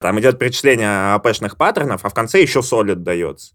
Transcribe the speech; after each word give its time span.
Там 0.00 0.18
идет 0.18 0.38
перечисление 0.38 1.12
АПшных 1.12 1.58
паттернов, 1.58 2.06
а 2.06 2.08
в 2.08 2.14
конце 2.14 2.40
еще 2.40 2.60
solid 2.60 2.94
дается. 2.94 3.52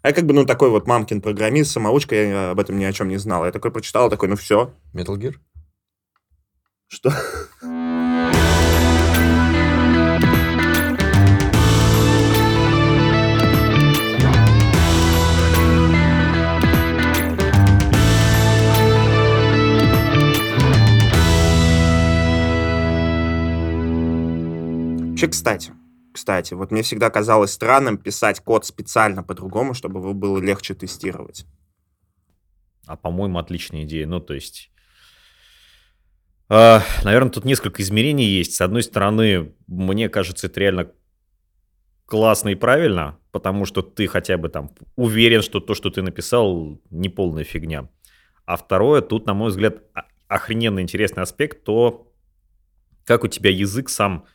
А 0.00 0.08
я 0.08 0.14
как 0.14 0.24
бы, 0.24 0.32
ну, 0.32 0.46
такой 0.46 0.70
вот 0.70 0.86
мамкин 0.86 1.20
программист, 1.20 1.70
самоучка, 1.70 2.14
я 2.14 2.50
об 2.52 2.60
этом 2.60 2.78
ни 2.78 2.84
о 2.84 2.92
чем 2.94 3.08
не 3.08 3.18
знал. 3.18 3.44
Я 3.44 3.52
такой 3.52 3.70
прочитал, 3.70 4.08
такой, 4.08 4.30
ну, 4.30 4.36
все. 4.36 4.74
Metal 4.94 5.16
Gear? 5.18 5.34
Что? 6.88 7.12
Вообще, 25.10 25.28
кстати, 25.28 25.72
кстати, 26.12 26.54
вот 26.54 26.70
мне 26.70 26.82
всегда 26.82 27.10
казалось 27.10 27.52
странным 27.52 27.98
писать 27.98 28.40
код 28.40 28.66
специально 28.66 29.22
по-другому, 29.22 29.74
чтобы 29.74 30.00
его 30.00 30.14
было 30.14 30.38
легче 30.38 30.74
тестировать. 30.74 31.46
А, 32.86 32.96
по-моему, 32.96 33.38
отличная 33.38 33.84
идея. 33.84 34.06
Ну, 34.06 34.20
то 34.20 34.34
есть... 34.34 34.70
Э, 36.48 36.80
наверное, 37.04 37.30
тут 37.30 37.44
несколько 37.44 37.82
измерений 37.82 38.26
есть. 38.26 38.54
С 38.54 38.60
одной 38.60 38.82
стороны, 38.82 39.54
мне 39.66 40.08
кажется, 40.08 40.48
это 40.48 40.60
реально 40.60 40.92
классно 42.06 42.50
и 42.50 42.54
правильно, 42.54 43.18
потому 43.30 43.64
что 43.64 43.80
ты 43.80 44.06
хотя 44.06 44.36
бы 44.36 44.50
там 44.50 44.70
уверен, 44.96 45.40
что 45.40 45.60
то, 45.60 45.74
что 45.74 45.90
ты 45.90 46.02
написал, 46.02 46.78
не 46.90 47.08
полная 47.08 47.44
фигня. 47.44 47.88
А 48.44 48.56
второе, 48.56 49.00
тут, 49.00 49.26
на 49.26 49.34
мой 49.34 49.50
взгляд, 49.50 49.82
охрененно 50.28 50.80
интересный 50.80 51.22
аспект, 51.22 51.64
то, 51.64 52.12
как 53.04 53.24
у 53.24 53.28
тебя 53.28 53.50
язык 53.50 53.88
сам 53.88 54.26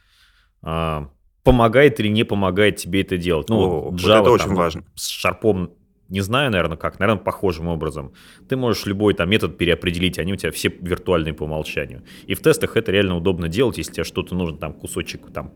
э, 0.63 1.07
помогает 1.47 1.97
или 2.01 2.09
не 2.09 2.25
помогает 2.25 2.75
тебе 2.75 3.01
это 3.01 3.17
делать. 3.17 3.47
Ну, 3.47 3.87
О, 3.87 3.91
Java, 3.93 4.21
это 4.21 4.31
очень 4.31 4.47
там, 4.47 4.55
важно. 4.55 4.83
С 4.95 5.07
шарпом 5.07 5.71
не 6.09 6.19
знаю, 6.19 6.51
наверное, 6.51 6.75
как, 6.75 6.99
наверное, 6.99 7.23
похожим 7.23 7.67
образом. 7.67 8.11
Ты 8.49 8.57
можешь 8.57 8.85
любой 8.85 9.13
там 9.13 9.29
метод 9.29 9.57
переопределить, 9.57 10.19
они 10.19 10.33
у 10.33 10.35
тебя 10.35 10.51
все 10.51 10.67
виртуальные 10.67 11.33
по 11.33 11.43
умолчанию. 11.43 12.03
И 12.25 12.33
в 12.33 12.41
тестах 12.41 12.75
это 12.75 12.91
реально 12.91 13.15
удобно 13.15 13.47
делать, 13.47 13.77
если 13.77 13.93
тебе 13.93 14.03
что-то 14.03 14.35
нужно, 14.35 14.57
там, 14.57 14.73
кусочек, 14.73 15.31
там, 15.33 15.53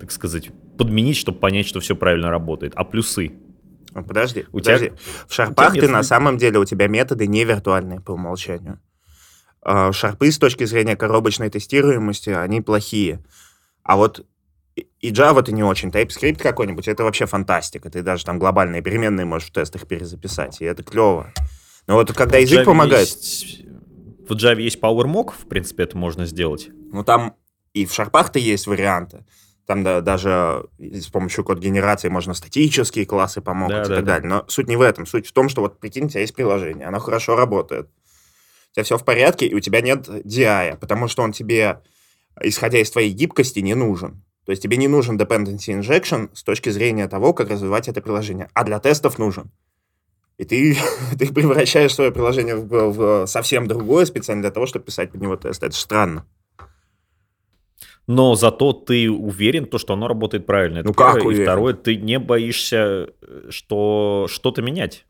так 0.00 0.10
сказать, 0.10 0.50
подменить, 0.76 1.16
чтобы 1.16 1.38
понять, 1.38 1.66
что 1.66 1.78
все 1.78 1.94
правильно 1.94 2.28
работает. 2.28 2.72
А 2.74 2.82
плюсы? 2.82 3.32
Подожди, 3.92 4.46
у 4.52 4.58
подожди. 4.58 4.86
Тебя, 4.86 4.96
в 5.28 5.32
шарпах 5.32 5.72
ты 5.74 5.88
на 5.88 6.02
самом 6.02 6.36
деле, 6.36 6.58
у 6.58 6.64
тебя 6.64 6.88
методы 6.88 7.28
не 7.28 7.44
виртуальные 7.44 8.00
по 8.00 8.10
умолчанию. 8.12 8.80
А, 9.62 9.92
шарпы 9.92 10.32
с 10.32 10.38
точки 10.38 10.64
зрения 10.64 10.96
коробочной 10.96 11.48
тестируемости, 11.48 12.30
они 12.30 12.60
плохие. 12.60 13.24
А 13.84 13.96
вот 13.96 14.26
и 14.76 15.10
Java 15.10 15.42
ты 15.42 15.52
не 15.52 15.62
очень. 15.62 15.88
TypeScript 15.88 16.42
какой-нибудь, 16.42 16.86
это 16.88 17.02
вообще 17.04 17.26
фантастика. 17.26 17.90
Ты 17.90 18.02
даже 18.02 18.24
там 18.24 18.38
глобальные 18.38 18.82
переменные 18.82 19.24
можешь 19.24 19.48
в 19.48 19.52
тестах 19.52 19.86
перезаписать, 19.86 20.60
и 20.60 20.64
это 20.64 20.82
клево. 20.82 21.32
Но 21.86 21.94
вот 21.94 22.12
когда 22.12 22.38
язык 22.38 22.64
помогает... 22.64 23.08
Есть... 23.08 23.64
В 24.28 24.32
Java 24.32 24.60
есть 24.60 24.80
PowerMock, 24.80 25.32
в 25.38 25.48
принципе, 25.48 25.84
это 25.84 25.96
можно 25.96 26.26
сделать. 26.26 26.68
Ну, 26.92 27.04
там 27.04 27.36
и 27.74 27.86
в 27.86 27.92
шарпах-то 27.92 28.38
есть 28.38 28.66
варианты. 28.66 29.24
Там 29.66 29.82
да, 29.82 30.00
даже 30.00 30.66
с 30.78 31.08
помощью 31.08 31.44
код-генерации 31.44 32.08
можно 32.08 32.34
статические 32.34 33.06
классы 33.06 33.40
помогут 33.40 33.76
да, 33.76 33.82
и 33.82 33.88
да, 33.88 33.94
так 33.96 34.04
да. 34.04 34.12
далее. 34.14 34.28
Но 34.28 34.44
суть 34.48 34.68
не 34.68 34.76
в 34.76 34.80
этом. 34.80 35.06
Суть 35.06 35.26
в 35.26 35.32
том, 35.32 35.48
что 35.48 35.60
вот, 35.60 35.78
прикинь, 35.78 36.06
у 36.06 36.08
тебя 36.08 36.20
есть 36.20 36.34
приложение, 36.34 36.86
оно 36.86 36.98
хорошо 36.98 37.36
работает. 37.36 37.88
У 38.70 38.74
тебя 38.74 38.84
все 38.84 38.98
в 38.98 39.04
порядке, 39.04 39.46
и 39.46 39.54
у 39.54 39.60
тебя 39.60 39.80
нет 39.80 40.08
DI, 40.08 40.78
потому 40.78 41.08
что 41.08 41.22
он 41.22 41.32
тебе, 41.32 41.82
исходя 42.40 42.78
из 42.78 42.90
твоей 42.90 43.12
гибкости, 43.12 43.60
не 43.60 43.74
нужен. 43.74 44.22
То 44.46 44.50
есть 44.50 44.62
тебе 44.62 44.76
не 44.76 44.86
нужен 44.86 45.18
dependency 45.18 45.78
injection 45.78 46.30
с 46.32 46.44
точки 46.44 46.70
зрения 46.70 47.08
того, 47.08 47.34
как 47.34 47.50
развивать 47.50 47.88
это 47.88 48.00
приложение, 48.00 48.48
а 48.54 48.64
для 48.64 48.78
тестов 48.78 49.18
нужен. 49.18 49.50
И 50.38 50.44
ты, 50.44 50.76
ты 51.18 51.32
превращаешь 51.32 51.94
свое 51.94 52.12
приложение 52.12 52.54
в, 52.54 52.90
в 52.90 53.26
совсем 53.26 53.66
другое 53.66 54.04
специально 54.04 54.42
для 54.42 54.52
того, 54.52 54.66
чтобы 54.66 54.84
писать 54.84 55.10
под 55.10 55.20
него 55.20 55.36
тест. 55.36 55.62
Это 55.62 55.74
же 55.74 55.80
странно. 55.80 56.24
Но 58.06 58.36
зато 58.36 58.72
ты 58.72 59.10
уверен, 59.10 59.66
то, 59.66 59.78
что 59.78 59.94
оно 59.94 60.06
работает 60.06 60.46
правильно. 60.46 60.78
Это 60.78 60.88
ну 60.88 60.94
первое. 60.94 61.14
как 61.14 61.24
уверен? 61.24 61.42
И 61.42 61.44
второе, 61.44 61.74
ты 61.74 61.96
не 61.96 62.20
боишься, 62.20 63.08
что 63.48 64.26
что-то 64.30 64.62
менять. 64.62 65.06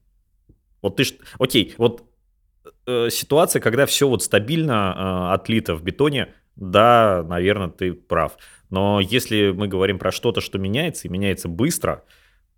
Вот 0.80 0.96
ты... 0.96 1.04
Окей, 1.38 1.74
вот 1.76 2.04
э, 2.86 3.08
ситуация, 3.10 3.60
когда 3.60 3.84
все 3.84 4.08
вот 4.08 4.22
стабильно 4.22 5.28
э, 5.30 5.34
отлито 5.34 5.74
в 5.74 5.82
бетоне, 5.82 6.32
да, 6.56 7.22
наверное, 7.28 7.68
ты 7.68 7.92
прав. 7.92 8.38
Но 8.70 9.00
если 9.00 9.50
мы 9.50 9.68
говорим 9.68 9.98
про 9.98 10.12
что-то, 10.12 10.40
что 10.40 10.58
меняется 10.58 11.08
и 11.08 11.10
меняется 11.10 11.48
быстро, 11.48 12.04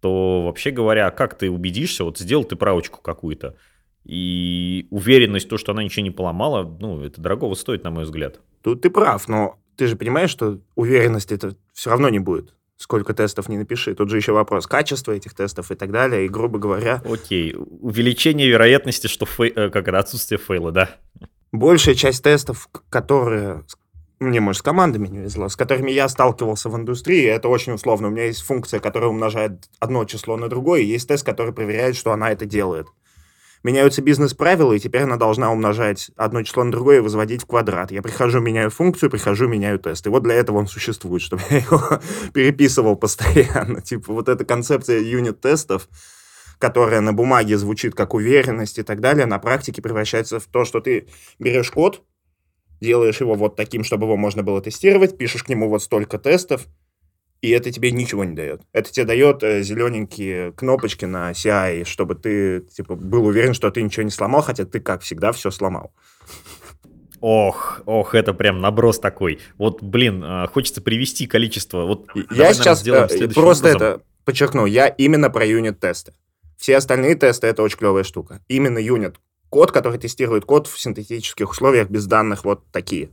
то 0.01 0.45
вообще 0.45 0.71
говоря, 0.71 1.11
как 1.11 1.37
ты 1.37 1.51
убедишься, 1.51 2.05
вот 2.05 2.19
сделал 2.19 2.45
ты 2.45 2.57
правочку 2.57 3.01
какую-то, 3.01 3.57
и 4.05 4.87
уверенность, 4.91 5.49
то, 5.49 5.59
что 5.59 5.73
она 5.73 5.85
ничего 5.85 6.03
не 6.03 6.11
поломала, 6.11 6.63
ну, 6.81 7.03
это 7.03 7.21
дорогого 7.21 7.55
стоит, 7.55 7.85
на 7.85 7.91
мой 7.91 8.05
взгляд. 8.05 8.41
Тут 8.63 8.81
ты 8.81 8.91
прав, 8.91 9.29
но 9.29 9.59
ты 9.77 9.87
же 9.87 9.97
понимаешь, 9.97 10.31
что 10.31 10.61
уверенности 10.75 11.35
это 11.35 11.55
все 11.73 11.91
равно 11.91 12.09
не 12.09 12.19
будет. 12.19 12.55
Сколько 12.77 13.13
тестов 13.13 13.49
не 13.49 13.59
напиши. 13.59 13.95
Тут 13.95 14.09
же 14.09 14.17
еще 14.17 14.33
вопрос 14.33 14.67
качества 14.67 15.13
этих 15.13 15.35
тестов 15.35 15.73
и 15.73 15.75
так 15.75 15.91
далее. 15.91 16.25
И, 16.25 16.29
грубо 16.29 16.61
говоря... 16.61 17.03
Окей. 17.05 17.55
Увеличение 17.57 18.49
вероятности, 18.49 19.09
что 19.09 19.27
фей... 19.27 19.53
Э, 19.55 19.69
как 19.69 19.89
это, 19.89 19.99
отсутствие 19.99 20.39
фейла, 20.39 20.71
да? 20.71 20.91
Большая 21.51 21.97
часть 21.97 22.23
тестов, 22.23 22.69
которые, 22.89 23.65
мне, 24.21 24.41
может, 24.41 24.61
с 24.61 24.63
командами 24.63 25.07
не 25.07 25.19
везло, 25.19 25.49
с 25.49 25.57
которыми 25.57 25.91
я 25.91 26.09
сталкивался 26.09 26.69
в 26.69 26.77
индустрии, 26.77 27.25
это 27.25 27.49
очень 27.49 27.75
условно. 27.75 28.09
У 28.09 28.11
меня 28.11 28.25
есть 28.25 28.43
функция, 28.43 28.81
которая 28.81 29.11
умножает 29.11 29.69
одно 29.79 30.05
число 30.05 30.37
на 30.37 30.49
другое, 30.49 30.81
и 30.81 30.87
есть 30.87 31.09
тест, 31.09 31.25
который 31.25 31.53
проверяет, 31.53 31.97
что 31.97 32.13
она 32.13 32.31
это 32.31 32.45
делает. 32.45 32.89
Меняются 33.65 34.03
бизнес-правила, 34.03 34.73
и 34.73 34.79
теперь 34.79 35.03
она 35.03 35.17
должна 35.17 35.51
умножать 35.51 36.11
одно 36.17 36.43
число 36.43 36.65
на 36.65 36.71
другое 36.71 36.99
и 36.99 37.01
возводить 37.01 37.43
в 37.43 37.47
квадрат. 37.47 37.91
Я 37.91 38.03
прихожу, 38.03 38.41
меняю 38.41 38.71
функцию, 38.71 39.11
прихожу, 39.11 39.49
меняю 39.49 39.79
тест. 39.79 40.07
И 40.07 40.11
вот 40.11 40.23
для 40.23 40.35
этого 40.35 40.59
он 40.59 40.69
существует, 40.69 41.23
чтобы 41.23 41.43
я 41.51 41.59
его 41.59 42.01
переписывал 42.33 42.97
постоянно. 42.97 43.81
Типа 43.83 44.13
вот 44.13 44.29
эта 44.29 44.45
концепция 44.45 45.01
юнит-тестов, 45.01 45.89
которая 46.59 47.01
на 47.01 47.13
бумаге 47.13 47.57
звучит 47.57 47.95
как 47.95 48.15
уверенность 48.15 48.79
и 48.79 48.83
так 48.83 49.01
далее, 49.01 49.27
на 49.27 49.39
практике 49.39 49.83
превращается 49.83 50.39
в 50.39 50.45
то, 50.45 50.65
что 50.65 50.81
ты 50.81 51.09
берешь 51.41 51.71
код, 51.73 52.03
делаешь 52.81 53.21
его 53.21 53.35
вот 53.35 53.57
таким, 53.57 53.85
чтобы 53.85 54.07
его 54.07 54.17
можно 54.17 54.43
было 54.43 54.61
тестировать, 54.61 55.17
пишешь 55.17 55.43
к 55.43 55.49
нему 55.49 55.69
вот 55.69 55.83
столько 55.83 56.19
тестов, 56.19 56.67
и 57.41 57.51
это 57.51 57.71
тебе 57.71 57.93
ничего 57.93 58.25
не 58.25 58.35
дает. 58.35 58.63
Это 58.73 58.91
тебе 58.91 59.07
дает 59.07 59.43
э, 59.43 59.63
зелененькие 59.63 60.53
кнопочки 60.53 61.05
на 61.05 61.31
CI, 61.31 61.85
чтобы 61.85 62.17
ты 62.17 62.61
типа, 62.61 62.97
был 62.97 63.27
уверен, 63.27 63.55
что 63.55 63.71
ты 63.71 63.83
ничего 63.83 64.03
не 64.03 64.11
сломал, 64.11 64.43
хотя 64.43 64.65
ты, 64.65 64.81
как 64.81 65.03
всегда, 65.03 65.33
все 65.33 65.51
сломал. 65.51 65.93
Ох, 67.21 67.81
ох, 67.87 68.15
это 68.15 68.33
прям 68.33 68.61
наброс 68.61 68.99
такой. 68.99 69.41
Вот, 69.57 69.83
блин, 69.83 70.23
э, 70.25 70.47
хочется 70.49 70.81
привести 70.81 71.27
количество. 71.27 71.85
Вот 71.85 72.09
я 72.31 72.53
сейчас 72.53 72.85
наверное, 72.85 73.29
э, 73.29 73.29
просто 73.29 73.69
образом. 73.69 73.89
это 73.89 74.03
подчеркну. 74.25 74.67
Я 74.67 74.89
именно 74.89 75.31
про 75.31 75.47
юнит-тесты. 75.47 76.15
Все 76.57 76.77
остальные 76.77 77.15
тесты— 77.15 77.47
это 77.49 77.63
очень 77.63 77.79
клевая 77.79 78.03
штука. 78.03 78.41
Именно 78.49 78.79
юнит 78.79 79.17
код, 79.51 79.73
который 79.73 79.99
тестирует 79.99 80.45
код 80.45 80.67
в 80.67 80.79
синтетических 80.79 81.51
условиях 81.51 81.89
без 81.91 82.07
данных 82.07 82.45
вот 82.45 82.65
такие. 82.71 83.11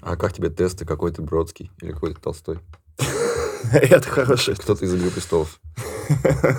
А 0.00 0.16
как 0.16 0.32
тебе 0.32 0.50
тесты? 0.50 0.84
Какой 0.84 1.12
то 1.12 1.22
Бродский 1.22 1.70
или 1.80 1.92
какой-то 1.92 2.20
Толстой? 2.20 2.58
Это 3.72 4.08
хороший. 4.08 4.56
Кто-то 4.56 4.84
из 4.84 4.94
«Игры 4.94 5.10
престолов». 5.10 5.60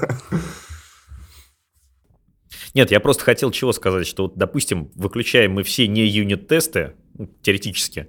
Нет, 2.73 2.89
я 2.89 2.99
просто 2.99 3.23
хотел 3.23 3.51
чего 3.51 3.71
сказать, 3.71 4.07
что, 4.07 4.23
вот, 4.23 4.35
допустим, 4.35 4.91
выключаем 4.95 5.51
мы 5.53 5.61
все 5.63 5.87
не 5.87 6.07
юнит-тесты, 6.07 6.93
ну, 7.13 7.29
теоретически. 7.43 8.07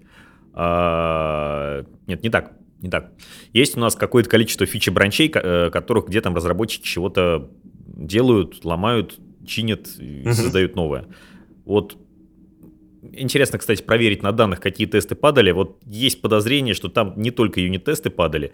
А, 0.54 1.84
нет, 2.06 2.22
не 2.22 2.30
так, 2.30 2.52
не 2.80 2.88
так. 2.88 3.12
Есть 3.52 3.76
у 3.76 3.80
нас 3.80 3.94
какое-то 3.94 4.30
количество 4.30 4.64
фичи 4.64 4.88
бранчей, 4.88 5.30
э, 5.34 5.70
которых 5.70 6.06
где 6.06 6.22
там 6.22 6.34
разработчики 6.34 6.86
чего-то 6.86 7.50
делают, 7.86 8.64
ломают, 8.64 9.18
чинят 9.46 9.88
и 9.98 10.22
угу. 10.22 10.34
создают 10.34 10.76
новое. 10.76 11.06
Вот 11.64 11.96
интересно, 13.12 13.58
кстати, 13.58 13.82
проверить 13.82 14.22
на 14.22 14.32
данных, 14.32 14.60
какие 14.60 14.86
тесты 14.86 15.14
падали. 15.14 15.50
Вот 15.50 15.80
есть 15.86 16.20
подозрение, 16.20 16.74
что 16.74 16.88
там 16.88 17.14
не 17.16 17.30
только 17.30 17.60
юнит-тесты 17.60 18.10
падали. 18.10 18.52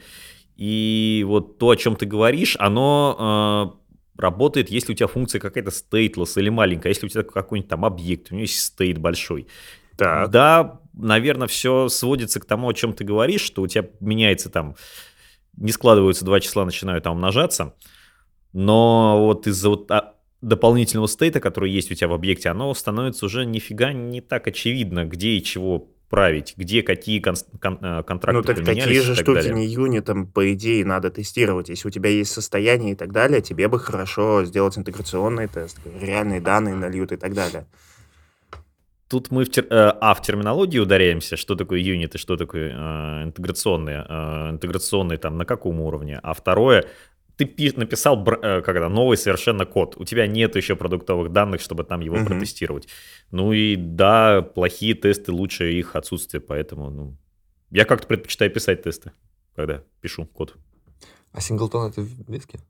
И 0.57 1.25
вот 1.27 1.59
то, 1.59 1.71
о 1.71 1.77
чем 1.77 1.97
ты 1.97 2.07
говоришь, 2.07 2.57
оно 2.59 3.75
э, 4.19 4.21
работает, 4.21 4.71
если 4.71 4.93
у 4.93 4.95
тебя 4.95 5.07
функция 5.07 5.41
какая-то 5.41 5.71
stateless 5.71 6.39
или 6.39 6.51
маленькая, 6.51 6.91
если 6.91 7.07
у 7.07 7.09
тебя 7.09 7.23
какой-нибудь 7.23 7.71
там 7.71 7.85
объект, 7.85 8.31
у 8.31 8.35
него 8.35 8.43
есть 8.43 8.61
стейт 8.61 8.99
большой. 8.99 9.47
Так. 9.97 10.31
Да, 10.31 10.81
наверное, 10.95 11.49
все 11.49 11.89
сводится 11.89 12.41
к 12.41 12.45
тому, 12.45 12.69
о 12.69 12.75
чем 12.75 12.93
ты 12.93 13.05
говоришь, 13.05 13.43
что 13.43 13.63
у 13.63 13.67
тебя 13.67 13.89
меняется 14.01 14.51
там, 14.51 14.77
не 15.57 15.73
складываются 15.73 16.25
два 16.25 16.41
числа, 16.41 16.65
начинают 16.65 17.05
там 17.05 17.15
умножаться. 17.15 17.75
Но 18.53 19.27
вот 19.27 19.47
из-за 19.47 19.71
вот 19.71 19.91
а, 19.91 20.15
дополнительного 20.43 21.07
стейта, 21.07 21.41
который 21.41 21.71
есть 21.71 21.91
у 21.91 21.95
тебя 21.95 22.09
в 22.09 22.13
объекте, 22.15 22.49
оно 22.49 22.73
становится 22.75 23.27
уже 23.27 23.45
нифига 23.45 23.93
не 23.93 24.21
так 24.21 24.47
очевидно, 24.47 25.05
где 25.05 25.31
и 25.31 25.43
чего 25.43 25.89
править, 26.09 26.55
где 26.57 26.83
какие 26.83 27.21
кон- 27.21 27.37
кон- 27.61 27.79
э, 27.81 28.03
контракты 28.03 28.37
Ну 28.39 28.43
так 28.43 28.65
такие 28.65 28.97
и 28.97 29.01
же 29.01 29.15
так 29.15 29.23
штуки 29.25 29.37
далее. 29.37 29.55
не 29.55 29.67
юнитом, 29.67 30.27
по 30.27 30.53
идее, 30.53 30.85
надо 30.85 31.11
тестировать. 31.11 31.69
Если 31.69 31.87
у 31.87 31.91
тебя 31.91 32.11
есть 32.11 32.33
состояние 32.33 32.93
и 32.93 32.95
так 32.97 33.13
далее, 33.13 33.41
тебе 33.43 33.69
бы 33.69 33.79
хорошо 33.79 34.45
сделать 34.45 34.77
интеграционный 34.77 35.47
тест, 35.47 35.79
реальные 36.01 36.41
данные 36.41 36.75
нальют 36.75 37.13
и 37.13 37.17
так 37.17 37.33
далее. 37.35 37.65
Тут 39.09 39.31
мы 39.31 39.45
в, 39.45 39.51
тер- 39.51 39.67
э, 39.71 39.93
а, 40.01 40.15
в 40.15 40.23
терминологии 40.23 40.79
ударяемся, 40.79 41.37
что 41.37 41.55
такое 41.57 41.81
юнит 41.81 42.15
и 42.15 42.19
что 42.19 42.37
такое 42.37 42.71
э, 42.73 43.23
интеграционные. 43.25 44.05
Э, 44.09 44.51
интеграционные 44.51 45.19
там 45.19 45.37
на 45.37 45.45
каком 45.45 45.81
уровне. 45.81 46.19
А 46.23 46.33
второе, 46.33 46.85
ты 47.41 47.47
пи- 47.47 47.73
написал 47.75 48.23
э, 48.43 48.61
как 48.61 48.77
это, 48.77 48.89
новый 48.91 49.17
совершенно 49.17 49.65
код. 49.65 49.97
У 49.97 50.05
тебя 50.05 50.27
нет 50.27 50.57
еще 50.57 50.77
продуктовых 50.77 51.33
данных, 51.33 51.63
чтобы 51.63 51.85
там 51.85 52.01
его 52.01 52.17
Мгм. 52.17 52.27
протестировать. 52.27 52.87
Ну 53.31 53.53
и 53.55 53.77
да, 53.77 54.43
плохие 54.43 54.95
тесты, 54.95 55.33
лучше 55.33 55.73
их 55.73 55.97
отсутствие, 55.97 56.43
поэтому 56.43 56.91
ну, 56.91 57.17
я 57.71 57.87
как-то 57.87 58.07
предпочитаю 58.07 58.51
писать 58.51 58.83
тесты, 58.83 59.13
когда 59.57 59.83
пишу 60.03 60.27
код. 60.27 60.55
А 61.33 61.41
синглтон 61.41 61.91
это 61.91 62.03
виски? 62.29 62.61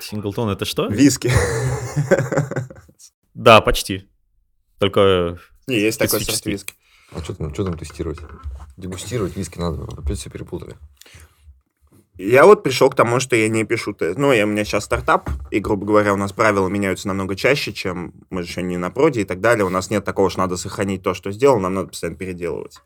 Синглтон 0.00 0.50
это 0.50 0.64
что? 0.64 0.86
Виски. 0.86 1.30
Да, 3.34 3.60
почти. 3.60 4.08
Только 4.78 5.38
Не, 5.66 5.80
есть 5.80 5.98
такой 5.98 6.20
сорт 6.20 6.46
виски. 6.46 6.74
А 7.12 7.22
что 7.22 7.34
там, 7.34 7.52
что 7.52 7.64
там 7.64 7.76
тестировать? 7.78 8.18
Дегустировать 8.76 9.36
виски 9.36 9.58
надо. 9.58 9.82
Опять 10.00 10.18
все 10.18 10.30
перепутали. 10.30 10.76
Я 12.18 12.46
вот 12.46 12.62
пришел 12.62 12.88
к 12.88 12.94
тому, 12.94 13.20
что 13.20 13.36
я 13.36 13.48
не 13.48 13.64
пишу 13.64 13.92
тест. 13.92 14.18
Ну, 14.18 14.32
я, 14.32 14.44
у 14.44 14.48
меня 14.48 14.64
сейчас 14.64 14.84
стартап, 14.84 15.28
и, 15.50 15.58
грубо 15.58 15.84
говоря, 15.84 16.14
у 16.14 16.16
нас 16.16 16.32
правила 16.32 16.68
меняются 16.68 17.08
намного 17.08 17.36
чаще, 17.36 17.72
чем 17.72 18.14
мы 18.30 18.42
же 18.42 18.48
еще 18.48 18.62
не 18.62 18.78
на 18.78 18.90
проде 18.90 19.20
и 19.20 19.24
так 19.24 19.40
далее. 19.40 19.66
У 19.66 19.70
нас 19.70 19.90
нет 19.90 20.04
такого, 20.04 20.30
что 20.30 20.40
надо 20.40 20.56
сохранить 20.56 21.02
то, 21.02 21.12
что 21.12 21.30
сделал, 21.30 21.60
нам 21.60 21.74
надо 21.74 21.88
постоянно 21.88 22.16
переделывать. 22.16 22.78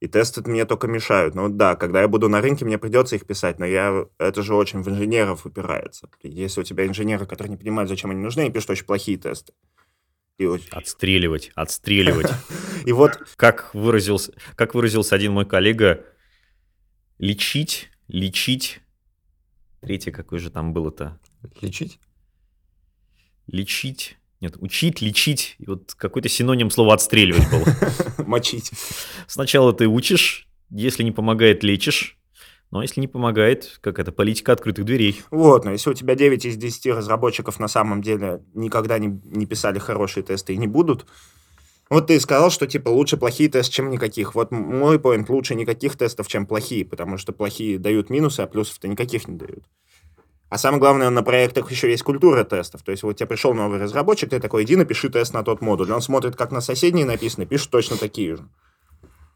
И 0.00 0.08
тесты 0.08 0.42
мне 0.42 0.66
только 0.66 0.88
мешают. 0.88 1.34
Ну 1.34 1.48
да, 1.48 1.76
когда 1.76 2.02
я 2.02 2.08
буду 2.08 2.28
на 2.28 2.40
рынке, 2.42 2.64
мне 2.64 2.76
придется 2.76 3.16
их 3.16 3.24
писать, 3.24 3.58
но 3.58 3.64
я, 3.64 4.06
это 4.18 4.42
же 4.42 4.54
очень 4.54 4.82
в 4.82 4.88
инженеров 4.88 5.46
упирается. 5.46 6.08
Если 6.22 6.60
у 6.60 6.64
тебя 6.64 6.86
инженеры, 6.86 7.24
которые 7.24 7.52
не 7.52 7.56
понимают, 7.56 7.88
зачем 7.88 8.10
они 8.10 8.20
нужны, 8.20 8.42
они 8.42 8.50
пишут 8.50 8.70
очень 8.70 8.84
плохие 8.84 9.16
тесты. 9.16 9.52
И, 10.38 10.46
отстреливать, 10.70 11.50
отстреливать. 11.54 12.30
и 12.84 12.92
вот 12.92 13.18
как 13.36 13.72
выразился, 13.72 14.34
как 14.54 14.74
выразился 14.74 15.14
один 15.14 15.32
мой 15.32 15.46
коллега, 15.46 16.04
лечить, 17.18 17.90
лечить. 18.08 18.80
Третье, 19.80 20.12
какое 20.12 20.40
же 20.40 20.50
там 20.50 20.72
было-то? 20.72 21.18
Лечить? 21.60 21.98
Лечить. 23.46 24.16
Нет, 24.40 24.56
учить, 24.60 25.00
лечить. 25.00 25.56
И 25.58 25.66
вот 25.66 25.94
какой-то 25.94 26.28
синоним 26.28 26.70
слова 26.70 26.94
отстреливать 26.94 27.48
был. 27.50 28.26
мочить. 28.26 28.70
Сначала 29.26 29.72
ты 29.72 29.86
учишь, 29.86 30.48
если 30.70 31.02
не 31.02 31.12
помогает, 31.12 31.62
лечишь. 31.62 32.18
Но 32.70 32.82
если 32.82 33.00
не 33.00 33.06
помогает, 33.06 33.78
как 33.80 33.98
это, 33.98 34.10
политика 34.10 34.52
открытых 34.52 34.84
дверей. 34.84 35.22
Вот, 35.30 35.64
но 35.64 35.70
если 35.70 35.88
у 35.88 35.94
тебя 35.94 36.16
9 36.16 36.44
из 36.44 36.56
10 36.56 36.86
разработчиков 36.86 37.60
на 37.60 37.68
самом 37.68 38.02
деле 38.02 38.42
никогда 38.54 38.98
не, 38.98 39.20
не 39.24 39.46
писали 39.46 39.78
хорошие 39.78 40.24
тесты 40.24 40.52
и 40.52 40.56
не 40.56 40.66
будут, 40.66 41.06
вот 41.88 42.08
ты 42.08 42.18
сказал, 42.18 42.50
что 42.50 42.66
типа 42.66 42.88
лучше 42.88 43.16
плохие 43.16 43.48
тесты, 43.48 43.72
чем 43.72 43.90
никаких. 43.90 44.34
Вот 44.34 44.50
мой 44.50 44.98
поинт, 44.98 45.28
лучше 45.28 45.54
никаких 45.54 45.96
тестов, 45.96 46.26
чем 46.26 46.46
плохие, 46.46 46.84
потому 46.84 47.16
что 47.16 47.32
плохие 47.32 47.78
дают 47.78 48.10
минусы, 48.10 48.40
а 48.40 48.46
плюсов-то 48.46 48.88
никаких 48.88 49.28
не 49.28 49.36
дают. 49.36 49.64
А 50.48 50.58
самое 50.58 50.80
главное, 50.80 51.10
на 51.10 51.22
проектах 51.22 51.70
еще 51.70 51.90
есть 51.90 52.02
культура 52.02 52.44
тестов. 52.44 52.82
То 52.82 52.92
есть 52.92 53.02
вот 53.02 53.16
тебе 53.16 53.26
пришел 53.26 53.52
новый 53.54 53.78
разработчик, 53.80 54.30
ты 54.30 54.40
такой, 54.40 54.64
иди 54.64 54.76
напиши 54.76 55.08
тест 55.08 55.34
на 55.34 55.42
тот 55.42 55.60
модуль. 55.60 55.90
Он 55.92 56.00
смотрит, 56.00 56.36
как 56.36 56.52
на 56.52 56.60
соседние 56.60 57.04
написано, 57.04 57.46
пишет 57.46 57.70
точно 57.70 57.96
такие 57.96 58.36
же. 58.36 58.48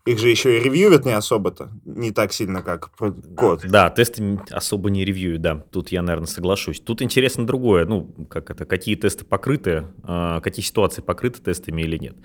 Их 0.07 0.19
же 0.19 0.31
еще 0.31 0.59
и 0.59 0.63
ревьюют 0.63 1.05
не 1.05 1.13
особо-то, 1.13 1.71
не 1.85 2.11
так 2.11 2.33
сильно, 2.33 2.63
как 2.63 2.91
код. 3.37 3.63
Да, 3.69 3.91
тесты 3.91 4.41
особо 4.51 4.89
не 4.89 5.05
ревьюют, 5.05 5.43
да. 5.43 5.57
Тут 5.71 5.93
я, 5.93 6.01
наверное, 6.01 6.27
соглашусь. 6.27 6.81
Тут 6.81 7.03
интересно 7.03 7.47
другое. 7.47 7.85
Ну, 7.85 8.05
как 8.31 8.51
это, 8.51 8.65
какие 8.65 8.95
тесты 8.95 9.27
покрыты, 9.27 9.89
а, 10.03 10.41
какие 10.41 10.65
ситуации 10.65 11.03
покрыты 11.03 11.43
тестами 11.43 11.83
или 11.83 11.99
нет. 11.99 12.17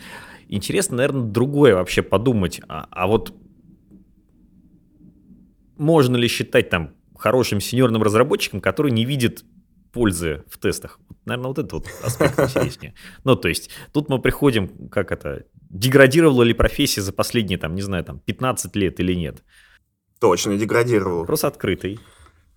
Интересно, 0.48 0.98
наверное, 0.98 1.24
другое 1.24 1.76
вообще 1.76 2.02
подумать. 2.02 2.62
А, 2.70 2.88
а 2.92 3.08
вот 3.08 3.34
можно 5.78 6.16
ли 6.16 6.30
считать 6.30 6.70
там 6.70 6.92
хорошим 7.18 7.60
сеньорным 7.60 8.04
разработчиком, 8.04 8.62
который 8.62 8.92
не 8.92 9.04
видит 9.04 9.44
пользы 9.96 10.44
в 10.50 10.58
тестах? 10.58 11.00
Наверное, 11.24 11.48
вот 11.48 11.60
этот 11.60 11.72
вот 11.72 11.88
аспект 12.04 12.38
интереснее. 12.38 12.94
Ну, 13.24 13.36
то 13.38 13.48
есть, 13.48 13.70
тут 13.94 14.10
мы 14.10 14.20
приходим, 14.20 14.90
как 14.90 15.12
это, 15.12 15.46
деградировала 15.70 16.44
ли 16.44 16.54
профессия 16.54 17.02
за 17.02 17.14
последние, 17.14 17.58
там, 17.58 17.76
не 17.76 17.82
знаю, 17.82 18.04
там, 18.04 18.20
15 18.20 18.76
лет 18.76 19.00
или 19.00 19.16
нет? 19.16 19.44
Точно, 20.20 20.58
деградировал. 20.58 21.20
Вопрос 21.20 21.46
открытый. 21.46 22.00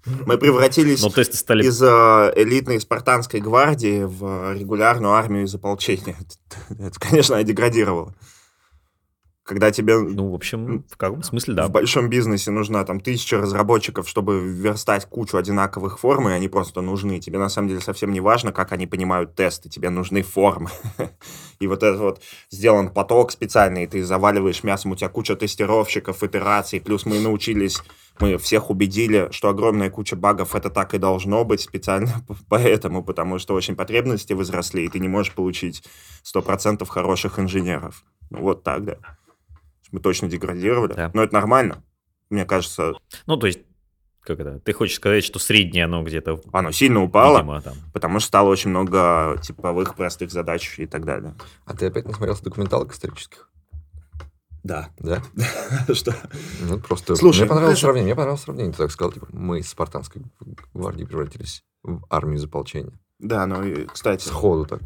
Мы 0.05 0.37
превратились 0.37 1.03
Но 1.03 1.11
тесты 1.11 1.37
стали... 1.37 1.63
из 1.65 1.81
э, 1.81 2.33
элитной 2.35 2.81
спартанской 2.81 3.41
гвардии 3.41 4.03
в 4.03 4.55
регулярную 4.55 5.13
армию 5.13 5.45
из 5.45 5.55
ополчения. 5.55 6.17
Это, 6.71 6.99
конечно, 6.99 7.43
деградировало. 7.45 8.15
Когда 9.49 9.71
тебе 9.71 9.97
Ну, 9.97 10.29
в 10.29 10.35
общем, 10.35 10.85
в 10.91 10.99
каком 10.99 11.23
смысле, 11.23 11.55
да. 11.55 11.69
в 11.69 11.71
большом 11.71 12.11
бизнесе 12.11 12.51
нужна 12.51 12.85
там 12.85 13.01
тысяча 13.01 13.39
разработчиков, 13.39 14.07
чтобы 14.07 14.41
верстать 14.41 15.07
кучу 15.07 15.39
одинаковых 15.39 15.99
форм, 15.99 16.29
и 16.29 16.33
они 16.33 16.49
просто 16.49 16.83
нужны. 16.83 17.19
Тебе 17.19 17.39
на 17.39 17.49
самом 17.49 17.69
деле 17.69 17.81
совсем 17.81 18.13
не 18.13 18.21
важно, 18.21 18.53
как 18.53 18.73
они 18.73 18.87
понимают 18.87 19.35
тесты, 19.35 19.71
тебе 19.71 19.89
нужны 19.89 20.21
формы. 20.21 20.69
И 21.61 21.67
вот 21.67 21.83
это 21.83 21.97
вот 21.97 22.21
сделан 22.51 22.91
поток 22.91 23.33
специальный, 23.33 23.85
и 23.85 23.87
ты 23.89 24.05
заваливаешь 24.05 24.63
мясом, 24.63 24.93
у 24.93 24.97
тебя 24.97 25.09
куча 25.09 25.35
тестировщиков, 25.35 26.23
итераций, 26.23 26.81
плюс 26.81 27.05
мы 27.05 27.19
научились, 27.19 27.83
мы 28.21 28.37
всех 28.39 28.71
убедили, 28.71 29.29
что 29.33 29.49
огромная 29.49 29.91
куча 29.91 30.15
багов 30.15 30.55
это 30.55 30.71
так 30.71 30.95
и 30.95 30.99
должно 30.99 31.45
быть 31.45 31.63
специально 31.63 32.23
поэтому, 32.49 33.03
потому 33.03 33.41
что 33.41 33.55
очень 33.55 33.75
потребности 33.75 34.35
возросли, 34.35 34.85
и 34.85 34.89
ты 34.89 35.01
не 35.01 35.09
можешь 35.09 35.33
получить 35.33 35.83
100% 36.23 36.87
хороших 36.87 37.41
инженеров. 37.41 38.05
Ну, 38.31 38.43
Вот 38.43 38.63
так, 38.63 38.85
да. 38.85 38.99
Мы 39.93 40.01
точно 40.01 40.29
деградировали, 40.29 40.95
Да. 40.95 41.11
но 41.15 41.23
это 41.23 41.35
нормально. 41.35 41.83
Мне 42.31 42.45
кажется, 42.45 42.93
Ну, 43.27 43.37
то 43.37 43.47
есть, 43.47 43.61
как 44.21 44.41
это, 44.41 44.59
ты 44.61 44.73
хочешь 44.75 44.97
сказать, 44.97 45.25
что 45.25 45.39
среднее 45.39 45.87
оно 45.87 46.03
где-то, 46.03 46.41
оно 46.53 46.71
сильно 46.73 47.03
упало, 47.03 47.39
видимо, 47.39 47.61
там. 47.63 47.75
потому 47.95 48.21
что 48.21 48.29
стало 48.29 48.49
очень 48.51 48.69
много 48.71 49.41
типовых 49.43 49.95
простых 49.95 50.31
задач 50.31 50.79
и 50.79 50.87
так 50.87 51.05
далее. 51.07 51.35
А 51.65 51.75
ты 51.75 51.87
опять 51.87 52.07
насмотрелся 52.07 52.45
документалок 52.45 52.93
исторических? 52.93 53.49
Да. 54.63 54.91
Да? 54.99 55.23
Что? 55.95 56.15
Ну, 56.61 56.79
просто... 56.79 57.17
Слушай, 57.17 57.41
мне 57.43 57.49
понравилось 57.49 57.79
сравнение. 57.79 58.09
Мне 58.09 58.17
понравилось 58.17 58.43
сравнение. 58.43 58.73
Ты 58.73 58.79
так 58.79 58.91
сказал, 58.91 59.13
типа, 59.13 59.29
мы 59.31 59.61
из 59.61 59.69
спартанской 59.71 60.23
гвардии 60.75 61.05
превратились 61.05 61.65
в 61.83 62.05
армию 62.11 62.37
из 62.37 62.45
ополчения. 62.45 62.93
Да, 63.19 63.47
ну 63.47 63.65
и, 63.65 63.87
кстати, 63.87 64.27
Сходу 64.27 64.67
так. 64.67 64.81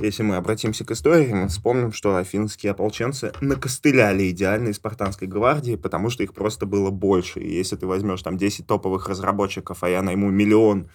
Если 0.00 0.22
мы 0.22 0.36
обратимся 0.36 0.84
к 0.84 0.92
истории, 0.92 1.32
мы 1.32 1.48
вспомним, 1.48 1.90
что 1.90 2.16
афинские 2.16 2.70
ополченцы 2.70 3.32
накостыляли 3.40 4.30
идеальной 4.30 4.72
спартанской 4.72 5.26
гвардии, 5.26 5.74
потому 5.74 6.08
что 6.08 6.22
их 6.22 6.34
просто 6.34 6.66
было 6.66 6.90
больше. 6.90 7.40
И 7.40 7.52
если 7.52 7.74
ты 7.74 7.86
возьмешь 7.86 8.22
там 8.22 8.36
10 8.36 8.66
топовых 8.66 9.08
разработчиков, 9.08 9.82
а 9.82 9.88
я 9.88 10.02
найму 10.02 10.30
миллион 10.30 10.88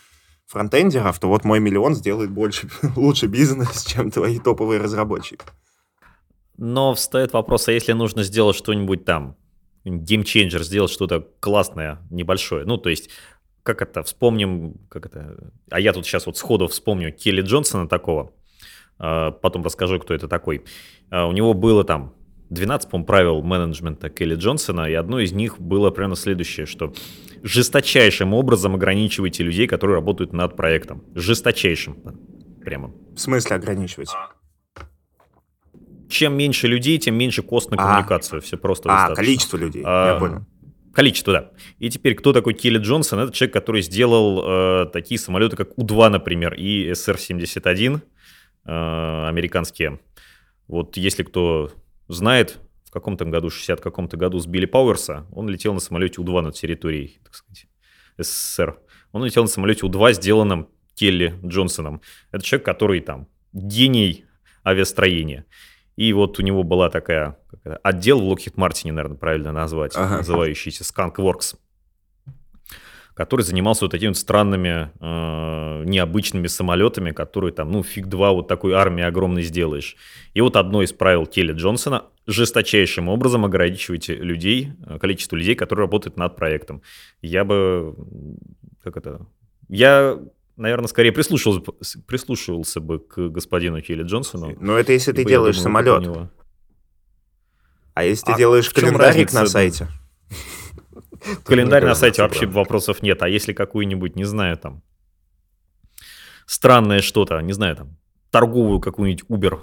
фронтендеров, 0.47 1.19
то 1.19 1.27
вот 1.27 1.43
мой 1.43 1.59
миллион 1.59 1.95
сделает 1.95 2.31
больше, 2.31 2.69
лучше 2.95 3.27
бизнес, 3.27 3.83
чем 3.83 4.09
твои 4.09 4.39
топовые 4.39 4.79
разработчики. 4.79 5.43
Но 6.57 6.93
встает 6.93 7.33
вопрос, 7.33 7.67
а 7.67 7.73
если 7.73 7.91
нужно 7.91 8.23
сделать 8.23 8.55
что-нибудь 8.55 9.03
там, 9.03 9.35
геймченджер, 9.83 10.63
сделать 10.63 10.91
что-то 10.91 11.27
классное, 11.41 11.99
небольшое, 12.09 12.65
ну, 12.65 12.77
то 12.77 12.89
есть, 12.89 13.09
как 13.63 13.81
это, 13.81 14.03
вспомним, 14.03 14.75
как 14.89 15.07
это, 15.07 15.51
а 15.69 15.79
я 15.79 15.91
тут 15.91 16.05
сейчас 16.05 16.25
вот 16.25 16.37
сходу 16.37 16.67
вспомню 16.67 17.11
Келли 17.11 17.41
Джонсона 17.41 17.87
такого, 17.87 18.31
потом 19.31 19.63
расскажу, 19.63 19.99
кто 19.99 20.13
это 20.13 20.27
такой. 20.27 20.63
А, 21.09 21.27
У 21.27 21.31
него 21.31 21.53
было 21.53 21.83
там 21.83 22.13
12, 22.49 22.89
по 22.89 23.01
правил 23.03 23.41
менеджмента 23.41 24.09
Келли 24.09 24.35
Джонсона, 24.35 24.89
и 24.89 24.93
одно 24.93 25.19
из 25.19 25.31
них 25.31 25.59
было 25.59 25.89
примерно 25.89 26.15
следующее, 26.15 26.65
что 26.65 26.93
жесточайшим 27.43 28.33
образом 28.33 28.75
ограничивайте 28.75 29.43
людей, 29.43 29.67
которые 29.67 29.95
работают 29.95 30.33
над 30.33 30.55
проектом. 30.55 31.03
Жесточайшим. 31.15 31.97
Прямо. 32.63 32.91
В 33.15 33.19
смысле 33.19 33.55
ограничивать? 33.55 34.09
Чем 36.09 36.35
меньше 36.35 36.67
людей, 36.67 36.97
тем 36.97 37.15
меньше 37.15 37.41
кост 37.41 37.71
на 37.71 37.77
А. 37.77 37.79
коммуникацию. 37.87 38.41
Все 38.41 38.57
просто 38.57 38.89
А, 38.89 38.93
достаточно. 39.07 39.23
количество 39.23 39.57
людей, 39.57 39.83
А, 39.85 40.13
я 40.13 40.19
понял. 40.19 40.45
Количество, 40.93 41.31
да. 41.33 41.51
И 41.79 41.89
теперь, 41.89 42.15
кто 42.15 42.33
такой 42.33 42.53
Келли 42.53 42.77
Джонсон? 42.77 43.19
Это 43.19 43.31
человек, 43.31 43.53
который 43.53 43.81
сделал 43.81 44.43
э, 44.83 44.85
такие 44.91 45.17
самолеты, 45.17 45.55
как 45.55 45.77
У-2, 45.77 46.09
например, 46.09 46.53
и 46.53 46.91
СР-71 46.91 47.97
э, 47.97 48.01
американские. 48.63 49.99
Вот 50.67 50.97
если 50.97 51.23
кто 51.23 51.71
знает, 52.07 52.59
в 52.85 52.91
каком 52.91 53.17
там 53.17 53.31
году, 53.31 53.49
60 53.49 53.79
каком-то 53.81 54.17
году 54.17 54.39
сбили 54.39 54.65
Пауэрса, 54.65 55.25
он 55.31 55.49
летел 55.49 55.73
на 55.73 55.79
самолете 55.79 56.21
У-2 56.21 56.41
над 56.41 56.55
территорией, 56.55 57.19
так 57.23 57.35
сказать, 57.35 57.67
СССР. 58.17 58.77
Он 59.11 59.23
летел 59.23 59.43
на 59.43 59.49
самолете 59.49 59.85
У-2, 59.85 60.13
сделанном 60.13 60.67
Келли 60.95 61.33
Джонсоном. 61.43 62.01
Это 62.31 62.43
человек, 62.43 62.65
который 62.65 62.99
там 63.01 63.27
гений 63.53 64.25
авиастроения. 64.65 65.45
И 65.95 66.13
вот 66.13 66.39
у 66.39 66.41
него 66.41 66.63
была 66.63 66.89
такая 66.89 67.37
отдел 67.83 68.19
в 68.21 68.23
Lockheed 68.31 68.55
Martin, 68.55 68.91
наверное, 68.91 69.17
правильно 69.17 69.51
назвать, 69.51 69.93
Ага. 69.95 70.17
называющийся 70.17 70.83
Skunkworks, 70.83 71.55
который 73.13 73.41
занимался 73.41 73.85
вот 73.85 73.91
такими 73.91 74.09
вот 74.09 74.17
странными, 74.17 74.91
э, 74.99 75.83
необычными 75.85 76.47
самолетами, 76.47 77.11
которые 77.11 77.51
там, 77.51 77.71
ну, 77.71 77.83
фиг 77.83 78.07
два 78.07 78.31
вот 78.31 78.47
такой 78.47 78.73
армии 78.73 79.03
огромной 79.03 79.43
сделаешь. 79.43 79.95
И 80.33 80.41
вот 80.41 80.55
одно 80.55 80.81
из 80.81 80.93
правил 80.93 81.25
Келли 81.25 81.53
Джонсона– 81.53 82.05
жесточайшим 82.27 83.09
образом 83.09 83.45
ограничивайте 83.45 84.15
людей, 84.15 84.73
э, 84.85 84.99
количество 84.99 85.35
людей, 85.35 85.55
которые 85.55 85.85
работают 85.85 86.17
над 86.17 86.35
проектом. 86.35 86.81
Я 87.21 87.43
бы, 87.43 87.95
как 88.83 88.97
это, 88.97 89.25
я, 89.69 90.19
наверное, 90.55 90.87
скорее 90.87 91.11
прислушивался, 91.11 91.61
прислушивался 92.07 92.79
бы 92.79 92.99
к 92.99 93.29
господину 93.29 93.81
Келли 93.81 94.03
Джонсону. 94.03 94.55
Но 94.59 94.77
это 94.77 94.93
если 94.93 95.11
ты 95.11 95.25
делаешь 95.25 95.57
думаю, 95.61 95.83
самолет. 95.83 96.29
А 97.93 98.03
если 98.03 98.25
ты 98.27 98.31
А 98.33 98.37
делаешь 98.37 98.69
в 98.69 98.73
чём 98.73 98.89
календарик 98.95 99.33
на 99.33 99.41
разница? 99.41 99.47
сайте? 99.47 99.87
Календарь 101.43 101.85
на 101.85 101.95
сайте 101.95 102.21
вообще 102.21 102.45
вопросов 102.45 103.01
нет. 103.01 103.21
А 103.21 103.29
если 103.29 103.53
какую-нибудь, 103.53 104.15
не 104.15 104.23
знаю, 104.23 104.57
там, 104.57 104.81
странное 106.45 107.01
что-то, 107.01 107.39
не 107.39 107.53
знаю, 107.53 107.75
там, 107.75 107.97
торговую 108.31 108.79
какую-нибудь 108.79 109.25
Uber, 109.29 109.59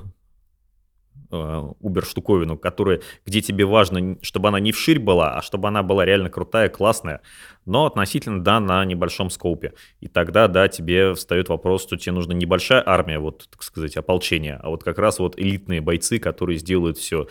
э, 1.30 1.34
Uber 1.82 2.04
штуковину, 2.04 2.56
которая, 2.56 3.00
где 3.26 3.40
тебе 3.40 3.64
важно, 3.64 4.18
чтобы 4.22 4.48
она 4.48 4.60
не 4.60 4.72
вширь 4.72 4.98
была, 4.98 5.36
а 5.36 5.42
чтобы 5.42 5.68
она 5.68 5.82
была 5.82 6.04
реально 6.04 6.30
крутая, 6.30 6.68
классная, 6.68 7.20
но 7.66 7.86
относительно, 7.86 8.42
да, 8.42 8.60
на 8.60 8.84
небольшом 8.84 9.30
скопе. 9.30 9.74
И 10.00 10.08
тогда, 10.08 10.48
да, 10.48 10.68
тебе 10.68 11.14
встает 11.14 11.48
вопрос, 11.48 11.82
что 11.82 11.96
тебе 11.96 12.12
нужна 12.12 12.34
небольшая 12.34 12.82
армия, 12.86 13.18
вот, 13.18 13.48
так 13.50 13.62
сказать, 13.62 13.96
ополчение, 13.96 14.58
а 14.62 14.68
вот 14.68 14.84
как 14.84 14.98
раз 14.98 15.18
вот 15.18 15.38
элитные 15.38 15.80
бойцы, 15.80 16.18
которые 16.18 16.58
сделают 16.58 16.98
все, 16.98 17.28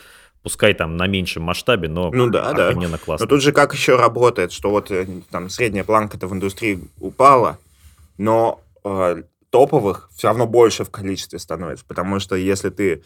пускай 0.48 0.74
там 0.74 0.96
на 0.96 1.08
меньшем 1.08 1.44
масштабе, 1.44 1.90
но 1.90 2.10
Ну 2.10 2.30
да, 2.30 2.54
да. 2.54 2.74
классно. 2.98 3.26
Но 3.26 3.30
тут 3.30 3.42
же 3.42 3.52
как 3.52 3.74
еще 3.74 3.98
работает, 3.98 4.54
что 4.54 4.70
вот 4.70 4.90
э, 4.92 5.06
там 5.30 5.50
средняя 5.50 5.84
планка-то 5.84 6.28
в 6.28 6.34
индустрии 6.34 6.80
упала, 7.02 7.58
но 8.18 8.62
э, 8.86 9.24
топовых 9.50 10.10
все 10.16 10.30
равно 10.30 10.48
больше 10.48 10.86
в 10.86 10.90
количестве 10.90 11.38
становится, 11.38 11.84
потому 11.86 12.22
что 12.22 12.38
если 12.38 12.70
ты 12.70 13.04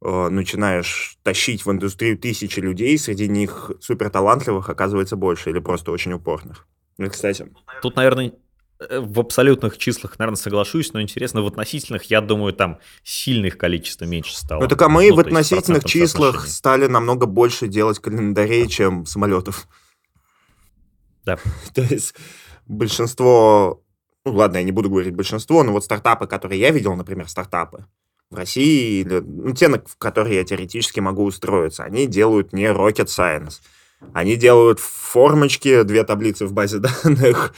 э, 0.00 0.28
начинаешь 0.28 1.16
тащить 1.24 1.66
в 1.66 1.70
индустрию 1.72 2.16
тысячи 2.16 2.60
людей, 2.60 2.96
среди 2.98 3.26
них 3.26 3.72
суперталантливых 3.80 4.70
оказывается 4.70 5.16
больше 5.16 5.50
или 5.50 5.58
просто 5.58 5.90
очень 5.90 6.12
упорных. 6.12 6.68
Ну, 6.98 7.10
кстати, 7.10 7.50
Тут, 7.82 7.96
наверное, 7.96 8.32
в 8.88 9.20
абсолютных 9.20 9.76
числах, 9.76 10.18
наверное, 10.18 10.36
соглашусь, 10.36 10.92
но 10.92 11.02
интересно, 11.02 11.42
в 11.42 11.46
относительных, 11.46 12.04
я 12.04 12.20
думаю, 12.20 12.54
там 12.54 12.78
сильных 13.02 13.58
количество 13.58 14.06
меньше 14.06 14.36
стало. 14.36 14.62
ну 14.62 14.68
так 14.68 14.80
а 14.80 14.88
мы 14.88 15.08
Ну, 15.10 15.16
в 15.16 15.20
относительных 15.20 15.84
числах 15.84 16.46
стали 16.46 16.86
намного 16.86 17.26
больше 17.26 17.68
делать 17.68 17.98
календарей, 17.98 18.66
чем 18.68 19.04
самолетов. 19.04 19.68
Да. 21.24 21.38
То 21.74 21.82
есть 21.82 22.14
большинство, 22.66 23.82
ну 24.24 24.32
ладно, 24.32 24.58
я 24.58 24.62
не 24.62 24.72
буду 24.72 24.88
говорить 24.88 25.14
большинство, 25.14 25.62
но 25.62 25.72
вот 25.72 25.84
стартапы, 25.84 26.26
которые 26.26 26.60
я 26.60 26.70
видел, 26.70 26.94
например, 26.96 27.28
стартапы 27.28 27.86
в 28.30 28.36
России, 28.36 29.00
или, 29.00 29.20
ну, 29.20 29.52
те, 29.52 29.68
в 29.68 29.98
которые 29.98 30.36
я 30.36 30.44
теоретически 30.44 31.00
могу 31.00 31.24
устроиться, 31.24 31.84
они 31.84 32.06
делают 32.06 32.52
не 32.52 32.66
rocket 32.66 33.06
science. 33.06 33.60
Они 34.12 34.36
делают 34.36 34.80
формочки, 34.80 35.82
две 35.82 36.04
таблицы 36.04 36.46
в 36.46 36.52
базе 36.52 36.78
данных. 37.04 37.54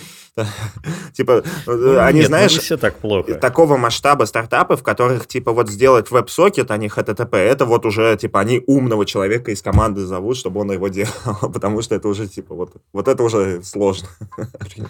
Типа, 1.13 1.43
Ну, 1.67 2.01
они, 2.01 2.23
ну, 2.23 2.27
знаешь, 2.27 2.53
все 2.59 2.77
так 2.77 2.97
плохо. 2.97 3.35
такого 3.35 3.77
масштаба 3.77 4.25
стартапы, 4.25 4.77
в 4.77 4.83
которых, 4.83 5.27
типа, 5.27 5.53
вот 5.53 5.69
сделать 5.69 6.11
веб-сокет, 6.11 6.71
а 6.71 6.77
не 6.79 6.89
HTTP, 6.89 7.37
это 7.37 7.67
вот 7.67 7.85
уже, 7.85 8.17
типа, 8.17 8.41
они 8.41 8.63
умного 8.67 9.05
человека 9.05 9.51
из 9.51 9.61
команды 9.61 10.05
зовут, 10.07 10.37
чтобы 10.37 10.61
он 10.61 10.73
его 10.73 10.89
делал, 10.89 11.13
потому 11.53 11.83
что 11.83 11.95
это 11.95 12.09
уже, 12.09 12.27
типа, 12.29 12.55
вот, 12.55 12.73
вот 12.93 13.09
это 13.09 13.23
уже 13.23 13.63
сложно. 13.63 14.09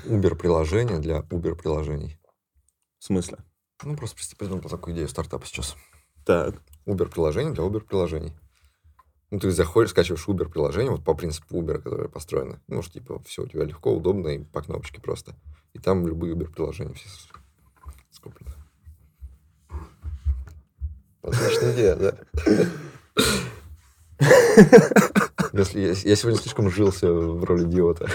Uber-приложение 0.07 0.99
для 0.99 1.21
Uber-приложений. 1.31 2.19
В 3.01 3.05
смысле? 3.05 3.39
Ну, 3.83 3.97
просто 3.97 4.17
придумал 4.39 4.63
такую 4.63 4.95
идею 4.95 5.09
стартапа 5.09 5.45
сейчас. 5.45 5.77
Так. 6.25 6.55
Uber-приложение 6.87 7.53
для 7.53 7.65
Uber-приложений. 7.65 8.33
Ну, 9.33 9.39
ты 9.39 9.51
заходишь, 9.51 9.93
скачиваешь 9.93 10.29
Uber-приложение, 10.29 10.91
вот 10.91 11.05
по 11.05 11.15
принципу 11.15 11.57
Uber, 11.63 11.79
которое 11.79 12.07
построено. 12.07 12.61
Ну, 12.69 12.83
что, 12.83 12.93
типа, 12.93 13.19
все 13.25 13.45
у 13.45 13.47
тебя 13.47 13.65
легко, 13.65 13.91
удобно 13.91 14.29
и 14.29 14.45
по 14.45 14.61
кнопочке 14.61 15.01
просто. 15.01 15.35
И 15.73 15.79
там 15.79 16.07
любые 16.07 16.35
Uber-приложения 16.35 16.93
все 16.93 17.09
с- 17.09 17.29
скоплены. 18.11 18.53
Отличная 21.23 21.73
идея, 21.73 21.97
да? 21.97 22.15
Если 25.55 25.81
я, 25.81 25.93
я 25.93 26.17
сегодня 26.17 26.39
слишком 26.39 26.71
жился 26.71 27.11
в 27.11 27.43
роли 27.45 27.65
идиота. 27.65 28.11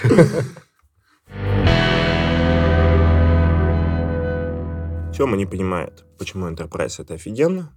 Тёма 5.16 5.36
не 5.36 5.48
понимает, 5.48 6.06
почему 6.20 6.48
Enterprise 6.48 7.02
это 7.02 7.16
офигенно. 7.16 7.74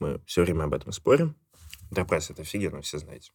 Мы 0.00 0.20
все 0.26 0.42
время 0.44 0.62
об 0.62 0.74
этом 0.74 0.92
спорим. 0.92 1.34
Enterprise 1.90 2.26
это 2.30 2.42
офигенно, 2.42 2.82
все 2.82 2.98
знаете. 2.98 3.32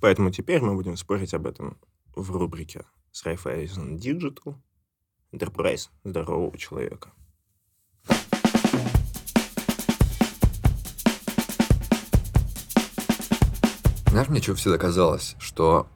Поэтому 0.00 0.30
теперь 0.30 0.60
мы 0.60 0.74
будем 0.74 0.96
спорить 0.96 1.34
об 1.34 1.46
этом 1.46 1.78
в 2.14 2.36
рубрике 2.36 2.84
с 3.10 3.24
Raiffeisen 3.24 3.96
Digital. 3.96 4.56
Enterprise 5.32 5.88
здорового 6.04 6.56
человека. 6.58 7.12
Знаешь, 14.08 14.28
мне 14.28 14.42
что 14.42 14.54
всегда 14.54 14.76
казалось, 14.76 15.36
что 15.38 15.88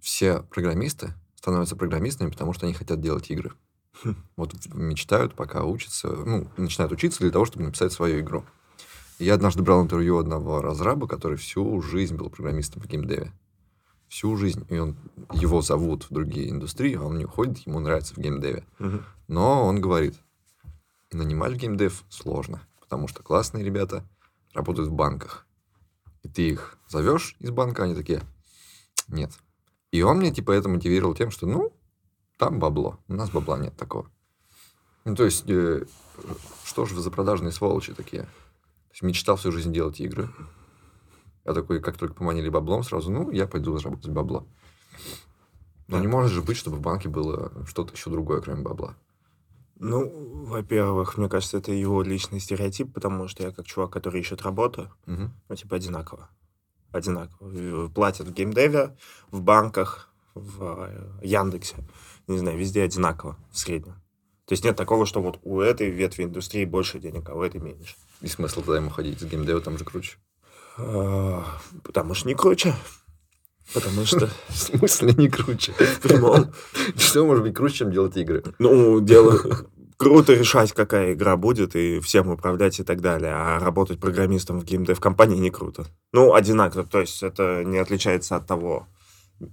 все 0.00 0.42
программисты 0.42 1.12
становятся 1.34 1.76
программистами, 1.76 2.30
потому 2.30 2.54
что 2.54 2.64
они 2.64 2.74
хотят 2.74 3.00
делать 3.00 3.30
игры. 3.30 3.52
Вот 4.36 4.54
мечтают, 4.72 5.34
пока 5.34 5.64
учатся, 5.64 6.08
ну, 6.08 6.48
начинают 6.56 6.92
учиться 6.92 7.20
для 7.20 7.30
того, 7.30 7.44
чтобы 7.44 7.66
написать 7.66 7.92
свою 7.92 8.20
игру. 8.20 8.44
Я 9.18 9.34
однажды 9.34 9.62
брал 9.62 9.82
интервью 9.82 10.18
одного 10.18 10.60
разраба, 10.60 11.06
который 11.06 11.36
всю 11.36 11.80
жизнь 11.82 12.16
был 12.16 12.30
программистом 12.30 12.82
в 12.82 12.86
геймдеве. 12.86 13.32
Всю 14.08 14.36
жизнь. 14.36 14.66
И 14.68 14.78
он, 14.78 14.96
его 15.32 15.62
зовут 15.62 16.04
в 16.04 16.12
другие 16.12 16.50
индустрии, 16.50 16.94
а 16.94 17.02
он 17.02 17.18
не 17.18 17.24
уходит, 17.24 17.58
ему 17.66 17.80
нравится 17.80 18.14
в 18.14 18.18
геймдеве. 18.18 18.66
Но 19.28 19.66
он 19.66 19.80
говорит, 19.80 20.16
нанимать 21.12 21.52
в 21.52 21.56
геймдев 21.56 22.04
сложно, 22.08 22.62
потому 22.80 23.08
что 23.08 23.22
классные 23.22 23.64
ребята 23.64 24.04
работают 24.54 24.88
в 24.88 24.92
банках. 24.92 25.46
И 26.22 26.28
ты 26.28 26.48
их 26.50 26.78
зовешь 26.88 27.36
из 27.38 27.50
банка, 27.50 27.84
они 27.84 27.94
такие, 27.94 28.22
нет. 29.08 29.30
И 29.90 30.02
он 30.02 30.18
мне, 30.18 30.32
типа, 30.32 30.52
это 30.52 30.68
мотивировал 30.68 31.14
тем, 31.14 31.30
что, 31.30 31.46
ну, 31.46 31.72
там 32.38 32.58
бабло, 32.58 32.98
у 33.08 33.14
нас 33.14 33.30
бабла 33.30 33.58
нет 33.58 33.76
такого. 33.76 34.10
Ну, 35.04 35.14
то 35.14 35.24
есть, 35.24 35.48
э, 35.48 35.84
что 36.64 36.86
же 36.86 36.94
вы 36.94 37.00
за 37.00 37.10
продажные 37.10 37.52
сволочи 37.52 37.92
такие? 37.92 38.26
То 38.92 38.96
есть, 38.96 39.02
мечтал 39.02 39.36
всю 39.36 39.50
жизнь 39.52 39.72
делать 39.72 40.00
игры. 40.00 40.28
Я 41.46 41.54
такой, 41.54 41.80
как 41.80 41.96
только 41.96 42.14
поманили 42.14 42.50
баблом, 42.50 42.82
сразу, 42.82 43.10
ну, 43.10 43.30
я 43.30 43.46
пойду 43.46 43.76
заработать 43.78 44.10
бабло. 44.10 44.46
Но 45.88 45.98
не 45.98 46.06
может 46.06 46.30
же 46.30 46.42
быть, 46.42 46.58
чтобы 46.58 46.76
в 46.76 46.80
банке 46.82 47.08
было 47.08 47.50
что-то 47.66 47.94
еще 47.94 48.10
другое, 48.10 48.42
кроме 48.42 48.62
бабла. 48.62 48.94
Ну, 49.76 50.44
во-первых, 50.44 51.16
мне 51.16 51.28
кажется, 51.30 51.56
это 51.56 51.72
его 51.72 52.02
личный 52.02 52.38
стереотип, 52.38 52.92
потому 52.92 53.28
что 53.28 53.42
я 53.42 53.50
как 53.50 53.64
чувак, 53.66 53.90
который 53.90 54.20
ищет 54.20 54.42
работу, 54.42 54.90
Мгм. 55.06 55.32
ну, 55.48 55.56
типа, 55.56 55.76
одинаково. 55.76 56.28
Одинаково. 56.92 57.88
Платят 57.88 58.28
в 58.28 58.32
геймдеве, 58.34 58.94
в 59.30 59.40
банках, 59.40 60.10
в 60.34 60.86
э, 60.88 61.26
Яндексе. 61.26 61.76
Не 62.28 62.38
знаю, 62.38 62.58
везде 62.58 62.82
одинаково, 62.82 63.36
в 63.50 63.58
среднем. 63.58 64.01
То 64.46 64.54
есть 64.54 64.64
нет 64.64 64.76
такого, 64.76 65.06
что 65.06 65.22
вот 65.22 65.38
у 65.42 65.60
этой 65.60 65.90
ветви 65.90 66.24
индустрии 66.24 66.64
больше 66.64 66.98
денег, 66.98 67.28
а 67.30 67.34
у 67.34 67.42
этой 67.42 67.60
меньше. 67.60 67.94
И 68.20 68.26
смысл 68.26 68.60
тогда 68.60 68.76
ему 68.76 68.90
ходить 68.90 69.22
из 69.22 69.26
геймдева 69.26 69.60
там 69.60 69.78
же 69.78 69.84
круче. 69.84 70.18
А, 70.76 71.44
Потому 71.84 72.14
что 72.14 72.28
не 72.28 72.34
круче. 72.34 72.74
Потому 73.72 74.04
что 74.04 74.28
В 74.48 74.56
смысле 74.56 75.14
не 75.16 75.28
круче? 75.28 75.72
в 75.72 76.00
прямом... 76.00 76.52
Что 76.96 77.24
может 77.24 77.44
быть 77.44 77.54
круче, 77.54 77.78
чем 77.78 77.92
делать 77.92 78.16
игры? 78.16 78.42
Ну, 78.58 79.00
дело... 79.00 79.40
Круто 79.96 80.34
решать, 80.34 80.72
какая 80.72 81.12
игра 81.12 81.36
будет, 81.36 81.76
и 81.76 82.00
всем 82.00 82.28
управлять 82.28 82.80
и 82.80 82.82
так 82.82 83.00
далее. 83.00 83.32
А 83.32 83.60
работать 83.60 84.00
программистом 84.00 84.58
в 84.58 84.64
геймдев-компании 84.64 85.38
не 85.38 85.50
круто. 85.50 85.86
Ну, 86.12 86.34
одинаково. 86.34 86.84
То 86.84 87.00
есть 87.00 87.22
это 87.22 87.62
не 87.64 87.78
отличается 87.78 88.34
от 88.34 88.44
того. 88.44 88.88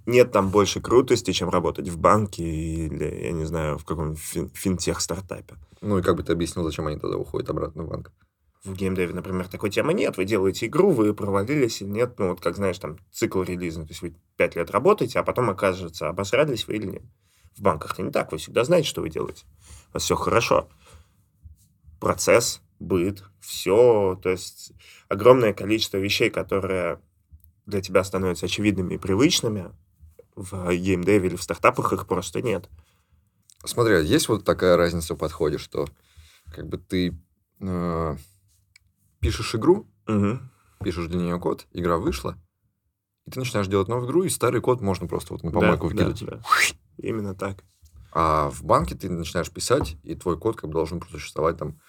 Нет 0.05 0.31
там 0.31 0.49
больше 0.49 0.81
крутости, 0.81 1.31
чем 1.31 1.49
работать 1.49 1.89
в 1.89 1.97
банке 1.97 2.43
или, 2.43 3.23
я 3.23 3.31
не 3.31 3.45
знаю, 3.45 3.77
в 3.77 3.85
каком-нибудь 3.85 4.19
фин- 4.19 4.51
финтех-стартапе. 4.53 5.55
Ну 5.81 5.97
и 5.97 6.01
как 6.01 6.15
бы 6.15 6.23
ты 6.23 6.33
объяснил, 6.33 6.65
зачем 6.65 6.87
они 6.87 6.97
тогда 6.99 7.17
уходят 7.17 7.49
обратно 7.49 7.83
в 7.83 7.89
банк? 7.89 8.11
В 8.63 8.73
геймдеве, 8.73 9.13
например, 9.13 9.47
такой 9.47 9.69
темы 9.69 9.93
нет. 9.93 10.17
Вы 10.17 10.25
делаете 10.25 10.65
игру, 10.65 10.91
вы 10.91 11.13
провалились 11.13 11.81
или 11.81 11.89
нет. 11.89 12.19
Ну, 12.19 12.29
вот 12.29 12.41
как, 12.41 12.55
знаешь, 12.55 12.77
там 12.77 12.97
цикл 13.11 13.41
релиза. 13.41 13.83
То 13.83 13.89
есть 13.89 14.01
вы 14.01 14.15
пять 14.35 14.55
лет 14.55 14.69
работаете, 14.71 15.19
а 15.19 15.23
потом 15.23 15.49
окажется, 15.49 16.09
обосрались 16.09 16.67
вы 16.67 16.75
или 16.75 16.87
нет. 16.87 17.03
В 17.55 17.61
банках-то 17.61 18.01
не 18.03 18.11
так. 18.11 18.31
Вы 18.31 18.37
всегда 18.37 18.65
знаете, 18.65 18.89
что 18.89 19.01
вы 19.01 19.09
делаете. 19.09 19.45
У 19.89 19.93
вас 19.93 20.03
все 20.03 20.15
хорошо. 20.15 20.69
процесс, 21.99 22.61
быт, 22.79 23.23
все, 23.39 24.19
то 24.21 24.29
есть 24.29 24.73
огромное 25.07 25.53
количество 25.53 25.97
вещей, 25.97 26.29
которые 26.29 26.99
для 27.65 27.81
тебя 27.81 28.03
становятся 28.03 28.47
очевидными 28.47 28.95
и 28.95 28.97
привычными, 28.97 29.71
в 30.39 30.73
геймдеве 30.75 31.27
или 31.29 31.35
в 31.35 31.43
стартапах 31.43 31.91
их 31.93 32.07
просто 32.07 32.41
нет. 32.41 32.69
Смотри, 33.65 33.95
а 33.95 33.99
есть 33.99 34.29
вот 34.29 34.45
такая 34.45 34.77
разница 34.77 35.15
в 35.15 35.17
подходе, 35.17 35.57
что 35.57 35.87
как 36.53 36.67
бы 36.67 36.77
ты 36.77 37.17
э, 37.59 38.15
пишешь 39.19 39.53
игру, 39.55 39.87
Мгм. 40.07 40.49
пишешь 40.81 41.07
для 41.07 41.19
нее 41.19 41.39
код, 41.39 41.67
игра 41.73 41.97
вышла, 41.97 42.37
и 43.27 43.31
ты 43.31 43.39
начинаешь 43.39 43.67
делать 43.67 43.89
новую 43.89 44.07
игру, 44.07 44.23
и 44.23 44.29
старый 44.29 44.61
код 44.61 44.81
можно 44.81 45.07
просто 45.07 45.33
вот 45.33 45.43
на 45.43 45.51
Да, 45.51 45.59
помойку 45.59 45.89
да, 45.89 46.05
выкидывать. 46.07 46.25
да. 46.25 46.41
Именно 46.97 47.35
так. 47.35 47.63
А 48.11 48.49
в 48.49 48.63
банке 48.63 48.95
ты 48.95 49.09
начинаешь 49.09 49.51
писать, 49.51 49.97
и 50.03 50.15
твой 50.15 50.37
код 50.39 50.55
как 50.55 50.69
бы 50.69 50.73
должен 50.73 50.99
просуществовать 50.99 51.57
там 51.57 51.79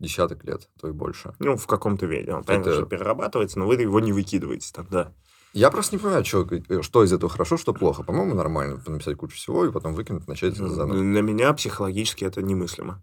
десяток 0.00 0.44
лет, 0.44 0.68
то 0.80 0.88
и 0.88 0.92
больше. 0.92 1.34
Ну, 1.40 1.56
в 1.56 1.66
каком-то 1.66 2.06
виде. 2.06 2.32
Он, 2.32 2.42
понятно, 2.42 2.70
Это- 2.70 2.78
что 2.80 2.86
перерабатывается, 2.86 3.58
но 3.58 3.66
вы 3.66 3.74
его 3.74 4.00
не 4.00 4.12
выкидываете 4.12 4.72
там, 4.72 4.86
да. 4.90 5.12
Я 5.58 5.72
просто 5.72 5.96
не 5.96 6.00
понимаю, 6.00 6.22
чё, 6.22 6.46
э, 6.46 6.82
что 6.82 7.02
из 7.02 7.12
этого 7.12 7.28
хорошо, 7.28 7.56
что 7.56 7.74
плохо. 7.74 8.04
По-моему, 8.04 8.34
нормально 8.34 8.80
написать 8.86 9.16
кучу 9.16 9.34
всего, 9.36 9.66
и 9.66 9.72
потом 9.72 9.92
выкинуть, 9.92 10.28
начать 10.28 10.54
заново. 10.54 10.94
Для 10.94 11.20
меня 11.20 11.52
психологически 11.52 12.24
это 12.24 12.42
немыслимо. 12.42 13.02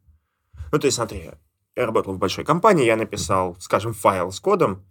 Ну, 0.72 0.80
то 0.80 0.88
есть, 0.88 0.96
смотри, 0.96 1.32
я 1.76 1.86
работал 1.86 2.14
в 2.14 2.18
большой 2.18 2.46
компании, 2.46 2.86
я 2.86 2.96
написал, 2.96 3.58
скажем, 3.60 3.94
файл 3.94 4.32
с 4.32 4.40
кодом, 4.40 4.86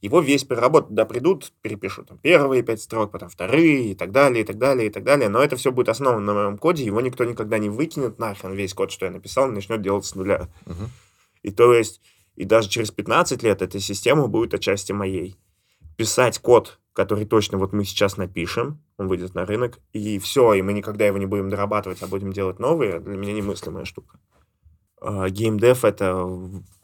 его 0.00 0.20
весь 0.20 0.44
переработать, 0.44 0.90
туда 0.90 1.06
придут, 1.06 1.52
перепишут 1.60 2.06
там 2.06 2.18
первые 2.18 2.62
пять 2.62 2.80
строк, 2.80 3.10
потом 3.10 3.28
вторые, 3.28 3.90
и 3.90 3.94
так 3.96 4.12
далее, 4.12 4.44
и 4.44 4.46
так 4.46 4.56
далее, 4.56 4.86
и 4.86 4.90
так 4.90 5.02
далее. 5.02 5.28
Но 5.28 5.42
это 5.42 5.56
все 5.56 5.72
будет 5.72 5.88
основано 5.88 6.24
на 6.24 6.34
моем 6.34 6.56
коде, 6.56 6.84
его 6.84 7.00
никто 7.00 7.24
никогда 7.24 7.58
не 7.58 7.68
выкинет 7.68 8.20
нахрен, 8.20 8.52
весь 8.52 8.74
код, 8.74 8.92
что 8.92 9.06
я 9.06 9.10
написал, 9.10 9.50
начнет 9.50 9.82
делать 9.82 10.04
с 10.04 10.14
нуля. 10.14 10.48
Мгм. 10.66 10.88
И 11.42 11.50
то 11.50 11.74
есть, 11.74 12.00
и 12.36 12.44
даже 12.44 12.68
через 12.68 12.92
15 12.92 13.42
лет 13.42 13.60
эта 13.60 13.80
система 13.80 14.28
будет 14.28 14.54
отчасти 14.54 14.92
моей. 14.92 15.36
Писать 15.98 16.38
код, 16.38 16.78
который 16.92 17.26
точно 17.26 17.58
вот 17.58 17.72
мы 17.72 17.84
сейчас 17.84 18.16
напишем, 18.16 18.80
он 18.98 19.08
выйдет 19.08 19.34
на 19.34 19.44
рынок, 19.44 19.80
и 19.92 20.18
все, 20.20 20.54
и 20.54 20.62
мы 20.62 20.72
никогда 20.72 21.04
его 21.06 21.18
не 21.18 21.26
будем 21.26 21.50
дорабатывать, 21.50 22.02
а 22.02 22.06
будем 22.06 22.32
делать 22.32 22.60
новые, 22.60 23.00
для 23.00 23.16
меня 23.16 23.32
немыслимая 23.32 23.84
штука. 23.84 24.20
А, 25.00 25.28
Геймдев— 25.28 25.84
это, 25.84 26.14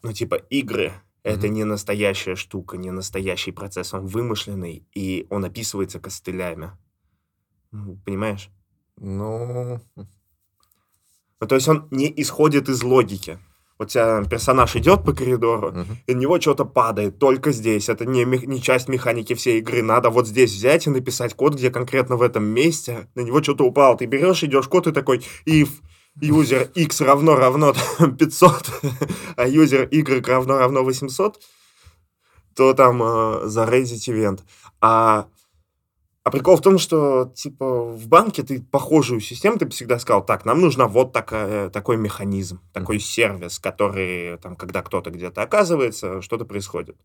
ну, 0.03 0.13
типа, 0.13 0.35
игры. 0.35 0.93
Это 1.23 1.47
Мгм. 1.47 1.55
не 1.55 1.65
настоящая 1.65 2.35
штука, 2.35 2.77
не 2.77 2.91
настоящий 2.91 3.53
процесс, 3.53 3.95
он 3.95 4.07
вымышленный, 4.07 4.87
и 4.95 5.27
он 5.31 5.45
описывается 5.45 6.01
костылями. 6.01 6.73
Понимаешь? 8.05 8.51
Ну, 8.97 9.81
Ну, 11.41 11.47
то 11.49 11.55
есть 11.57 11.69
он 11.69 11.89
не 11.91 12.13
исходит 12.21 12.69
из 12.69 12.83
логики. 12.83 13.39
Вот 13.79 13.89
тебя 13.89 14.23
персонаж 14.25 14.77
идет 14.77 15.05
по 15.05 15.13
коридору, 15.13 15.73
мгм. 15.73 15.99
и 16.07 16.15
на 16.15 16.19
него 16.19 16.41
что-то 16.41 16.65
падает 16.65 17.19
только 17.19 17.51
здесь. 17.51 17.89
Это 17.89 18.07
не, 18.07 18.25
не 18.25 18.63
часть 18.63 18.89
механики 18.89 19.35
всей 19.35 19.59
игры. 19.59 19.83
Надо 19.83 20.11
вот 20.11 20.29
здесь 20.29 20.53
взять 20.53 20.87
и 20.87 20.91
написать 20.91 21.35
код, 21.35 21.55
где 21.55 21.71
конкретно 21.71 22.17
в 22.17 22.23
этом 22.23 22.45
месте 22.45 23.09
на 23.17 23.23
него 23.23 23.43
что-то 23.43 23.65
упало. 23.65 23.97
Ты 23.97 24.07
берешь, 24.07 24.45
идешь 24.45 24.69
код 24.69 24.87
и 24.87 24.93
такой 24.93 25.25
if 25.47 25.69
user 26.21 26.71
x 26.75 27.01
равно 27.01 27.35
равно 27.35 27.75
там, 27.99 28.17
500, 28.17 28.71
а 29.37 29.49
user 29.49 29.89
y 29.91 30.27
равно 30.27 30.59
равно 30.59 30.85
800, 30.85 31.41
то 32.55 32.75
там 32.75 33.03
э, 33.03 33.41
зарейзить 33.47 34.09
ивент. 34.09 34.45
А, 34.81 35.27
а 36.25 36.31
прикол 36.31 36.57
в 36.57 36.63
том, 36.63 36.79
что 36.79 37.31
типа 37.35 37.85
в 37.85 38.09
банке 38.09 38.43
ты 38.43 38.63
похожую 38.63 39.21
систему, 39.21 39.59
ты 39.59 39.67
бы 39.67 39.73
всегда 39.73 39.99
сказал, 39.99 40.25
так, 40.25 40.47
нам 40.47 40.59
нужна 40.59 40.89
вот 40.89 41.13
такая, 41.13 41.69
такой 41.69 41.99
механизм, 41.99 42.61
такой 42.73 42.99
сервис, 42.99 43.59
который 43.59 44.39
там, 44.39 44.57
когда 44.57 44.83
кто-то 44.83 45.11
где-то 45.11 45.43
оказывается, 45.43 46.23
что-то 46.23 46.47
происходит. 46.47 46.97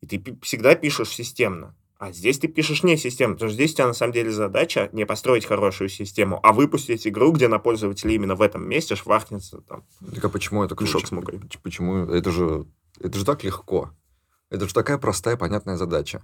И 0.00 0.06
ты 0.06 0.38
всегда 0.42 0.76
пишешь 0.76 1.08
системно. 1.08 1.74
А 1.98 2.12
здесь 2.12 2.38
ты 2.38 2.46
пишешь 2.46 2.84
не 2.84 2.96
системно, 2.96 3.34
потому 3.34 3.50
что 3.50 3.56
здесь 3.56 3.72
у 3.72 3.74
тебя 3.74 3.88
на 3.88 3.92
самом 3.94 4.12
деле 4.12 4.30
задача 4.30 4.88
не 4.92 5.04
построить 5.04 5.44
хорошую 5.44 5.88
систему, 5.88 6.38
а 6.42 6.52
выпустить 6.52 7.06
игру, 7.08 7.32
где 7.32 7.48
на 7.48 7.58
пользователя 7.58 8.14
именно 8.14 8.36
в 8.36 8.42
этом 8.42 8.66
месте 8.66 8.94
шваркнется 8.94 9.60
там. 9.62 9.84
Так 10.14 10.24
а 10.24 10.28
почему 10.28 10.62
это 10.62 10.76
ключ? 10.76 10.90
с 10.90 11.10
мукой. 11.10 11.40
Почему? 11.62 12.06
Это 12.06 12.30
же, 12.30 12.64
это 13.00 13.18
же 13.18 13.24
так 13.26 13.42
легко. 13.42 13.90
Это 14.50 14.66
же 14.68 14.72
такая 14.72 14.98
простая, 14.98 15.36
понятная 15.36 15.76
задача. 15.76 16.22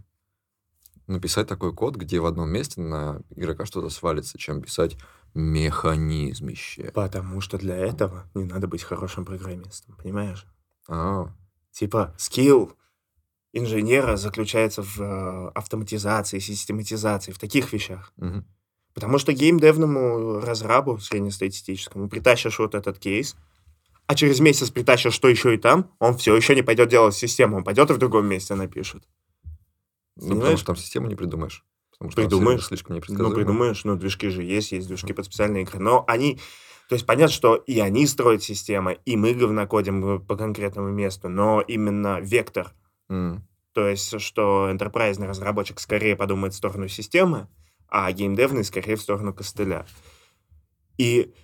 Написать 1.06 1.46
такой 1.46 1.72
код, 1.72 1.96
где 1.96 2.18
в 2.18 2.26
одном 2.26 2.50
месте 2.50 2.80
на 2.80 3.20
игрока 3.34 3.64
что-то 3.64 3.90
свалится, 3.90 4.38
чем 4.38 4.60
писать 4.60 4.96
механизмище. 5.34 6.90
Потому 6.94 7.40
что 7.40 7.58
для 7.58 7.76
этого 7.76 8.28
не 8.34 8.44
надо 8.44 8.66
быть 8.66 8.82
хорошим 8.82 9.24
программистом, 9.24 9.94
понимаешь? 9.96 10.46
А, 10.88 11.30
Типа, 11.70 12.14
скилл 12.16 12.72
инженера 13.52 14.16
заключается 14.16 14.82
в 14.82 15.00
э, 15.00 15.48
автоматизации, 15.54 16.38
систематизации, 16.38 17.32
в 17.32 17.38
таких 17.38 17.72
вещах. 17.72 18.12
мгм. 18.16 18.44
Потому 18.94 19.18
что 19.18 19.34
геймдевному 19.34 20.40
разрабу 20.40 20.98
среднестатистическому 20.98 22.08
притащишь 22.08 22.58
вот 22.58 22.74
этот 22.74 22.98
кейс, 22.98 23.36
а 24.06 24.14
через 24.14 24.40
месяц 24.40 24.70
притащишь 24.70 25.12
что 25.12 25.28
еще 25.28 25.54
и 25.54 25.58
там, 25.58 25.90
он 25.98 26.16
все 26.16 26.34
еще 26.34 26.54
не 26.54 26.62
пойдет 26.62 26.88
делать 26.88 27.14
систему, 27.14 27.58
он 27.58 27.64
пойдет 27.64 27.90
и 27.90 27.92
в 27.92 27.98
другом 27.98 28.26
месте 28.26 28.54
напишет. 28.54 29.04
Ну, 30.16 30.22
потому 30.22 30.40
Понимаешь? 30.40 30.58
что 30.58 30.66
там 30.66 30.76
систему 30.76 31.06
не 31.08 31.14
придумаешь. 31.14 31.64
Потому 31.92 32.10
что 32.10 32.20
Придумаешь. 32.22 32.64
слишком 32.66 32.92
Ну, 32.92 32.96
непредсказуемый. 32.96 33.36
придумаешь, 33.36 33.84
ну, 33.84 33.96
движки 33.96 34.28
же 34.28 34.42
есть, 34.42 34.72
есть 34.72 34.86
движки 34.86 35.12
под 35.12 35.24
специальные 35.26 35.62
игры, 35.62 35.78
но 35.78 36.04
они... 36.06 36.38
То 36.88 36.94
есть 36.94 37.06
понятно, 37.06 37.32
что 37.32 37.56
и 37.56 37.80
они 37.80 38.06
строят 38.06 38.42
системы, 38.42 38.98
и 39.04 39.16
мы 39.16 39.34
говнокодим 39.34 40.20
по 40.24 40.36
конкретному 40.36 40.90
месту, 40.90 41.28
но 41.28 41.60
именно 41.60 42.20
вектор 42.20 42.72
М. 43.08 43.46
То 43.72 43.88
есть, 43.88 44.20
что 44.20 44.70
enterprise 44.70 45.22
разработчик 45.24 45.80
скорее 45.80 46.16
подумает 46.16 46.54
в 46.54 46.56
сторону 46.56 46.88
системы, 46.88 47.48
а 47.88 48.10
геймдевный 48.12 48.64
скорее 48.64 48.96
в 48.96 49.02
сторону 49.02 49.34
костыля. 49.34 49.86
И, 50.98 51.34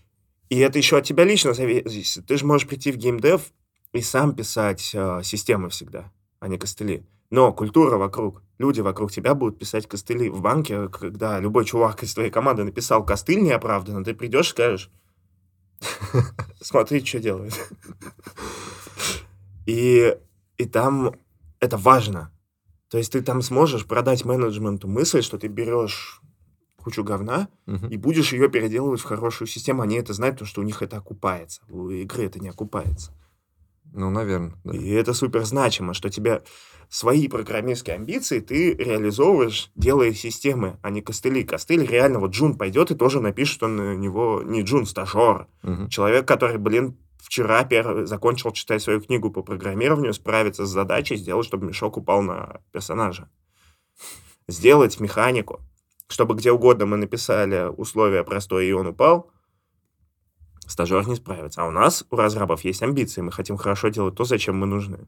и 0.48 0.58
это 0.58 0.78
еще 0.78 0.96
от 0.98 1.04
тебя 1.04 1.24
лично 1.24 1.52
зависит. 1.54 2.26
Ты 2.26 2.36
же 2.38 2.46
можешь 2.46 2.66
прийти 2.66 2.90
в 2.92 2.96
геймдев 2.96 3.52
и 3.92 4.00
сам 4.00 4.34
писать 4.34 4.92
э, 4.94 5.20
системы 5.22 5.68
всегда, 5.68 6.10
а 6.40 6.48
не 6.48 6.56
костыли. 6.58 7.04
Но 7.32 7.50
культура 7.50 7.96
вокруг, 7.96 8.42
люди 8.58 8.82
вокруг 8.82 9.10
тебя 9.10 9.34
будут 9.34 9.58
писать 9.58 9.88
костыли. 9.88 10.28
В 10.28 10.42
банке, 10.42 10.88
когда 10.88 11.40
любой 11.40 11.64
чувак 11.64 12.02
из 12.02 12.12
твоей 12.12 12.30
команды 12.30 12.62
написал 12.62 13.06
костыль 13.06 13.42
неоправданно, 13.42 14.04
ты 14.04 14.12
придешь 14.12 14.48
и 14.48 14.50
скажешь, 14.50 14.90
смотри, 16.60 17.02
что 17.02 17.20
делает. 17.20 17.54
И, 19.64 20.14
и 20.58 20.66
там 20.66 21.14
это 21.58 21.78
важно. 21.78 22.30
То 22.90 22.98
есть 22.98 23.12
ты 23.12 23.22
там 23.22 23.40
сможешь 23.40 23.86
продать 23.86 24.26
менеджменту 24.26 24.86
мысль, 24.86 25.22
что 25.22 25.38
ты 25.38 25.46
берешь 25.46 26.20
кучу 26.76 27.02
говна 27.02 27.48
Мгм. 27.64 27.88
и 27.88 27.96
будешь 27.96 28.34
ее 28.34 28.50
переделывать 28.50 29.00
в 29.00 29.04
хорошую 29.04 29.48
систему. 29.48 29.80
Они 29.80 29.96
это 29.96 30.12
знают, 30.12 30.34
потому 30.34 30.48
что 30.48 30.60
у 30.60 30.64
них 30.64 30.82
это 30.82 30.98
окупается. 30.98 31.62
У 31.70 31.88
игры 31.88 32.26
это 32.26 32.40
не 32.40 32.50
окупается. 32.50 33.14
Ну, 33.92 34.10
наверное, 34.10 34.54
да. 34.64 34.76
И 34.76 34.90
это 34.90 35.12
супер 35.12 35.44
значимо, 35.44 35.94
что 35.94 36.08
тебе 36.08 36.42
свои 36.88 37.28
программистские 37.28 37.96
амбиции 37.96 38.40
ты 38.40 38.74
реализовываешь, 38.74 39.70
делая 39.74 40.12
системы, 40.12 40.78
а 40.82 40.90
не 40.90 41.00
костыли. 41.00 41.42
Костыль 41.44 41.86
реально, 41.86 42.18
вот 42.18 42.32
Джун 42.32 42.56
пойдет 42.56 42.90
и 42.90 42.94
тоже 42.94 43.20
напишет, 43.20 43.54
что 43.54 43.68
на 43.68 43.94
него 43.94 44.42
не 44.44 44.62
Джун, 44.62 44.86
стажер. 44.86 45.46
Мгм. 45.62 45.88
Человек, 45.88 46.26
который, 46.26 46.58
блин, 46.58 46.98
вчера 47.18 47.64
пер- 47.64 48.04
закончил 48.04 48.52
читать 48.52 48.82
свою 48.82 49.00
книгу 49.00 49.30
по 49.30 49.42
программированию, 49.42 50.12
справиться 50.12 50.66
с 50.66 50.70
задачей, 50.70 51.16
сделать, 51.16 51.46
чтобы 51.46 51.66
мешок 51.66 51.96
упал 51.96 52.22
на 52.22 52.60
персонажа. 52.72 53.30
Сделать 54.48 55.00
механику, 55.00 55.60
чтобы 56.08 56.34
где 56.34 56.52
угодно 56.52 56.84
мы 56.84 56.96
написали 56.98 57.68
условия 57.74 58.24
простое, 58.24 58.64
и 58.64 58.72
он 58.72 58.88
упал, 58.88 59.30
стажер 60.72 61.06
не 61.06 61.14
справится. 61.16 61.62
А 61.62 61.66
у 61.66 61.70
нас, 61.70 62.04
у 62.10 62.16
разрабов, 62.16 62.64
есть 62.64 62.82
амбиции. 62.82 63.20
Мы 63.20 63.30
хотим 63.32 63.56
хорошо 63.56 63.88
делать 63.88 64.14
то, 64.16 64.24
зачем 64.24 64.56
мы 64.56 64.66
нужны. 64.66 65.06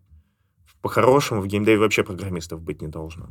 По-хорошему, 0.82 1.40
в 1.40 1.46
геймдеве 1.46 1.78
вообще 1.78 2.04
программистов 2.04 2.60
быть 2.60 2.82
не 2.82 2.88
должно. 2.88 3.28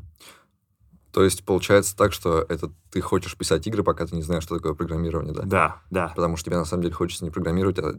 То 1.11 1.23
есть 1.23 1.45
получается 1.45 1.95
так, 1.95 2.11
что 2.11 2.43
это 2.49 2.71
ты 2.91 2.99
хочешь 3.01 3.37
писать 3.37 3.67
игры, 3.67 3.83
пока 3.83 4.07
ты 4.07 4.15
не 4.15 4.23
знаешь, 4.23 4.43
что 4.43 4.55
такое 4.57 4.73
программирование, 4.73 5.33
да? 5.33 5.43
Да, 5.43 5.81
да, 5.91 6.07
Потому 6.09 6.35
что 6.37 6.47
тебе 6.49 6.57
на 6.57 6.65
самом 6.65 6.81
деле 6.83 6.95
хочется 6.95 7.23
не 7.23 7.29
программировать, 7.29 7.77
а 7.79 7.93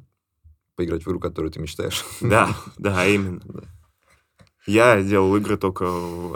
поиграть 0.74 1.04
в 1.04 1.08
игру, 1.08 1.20
которую 1.20 1.52
ты 1.52 1.60
мечтаешь. 1.60 2.04
да, 2.20 2.48
да, 2.76 3.06
именно. 3.06 3.40
Да. 3.44 3.62
Я 4.66 5.00
делал 5.02 5.36
игры 5.36 5.56
только 5.58 5.86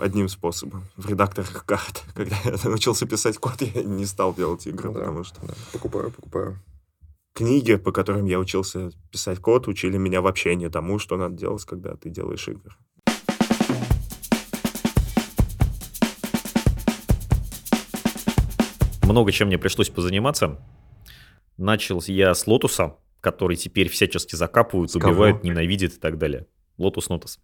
одним 0.00 0.28
способом. 0.28 0.84
В 0.96 1.08
редакторах 1.08 1.64
карт. 1.64 2.04
Когда 2.14 2.36
я 2.44 2.54
научился 2.62 3.06
писать 3.06 3.38
код, 3.38 3.60
я 3.62 3.82
не 3.82 4.04
стал 4.06 4.34
делать 4.34 4.66
игры, 4.68 4.92
Да. 4.92 5.00
потому 5.00 5.24
что 5.24 5.44
Да, 5.44 5.54
Покупаю, 5.72 6.12
покупаю. 6.12 6.58
Книги, 7.38 7.76
по 7.76 7.92
которым 7.92 8.24
я 8.24 8.40
учился 8.40 8.90
писать 9.12 9.38
код, 9.38 9.68
учили 9.68 9.96
меня 9.96 10.20
вообще 10.20 10.56
не 10.56 10.68
тому, 10.68 10.98
что 10.98 11.16
надо 11.16 11.36
делать, 11.36 11.64
когда 11.64 11.94
ты 11.94 12.10
делаешь 12.10 12.48
игры. 12.48 12.72
Много 19.04 19.30
чем 19.30 19.48
мне 19.48 19.58
пришлось 19.58 19.88
позаниматься. 19.88 20.60
Начал 21.56 22.02
я 22.08 22.34
с 22.34 22.46
лотуса. 22.48 22.96
который 23.20 23.56
теперь 23.56 23.88
всячески 23.88 24.36
закапывают, 24.36 24.94
убивают, 24.94 25.42
ненавидят 25.44 25.92
и 25.92 25.98
так 25.98 26.18
далее. 26.18 26.46
Lotus 26.78 27.08
Notes. 27.08 27.38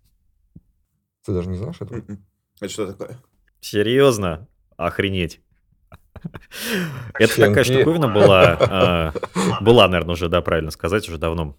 Ты 1.25 1.33
даже 1.33 1.49
не 1.49 1.57
знаешь 1.57 1.81
этого? 1.81 1.99
М-м. 1.99 2.25
Это 2.61 2.73
что 2.73 2.87
такое? 2.87 3.19
Серьезно? 3.61 4.47
Охренеть. 4.77 5.41
Это 7.19 7.37
такая 7.37 7.65
штуковина 7.65 8.09
была. 8.09 8.57
а, 8.61 9.13
Была, 9.61 9.89
наверное, 9.89 10.13
уже, 10.15 10.29
да, 10.29 10.41
правильно 10.43 10.71
сказать, 10.71 11.09
уже 11.09 11.19
давно. 11.19 11.57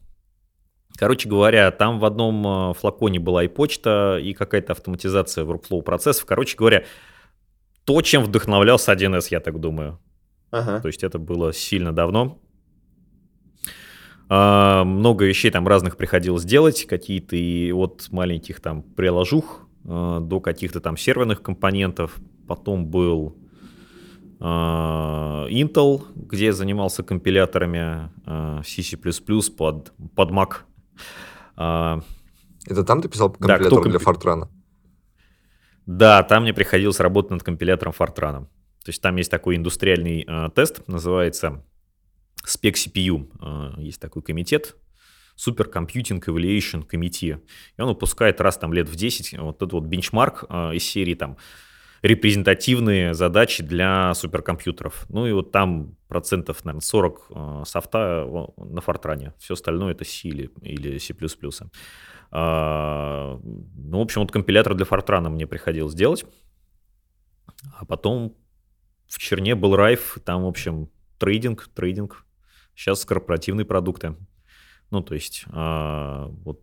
Короче 0.98 1.28
говоря, 1.28 1.72
там 1.72 2.00
в 2.00 2.06
одном 2.06 2.48
а, 2.48 2.74
флаконе 2.74 3.20
была 3.20 3.44
и 3.44 3.48
почта, 3.48 4.18
и 4.22 4.34
какая-то 4.34 4.74
автоматизация 4.74 5.44
workflow 5.44 5.82
процессов. 5.82 6.26
Короче 6.26 6.58
говоря, 6.58 6.86
то, 7.84 8.02
чем 8.02 8.24
вдохновлялся 8.24 8.94
1С, 8.94 9.28
я 9.32 9.40
так 9.40 9.60
думаю. 9.60 10.00
Ага. 10.52 10.80
То 10.80 10.88
есть 10.88 11.04
это 11.04 11.20
было 11.20 11.54
сильно 11.54 11.94
давно. 11.94 12.40
А, 14.28 14.84
много 14.84 15.26
вещей 15.26 15.52
там 15.52 15.68
разных 15.68 15.98
приходилось 15.98 16.46
делать, 16.46 16.86
какие-то 16.86 17.36
и 17.36 17.72
от 17.72 18.08
маленьких 18.12 18.60
там 18.60 18.82
приложух 18.82 19.68
а, 19.88 20.20
до 20.20 20.40
каких-то 20.40 20.80
там 20.80 20.98
серверных 20.98 21.42
компонентов. 21.42 22.18
Потом 22.48 22.88
был 22.88 23.36
Intel, 24.46 26.04
где 26.16 26.46
я 26.46 26.54
занимался 26.54 27.04
компиляторами 27.04 28.10
а, 28.26 28.62
C++ 28.64 28.82
под, 29.58 29.94
под 30.16 30.32
Mac. 30.32 30.54
А, 31.56 32.02
Это 32.68 32.84
там 32.84 33.02
ты 33.02 33.10
писал 33.10 33.32
компилятор 33.32 33.80
компи- 33.80 33.90
для 33.90 34.00
Фортрана? 34.00 34.50
Да, 35.86 36.24
там 36.24 36.44
мне 36.44 36.54
приходилось 36.54 37.00
работать 37.00 37.32
над 37.32 37.44
компилятором 37.44 37.94
Fortran. 37.98 38.46
То 38.84 38.90
есть 38.90 39.02
там 39.02 39.16
есть 39.16 39.32
такой 39.32 39.56
индустриальный 39.56 40.26
э, 40.28 40.50
тест, 40.56 40.88
называется 40.88 41.64
Spec 42.46 42.74
CPU. 42.74 43.30
Э, 43.42 43.82
есть 43.82 44.00
такой 44.02 44.22
комитет, 44.22 44.76
Super 45.38 45.72
Computing 45.72 46.24
Evaluation 46.24 46.88
Committee. 46.88 47.42
И 47.78 47.82
он 47.82 47.90
выпускает 47.90 48.42
раз 48.42 48.58
там 48.58 48.74
лет 48.74 48.90
в 48.90 48.96
10 48.96 49.40
вот 49.40 49.58
этот 49.58 49.74
вот 49.74 49.84
бенчмарк 49.86 50.46
э, 50.50 50.76
из 50.76 50.84
серии 50.84 51.16
там 51.16 51.38
репрезентативные 52.02 53.14
задачи 53.14 53.64
для 53.64 54.14
суперкомпьютеров. 54.14 55.06
Ну 55.10 55.26
и 55.26 55.32
вот 55.32 55.52
там 55.52 55.96
процентов, 56.08 56.64
наверное, 56.64 56.82
40 56.82 57.26
э, 57.30 57.64
софта 57.66 58.28
на 58.58 58.82
Фортране. 58.82 59.34
Все 59.40 59.54
остальное 59.54 59.94
это 59.94 60.06
C 60.06 60.28
или, 60.28 60.52
или 60.62 60.98
C++. 60.98 61.16
А, 62.32 63.40
ну, 63.44 64.00
в 64.00 64.02
общем, 64.02 64.22
вот 64.22 64.32
компилятор 64.32 64.76
для 64.76 64.86
Фортрана 64.86 65.30
мне 65.30 65.48
приходилось 65.48 65.94
делать. 65.94 66.26
А 67.78 67.86
потом 67.86 68.36
в 69.08 69.18
Черне 69.20 69.56
был 69.56 69.76
Райф, 69.76 70.18
там, 70.26 70.44
в 70.44 70.48
общем, 70.48 70.90
трейдинг, 71.18 71.70
трейдинг. 71.74 72.26
Сейчас 72.76 73.06
корпоративные 73.06 73.66
продукты. 73.66 74.16
Ну, 74.92 75.02
то 75.02 75.14
есть, 75.14 75.46
а, 75.48 76.28
вот 76.44 76.62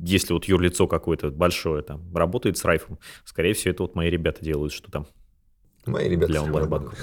если 0.00 0.32
вот 0.32 0.44
юрлицо 0.44 0.86
какое-то 0.86 1.30
большое 1.30 1.82
там 1.82 2.14
работает 2.14 2.56
с 2.58 2.64
Райфом, 2.64 2.98
скорее 3.24 3.54
всего, 3.54 3.72
это 3.72 3.82
вот 3.82 3.94
мои 3.94 4.10
ребята 4.10 4.44
делают, 4.44 4.72
что 4.72 4.90
там 4.90 5.06
Мои 5.86 6.08
ребята 6.08 6.32
для 6.32 6.42
онлайн-банков. 6.42 6.96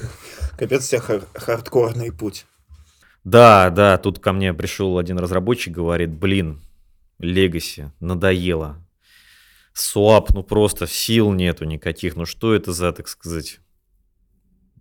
Капец, 0.57 0.85
у 0.85 0.89
тебя 0.89 1.01
хар- 1.01 1.27
хардкорный 1.33 2.13
путь. 2.13 2.45
Да, 3.23 3.69
да, 3.69 3.97
тут 3.97 4.19
ко 4.19 4.31
мне 4.31 4.53
пришел 4.53 4.97
один 4.97 5.19
разработчик, 5.19 5.73
говорит, 5.73 6.11
блин, 6.11 6.61
Legacy, 7.21 7.91
надоело. 7.99 8.85
Swap, 9.75 10.27
ну 10.33 10.43
просто 10.43 10.87
сил 10.87 11.31
нету 11.33 11.65
никаких, 11.65 12.15
ну 12.15 12.25
что 12.25 12.53
это 12.53 12.71
за, 12.71 12.91
так 12.91 13.07
сказать, 13.07 13.59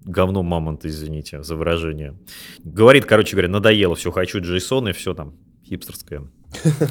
говно 0.01 0.43
мамонт, 0.43 0.85
извините 0.85 1.43
за 1.43 1.57
выражение. 1.57 2.19
Говорит, 2.61 3.05
короче 3.05 3.33
говоря, 3.33 3.49
надоело, 3.49 3.97
все, 3.97 4.13
хочу 4.13 4.41
JSON 4.41 4.91
и 4.91 4.93
все 4.93 5.15
там, 5.15 5.37
хипстерское. 5.65 6.31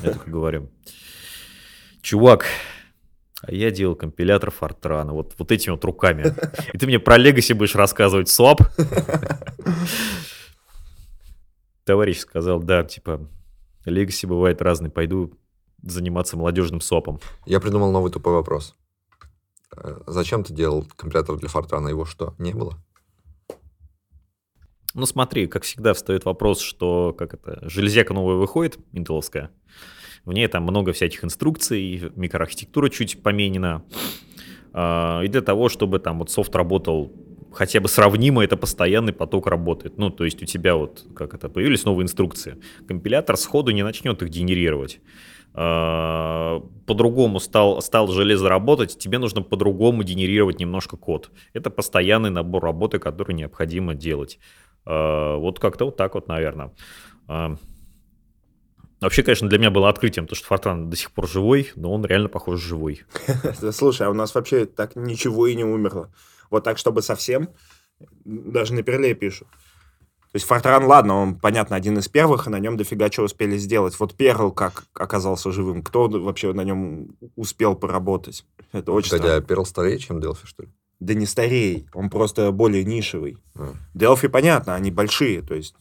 Я 0.03 0.13
так 0.13 0.27
говорю. 0.27 0.69
Чувак, 2.01 2.45
а 3.41 3.51
я 3.51 3.71
делал 3.71 3.95
компилятор 3.95 4.51
Фортрана, 4.51 5.13
вот, 5.13 5.35
вот 5.37 5.51
этими 5.51 5.71
вот 5.71 5.85
руками. 5.85 6.33
И 6.73 6.77
ты 6.77 6.87
мне 6.87 6.99
про 6.99 7.17
Legacy 7.17 7.53
будешь 7.53 7.75
рассказывать, 7.75 8.27
Swap? 8.27 8.59
Товарищ 11.83 12.19
сказал, 12.19 12.59
да, 12.59 12.83
типа, 12.83 13.29
Legacy 13.85 14.27
бывает 14.27 14.61
разный, 14.61 14.89
пойду 14.89 15.37
заниматься 15.81 16.35
молодежным 16.37 16.81
свапом. 16.81 17.19
Я 17.45 17.59
придумал 17.59 17.91
новый 17.91 18.11
тупой 18.11 18.33
вопрос. 18.33 18.75
Э, 19.75 19.99
Зачем 20.07 20.43
ты 20.43 20.53
делал 20.53 20.85
компилятор 20.95 21.37
для 21.37 21.47
Фортрана? 21.49 21.87
Его 21.89 22.05
что, 22.05 22.35
не 22.39 22.53
было? 22.53 22.83
Ну 24.97 25.05
смотри, 25.05 25.45
как 25.45 25.61
всегда 25.61 25.93
встает 25.93 26.25
вопрос, 26.25 26.59
что 26.59 27.13
как 27.15 27.35
это, 27.35 27.59
железяка 27.69 28.15
новая 28.15 28.35
выходит, 28.35 28.79
интеловская, 28.93 29.51
в 30.25 30.33
ней 30.33 30.47
там 30.47 30.63
много 30.63 30.91
всяких 30.91 31.23
инструкций, 31.23 32.11
микроархитектура 32.15 32.89
чуть 32.89 33.21
поменена. 33.21 33.83
А, 34.73 35.21
И 35.21 35.27
для 35.27 35.41
того, 35.41 35.69
чтобы 35.69 35.99
там 35.99 36.17
вот 36.17 36.31
софт 36.31 36.55
работал 36.55 37.13
хотя 37.53 37.79
бы 37.79 37.87
сравнимо, 37.87 38.43
это 38.43 38.57
постоянный 38.57 39.13
поток 39.13 39.45
работает. 39.45 39.99
Ну, 39.99 40.09
то 40.09 40.25
есть 40.25 40.41
у 40.41 40.45
тебя 40.45 40.75
вот, 40.75 41.05
как 41.15 41.35
это, 41.35 41.47
появились 41.47 41.85
новые 41.85 42.05
инструкции. 42.05 42.57
Компилятор 42.87 43.37
сходу 43.37 43.69
не 43.69 43.83
начнет 43.83 44.23
их 44.23 44.29
генерировать. 44.29 44.99
А, 45.53 46.59
По-другому 46.87 47.39
стал, 47.39 47.81
стал 47.83 48.07
железо 48.07 48.49
работать, 48.49 48.97
тебе 48.97 49.19
нужно 49.19 49.43
по-другому 49.43 50.01
генерировать 50.01 50.59
немножко 50.59 50.97
код. 50.97 51.29
Это 51.53 51.69
постоянный 51.69 52.31
набор 52.31 52.63
работы, 52.63 52.97
который 52.97 53.35
необходимо 53.35 53.93
делать. 53.93 54.39
А, 54.87 55.37
Вот 55.37 55.59
как-то 55.59 55.85
вот 55.85 55.97
так 55.97 56.15
вот, 56.15 56.27
наверное. 56.27 56.71
А, 57.27 57.55
Вообще, 58.99 59.21
конечно, 59.21 59.47
для 59.47 59.59
меня 59.59 59.69
было 59.69 59.89
открытием, 59.89 60.25
то, 60.25 60.33
что 60.33 60.47
Фортран 60.47 60.89
до 60.89 60.95
сих 60.95 61.11
пор 61.11 61.27
живой, 61.27 61.71
но 61.75 61.93
он 61.93 62.03
реально, 62.03 62.29
похож, 62.29 62.59
живой. 62.59 63.03
Слушай, 63.71 64.07
а 64.07 64.09
у 64.09 64.13
нас 64.13 64.33
вообще 64.33 64.65
так 64.65 64.95
ничего 64.95 65.45
и 65.45 65.55
не 65.55 65.63
умерло. 65.63 66.11
Вот 66.49 66.63
так, 66.63 66.79
чтобы 66.79 67.03
совсем, 67.03 67.49
даже 68.25 68.73
на 68.73 68.81
перле 68.81 69.13
пишут. 69.13 69.47
То 69.49 70.35
есть 70.35 70.47
Фортран, 70.47 70.85
ладно, 70.85 71.15
он, 71.15 71.35
понятно, 71.35 71.75
один 71.75 71.97
из 71.99 72.07
первых, 72.07 72.47
и 72.47 72.49
на 72.49 72.59
нем 72.59 72.75
дофига 72.75 73.09
чего 73.09 73.27
успели 73.27 73.55
сделать. 73.57 73.97
Вот 73.99 74.15
Перл 74.15 74.51
как 74.51 74.85
оказался 74.95 75.51
живым? 75.51 75.83
Кто 75.83 76.07
вообще 76.09 76.51
на 76.53 76.63
нем 76.63 77.15
успел 77.35 77.75
поработать? 77.75 78.45
Это 78.71 78.91
очень 78.93 79.15
странно. 79.15 79.35
а 79.35 79.41
Перл 79.41 79.65
старее, 79.65 79.99
чем 79.99 80.17
Delphi, 80.17 80.45
что 80.45 80.63
ли? 80.63 80.69
Да 80.99 81.13
не 81.13 81.25
старей, 81.25 81.87
он 81.93 82.09
просто 82.09 82.51
более 82.51 82.83
нишевый. 82.83 83.37
А. 83.55 83.73
Delphi, 83.95 84.29
понятно, 84.29 84.73
они 84.75 84.89
большие, 84.91 85.41
то 85.41 85.53
есть, 85.53 85.75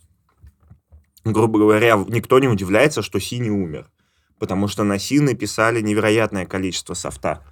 грубо 1.25 1.59
говоря, 1.59 1.97
никто 2.09 2.39
не 2.39 2.49
удивляется, 2.49 3.03
что 3.03 3.19
Си 3.19 3.39
не 3.39 3.51
умер, 3.51 3.91
потому 4.39 4.69
что 4.69 4.85
на 4.85 4.99
Си 4.99 5.21
написали 5.21 5.81
невероятное 5.81 6.45
количество 6.47 6.95
софта. 6.95 7.43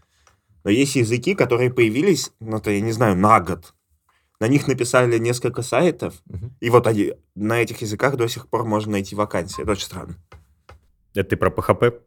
Но 0.62 0.70
есть 0.70 0.96
языки, 0.96 1.34
которые 1.34 1.70
появились, 1.70 2.32
ну, 2.40 2.60
то 2.60 2.70
я 2.70 2.80
не 2.80 2.92
знаю, 2.92 3.16
на 3.16 3.40
год. 3.40 3.74
На 4.40 4.48
них 4.48 4.66
написали 4.66 5.18
несколько 5.18 5.62
сайтов, 5.62 6.14
Мгм. 6.26 6.56
и 6.60 6.68
вот 6.70 6.86
они, 6.86 7.14
на 7.34 7.62
этих 7.62 7.80
языках 7.82 8.16
до 8.16 8.28
сих 8.28 8.48
пор 8.48 8.64
можно 8.64 8.92
найти 8.92 9.14
вакансии. 9.14 9.62
Это 9.62 9.72
очень 9.72 9.84
странно. 9.86 10.16
Это 11.14 11.30
ты 11.30 11.36
про 11.36 11.50
PHP? 11.50 12.00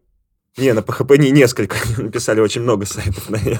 Не, 0.57 0.73
на 0.73 0.79
PHP 0.79 1.17
не 1.19 1.31
несколько, 1.31 1.77
написали 1.97 2.39
очень 2.39 2.61
много 2.61 2.85
сайтов 2.85 3.29
на 3.29 3.37
неё. 3.37 3.59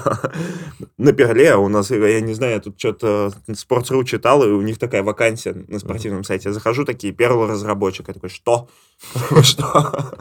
На 0.98 1.12
Перле 1.12 1.54
у 1.54 1.68
нас, 1.68 1.90
я 1.90 2.20
не 2.20 2.34
знаю, 2.34 2.54
я 2.54 2.60
тут 2.60 2.78
что-то 2.78 3.32
Sports.ru 3.48 4.04
читал, 4.04 4.42
и 4.44 4.48
у 4.48 4.62
них 4.62 4.78
такая 4.78 5.04
вакансия 5.04 5.54
на 5.68 5.78
спортивном 5.78 6.24
сайте. 6.24 6.48
Я 6.48 6.52
захожу, 6.52 6.84
такие, 6.84 7.12
Перл 7.12 7.46
разработчик. 7.46 8.08
Я 8.08 8.14
такой, 8.14 8.30
что? 8.30 8.68
Что? 9.42 10.12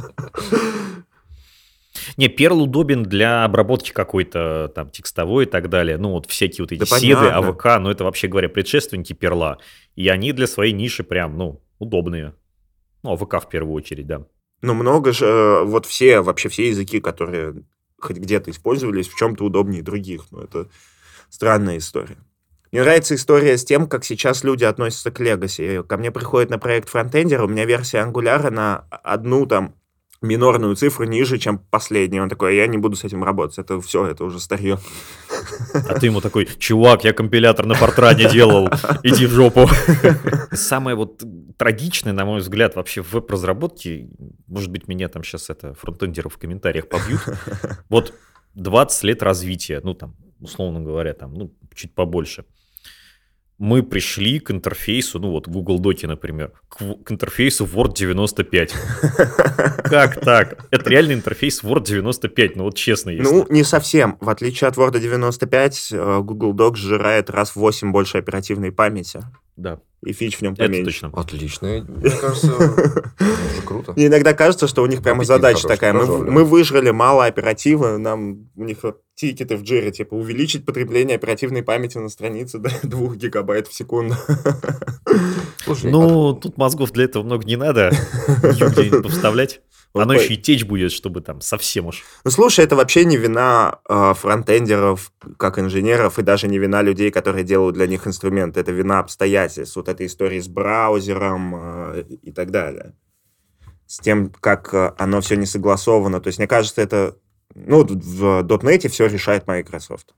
Не, 2.15 2.27
Perl 2.27 2.61
удобен 2.61 3.03
для 3.03 3.43
обработки 3.43 3.91
какой-то 3.91 4.71
там 4.73 4.89
текстовой 4.89 5.45
и 5.45 5.47
так 5.47 5.69
далее. 5.69 5.97
Ну, 5.97 6.11
вот 6.11 6.27
всякие 6.27 6.63
вот 6.63 6.71
эти 6.71 6.79
Да 6.79 6.85
седы. 6.85 7.27
АВК, 7.27 7.79
ну, 7.79 7.89
это 7.89 8.03
вообще 8.03 8.27
говоря, 8.27 8.49
предшественники 8.49 9.13
Перла. 9.13 9.57
И 9.95 10.07
они 10.07 10.31
для 10.31 10.47
своей 10.47 10.73
ниши 10.73 11.03
прям, 11.03 11.37
ну, 11.37 11.61
удобные. 11.79 12.33
Ну, 13.03 13.13
АВК 13.13 13.43
в 13.43 13.49
первую 13.49 13.73
очередь, 13.73 14.07
да. 14.07 14.23
Ну, 14.61 14.73
много 14.73 15.13
же, 15.13 15.25
э, 15.25 15.63
вот 15.63 15.85
все, 15.85 16.21
вообще 16.21 16.49
все 16.49 16.69
языки, 16.69 16.99
которые 16.99 17.63
хоть 17.99 18.17
где-то 18.17 18.51
использовались, 18.51 19.07
в 19.07 19.15
чем-то 19.15 19.45
удобнее 19.45 19.83
других. 19.83 20.25
Ну, 20.31 20.41
это 20.41 20.67
странная 21.29 21.77
история. 21.77 22.17
Мне 22.71 22.81
нравится 22.81 23.15
история 23.15 23.57
с 23.57 23.63
тем, 23.63 23.87
как 23.87 24.03
сейчас 24.03 24.43
люди 24.43 24.63
относятся 24.65 25.09
к 25.11 25.21
Legacy. 25.21 25.83
Ко 25.83 25.97
мне 25.97 26.11
приходит 26.11 26.49
на 26.49 26.59
проект 26.59 26.89
фронтендера, 26.89 27.43
у 27.43 27.47
меня 27.47 27.65
версия 27.65 27.99
Angular 27.99 28.49
на 28.49 28.85
одну 28.89 29.45
там 29.45 29.75
минорную 30.21 30.75
цифру 30.75 31.06
ниже, 31.06 31.38
чем 31.38 31.60
последняя. 31.60 32.21
Он 32.21 32.30
такой, 32.30 32.51
«А 32.51 32.53
я 32.53 32.67
не 32.67 32.77
буду 32.77 32.95
с 32.95 33.03
этим 33.03 33.23
работать. 33.23 33.58
Это 33.60 33.80
все, 33.82 34.06
это 34.08 34.23
уже 34.23 34.39
старье. 34.39 34.80
А 35.73 35.99
ты 35.99 36.08
ему 36.08 36.21
такой, 36.21 36.47
чувак, 36.58 37.03
я 37.03 37.13
компилятор 37.13 37.65
на 37.65 37.75
портране 37.75 38.30
делал, 38.30 38.69
иди 39.03 39.25
в 39.25 39.32
жопу. 39.32 39.67
Самое 40.51 40.95
вот 40.95 41.23
трагичное, 41.58 42.13
на 42.13 42.25
мой 42.25 42.39
взгляд, 42.39 42.75
вообще 42.75 43.01
в 43.01 43.13
веб-разработке, 43.13 44.10
может 44.47 44.71
быть, 44.71 44.88
меня 44.88 45.08
там 45.08 45.23
сейчас 45.23 45.49
это 45.49 45.73
фронтендеры 45.73 46.30
в 46.30 46.38
комментариях 46.38 46.88
побьют, 46.88 47.21
вот 47.89 48.13
20 48.56 49.03
лет 49.03 49.23
развития, 49.23 49.82
ну 49.84 49.93
там, 49.93 50.15
условно 50.39 50.82
говоря, 50.82 51.13
там, 51.13 51.34
ну, 51.34 51.53
чуть 51.73 51.93
побольше. 51.93 52.45
Мы 53.59 53.81
пришли 53.81 54.39
к 54.39 54.51
интерфейсу, 54.51 55.19
ну 55.19 55.31
вот 55.31 55.47
Google 55.47 55.79
Доки, 55.79 56.05
например, 56.05 56.51
к, 56.69 56.77
к 57.03 57.11
интерфейсу 57.11 57.65
Word 57.65 57.95
95. 57.95 58.73
Как 59.83 60.19
так? 60.19 60.67
Это 60.69 60.89
реальный 60.89 61.15
интерфейс 61.15 61.63
Word 61.63 61.85
95, 61.85 62.55
ну 62.55 62.63
вот 62.65 62.75
честно. 62.75 63.09
Если. 63.09 63.23
Ну, 63.23 63.47
не 63.49 63.63
совсем. 63.63 64.17
В 64.21 64.29
отличие 64.29 64.67
от 64.67 64.77
Word 64.77 64.99
95, 64.99 65.89
э, 65.91 66.19
Google 66.21 66.53
Docs 66.53 66.75
сжирает 66.75 67.29
раз 67.29 67.51
в 67.51 67.55
8 67.55 67.91
больше 67.91 68.19
оперативной 68.19 68.71
памяти. 68.71 69.21
Да. 69.57 69.79
И 70.05 70.13
фич 70.13 70.37
в 70.37 70.41
нем 70.43 70.53
Это 70.53 70.65
поменьше. 70.65 70.85
точно. 70.85 71.09
Отлично. 71.13 71.67
Мне 71.87 72.11
кажется, 72.11 72.53
это 72.53 73.65
круто. 73.65 73.93
Иногда 73.95 74.33
кажется, 74.33 74.67
что 74.67 74.83
у 74.83 74.85
них 74.85 75.01
прямо 75.01 75.25
задача 75.25 75.67
такая. 75.67 75.91
Мы, 75.93 76.05
мы 76.31 76.43
выжрали 76.45 76.91
мало 76.91 77.25
оперативы, 77.25 77.97
нам 77.97 78.47
у 78.55 78.63
них 78.63 78.77
вот 78.83 79.01
тикеты 79.15 79.57
в 79.57 79.63
джире, 79.63 79.91
типа 79.91 80.13
увеличить 80.13 80.65
потребление 80.67 81.15
оперативной 81.15 81.63
памяти 81.63 81.97
на 81.97 82.09
странице 82.09 82.59
до 82.59 82.69
2 82.83 83.15
гигабайт 83.15 83.67
в 83.67 83.73
секунду. 83.73 84.15
Слушай, 85.63 85.91
Ну, 85.91 86.33
тут 86.33 86.57
мозгов 86.57 86.91
для 86.91 87.05
этого 87.05 87.23
много 87.23 87.43
не 87.45 87.55
надо. 87.55 87.89
Её 88.43 88.69
где-нибудь 88.69 89.01
вставлять. 89.88 90.10
Оно 90.10 90.13
Вот 90.13 90.21
еще 90.23 90.34
и 90.34 90.38
течь 90.41 90.65
будет, 90.65 90.91
чтобы 90.91 91.21
там 91.21 91.41
совсем 91.41 91.88
уж. 91.88 92.04
Ну, 92.23 92.32
слушай, 92.32 92.63
это 92.63 92.76
вообще 92.76 93.06
не 93.06 93.17
вина 93.17 93.80
э, 93.89 94.13
фронтендеров, 94.15 95.12
как 95.38 95.60
инженеров, 95.60 96.19
и 96.19 96.23
даже 96.23 96.47
не 96.47 96.60
вина 96.60 96.82
людей, 96.82 97.12
которые 97.12 97.43
делают 97.43 97.76
для 97.76 97.88
них 97.88 98.08
инструменты. 98.08 98.60
Это 98.60 98.71
вина 98.71 99.00
обстоятельств. 99.00 99.76
Вот 99.76 99.89
этой 99.89 100.06
истории 100.06 100.39
с 100.39 100.47
браузером 100.47 101.56
э, 101.56 102.04
и 102.21 102.32
так 102.32 102.52
далее. 102.52 102.93
С 103.86 104.00
тем, 104.00 104.32
как 104.39 104.73
э, 104.73 104.93
оно 104.97 105.21
все 105.21 105.36
не 105.36 105.45
согласовано. 105.45 106.19
То 106.19 106.28
есть, 106.28 106.39
мне 106.39 106.47
кажется, 106.47 106.82
это... 106.82 107.17
Ну, 107.56 107.78
вот 107.78 107.91
в 107.91 108.43
.NET 108.43 108.88
все 108.89 109.08
решает 109.08 109.47
Microsoft. 109.47 110.13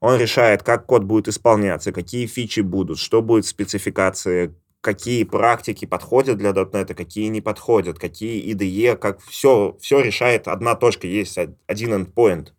Он 0.00 0.18
решает, 0.20 0.62
как 0.62 0.86
код 0.86 1.04
будет 1.04 1.26
исполняться, 1.26 1.90
какие 1.90 2.26
фичи 2.26 2.60
будут, 2.60 2.98
что 2.98 3.22
будет 3.22 3.46
в 3.46 3.48
спецификации, 3.48 4.54
какие 4.86 5.24
практики 5.24 5.84
подходят 5.84 6.38
для 6.38 6.50
.NET, 6.50 6.94
какие 6.94 7.26
не 7.26 7.40
подходят, 7.40 7.98
какие 7.98 8.54
IDE, 8.54 8.96
как 8.96 9.20
все, 9.20 9.76
все 9.80 10.00
решает 10.00 10.46
одна 10.46 10.76
точка, 10.76 11.08
есть 11.08 11.36
од- 11.38 11.58
один 11.66 11.92
endpoint. 11.92 12.50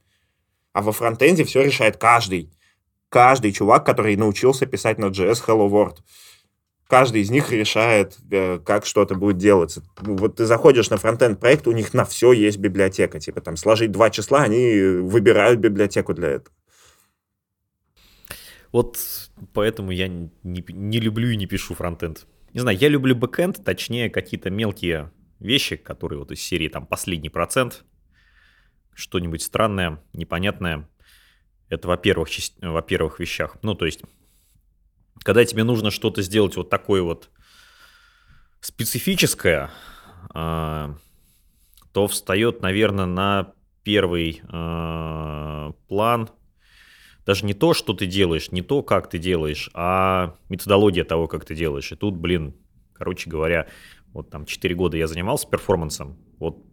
А 0.73 0.81
во 0.81 0.91
фронтенде 0.91 1.45
все 1.45 1.63
решает 1.63 1.95
каждый. 1.95 2.51
Каждый 3.07 3.53
чувак, 3.53 3.85
который 3.85 4.17
научился 4.17 4.65
писать 4.65 4.97
на 4.99 5.05
JS 5.05 5.41
Hello 5.47 5.69
World. 5.69 5.99
Каждый 6.89 7.21
из 7.21 7.29
них 7.31 7.49
решает, 7.53 8.17
э, 8.29 8.59
как 8.59 8.85
что-то 8.85 9.15
будет 9.15 9.37
делаться. 9.37 9.81
Ну, 10.01 10.17
Вот 10.17 10.35
ты 10.35 10.45
заходишь 10.45 10.89
на 10.89 10.97
фронтенд 10.97 11.39
проект, 11.39 11.65
у 11.65 11.71
них 11.71 11.93
на 11.93 12.03
все 12.03 12.33
есть 12.33 12.57
библиотека. 12.57 13.21
Типа 13.21 13.39
там 13.39 13.55
сложить 13.55 13.91
два 13.93 14.09
числа, 14.09 14.41
они 14.41 14.81
выбирают 15.01 15.61
библиотеку 15.61 16.13
для 16.13 16.27
этого. 16.27 16.53
Вот 18.71 18.97
поэтому 19.53 19.91
я 19.91 20.07
не, 20.07 20.31
не 20.43 20.99
люблю 20.99 21.29
и 21.29 21.35
не 21.35 21.45
пишу 21.45 21.73
фронтенд. 21.73 22.25
Не 22.53 22.61
знаю, 22.61 22.77
я 22.77 22.89
люблю 22.89 23.15
бэкенд, 23.15 23.63
точнее 23.63 24.09
какие-то 24.09 24.49
мелкие 24.49 25.11
вещи, 25.39 25.75
которые 25.75 26.19
вот 26.19 26.31
из 26.31 26.41
серии 26.41 26.67
там 26.67 26.85
последний 26.85 27.29
процент, 27.29 27.85
что-нибудь 28.93 29.41
странное, 29.41 30.01
непонятное. 30.13 30.89
Это 31.69 31.87
во-первых, 31.87 32.29
во-первых 32.61 33.19
вещах. 33.19 33.57
Ну, 33.61 33.75
то 33.75 33.85
есть, 33.85 34.01
когда 35.23 35.43
тебе 35.45 35.63
нужно 35.63 35.91
что-то 35.91 36.21
сделать 36.21 36.55
вот 36.55 36.69
такое 36.69 37.01
вот 37.01 37.29
специфическое, 38.61 39.69
а, 40.33 40.95
то 41.91 42.07
встает, 42.07 42.61
наверное, 42.61 43.05
на 43.05 43.53
первый 43.83 44.41
а, 44.49 45.73
план 45.87 46.29
даже 47.27 47.45
не 47.45 47.53
то, 47.53 47.73
что 47.73 47.93
ты 47.93 48.07
делаешь, 48.07 48.51
не 48.51 48.61
то, 48.61 48.81
как 48.81 49.09
ты 49.09 49.19
делаешь, 49.19 49.69
а 49.73 50.35
методология 50.47 51.03
того, 51.03 51.27
как 51.27 51.43
ты 51.45 51.53
делаешь. 51.53 51.91
И 51.91 51.95
тут, 51.95 52.15
блин, 52.15 52.55
короче 52.93 53.29
говоря, 53.29 53.67
вот 54.13 54.29
там 54.29 54.45
4 54.45 54.73
года 54.73 54.97
я 54.97 55.07
занимался 55.07 55.47
перформансом, 55.47 56.17
вот 56.39 56.63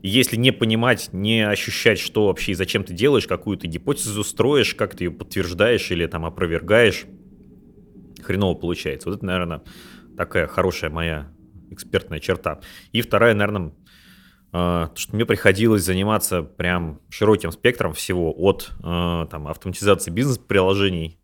если 0.00 0.36
не 0.36 0.52
понимать, 0.52 1.10
не 1.12 1.46
ощущать, 1.46 1.98
что 1.98 2.28
вообще 2.28 2.52
и 2.52 2.54
зачем 2.54 2.84
ты 2.84 2.94
делаешь, 2.94 3.26
какую 3.26 3.58
ты 3.58 3.66
гипотезу 3.66 4.24
строишь, 4.24 4.74
как 4.74 4.94
ты 4.94 5.04
ее 5.04 5.10
подтверждаешь 5.10 5.90
или 5.90 6.06
там 6.06 6.24
опровергаешь, 6.24 7.04
хреново 8.22 8.54
получается. 8.54 9.08
Вот 9.08 9.16
это, 9.16 9.26
наверное, 9.26 9.62
такая 10.16 10.46
хорошая 10.46 10.90
моя 10.90 11.30
экспертная 11.70 12.20
черта. 12.20 12.60
И 12.92 13.02
вторая, 13.02 13.34
наверное, 13.34 13.72
э, 14.52 14.88
что 14.94 15.16
мне 15.16 15.26
приходилось 15.26 15.82
заниматься 15.82 16.42
прям 16.42 17.00
широким 17.08 17.52
спектром 17.52 17.92
всего 17.92 18.32
от 18.36 18.70
э, 18.82 19.26
там, 19.30 19.48
автоматизации 19.48 20.10
бизнес-приложений 20.10 21.18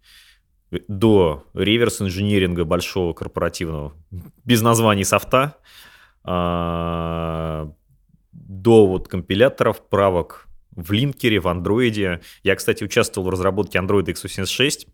до 0.89 1.45
реверс-инжиниринга 1.55 2.65
большого 2.65 3.13
корпоративного, 3.13 3.95
без 4.45 4.63
названий 4.63 5.05
софта, 5.05 5.57
э, 6.25 7.67
до 8.33 8.87
вот 8.87 9.09
компиляторов, 9.09 9.89
правок 9.89 10.49
в 10.73 10.93
линкере, 10.93 11.41
в 11.41 11.49
андроиде. 11.49 12.21
Я, 12.43 12.57
кстати, 12.57 12.85
участвовал 12.85 13.29
в 13.29 13.31
разработке 13.31 13.79
Android 13.79 14.07
x86, 14.07 14.89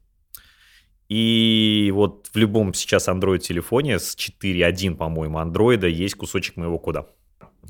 и 1.08 1.90
вот 1.92 2.28
в 2.32 2.36
любом 2.36 2.72
сейчас 2.72 3.08
Android-телефоне 3.08 3.98
с 3.98 4.16
4.1, 4.16 4.94
по-моему, 4.94 5.38
андроида 5.38 5.88
есть 5.88 6.14
кусочек 6.14 6.56
моего 6.56 6.78
кода. 6.78 7.08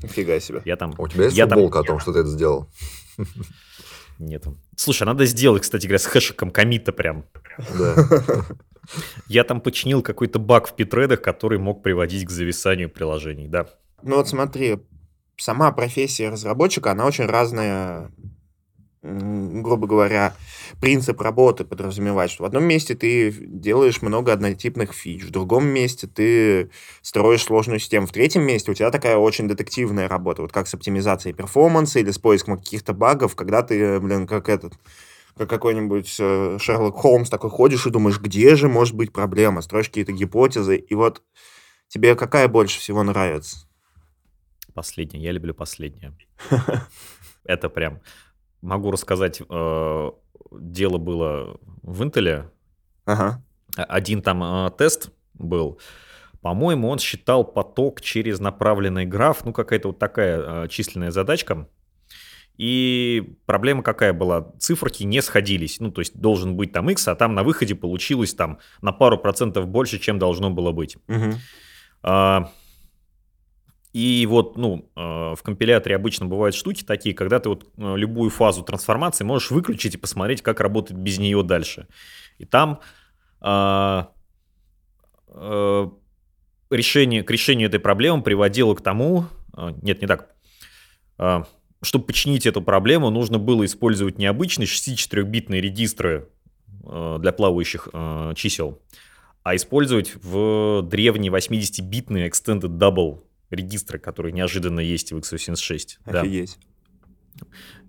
Нифига 0.01 0.39
себе. 0.39 0.61
Я 0.65 0.75
там... 0.75 0.93
У 0.97 1.07
тебя 1.07 1.25
есть 1.25 1.37
я 1.37 1.45
там- 1.47 1.57
футболка 1.57 1.79
о 1.79 1.83
том, 1.83 1.99
что 1.99 2.13
ты 2.13 2.19
это 2.19 2.29
сделал? 2.29 2.69
Нет. 4.19 4.45
Слушай, 4.75 5.03
надо 5.03 5.25
сделать, 5.25 5.63
кстати 5.63 5.87
говоря, 5.87 5.99
с 5.99 6.05
хэшиком 6.05 6.51
комита 6.51 6.91
прям. 6.91 7.25
Да. 7.77 7.95
Я 9.27 9.43
там 9.43 9.61
починил 9.61 10.01
какой-то 10.01 10.39
баг 10.39 10.67
в 10.67 10.75
питредах, 10.75 11.21
который 11.21 11.59
мог 11.59 11.83
приводить 11.83 12.25
к 12.25 12.29
зависанию 12.29 12.89
приложений, 12.89 13.47
да. 13.47 13.67
Ну 14.03 14.17
вот 14.17 14.27
смотри, 14.27 14.79
сама 15.37 15.71
профессия 15.71 16.29
разработчика, 16.29 16.91
она 16.91 17.05
очень 17.05 17.25
разная, 17.25 18.11
грубо 19.03 19.87
говоря, 19.87 20.35
принцип 20.79 21.19
работы 21.21 21.65
подразумевает, 21.65 22.29
что 22.29 22.43
в 22.43 22.45
одном 22.45 22.65
месте 22.65 22.93
ты 22.93 23.31
делаешь 23.31 24.01
много 24.01 24.31
однотипных 24.31 24.93
фич, 24.93 25.23
в 25.23 25.31
другом 25.31 25.65
месте 25.65 26.07
ты 26.07 26.69
строишь 27.01 27.43
сложную 27.43 27.79
систему, 27.79 28.05
в 28.05 28.11
третьем 28.11 28.43
месте 28.43 28.69
у 28.69 28.75
тебя 28.75 28.91
такая 28.91 29.17
очень 29.17 29.47
детективная 29.47 30.07
работа, 30.07 30.43
вот 30.43 30.51
как 30.51 30.67
с 30.67 30.73
оптимизацией 30.75 31.33
перформанса 31.33 31.99
или 31.99 32.11
с 32.11 32.19
поиском 32.19 32.57
каких-то 32.57 32.93
багов, 32.93 33.35
когда 33.35 33.63
ты, 33.63 33.99
блин, 33.99 34.27
как 34.27 34.49
этот 34.49 34.73
как 35.37 35.49
какой-нибудь 35.49 36.17
э, 36.19 36.57
Шерлок 36.59 36.97
Холмс 36.97 37.29
такой 37.29 37.49
ходишь 37.49 37.87
и 37.87 37.89
думаешь, 37.89 38.19
где 38.19 38.55
же 38.55 38.67
может 38.67 38.95
быть 38.95 39.13
проблема, 39.13 39.61
строишь 39.61 39.87
какие-то 39.87 40.11
гипотезы, 40.11 40.75
и 40.75 40.93
вот 40.93 41.23
тебе 41.87 42.15
какая 42.15 42.47
больше 42.49 42.79
всего 42.79 43.01
нравится? 43.01 43.65
Последнее. 44.73 45.23
Я 45.23 45.31
люблю 45.31 45.53
последнее. 45.53 46.15
Это 47.43 47.69
прям... 47.69 48.01
Могу 48.61 48.91
рассказать, 48.91 49.41
э, 49.47 50.11
дело 50.51 50.97
было 50.97 51.59
в 51.81 52.03
Интеле. 52.03 52.49
Ага. 53.05 53.43
Один 53.75 54.21
там 54.21 54.43
э, 54.43 54.71
тест 54.77 55.11
был. 55.33 55.79
По-моему, 56.41 56.89
он 56.89 56.99
считал 56.99 57.43
поток 57.43 58.01
через 58.01 58.39
направленный 58.39 59.05
граф. 59.05 59.45
Ну, 59.45 59.53
какая-то 59.53 59.89
вот 59.89 59.99
такая 59.99 60.65
э, 60.65 60.67
численная 60.69 61.11
задачка. 61.11 61.67
И 62.57 63.37
проблема 63.45 63.81
какая 63.81 64.13
была? 64.13 64.51
Циферки 64.59 65.03
не 65.03 65.21
сходились. 65.21 65.79
Ну, 65.79 65.91
то 65.91 66.01
есть 66.01 66.19
должен 66.19 66.55
быть 66.55 66.71
там 66.71 66.89
x, 66.89 67.07
а 67.07 67.15
там 67.15 67.33
на 67.33 67.43
выходе 67.43 67.75
получилось 67.75 68.33
там 68.33 68.59
на 68.81 68.91
пару 68.91 69.17
процентов 69.17 69.67
больше, 69.67 69.99
чем 69.99 70.19
должно 70.19 70.49
было 70.51 70.71
быть. 70.71 70.97
А, 72.03 72.51
И 73.93 74.25
вот, 74.25 74.57
ну, 74.57 74.89
э, 74.95 74.99
в 75.35 75.39
компиляторе 75.43 75.97
обычно 75.97 76.25
бывают 76.25 76.55
штуки 76.55 76.83
такие, 76.83 77.13
когда 77.13 77.39
ты 77.39 77.49
вот 77.49 77.65
э, 77.77 77.97
любую 77.97 78.29
фазу 78.29 78.63
трансформации 78.63 79.25
можешь 79.25 79.51
выключить 79.51 79.95
и 79.95 79.97
посмотреть, 79.97 80.41
как 80.41 80.61
работает 80.61 80.99
без 80.99 81.19
нее 81.19 81.43
дальше. 81.43 81.87
И 82.37 82.45
там 82.45 82.79
а, 83.41 84.11
э, 85.27 85.89
решение, 86.69 87.23
к 87.23 87.31
решению 87.31 87.67
этой 87.67 87.81
проблемы 87.81 88.23
приводило 88.23 88.75
к 88.75 88.81
тому, 88.81 89.25
а, 89.53 89.75
нет, 89.81 90.01
не 90.01 90.07
так, 90.07 90.29
А, 91.17 91.45
чтобы 91.83 92.05
починить 92.05 92.45
эту 92.45 92.61
проблему, 92.61 93.09
нужно 93.09 93.39
было 93.39 93.65
использовать 93.65 94.17
не 94.17 94.25
обычные 94.25 94.67
64-битные 94.67 95.59
регистры 95.59 96.29
для 96.83 97.31
плавающих 97.31 97.89
чисел, 98.35 98.81
а 99.43 99.55
использовать 99.55 100.15
в 100.15 100.81
древние 100.83 101.31
80-битные 101.31 102.27
Extended 102.27 102.69
Double 102.69 103.19
регистры, 103.51 103.99
которые 103.99 104.33
неожиданно 104.33 104.79
есть 104.79 105.11
в 105.11 105.17
x86. 105.17 105.97
Да. 106.05 106.21
Офигеть. 106.21 106.57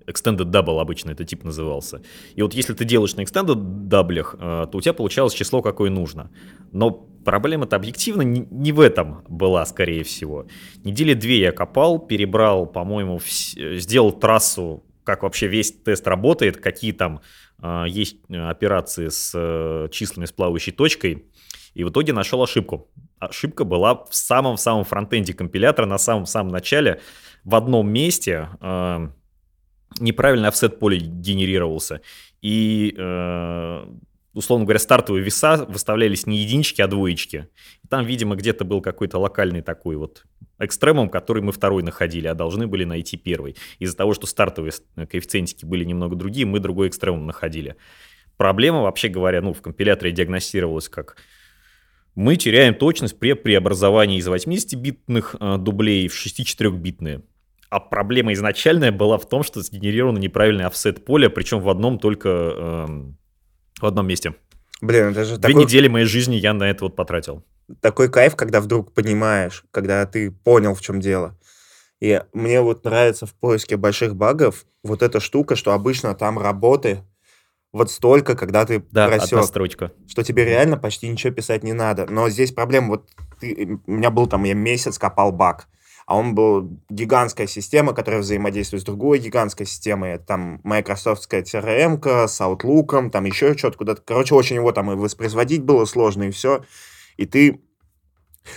Extended 0.07 0.51
Double 0.51 0.81
обычно 0.81 1.11
это 1.11 1.25
тип 1.25 1.45
назывался. 1.45 2.03
И 2.35 2.43
вот 2.43 2.55
если 2.55 2.75
ты 2.75 2.85
делаешь 2.85 3.15
на 3.15 3.21
Extended 3.23 3.55
даблях, 3.55 4.35
э, 4.39 4.67
то 4.71 4.79
у 4.79 4.81
тебя 4.81 4.93
получалось 4.93 5.35
число, 5.35 5.63
какое 5.63 5.91
нужно. 5.91 6.31
Но 6.73 6.91
проблема-то 6.91 7.77
объективно 7.77 8.23
не, 8.23 8.73
в 8.73 8.81
этом 8.81 9.25
была, 9.29 9.65
скорее 9.67 10.03
всего. 10.03 10.47
Недели 10.85 11.15
две 11.15 11.41
я 11.41 11.53
копал, 11.53 11.99
перебрал, 11.99 12.67
по-моему, 12.67 13.21
э, 13.57 13.77
сделал 13.77 14.13
трассу, 14.13 14.85
как 15.05 15.23
вообще 15.23 15.49
весь 15.49 15.73
тест 15.73 16.07
работает, 16.07 16.57
какие 16.57 16.93
там 16.93 17.21
э, 17.63 17.85
есть 17.89 18.17
операции 18.29 19.09
с 19.09 19.89
числами 19.91 20.27
с 20.27 20.33
плавающей 20.33 20.73
точкой, 20.73 21.27
и 21.75 21.85
в 21.85 21.91
итоге 21.91 22.13
нашел 22.13 22.43
ошибку. 22.43 22.91
Ошибка 23.29 23.65
была 23.65 24.05
в 24.05 24.15
самом-самом 24.15 24.85
фронтенде 24.85 25.33
компилятора, 25.33 25.87
на 25.87 25.99
самом-самом 25.99 26.51
начале, 26.51 27.01
в 27.45 27.55
одном 27.55 27.89
месте 27.89 28.49
э, 28.61 29.09
неправильно 30.01 30.49
офсет 30.49 30.79
поле 30.81 30.99
генерировался. 30.99 32.01
И 32.41 32.95
э, 32.99 33.87
условно 34.35 34.65
говоря, 34.65 34.81
стартовые 34.81 35.23
веса 35.23 35.65
выставлялись 35.69 36.27
не 36.27 36.39
единички, 36.39 36.83
а 36.83 36.89
двоечки. 36.89 37.49
И 37.85 37.89
там, 37.89 38.05
видимо, 38.05 38.35
где-то 38.35 38.65
был 38.65 38.81
какой-то 38.81 39.19
локальный 39.19 39.63
такой 39.63 39.97
вот 39.97 40.25
экстремум, 40.59 41.09
который 41.09 41.43
мы 41.43 41.53
второй 41.53 41.85
находили, 41.85 42.27
а 42.27 42.35
должны 42.35 42.67
были 42.67 42.85
найти 42.85 43.17
первый. 43.17 43.57
Из-за 43.79 43.97
того, 43.97 44.15
что 44.15 44.27
стартовые 44.27 44.73
коэффициентики 44.97 45.65
были 45.65 45.85
немного 45.85 46.17
другие, 46.17 46.47
мы 46.47 46.59
другой 46.59 46.89
экстремум 46.89 47.27
находили. 47.27 47.77
Проблема, 48.37 48.83
вообще 48.83 49.09
говоря, 49.09 49.43
ну, 49.43 49.53
в 49.53 49.63
компиляторе 49.63 50.11
диагностировалась 50.11 50.89
как 50.89 51.17
мы 52.15 52.37
теряем 52.37 52.75
точность 52.75 53.19
при 53.19 53.33
преобразовании 53.33 54.19
из 54.19 54.29
80-битных 54.29 55.37
э, 55.39 55.57
дублей 55.59 56.09
в 56.09 56.15
64-битные. 56.15 57.23
А 57.71 57.81
проблема 57.81 58.35
изначальная 58.35 58.93
была 58.93 59.17
в 59.17 59.27
том, 59.27 59.43
что 59.43 59.63
сгенерировано 59.63 60.19
неправильный 60.19 60.67
офсет 60.67 61.05
поля, 61.05 61.31
причем 61.31 61.61
в 61.61 61.71
одном 61.71 61.99
только 61.99 62.29
э, 62.29 62.87
в 63.81 63.87
одном 63.87 64.07
месте. 64.07 64.35
Блин, 64.83 65.09
это 65.09 65.25
же 65.25 65.39
Две 65.39 65.53
такой... 65.53 65.65
недели 65.65 65.89
моей 65.89 66.07
жизни 66.07 66.35
я 66.35 66.53
на 66.53 66.65
это 66.65 66.85
вот 66.85 66.97
потратил. 66.97 67.45
Такой 67.81 68.11
кайф, 68.11 68.37
когда 68.37 68.61
вдруг 68.61 68.93
понимаешь, 68.93 69.65
когда 69.71 70.05
ты 70.05 70.31
понял, 70.31 70.75
в 70.75 70.83
чем 70.83 71.01
дело. 71.01 71.39
И 72.01 72.21
мне 72.33 72.61
вот 72.61 72.85
нравится 72.85 73.27
в 73.27 73.33
поиске 73.33 73.77
больших 73.77 74.17
багов 74.17 74.67
вот 74.83 75.03
эта 75.03 75.21
штука, 75.21 75.55
что 75.55 75.73
обычно 75.73 76.15
там 76.15 76.39
работы 76.39 77.05
вот 77.73 77.91
столько, 77.91 78.37
когда 78.37 78.65
ты 78.67 78.85
да, 78.91 79.09
просек, 79.09 79.33
одна 79.33 79.43
строчка. 79.45 79.93
что 80.07 80.23
тебе 80.23 80.45
реально 80.45 80.77
почти 80.77 81.09
ничего 81.09 81.33
писать 81.33 81.63
не 81.63 81.73
надо. 81.73 82.07
Но 82.07 82.29
здесь 82.29 82.53
проблема, 82.53 82.89
вот 82.89 83.09
ты, 83.41 83.79
у 83.87 83.93
меня 83.93 84.11
был 84.11 84.27
там, 84.27 84.45
я 84.45 84.55
месяц 84.55 84.99
копал 84.99 85.33
баг, 85.33 85.69
а 86.07 86.17
он 86.17 86.35
был 86.35 86.79
гигантская 86.91 87.47
система, 87.47 87.95
которая 87.95 88.21
взаимодействует 88.21 88.83
с 88.83 88.87
другой 88.87 89.19
гигантской 89.19 89.67
системой. 89.67 90.19
Там 90.19 90.61
Microsoftская 90.65 91.43
CRM 91.43 92.27
с 92.29 92.41
Outlook, 92.41 93.11
там 93.11 93.25
еще 93.25 93.57
что-то 93.57 93.79
куда-то. 93.79 94.03
Короче, 94.05 94.35
очень 94.35 94.57
его 94.57 94.73
там 94.73 94.93
и 94.93 94.95
воспроизводить 94.95 95.63
было 95.63 95.87
сложно, 95.87 96.25
и 96.25 96.31
все. 96.31 96.65
И 97.17 97.25
ты 97.25 97.63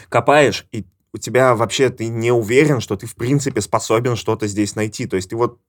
копаешь, 0.09 0.67
и 0.71 0.85
у 1.13 1.17
тебя 1.17 1.55
вообще 1.55 1.89
ты 1.89 2.07
не 2.07 2.31
уверен, 2.31 2.81
что 2.81 2.97
ты 2.97 3.07
в 3.07 3.15
принципе 3.15 3.61
способен 3.61 4.17
что-то 4.17 4.47
здесь 4.47 4.75
найти. 4.75 5.05
То 5.05 5.15
есть 5.15 5.29
ты 5.29 5.37
вот 5.37 5.61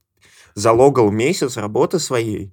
залогал 0.55 1.13
месяц 1.13 1.57
работы 1.57 2.01
своей, 2.01 2.53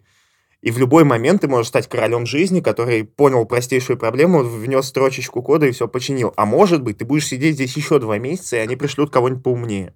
и 0.64 0.72
в 0.72 0.78
любой 0.78 1.04
момент 1.04 1.42
ты 1.42 1.50
можешь 1.50 1.68
стать 1.68 1.90
королем 1.90 2.26
жизни, 2.26 2.62
который 2.62 3.04
понял 3.04 3.46
простейшую 3.46 3.98
проблему, 3.98 4.44
внес 4.44 4.86
строчечку 4.86 5.42
кода 5.42 5.66
и 5.66 5.72
все 5.72 5.90
починил. 5.90 6.32
А 6.38 6.46
может 6.46 6.82
быть, 6.82 7.00
ты 7.00 7.06
будешь 7.06 7.28
сидеть 7.28 7.56
здесь 7.56 7.76
еще 7.76 8.00
два 8.00 8.18
месяца, 8.18 8.56
и 8.56 8.60
они 8.60 8.78
пришлют 8.78 9.12
кого-нибудь 9.12 9.44
поумнее. 9.44 9.94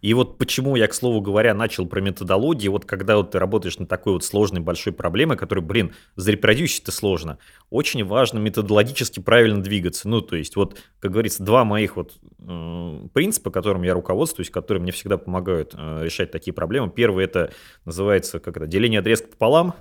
И 0.00 0.14
вот 0.14 0.38
почему 0.38 0.76
я, 0.76 0.86
к 0.86 0.94
слову 0.94 1.20
говоря, 1.20 1.54
начал 1.54 1.86
про 1.86 2.00
методологии, 2.00 2.68
вот 2.68 2.84
когда 2.84 3.16
вот 3.16 3.32
ты 3.32 3.38
работаешь 3.38 3.78
над 3.78 3.88
такой 3.88 4.14
вот 4.14 4.24
сложной 4.24 4.60
большой 4.60 4.92
проблемой, 4.92 5.36
которую, 5.36 5.64
блин, 5.64 5.92
зарепродюсить-то 6.16 6.92
сложно, 6.92 7.38
очень 7.70 8.04
важно 8.04 8.38
методологически 8.38 9.20
правильно 9.20 9.62
двигаться. 9.62 10.08
Ну, 10.08 10.20
то 10.20 10.36
есть 10.36 10.56
вот, 10.56 10.80
как 11.00 11.12
говорится, 11.12 11.42
два 11.42 11.64
моих 11.64 11.96
вот 11.96 12.14
э, 12.38 13.08
принципа, 13.12 13.50
которым 13.50 13.82
я 13.82 13.94
руководствуюсь, 13.94 14.50
которые 14.50 14.82
мне 14.82 14.92
всегда 14.92 15.18
помогают 15.18 15.74
э, 15.74 16.04
решать 16.04 16.30
такие 16.30 16.52
проблемы. 16.52 16.90
Первый 16.90 17.24
это 17.24 17.52
называется, 17.84 18.40
как 18.40 18.56
это, 18.56 18.66
деление 18.66 19.00
отрезка 19.00 19.28
пополам. 19.28 19.74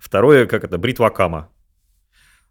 Второе, 0.00 0.46
как 0.46 0.64
это, 0.64 0.78
бритва 0.78 1.10
Кама. 1.10 1.50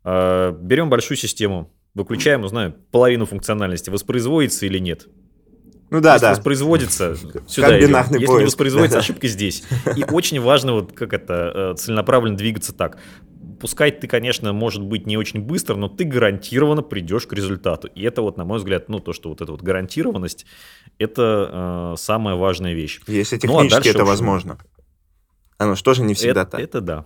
Э, 0.04 0.56
берем 0.60 0.90
большую 0.90 1.18
систему, 1.18 1.72
выключаем, 1.94 2.44
узнаем 2.44 2.76
половину 2.92 3.26
функциональности, 3.26 3.90
воспроизводится 3.90 4.66
или 4.66 4.80
нет. 4.80 5.08
Ну 5.94 6.02
да, 6.02 6.18
да. 6.18 6.32
воспроизводится, 6.32 7.16
сюда 7.48 7.78
идем. 7.78 7.96
Если 7.96 8.26
поиск. 8.26 8.40
не 8.40 8.46
воспроизводится, 8.46 8.98
ошибка 8.98 9.28
здесь. 9.28 9.64
И 9.96 10.04
очень 10.04 10.42
важно 10.42 10.74
вот 10.74 10.94
как 10.94 11.14
это 11.14 11.52
э, 11.54 11.78
целенаправленно 11.78 12.36
двигаться 12.36 12.74
так. 12.74 12.98
Пускай 13.60 13.92
ты, 13.92 14.08
конечно, 14.08 14.54
может 14.54 14.82
быть 14.82 15.06
не 15.06 15.18
очень 15.18 15.40
быстро, 15.40 15.76
но 15.76 15.90
ты 15.90 16.06
гарантированно 16.06 16.82
придешь 16.82 17.28
к 17.28 17.34
результату. 17.34 17.90
И 17.90 18.02
это 18.02 18.24
вот, 18.24 18.38
на 18.38 18.44
мой 18.44 18.58
взгляд, 18.58 18.90
ну 18.90 19.00
то, 19.00 19.14
что 19.14 19.30
вот 19.30 19.42
эта 19.42 19.52
вот 19.52 19.62
гарантированность, 19.62 20.48
это 20.98 21.94
э, 21.94 21.96
самая 22.00 22.34
важная 22.34 22.74
вещь. 22.74 23.00
Если 23.06 23.38
технически 23.38 23.76
ну, 23.76 23.78
а 23.78 23.90
это 23.92 24.00
очень... 24.00 24.08
возможно. 24.08 24.58
Оно 25.60 25.76
что 25.76 25.94
же 25.94 26.02
не 26.02 26.16
всегда 26.16 26.42
это, 26.42 26.50
так. 26.50 26.60
Это 26.60 26.82
да. 26.82 27.06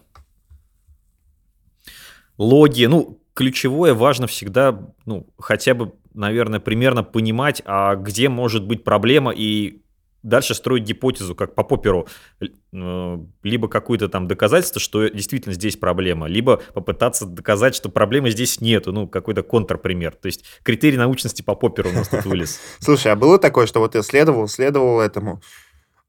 Логи, 2.37 2.85
ну, 2.85 3.19
ключевое 3.37 3.93
важно 3.93 4.25
всегда, 4.25 4.79
ну, 5.05 5.27
хотя 5.37 5.75
бы 5.75 5.93
наверное, 6.15 6.59
примерно 6.59 7.03
понимать, 7.03 7.61
а 7.65 7.95
где 7.95 8.29
может 8.29 8.65
быть 8.65 8.83
проблема 8.83 9.31
и 9.31 9.83
дальше 10.23 10.55
строить 10.55 10.83
гипотезу, 10.83 11.35
как 11.35 11.53
по 11.53 11.63
поперу, 11.63 12.07
э, 12.41 13.17
либо 13.43 13.67
какое-то 13.67 14.09
там 14.09 14.27
доказательство, 14.27 14.81
что 14.81 15.07
действительно 15.07 15.53
здесь 15.53 15.77
проблема, 15.77 16.25
либо 16.25 16.59
попытаться 16.73 17.27
доказать, 17.27 17.75
что 17.75 17.89
проблемы 17.89 18.31
здесь 18.31 18.59
нету, 18.59 18.91
ну, 18.91 19.07
какой-то 19.07 19.43
контрпример. 19.43 20.15
То 20.15 20.25
есть 20.25 20.43
критерий 20.63 20.97
научности 20.97 21.43
по 21.43 21.53
поперу 21.53 21.91
у 21.91 21.93
нас 21.93 22.07
тут 22.07 22.25
вылез. 22.25 22.59
Слушай, 22.79 23.11
а 23.11 23.15
было 23.15 23.37
такое, 23.37 23.67
что 23.67 23.79
вот 23.79 23.93
я 23.93 24.01
следовал, 24.01 24.47
следовал 24.47 24.99
этому, 24.99 25.41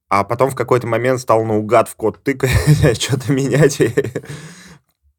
а 0.09 0.25
потом 0.25 0.51
в 0.51 0.57
какой-то 0.57 0.87
момент 0.87 1.21
стал 1.21 1.45
наугад 1.45 1.89
в 1.89 1.95
код 1.95 2.23
тыкать, 2.25 2.51
что-то 3.03 3.31
менять, 3.31 3.79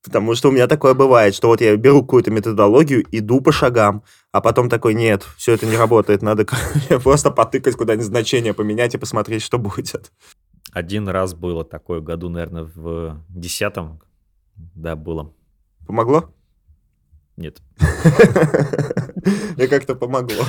Потому 0.04 0.34
что 0.36 0.50
у 0.50 0.52
меня 0.52 0.68
такое 0.68 0.94
бывает, 0.94 1.36
что 1.36 1.50
вот 1.50 1.60
я 1.62 1.76
беру 1.76 2.02
какую-то 2.02 2.32
методологию, 2.32 3.06
иду 3.12 3.42
по 3.42 3.52
шагам, 3.52 4.04
а 4.32 4.40
потом 4.40 4.70
такой, 4.70 4.94
нет, 4.94 5.28
все 5.38 5.54
это 5.54 5.66
не 5.66 5.76
работает, 5.76 6.22
надо 6.22 6.46
просто 7.04 7.32
потыкать 7.32 7.76
куда-нибудь 7.76 8.06
значение, 8.06 8.54
поменять 8.54 8.96
и 8.96 8.98
посмотреть, 8.98 9.42
что 9.42 9.58
будет. 9.58 10.12
Один 10.72 11.10
раз 11.10 11.34
было 11.34 11.66
такое, 11.66 12.00
году, 12.00 12.30
наверное, 12.30 12.64
в 12.64 13.22
десятом, 13.28 14.00
да, 14.56 14.96
было. 14.96 15.34
Помогло? 15.86 16.34
Нет. 17.40 17.62
Мне 19.56 19.68
как-то 19.68 19.96
помогло. 19.96 20.44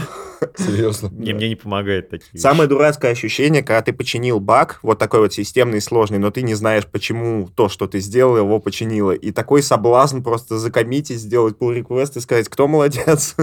Серьезно? 0.56 1.08
Не, 1.12 1.34
мне 1.34 1.48
не 1.48 1.54
помогает 1.54 2.10
такие 2.10 2.40
Самое 2.40 2.68
дурацкое 2.68 3.12
ощущение, 3.12 3.62
когда 3.62 3.80
ты 3.82 3.92
починил 3.92 4.40
баг, 4.40 4.80
вот 4.82 4.98
такой 4.98 5.20
вот 5.20 5.32
системный, 5.32 5.80
сложный, 5.80 6.18
но 6.18 6.32
ты 6.32 6.42
не 6.42 6.54
знаешь, 6.54 6.86
почему 6.86 7.48
то, 7.54 7.68
что 7.68 7.86
ты 7.86 8.00
сделал, 8.00 8.38
его 8.38 8.58
починило. 8.58 9.12
И 9.12 9.30
такой 9.30 9.62
соблазн 9.62 10.20
просто 10.22 10.58
закоммитить, 10.58 11.20
сделать 11.20 11.56
pull 11.60 11.80
request 11.80 12.18
и 12.18 12.20
сказать, 12.20 12.48
кто 12.48 12.66
молодец. 12.66 13.36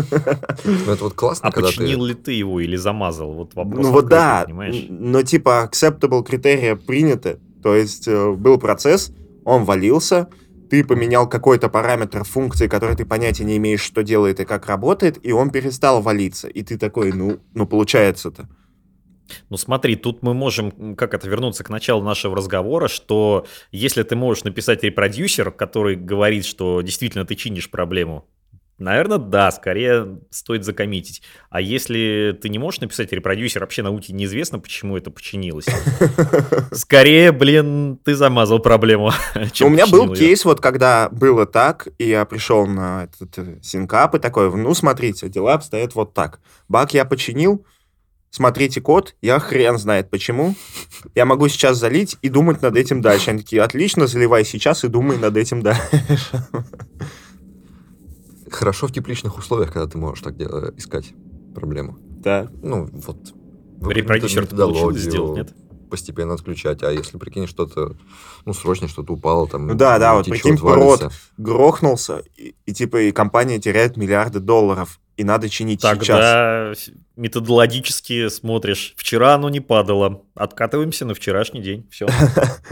Ну, 0.65 0.91
это 0.91 1.05
вот 1.05 1.13
классно, 1.13 1.47
а 1.47 1.51
починил 1.51 2.03
ли 2.03 2.15
ты 2.15 2.33
его 2.33 2.60
или 2.60 2.75
замазал? 2.75 3.31
Вот 3.31 3.55
вопрос. 3.55 3.86
Ну 3.86 3.91
вот 3.93 4.07
да, 4.07 4.45
но 4.89 5.21
типа 5.21 5.69
acceptable 5.71 6.21
критерия 6.21 6.75
приняты. 6.75 7.39
То 7.63 7.75
есть 7.75 8.10
э, 8.10 8.31
был 8.33 8.57
процесс, 8.57 9.12
он 9.45 9.63
валился, 9.63 10.27
ты 10.69 10.84
поменял 10.84 11.27
какой-то 11.27 11.69
параметр 11.69 12.23
функции, 12.23 12.67
который 12.67 12.95
ты 12.95 13.06
понятия 13.06 13.43
не 13.43 13.58
имеешь, 13.58 13.82
что 13.82 14.03
делает 14.03 14.39
и 14.39 14.45
как 14.45 14.67
работает, 14.67 15.19
и 15.25 15.32
он 15.32 15.49
перестал 15.49 16.01
валиться. 16.01 16.47
И 16.47 16.63
ты 16.63 16.77
такой, 16.77 17.12
ну, 17.12 17.39
ну 17.53 17.65
получается-то. 17.65 18.49
Ну 19.49 19.58
смотри, 19.58 19.95
тут 19.95 20.23
мы 20.23 20.34
можем, 20.34 20.95
как 20.95 21.13
это, 21.13 21.30
вернуться 21.30 21.63
к 21.63 21.69
началу 21.69 22.03
нашего 22.03 22.36
разговора, 22.36 22.88
что 22.88 23.45
если 23.71 24.03
ты 24.03 24.15
можешь 24.15 24.43
написать 24.43 24.84
репродюсер, 24.84 25.51
который 25.51 25.95
говорит, 25.95 26.45
что 26.45 26.82
действительно 26.82 27.25
ты 27.25 27.36
чинишь 27.36 27.69
проблему, 27.69 28.25
Наверное, 28.80 29.18
да, 29.18 29.50
скорее 29.52 30.20
стоит 30.30 30.63
закоммитить. 30.63 31.24
А 31.50 31.60
если 31.60 32.38
ты 32.40 32.50
не 32.50 32.60
можешь 32.60 32.80
написать 32.80 33.12
репродюсер, 33.12 33.62
вообще 33.62 33.82
науке 33.82 34.13
неизвестно, 34.13 34.60
почему 34.60 34.96
это 34.96 35.10
починилось. 35.10 35.66
Скорее, 36.72 37.32
блин, 37.32 37.98
ты 38.04 38.16
замазал 38.16 38.60
проблему. 38.60 39.12
У 39.62 39.70
меня 39.70 39.88
был 39.88 40.13
кейс, 40.13 40.46
вот 40.46 40.62
когда 40.62 41.10
было 41.10 41.48
так, 41.48 41.88
и 41.98 42.08
я 42.08 42.24
пришел 42.26 42.68
на 42.68 43.06
этот 43.06 43.38
э, 43.40 43.60
синкап 43.63 44.13
и 44.13 44.20
такой, 44.20 44.56
ну, 44.56 44.74
смотрите, 44.76 45.28
дела 45.28 45.56
обстоят 45.56 45.96
вот 45.96 46.13
так. 46.13 46.40
Баг 46.70 46.94
я 46.94 47.04
починил, 47.04 47.66
смотрите 48.30 48.80
код, 48.80 49.16
я 49.24 49.40
хрен 49.40 49.80
знает 49.80 50.12
почему. 50.12 50.54
Я 51.15 51.25
могу 51.25 51.48
сейчас 51.48 51.78
залить 51.78 52.17
и 52.21 52.30
думать 52.30 52.62
над 52.62 52.78
этим 52.78 53.02
дальше. 53.02 53.32
Они 53.32 53.42
такие, 53.42 53.63
отлично, 53.63 54.06
заливай 54.06 54.46
сейчас 54.46 54.84
и 54.84 54.88
думай 54.88 55.17
над 55.17 55.36
этим 55.36 55.63
дальше. 55.63 55.82
Хорошо 58.58 58.87
в 58.87 58.91
тепличных 58.91 59.37
условиях, 59.37 59.71
когда 59.71 59.87
ты 59.87 59.97
можешь 59.99 60.23
так 60.23 60.35
делать, 60.35 60.77
искать 60.79 61.13
проблему. 61.53 61.97
Да. 61.99 62.49
Ну, 62.63 62.89
вот. 62.91 63.17
Репродюсер 63.81 64.47
получилось 64.47 64.97
сделать, 64.97 65.37
нет? 65.37 65.53
постепенно 65.91 66.33
отключать, 66.33 66.81
а 66.81 66.91
если 66.91 67.17
прикинь 67.17 67.47
что-то, 67.47 67.95
ну, 68.45 68.53
срочно 68.53 68.87
что-то 68.87 69.13
упало, 69.13 69.47
там... 69.47 69.67
Ну 69.67 69.75
да, 69.75 69.99
да, 69.99 70.15
вот 70.15 70.25
прикинь, 70.25 70.58
прод 70.58 71.12
грохнулся, 71.37 72.23
и, 72.35 72.55
и 72.65 72.73
типа 72.73 72.97
и 72.97 73.12
компания 73.12 73.60
теряет 73.60 73.95
миллиарды 73.95 74.39
долларов, 74.39 74.99
и 75.17 75.23
надо 75.23 75.49
чинить 75.49 75.81
сейчас. 75.81 75.97
Тогда 75.97 76.73
методологически 77.15 78.29
смотришь. 78.29 78.93
Вчера 78.97 79.35
оно 79.35 79.49
не 79.49 79.60
падало. 79.60 80.23
Откатываемся 80.35 81.05
на 81.05 81.15
вчерашний 81.15 81.62
день. 81.62 81.87
Все. 81.91 82.08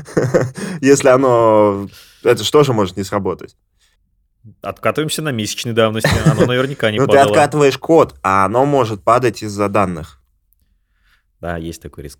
Если 0.81 1.09
оно... 1.09 1.87
Это 2.23 2.43
что 2.43 2.63
же 2.63 2.73
может 2.73 2.97
не 2.97 3.03
сработать? 3.03 3.55
Откатываемся 4.61 5.21
на 5.21 5.31
месячной 5.31 5.73
давности. 5.73 6.09
Оно 6.29 6.45
наверняка 6.47 6.91
не 6.91 6.99
Ну, 6.99 7.05
ты 7.05 7.13
падало. 7.13 7.27
откатываешь 7.31 7.77
код, 7.77 8.15
а 8.23 8.45
оно 8.45 8.65
может 8.65 9.03
падать 9.03 9.43
из-за 9.43 9.69
данных. 9.69 10.21
Да, 11.41 11.57
есть 11.57 11.81
такой 11.81 12.03
риск. 12.05 12.19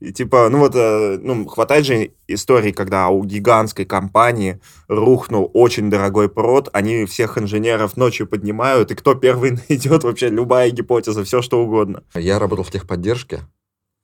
И 0.00 0.12
типа, 0.12 0.48
ну 0.48 0.58
вот, 0.58 0.76
э, 0.76 1.18
ну, 1.20 1.44
хватает 1.46 1.84
же 1.84 2.12
историй, 2.28 2.72
когда 2.72 3.08
у 3.08 3.24
гигантской 3.24 3.84
компании 3.84 4.60
рухнул 4.86 5.50
очень 5.54 5.90
дорогой 5.90 6.28
прод, 6.28 6.68
они 6.72 7.04
всех 7.04 7.36
инженеров 7.36 7.96
ночью 7.96 8.28
поднимают, 8.28 8.92
и 8.92 8.94
кто 8.94 9.14
первый 9.14 9.58
найдет 9.68 10.04
вообще 10.04 10.28
любая 10.28 10.70
гипотеза, 10.70 11.24
все 11.24 11.42
что 11.42 11.64
угодно. 11.64 12.04
Я 12.14 12.38
работал 12.38 12.64
в 12.64 12.70
техподдержке, 12.70 13.40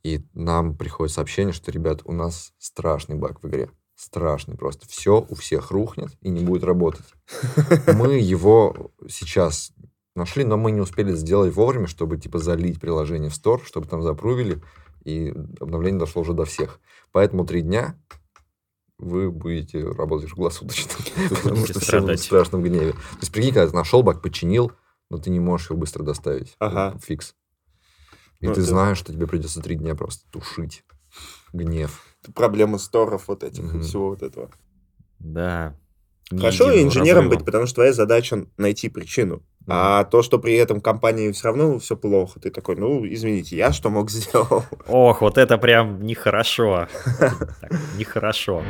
и 0.03 0.25
нам 0.35 0.77
приходит 0.77 1.15
сообщение, 1.15 1.53
что, 1.53 1.71
ребят, 1.71 2.01
у 2.05 2.13
нас 2.13 2.53
страшный 2.59 3.15
баг 3.15 3.43
в 3.43 3.49
игре. 3.49 3.71
Страшный 3.95 4.57
просто. 4.57 4.89
Все 4.89 5.25
у 5.29 5.35
всех 5.35 5.71
рухнет 5.71 6.11
и 6.21 6.29
не 6.29 6.45
будет 6.45 6.65
работать. 6.65 7.07
Мы 7.87 8.19
его 8.19 8.93
сейчас 9.09 9.73
нашли, 10.17 10.45
но 10.45 10.57
мы 10.57 10.71
не 10.71 10.81
успели 10.81 11.13
сделать 11.13 11.55
вовремя, 11.55 11.87
чтобы 11.87 12.19
типа 12.19 12.39
залить 12.39 12.81
приложение 12.81 13.31
в 13.31 13.35
стор, 13.35 13.63
чтобы 13.65 13.87
там 13.87 14.03
запрувили, 14.03 14.63
и 15.05 15.35
обновление 15.61 15.99
дошло 15.99 16.23
уже 16.23 16.33
до 16.33 16.45
всех. 16.45 16.81
Поэтому 17.13 17.45
три 17.45 17.63
дня 17.63 17.99
вы 18.99 19.31
будете 19.31 19.85
работать 19.85 20.31
круглосуточно, 20.31 20.93
потому 21.31 21.67
что 21.67 21.81
все 21.81 22.01
в 22.01 22.17
страшном 22.17 22.63
гневе. 22.63 22.93
То 22.93 23.19
есть, 23.21 23.33
прикинь, 23.33 23.53
когда 23.53 23.69
ты 23.69 23.77
нашел 23.77 24.03
баг, 24.03 24.23
починил, 24.23 24.73
но 25.11 25.19
ты 25.19 25.31
не 25.31 25.41
можешь 25.41 25.71
его 25.71 25.79
быстро 25.79 26.03
доставить. 26.03 26.55
Ага. 26.59 26.97
Фикс. 27.03 27.35
И 28.41 28.47
Ну, 28.47 28.55
ты 28.55 28.63
знаешь, 28.63 28.99
что 28.99 29.13
тебе 29.13 29.27
придется 29.27 29.63
три 29.63 29.77
дня 29.77 29.95
просто 29.95 30.31
тушить 30.31 30.85
гнев. 31.53 32.14
Это 32.25 32.33
проблема 32.33 32.79
сторов 32.79 33.29
вот 33.29 33.45
этих 33.45 33.65
и 33.65 33.67
Мгм. 33.77 33.83
всего 33.83 34.09
вот 34.09 34.23
этого. 34.23 34.49
Да. 35.19 35.75
Хорошо 36.31 36.71
инженером 36.83 37.25
разрыва. 37.25 37.37
быть, 37.37 37.45
потому 37.45 37.67
что 37.67 37.77
твоя 37.77 37.93
задача 37.93 38.47
найти 38.57 38.89
причину. 38.89 39.43
А 39.67 40.05
то, 40.05 40.23
что 40.23 40.39
при 40.39 40.55
этом 40.55 40.81
компании 40.81 41.31
все 41.33 41.49
равно 41.49 41.79
все 41.79 41.97
плохо, 41.97 42.41
ты 42.41 42.51
такой, 42.51 42.77
ну, 42.77 43.07
извините, 43.07 43.57
я 43.57 43.73
что 43.73 43.91
мог 43.91 44.11
сделал? 44.11 44.65
Ох, 44.89 45.21
вот 45.21 45.37
это 45.39 45.59
прям 45.59 46.03
нехорошо. 46.03 46.89
Нехорошо. 47.99 48.63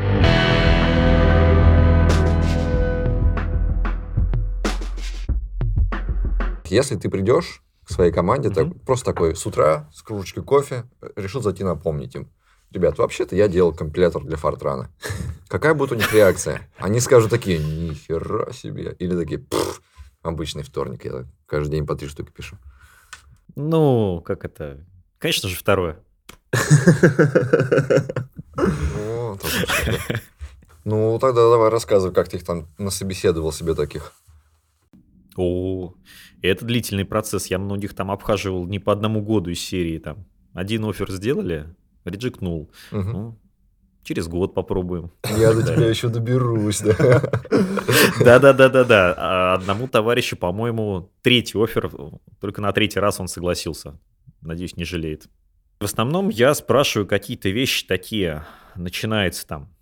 Если 6.66 6.96
ты 6.96 7.08
придешь 7.10 7.62
к 7.84 7.90
своей 7.90 8.10
команде, 8.12 8.50
так, 8.50 8.68
просто 8.84 9.06
такой 9.06 9.36
с 9.36 9.44
утра 9.46 9.88
с 9.92 10.02
кружечкой 10.02 10.42
кофе, 10.42 10.84
э, 11.02 11.08
решил 11.16 11.42
зайти 11.42 11.62
напомнить 11.64 12.14
им. 12.14 12.30
Ребят, 12.74 12.98
вообще-то 12.98 13.36
я 13.36 13.46
делал 13.46 13.72
компилятор 13.72 14.24
для 14.24 14.36
Фортрана. 14.36 14.90
Какая 15.48 15.74
будет 15.74 15.92
у 15.92 15.94
них 15.94 16.12
реакция? 16.12 16.68
Они 16.76 16.98
скажут 16.98 17.30
такие, 17.30 17.58
нихера 17.60 18.52
себе. 18.52 18.96
Или 18.98 19.16
такие, 19.16 19.38
«Пф, 19.38 19.80
обычный 20.22 20.64
вторник. 20.64 21.04
Я 21.04 21.24
каждый 21.46 21.70
день 21.70 21.86
по 21.86 21.94
три 21.94 22.08
штуки 22.08 22.32
пишу. 22.32 22.56
Ну, 23.54 24.20
как 24.26 24.44
это? 24.44 24.84
Конечно 25.18 25.48
же, 25.48 25.54
второе. 25.54 26.00
Ну, 30.84 31.18
тогда 31.20 31.48
давай 31.48 31.70
рассказывай, 31.70 32.12
как 32.12 32.28
ты 32.28 32.38
их 32.38 32.44
там 32.44 32.66
насобеседовал 32.76 33.52
себе 33.52 33.74
таких. 33.74 34.14
О, 35.36 35.94
это 36.42 36.64
длительный 36.64 37.04
процесс. 37.04 37.46
Я 37.46 37.58
многих 37.58 37.94
там 37.94 38.10
обхаживал 38.10 38.66
не 38.66 38.80
по 38.80 38.92
одному 38.92 39.22
году 39.22 39.50
из 39.50 39.60
серии. 39.60 39.98
Там 39.98 40.26
один 40.52 40.84
офер 40.84 41.10
сделали, 41.10 41.72
реджекнул. 42.04 42.70
Мгм. 42.90 43.12
Ну, 43.12 43.38
через 44.02 44.28
год 44.28 44.54
попробуем. 44.54 45.10
Я 45.38 45.52
до 45.52 45.62
тебя 45.62 45.86
еще 45.86 46.08
доберусь, 46.08 46.80
да. 46.80 47.22
Да-да-да-да-да. 48.24 49.14
А 49.16 49.54
Одному 49.54 49.88
товарищу, 49.88 50.36
по-моему, 50.36 51.10
третий 51.22 51.58
офер, 51.62 51.90
только 52.40 52.60
на 52.60 52.72
третий 52.72 53.00
раз 53.00 53.20
он 53.20 53.28
согласился. 53.28 53.98
Надеюсь, 54.40 54.76
не 54.76 54.84
жалеет. 54.84 55.28
В 55.80 55.84
основном 55.84 56.28
я 56.28 56.54
спрашиваю 56.54 57.06
какие-то 57.06 57.48
вещи 57.48 57.86
такие. 57.86 58.44
Начинается 58.76 59.46
там 59.46 59.74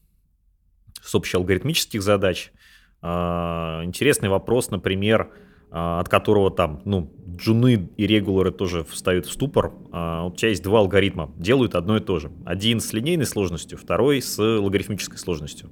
с 1.02 1.14
общеалгоритмических 1.14 2.02
задач. 2.02 2.52
А, 3.00 3.82
Интересный 3.84 4.28
вопрос, 4.28 4.70
например, 4.70 5.32
от 5.74 6.08
которого 6.10 6.50
там, 6.50 6.82
ну, 6.84 7.10
джуны 7.36 7.88
и 7.96 8.06
регуляры 8.06 8.52
тоже 8.52 8.84
встают 8.84 9.24
в 9.26 9.32
ступор. 9.32 9.72
А, 9.90 10.26
У 10.26 10.32
тебя 10.34 10.50
есть 10.50 10.62
два 10.62 10.80
алгоритма, 10.80 11.32
делают 11.36 11.74
одно 11.74 11.96
и 11.96 12.00
то 12.00 12.18
же. 12.18 12.30
Один 12.44 12.78
с 12.80 12.92
линейной 12.92 13.24
сложностью, 13.26 13.78
второй 13.78 14.20
с 14.20 14.38
логарифмической 14.38 15.18
сложностью. 15.18 15.70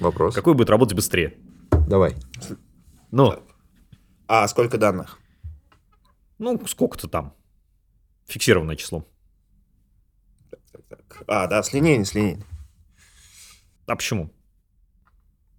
Вопрос. 0.00 0.34
Какой 0.34 0.54
будет 0.54 0.70
работать 0.70 0.96
быстрее? 0.96 1.34
Давай. 1.88 2.16
Ну, 3.12 3.34
А 4.26 4.48
сколько 4.48 4.78
данных? 4.78 5.20
ну, 6.38 6.60
сколько-то 6.66 7.06
там. 7.08 7.32
Фиксированное 8.26 8.74
число. 8.76 9.06
Так, 10.50 10.82
так. 10.88 11.22
А, 11.28 11.46
да, 11.46 11.62
с 11.62 11.72
линейной, 11.72 12.04
с 12.04 12.14
линейной. 12.14 12.44
А 13.86 13.94
почему? 13.94 14.30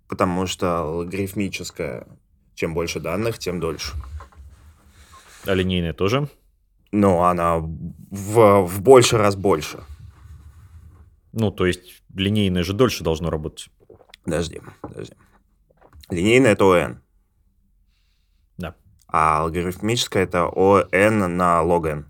Потому 0.09 0.45
что 0.47 0.81
логарифмическая, 0.83 2.07
чем 2.55 2.73
больше 2.73 2.99
данных, 2.99 3.37
тем 3.37 3.59
дольше. 3.59 3.93
А 5.45 5.53
линейное 5.53 5.93
тоже? 5.93 6.27
Но 6.91 7.25
она 7.25 7.57
в, 7.59 8.65
в 8.65 8.81
больше 8.81 9.17
раз 9.17 9.35
больше. 9.35 9.83
Ну, 11.33 11.51
то 11.51 11.65
есть 11.65 12.01
линейное 12.15 12.63
же 12.63 12.73
дольше 12.73 13.03
должно 13.03 13.29
работать. 13.29 13.69
Подожди, 14.23 14.61
подожди. 14.81 15.13
Линейная 16.09 16.53
это 16.53 16.65
ОН, 16.65 17.01
Да. 18.57 18.75
а 19.07 19.43
логарифмическая 19.43 20.23
это 20.23 20.45
ОН 20.47 21.35
на 21.37 21.61
лог 21.61 21.85
n. 21.87 22.05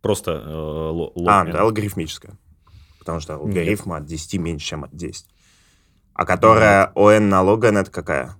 Просто 0.00 0.32
э, 0.32 0.48
ло- 0.50 1.12
А, 1.26 1.44
да, 1.44 1.64
логарифмическая. 1.64 2.38
Потому 3.00 3.20
что 3.20 3.36
логарифм 3.38 3.92
от 3.92 4.04
10 4.06 4.38
меньше, 4.38 4.66
чем 4.66 4.84
от 4.84 4.94
10. 4.94 5.26
А 6.14 6.24
которая 6.24 6.92
ОН 6.94 7.28
на 7.28 7.42
лог 7.42 7.64
n 7.64 7.78
это 7.78 7.90
какая? 7.90 8.36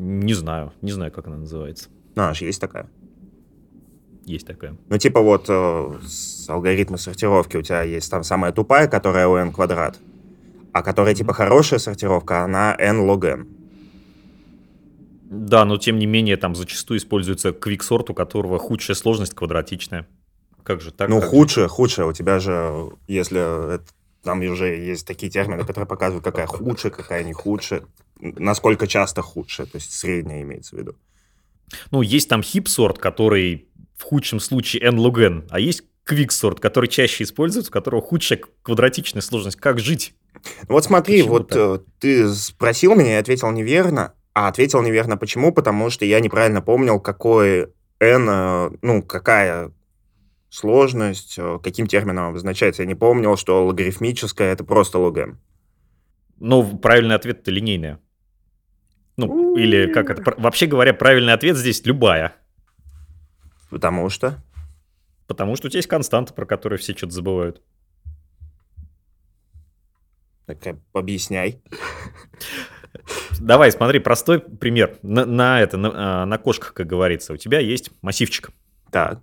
Не 0.00 0.32
знаю, 0.34 0.72
не 0.80 0.92
знаю, 0.92 1.10
как 1.10 1.26
она 1.26 1.38
называется. 1.38 1.88
Ну, 2.14 2.22
аж 2.22 2.40
есть 2.40 2.60
такая. 2.60 2.88
Есть 4.24 4.46
такая. 4.46 4.76
Ну, 4.88 4.96
типа 4.96 5.20
вот 5.20 5.46
э, 5.48 5.98
с 6.06 6.48
алгоритма 6.48 6.98
сортировки 6.98 7.56
у 7.56 7.62
тебя 7.62 7.82
есть 7.82 8.08
там 8.08 8.22
самая 8.22 8.52
тупая, 8.52 8.86
которая 8.86 9.26
n 9.42 9.52
квадрат, 9.52 9.98
а 10.72 10.82
которая 10.82 11.16
типа 11.16 11.32
хорошая 11.32 11.80
сортировка, 11.80 12.44
она 12.44 12.76
n 12.78 13.08
log 13.10 13.26
n. 13.26 13.48
Да, 15.30 15.64
но 15.64 15.78
тем 15.78 15.98
не 15.98 16.06
менее 16.06 16.36
там 16.36 16.54
зачастую 16.54 16.98
используется 16.98 17.52
квиксорт, 17.52 18.08
у 18.10 18.14
которого 18.14 18.58
худшая 18.58 18.94
сложность 18.94 19.34
квадратичная. 19.34 20.06
Как 20.62 20.80
же 20.80 20.92
так? 20.92 21.08
ну, 21.08 21.16
Как 21.20 21.24
же? 21.24 21.30
худшая, 21.30 21.68
худшая. 21.68 22.06
У 22.06 22.12
тебя 22.12 22.38
же, 22.38 22.92
если 23.08 23.74
это- 23.74 23.84
там 24.22 24.40
уже 24.40 24.76
есть 24.76 25.06
такие 25.06 25.30
термины, 25.30 25.64
которые 25.64 25.86
показывают, 25.86 26.24
какая 26.24 26.46
худшая, 26.46 26.92
какая 26.92 27.24
не 27.24 27.32
худшая, 27.32 27.82
насколько 28.20 28.86
часто 28.86 29.22
худшая, 29.22 29.66
то 29.66 29.76
есть 29.76 29.92
средняя 29.92 30.42
имеется 30.42 30.76
в 30.76 30.78
виду. 30.78 30.96
Ну, 31.90 32.02
есть 32.02 32.28
там 32.28 32.42
хипсорт, 32.42 32.98
который 32.98 33.68
в 33.96 34.02
худшем 34.02 34.40
случае 34.40 34.82
n 34.82 34.98
log 34.98 35.20
n, 35.20 35.46
а 35.50 35.60
есть 35.60 35.82
квиксорт, 36.04 36.60
который 36.60 36.88
чаще 36.88 37.24
используется, 37.24 37.70
у 37.70 37.72
которого 37.72 38.00
худшая 38.00 38.40
квадратичная 38.62 39.20
сложность. 39.20 39.58
Как 39.58 39.78
жить? 39.78 40.14
Вот 40.68 40.84
смотри, 40.84 41.18
Почему 41.18 41.32
вот 41.34 41.48
так? 41.48 41.58
э, 41.58 41.78
ты 41.98 42.34
спросил 42.34 42.94
меня, 42.94 43.14
я 43.14 43.18
ответил 43.18 43.50
неверно, 43.50 44.14
а 44.32 44.48
ответил 44.48 44.80
неверно 44.82 45.16
почему? 45.16 45.52
Потому 45.52 45.90
что 45.90 46.04
я 46.04 46.20
неправильно 46.20 46.62
помнил, 46.62 47.00
какой 47.00 47.72
n, 48.00 48.28
э, 48.28 48.70
ну, 48.80 49.02
какая 49.02 49.72
сложность, 50.50 51.38
э, 51.38 51.58
каким 51.62 51.86
термином 51.86 52.30
обозначается. 52.30 52.82
Я 52.82 52.86
не 52.86 52.94
помнил, 52.94 53.36
что 53.36 53.66
логарифмическая 53.66 54.52
это 54.52 54.64
просто 54.64 54.98
n. 54.98 55.38
Но 56.38 56.76
правильный 56.76 57.14
ответ 57.14 57.40
это 57.40 57.50
линейная. 57.50 58.00
Ну, 59.16 59.56
или 59.56 59.92
как 59.92 60.10
это? 60.10 60.34
Вообще 60.38 60.66
говоря, 60.66 60.94
правильный 60.94 61.32
ответ 61.32 61.56
здесь 61.56 61.84
любая. 61.84 62.36
Потому 63.70 64.08
что... 64.08 64.42
Потому 65.26 65.56
что 65.56 65.66
у 65.66 65.70
тебя 65.70 65.78
есть 65.78 65.88
константа, 65.88 66.32
про 66.32 66.46
которую 66.46 66.78
все 66.78 66.96
что-то 66.96 67.12
забывают. 67.12 67.60
Так, 70.46 70.66
э, 70.66 70.78
объясняй. 70.94 71.60
Давай, 73.38 73.70
смотри, 73.70 73.98
простой 73.98 74.40
пример. 74.40 74.98
На, 75.02 75.26
на 75.26 75.60
это, 75.60 75.76
на, 75.76 76.22
а, 76.22 76.26
на 76.26 76.38
кошках, 76.38 76.72
как 76.72 76.86
говорится. 76.86 77.34
У 77.34 77.36
тебя 77.36 77.60
есть 77.60 77.90
массивчик. 78.00 78.50
Так. 78.90 79.20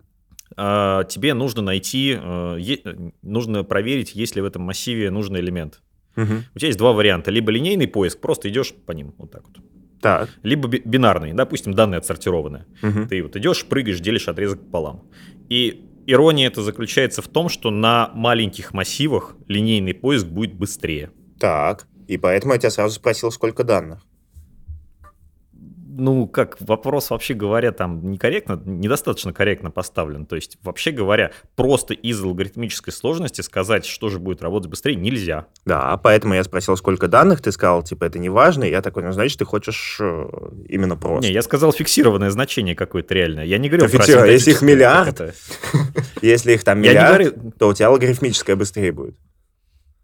А, 0.57 1.03
тебе 1.03 1.33
нужно 1.33 1.61
найти, 1.61 2.17
э, 2.21 3.11
нужно 3.21 3.63
проверить, 3.63 4.15
есть 4.15 4.35
ли 4.35 4.41
в 4.41 4.45
этом 4.45 4.63
массиве 4.63 5.11
нужный 5.11 5.39
элемент. 5.39 5.81
Мгм. 6.15 6.45
У 6.55 6.59
тебя 6.59 6.67
есть 6.67 6.79
два 6.79 6.93
варианта. 6.93 7.29
Либо 7.31 7.51
линейный 7.51 7.87
поиск, 7.87 8.19
просто 8.21 8.49
идешь 8.49 8.73
по 8.73 8.93
ним, 8.93 9.13
вот 9.17 9.31
так 9.31 9.43
вот. 9.47 9.57
Так. 10.01 10.29
либо 10.43 10.67
би- 10.67 10.83
бинарный, 10.85 11.33
допустим, 11.33 11.73
данные 11.73 11.97
отсортированы. 11.97 12.65
Мгм. 12.83 13.07
Ты 13.07 13.23
вот 13.23 13.35
идешь, 13.37 13.65
прыгаешь, 13.65 13.99
делишь 13.99 14.27
отрезок 14.27 14.61
пополам. 14.61 15.09
И 15.49 15.83
ирония 16.05 16.47
это 16.47 16.61
заключается 16.61 17.23
в 17.23 17.27
том, 17.27 17.49
что 17.49 17.71
на 17.71 18.11
маленьких 18.13 18.71
массивах 18.73 19.35
линейный 19.47 19.95
поиск 19.95 20.27
будет 20.27 20.53
быстрее. 20.53 21.11
Так. 21.39 21.87
И 22.07 22.17
поэтому 22.17 22.53
я 22.53 22.59
тебя 22.59 22.69
сразу 22.69 22.95
спросил, 22.95 23.31
сколько 23.31 23.63
данных. 23.63 24.05
Ну, 25.97 26.27
как 26.27 26.57
вопрос, 26.59 27.09
вообще 27.09 27.33
говоря, 27.33 27.71
там 27.71 28.11
некорректно, 28.11 28.61
недостаточно 28.65 29.31
корректно 29.31 29.71
поставлен. 29.71 30.25
То 30.25 30.35
есть, 30.35 30.57
вообще 30.61 30.91
говоря, 30.91 31.31
просто 31.55 31.93
из 31.93 32.21
алгоритмической 32.21 32.91
сложности 32.91 33.39
сказать, 33.39 33.85
что 33.85 34.09
же 34.09 34.19
будет 34.19 34.41
работать 34.41 34.69
быстрее, 34.69 34.95
нельзя. 34.95 35.45
Да, 35.65 35.95
поэтому 36.03 36.33
я 36.33 36.43
спросил, 36.43 36.75
сколько 36.75 37.07
данных. 37.07 37.41
Ты 37.41 37.53
сказал, 37.53 37.81
типа, 37.81 38.03
это 38.03 38.19
не 38.19 38.27
важно. 38.27 38.65
Я 38.65 38.81
такой, 38.81 39.03
ну, 39.03 39.13
значит, 39.13 39.39
ты 39.39 39.45
хочешь 39.45 39.97
э, 40.01 40.25
именно 40.67 40.97
просто. 40.97 41.29
Не, 41.29 41.33
я 41.33 41.41
сказал 41.41 41.71
фиксированное 41.71 42.29
значение 42.29 42.75
какое-то 42.75 43.13
реальное. 43.13 43.45
Я 43.45 43.57
не 43.57 43.69
говорил 43.69 43.87
Да 43.87 43.97
про 43.97 44.27
если 44.27 44.51
их 44.51 44.61
миллиард. 44.61 45.35
Если 46.21 46.53
их 46.53 46.63
там 46.63 46.81
миллиард, 46.81 47.57
то 47.57 47.69
у 47.69 47.73
тебя 47.73 47.89
логарифмическое 47.89 48.55
быстрее 48.55 48.91
будет. 48.91 49.15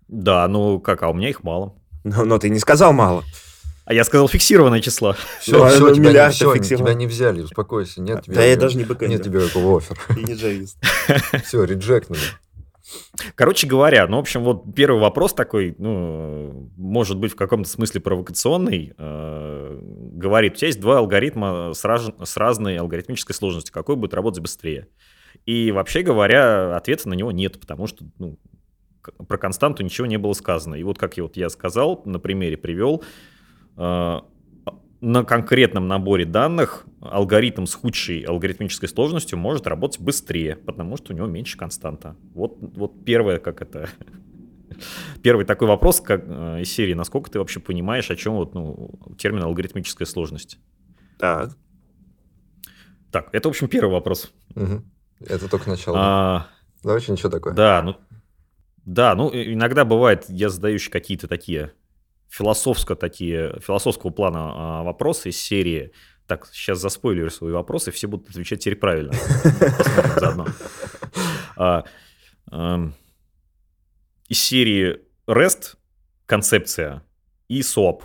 Да, 0.07 0.47
ну 0.47 0.79
как, 0.79 1.03
а 1.03 1.09
у 1.09 1.13
меня 1.13 1.29
их 1.29 1.43
мало. 1.43 1.75
Но, 2.03 2.23
но 2.23 2.37
ты 2.37 2.49
не 2.49 2.59
сказал 2.59 2.93
мало. 2.93 3.23
А 3.91 3.93
я 3.93 4.05
сказал 4.05 4.29
фиксированное 4.29 4.79
число. 4.79 5.17
Все, 5.41 5.57
Ну, 5.57 5.67
все, 5.67 5.93
тебя, 5.93 6.09
миллиард 6.11 6.33
фиксировал. 6.33 6.85
тебя 6.85 6.93
не 6.93 7.07
взяли, 7.07 7.41
успокойся. 7.41 7.99
Нет 8.01 8.21
тебе, 8.23 8.35
Да 8.35 8.45
я 8.45 8.55
даже 8.55 8.77
не 8.77 8.85
бэкэндер. 8.85 9.09
нет 9.17 9.21
тебе 9.25 9.41
какого 9.41 9.79
оффера. 9.79 9.99
И 10.17 10.23
не 10.23 10.33
джавист. 10.35 10.77
Все, 11.43 11.65
реджектнули. 11.65 12.21
Короче 13.35 13.67
говоря, 13.67 14.07
ну, 14.07 14.15
в 14.15 14.19
общем, 14.21 14.45
вот 14.45 14.63
первый 14.73 15.01
вопрос 15.01 15.33
такой, 15.33 15.75
ну, 15.77 16.71
может 16.77 17.17
быть, 17.17 17.33
в 17.33 17.35
каком-то 17.35 17.67
смысле 17.69 17.99
провокационный. 17.99 18.93
э, 18.97 19.79
говорит, 20.13 20.53
у 20.53 20.55
тебя 20.55 20.67
есть 20.67 20.79
два 20.79 20.99
алгоритма 20.99 21.73
с, 21.73 21.83
раз- 21.83 22.11
с 22.23 22.37
разной 22.37 22.77
алгоритмической 22.77 23.35
сложностью. 23.35 23.73
Какой 23.73 23.97
будет 23.97 24.13
работать 24.13 24.41
быстрее? 24.41 24.87
И 25.45 25.69
вообще 25.73 26.01
говоря, 26.01 26.77
ответа 26.77 27.09
на 27.09 27.13
него 27.13 27.33
нет, 27.33 27.59
потому 27.59 27.87
что 27.87 28.05
ну, 28.19 28.37
про 29.27 29.37
константу 29.37 29.83
ничего 29.83 30.07
не 30.07 30.17
было 30.17 30.31
сказано. 30.31 30.75
И 30.75 30.83
вот 30.83 30.97
как 30.97 31.17
я, 31.17 31.23
вот 31.23 31.35
я 31.35 31.49
сказал, 31.49 32.01
на 32.05 32.19
примере 32.19 32.55
привел, 32.55 33.03
э, 33.03 33.05
на 33.75 35.23
конкретном 35.25 35.87
наборе 35.87 36.25
данных 36.25 36.85
алгоритм 37.01 37.65
с 37.65 37.73
худшей 37.73 38.21
алгоритмической 38.21 38.87
сложностью 38.87 39.37
может 39.39 39.65
работать 39.65 39.99
быстрее, 39.99 40.55
потому 40.55 40.97
что 40.97 41.13
у 41.13 41.15
него 41.15 41.25
меньше 41.25 41.57
константа. 41.57 42.15
Вот, 42.33 42.57
вот 42.59 43.03
первое, 43.03 43.39
как 43.39 43.61
это... 43.61 43.89
Первый 45.23 45.45
такой 45.45 45.67
вопрос 45.67 46.01
как, 46.01 46.23
э, 46.25 46.61
из 46.61 46.71
серии, 46.71 46.93
насколько 46.93 47.29
ты 47.29 47.39
вообще 47.39 47.59
понимаешь, 47.59 48.09
о 48.09 48.15
чем 48.15 48.35
вот, 48.35 48.53
ну, 48.53 48.91
термин 49.17 49.43
алгоритмическая 49.43 50.07
сложность. 50.07 50.59
Так. 51.19 51.51
Так, 53.11 53.29
это, 53.33 53.49
в 53.49 53.51
общем, 53.51 53.67
первый 53.67 53.91
вопрос. 53.91 54.31
Мгм. 54.55 54.85
Это 55.19 55.49
только 55.49 55.69
начало. 55.69 55.97
А, 55.99 56.47
Да, 56.83 56.93
вообще 56.93 57.11
ничего 57.11 57.29
такое. 57.29 57.53
Да, 57.53 57.81
ну, 57.83 57.95
да, 58.85 59.13
ну 59.13 59.29
иногда 59.33 59.85
бывает, 59.85 60.25
я 60.29 60.49
задаю 60.49 60.75
еще 60.75 60.89
какие-то 60.89 61.27
такие 61.27 61.73
философско 62.31 62.95
такие 62.95 63.59
философского 63.59 64.09
плана 64.09 64.39
а, 64.39 64.83
вопросы 64.83 65.29
из 65.29 65.39
серии. 65.39 65.91
Так, 66.27 66.47
сейчас 66.53 66.79
заспойлерю 66.79 67.29
свои 67.29 67.51
вопросы, 67.51 67.91
все 67.91 68.07
будут 68.07 68.29
отвечать 68.29 68.61
теперь 68.61 68.77
правильно. 68.77 69.11
Заодно. 70.17 70.47
А, 71.57 71.83
эм, 72.51 72.95
Из 74.29 74.39
серии 74.39 75.01
REST 75.27 75.75
концепция 76.25 77.03
и 77.49 77.59
SOAP. 77.59 78.03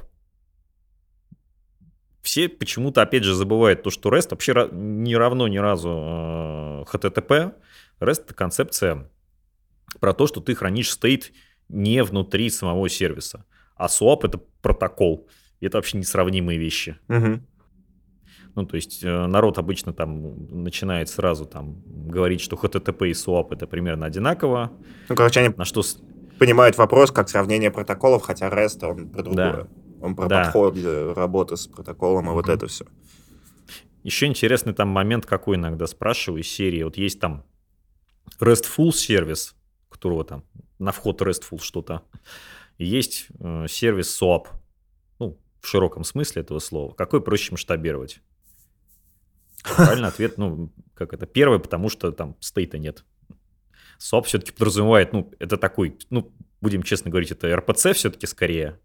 Все 2.20 2.48
почему-то, 2.48 3.02
опять 3.02 3.22
же, 3.22 3.34
забывают 3.34 3.84
то, 3.84 3.90
что 3.90 4.10
REST 4.10 4.30
вообще 4.32 4.68
не 4.72 5.16
равно 5.16 5.46
ни 5.46 5.58
разу 5.58 5.88
э, 5.88 6.84
HTTP. 6.92 7.54
REST— 8.00 8.24
это 8.24 8.34
концепция 8.34 9.08
про 10.00 10.12
то, 10.12 10.26
что 10.26 10.40
ты 10.40 10.56
хранишь 10.56 10.90
стейт 10.90 11.32
не 11.68 12.02
внутри 12.02 12.50
самого 12.50 12.88
сервиса. 12.88 13.46
А 13.76 13.86
SWAP— 13.86 14.20
это 14.24 14.40
протокол. 14.62 15.28
И 15.60 15.66
это 15.66 15.78
вообще 15.78 15.98
несравнимые 15.98 16.58
вещи. 16.58 16.98
Мгм. 17.08 17.46
Ну, 18.54 18.64
то 18.66 18.76
есть 18.76 19.04
э, 19.04 19.26
народ 19.26 19.58
обычно 19.58 19.92
там 19.92 20.46
начинает 20.64 21.08
сразу 21.10 21.44
там 21.44 21.82
говорить, 21.86 22.40
что 22.40 22.56
HTTP 22.56 23.08
и 23.08 23.12
SWAP 23.12 23.48
это 23.52 23.66
примерно 23.66 24.06
одинаково. 24.06 24.72
Ну, 25.08 25.14
короче, 25.14 25.40
они 25.40 25.54
На 25.56 25.64
что... 25.66 25.82
понимают 26.38 26.78
вопрос 26.78 27.10
как 27.12 27.28
сравнение 27.28 27.70
протоколов, 27.70 28.22
хотя 28.22 28.48
REST, 28.48 28.84
он 28.86 29.08
про 29.10 29.22
другое. 29.22 29.52
Да. 29.52 29.68
Он 30.00 30.14
про 30.16 30.26
Да. 30.28 30.44
подход 30.44 30.76
э, 30.76 31.12
работы 31.14 31.56
с 31.56 31.66
протоколом 31.66 32.30
и 32.30 32.32
вот 32.32 32.46
Мгм. 32.46 32.54
это 32.54 32.66
все. 32.66 32.86
Еще 34.02 34.26
интересный 34.26 34.72
там 34.72 34.88
момент, 34.88 35.26
какой 35.26 35.56
иногда 35.56 35.86
спрашиваю 35.86 36.40
из 36.42 36.48
серии. 36.48 36.82
Вот 36.82 36.96
есть 36.96 37.18
там 37.20 37.44
RESTful 38.40 38.92
сервис, 38.92 39.54
которого 39.90 40.24
там 40.24 40.44
на 40.78 40.92
вход 40.92 41.20
RESTful 41.22 41.60
что-то. 41.60 42.02
Есть 42.78 43.28
э, 43.40 43.66
сервис 43.68 44.20
SOAP. 44.20 44.48
Ну, 45.18 45.38
в 45.60 45.66
широком 45.66 46.04
смысле 46.04 46.42
этого 46.42 46.58
слова. 46.58 46.92
Какой 46.92 47.22
проще 47.22 47.52
масштабировать? 47.52 48.20
Правильный 49.76 50.08
ответ, 50.08 50.38
ну, 50.38 50.70
как 50.94 51.12
это, 51.12 51.26
первый, 51.26 51.58
потому 51.58 51.88
что 51.88 52.12
там 52.12 52.36
стейта 52.40 52.78
нет. 52.78 53.04
SOAP 53.98 54.24
все-таки 54.24 54.52
подразумевает, 54.52 55.12
ну, 55.12 55.32
это 55.38 55.56
такой, 55.56 55.98
ну, 56.10 56.32
будем 56.60 56.82
честно 56.82 57.10
говорить, 57.10 57.30
это 57.30 57.48
RPC 57.48 57.94
все-таки 57.94 58.26
скорее. 58.26 58.78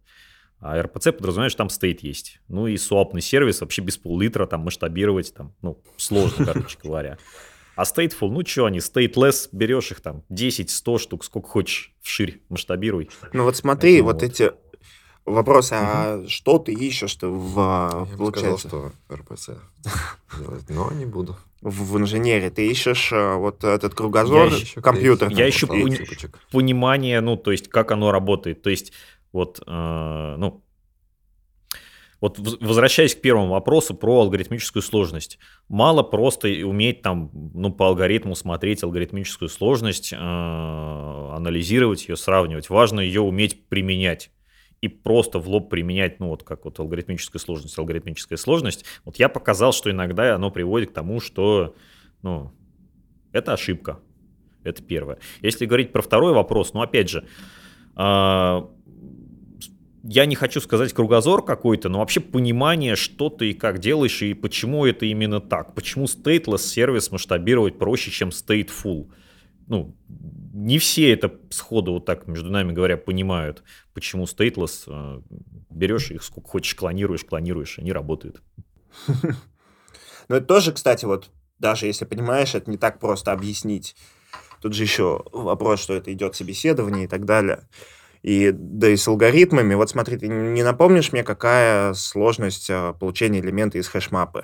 А 0.60 0.80
RPC 0.80 1.14
подразумевает, 1.14 1.52
что 1.52 1.60
там 1.60 1.70
стейт 1.70 2.02
есть. 2.02 2.40
Ну 2.48 2.68
и 2.68 2.78
суапный 2.78 3.22
сервис 3.22 3.62
вообще 3.62 3.82
без 3.82 3.98
пол-литра 3.98 4.46
там 4.46 4.62
масштабировать 4.62 5.34
там, 5.34 5.56
ну, 5.62 5.82
сложно, 5.98 6.46
короче 6.46 6.78
говоря. 6.84 7.18
А 7.82 7.84
stateful, 7.84 8.30
ну 8.30 8.46
что 8.46 8.66
они, 8.66 8.78
stateless, 8.78 9.50
берешь 9.52 9.90
их 9.90 10.02
там 10.02 10.22
10-100 10.30 11.00
штук, 11.00 11.26
сколько 11.26 11.50
хочешь, 11.50 11.96
вширь 12.00 12.44
масштабируй. 12.48 13.10
Ну 13.34 13.44
вот 13.44 13.56
смотри, 13.58 13.94
Поэтому 13.94 14.08
вот 14.10 14.22
вот. 14.22 14.24
эти 14.24 14.52
вопросы, 15.26 15.74
а 15.74 16.24
что 16.28 16.60
ты 16.60 16.74
ищешь 16.74 17.16
ты 17.16 17.26
в, 17.26 17.56
а, 17.58 17.90
Я 17.92 18.18
бы 18.18 18.28
сказал, 18.28 18.32
получается, 18.32 18.68
что 18.68 18.92
РПЦ 19.12 19.50
делать, 20.38 20.70
но 20.70 20.92
не 20.92 21.08
буду. 21.08 21.38
в, 21.62 21.94
в 21.94 21.98
инженерии? 21.98 22.50
Ты 22.50 22.70
ищешь 22.70 23.10
а, 23.14 23.38
вот 23.38 23.64
этот 23.64 23.96
кругозор 23.96 24.50
Я 24.50 24.58
ищу 24.60 24.80
компьютер. 24.80 25.32
Я 25.32 25.50
ищу 25.50 25.66
пони- 25.66 25.96
типочек. 25.96 26.38
Понимание, 26.52 27.20
ну, 27.20 27.36
то 27.36 27.52
есть, 27.52 27.68
как 27.68 27.90
оно 27.90 28.12
работает. 28.12 28.62
То 28.62 28.70
есть, 28.70 28.94
вот, 29.32 29.60
э, 29.66 30.36
ну, 30.38 30.62
вот 32.22 32.38
возвращаясь 32.38 33.16
к 33.16 33.22
первому 33.22 33.50
вопросу 33.50 33.96
про 33.96 34.22
алгоритмическую 34.22 34.84
сложность. 34.84 35.40
Мало 35.68 36.04
просто 36.04 36.48
уметь 36.48 37.02
там, 37.02 37.32
ну, 37.34 37.74
по 37.74 37.88
алгоритму 37.88 38.36
смотреть 38.36 38.84
алгоритмическую 38.84 39.50
сложность, 39.50 40.14
э, 40.14 40.16
анализировать 40.16 42.08
ее, 42.08 42.16
сравнивать. 42.16 42.70
Важно 42.70 43.00
ее 43.00 43.22
уметь 43.22 43.68
применять. 43.68 44.32
И 44.82 44.88
просто 44.88 45.40
в 45.40 45.50
лоб 45.50 45.70
применять, 45.70 46.20
ну, 46.20 46.30
вот 46.30 46.44
как 46.44 46.66
вот 46.66 46.80
алгоритмическая 46.80 47.40
сложность, 47.40 47.78
алгоритмическая 47.78 48.38
сложность. 48.38 48.86
Вот 49.04 49.18
я 49.18 49.28
показал, 49.28 49.74
что 49.74 49.90
иногда 49.90 50.36
оно 50.36 50.52
приводит 50.52 50.92
к 50.92 50.94
тому, 50.94 51.20
что, 51.20 51.76
ну, 52.22 52.52
это 53.32 53.54
ошибка. 53.54 54.00
Это 54.64 54.84
первое. 54.84 55.18
Если 55.42 55.66
говорить 55.66 55.92
про 55.92 56.04
второй 56.04 56.34
вопрос, 56.34 56.74
ну, 56.74 56.82
опять 56.82 57.10
же, 57.10 57.28
а, 57.96 58.70
я 60.04 60.26
не 60.26 60.36
хочу 60.36 60.62
сказать 60.62 60.94
кругозор 60.94 61.46
какой-то, 61.46 61.90
но 61.90 62.00
вообще 62.00 62.20
понимание, 62.20 62.96
что 62.96 63.30
ты 63.30 63.52
и 63.52 63.54
как 63.54 63.80
делаешь, 63.80 64.22
и 64.22 64.34
почему 64.34 64.86
это 64.86 65.06
именно 65.06 65.40
так. 65.40 65.76
Почему 65.76 66.06
stateless 66.06 66.60
сервис 66.60 67.12
масштабировать 67.12 67.78
проще, 67.78 68.12
чем 68.12 68.30
stateful. 68.30 69.12
Ну, 69.68 69.96
не 70.54 70.80
все 70.80 71.12
это 71.14 71.34
сходу 71.50 71.94
вот 71.94 72.06
так, 72.06 72.28
между 72.28 72.50
нами 72.50 72.74
говоря, 72.74 72.98
понимают, 72.98 73.64
почему 73.94 74.26
stateless 74.26 74.84
э, 74.88 75.22
берешь 75.70 76.12
их 76.12 76.24
сколько 76.24 76.50
хочешь, 76.50 76.76
клонируешь, 76.76 77.24
клонируешь, 77.24 77.80
они 77.80 77.92
работают. 77.92 78.42
Но 80.28 80.36
это 80.38 80.46
тоже, 80.46 80.74
кстати, 80.74 81.06
вот 81.06 81.30
даже 81.60 81.86
если 81.86 82.06
понимаешь, 82.06 82.56
это 82.56 82.70
не 82.70 82.78
так 82.78 83.00
просто 83.00 83.32
объяснить. 83.32 83.96
Тут 84.62 84.74
же 84.74 84.84
еще 84.84 85.24
вопрос, 85.32 85.82
что 85.82 85.94
это 85.94 86.12
идет 86.12 86.36
собеседование 86.36 87.06
и 87.06 87.08
так 87.08 87.26
далее. 87.26 87.68
И 88.22 88.52
да 88.52 88.90
и 88.90 88.96
с 88.96 89.08
алгоритмами. 89.08 89.74
Вот 89.74 89.90
смотри, 89.90 90.18
ты 90.18 90.28
не 90.28 90.64
напомнишь 90.64 91.12
мне, 91.12 91.24
какая 91.24 91.94
сложность 91.94 92.70
а, 92.70 92.94
получения 92.94 93.40
элемента 93.40 93.78
из 93.80 93.88
хэшмапы? 93.88 94.44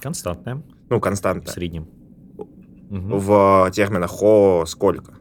Константная 0.00 0.62
Ну, 0.90 0.98
в 0.98 1.00
константная. 1.00 1.52
среднем. 1.52 1.88
Мгм. 2.90 3.18
В 3.18 3.70
терминах 3.72 4.22
О 4.22 4.66
сколько? 4.66 5.14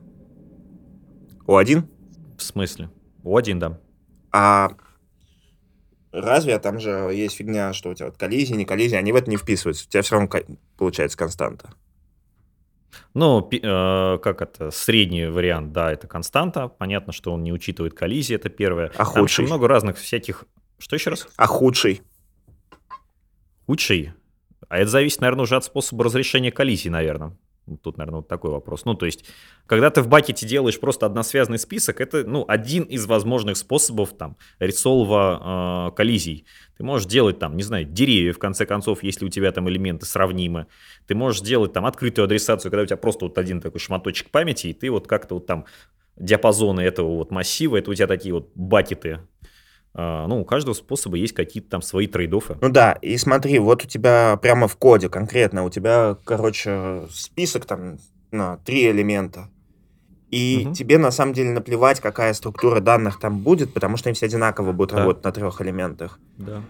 О1? 1.47 1.83
В 2.37 2.43
смысле? 2.43 2.89
У 3.23 3.37
один, 3.37 3.59
да. 3.59 3.79
А 4.33 4.71
разве 6.11 6.59
там 6.59 6.79
же 6.79 6.89
есть 7.13 7.35
фигня, 7.35 7.71
что 7.71 7.89
у 7.89 7.93
тебя 7.93 8.07
вот 8.07 8.17
коллизии, 8.17 8.53
не 8.53 8.65
коллизии, 8.65 8.95
они 8.97 9.13
в 9.13 9.15
это 9.15 9.29
не 9.29 9.37
вписываются. 9.37 9.85
У 9.87 9.89
тебя 9.89 10.01
все 10.01 10.15
равно 10.15 10.29
получается 10.77 11.17
константа. 11.17 11.73
Ну, 13.13 13.47
э, 13.51 14.17
как 14.21 14.41
это, 14.41 14.71
средний 14.71 15.25
вариант, 15.25 15.71
да, 15.71 15.91
это 15.91 16.07
константа. 16.07 16.67
Понятно, 16.67 17.13
что 17.13 17.31
он 17.33 17.43
не 17.43 17.51
учитывает 17.53 17.93
коллизии, 17.93 18.35
это 18.35 18.49
первое. 18.49 18.91
А 18.95 19.05
Там 19.05 19.07
еще 19.07 19.19
худший? 19.21 19.45
много 19.45 19.67
разных 19.67 19.97
всяких 19.97 20.45
Что 20.77 20.95
еще 20.95 21.09
раз? 21.11 21.27
А 21.37 21.47
худший? 21.47 22.01
Худший? 23.65 24.13
А 24.69 24.77
это 24.77 24.89
зависит, 24.89 25.21
наверное, 25.21 25.43
уже 25.43 25.55
от 25.55 25.63
способа 25.65 26.03
разрешения 26.05 26.51
коллизий, 26.51 26.89
наверное. 26.89 27.37
Тут, 27.83 27.97
наверное, 27.97 28.17
вот 28.17 28.27
такой 28.27 28.51
вопрос. 28.51 28.85
Ну, 28.85 28.95
то 28.95 29.05
есть, 29.05 29.25
когда 29.67 29.89
ты 29.89 30.01
в 30.01 30.07
бакете 30.07 30.47
делаешь 30.47 30.79
просто 30.79 31.05
односвязанный 31.05 31.59
список, 31.59 32.01
это, 32.01 32.23
ну, 32.25 32.43
один 32.47 32.83
из 32.83 33.05
возможных 33.05 33.55
способов, 33.55 34.13
там, 34.13 34.35
ресолва 34.59 35.89
э, 35.91 35.95
коллизий. 35.95 36.45
Ты 36.77 36.83
можешь 36.83 37.07
делать, 37.07 37.39
там, 37.39 37.55
не 37.55 37.63
знаю, 37.63 37.85
деревья, 37.85 38.33
в 38.33 38.39
конце 38.39 38.65
концов, 38.65 39.03
если 39.03 39.25
у 39.25 39.29
тебя 39.29 39.51
там 39.51 39.69
элементы 39.69 40.05
сравнимы. 40.05 40.67
Ты 41.05 41.15
можешь 41.15 41.41
делать, 41.41 41.71
там, 41.71 41.85
открытую 41.85 42.25
адресацию, 42.25 42.71
когда 42.71 42.83
у 42.83 42.85
тебя 42.87 42.97
просто 42.97 43.25
вот 43.25 43.37
один 43.37 43.61
такой 43.61 43.79
шматочек 43.79 44.31
памяти, 44.31 44.67
и 44.67 44.73
ты 44.73 44.89
вот 44.89 45.07
как-то 45.07 45.35
вот 45.35 45.45
там 45.45 45.65
диапазоны 46.17 46.81
этого 46.81 47.15
вот 47.15 47.31
массива, 47.31 47.77
это 47.77 47.91
у 47.91 47.93
тебя 47.93 48.07
такие 48.07 48.33
вот 48.33 48.51
бакеты 48.55 49.11
а, 49.11 49.27
ну, 49.93 50.41
у 50.41 50.45
каждого 50.45 50.73
способа 50.73 51.17
есть 51.17 51.33
какие-то 51.33 51.69
там 51.69 51.81
свои 51.81 52.07
трейдофы. 52.07 52.57
Ну 52.61 52.69
да, 52.69 52.93
и 52.93 53.17
смотри, 53.17 53.59
вот 53.59 53.83
у 53.83 53.87
тебя 53.87 54.37
прямо 54.41 54.67
в 54.67 54.77
коде 54.77 55.09
конкретно, 55.09 55.65
у 55.65 55.69
тебя, 55.69 56.15
короче, 56.23 57.03
список 57.11 57.65
там 57.65 57.97
на 58.31 58.57
три 58.57 58.89
элемента. 58.89 59.49
И 60.29 60.63
угу. 60.65 60.73
тебе 60.73 60.97
на 60.97 61.11
самом 61.11 61.33
деле 61.33 61.51
наплевать, 61.51 61.99
какая 61.99 62.33
структура 62.33 62.79
данных 62.79 63.19
там 63.19 63.39
будет, 63.39 63.73
потому 63.73 63.97
что 63.97 64.09
они 64.09 64.15
все 64.15 64.27
одинаково 64.27 64.71
будут 64.71 64.91
да. 64.91 64.99
работать 64.99 65.25
на 65.25 65.31
трех 65.33 65.61
элементах. 65.61 66.19
Да. 66.37 66.63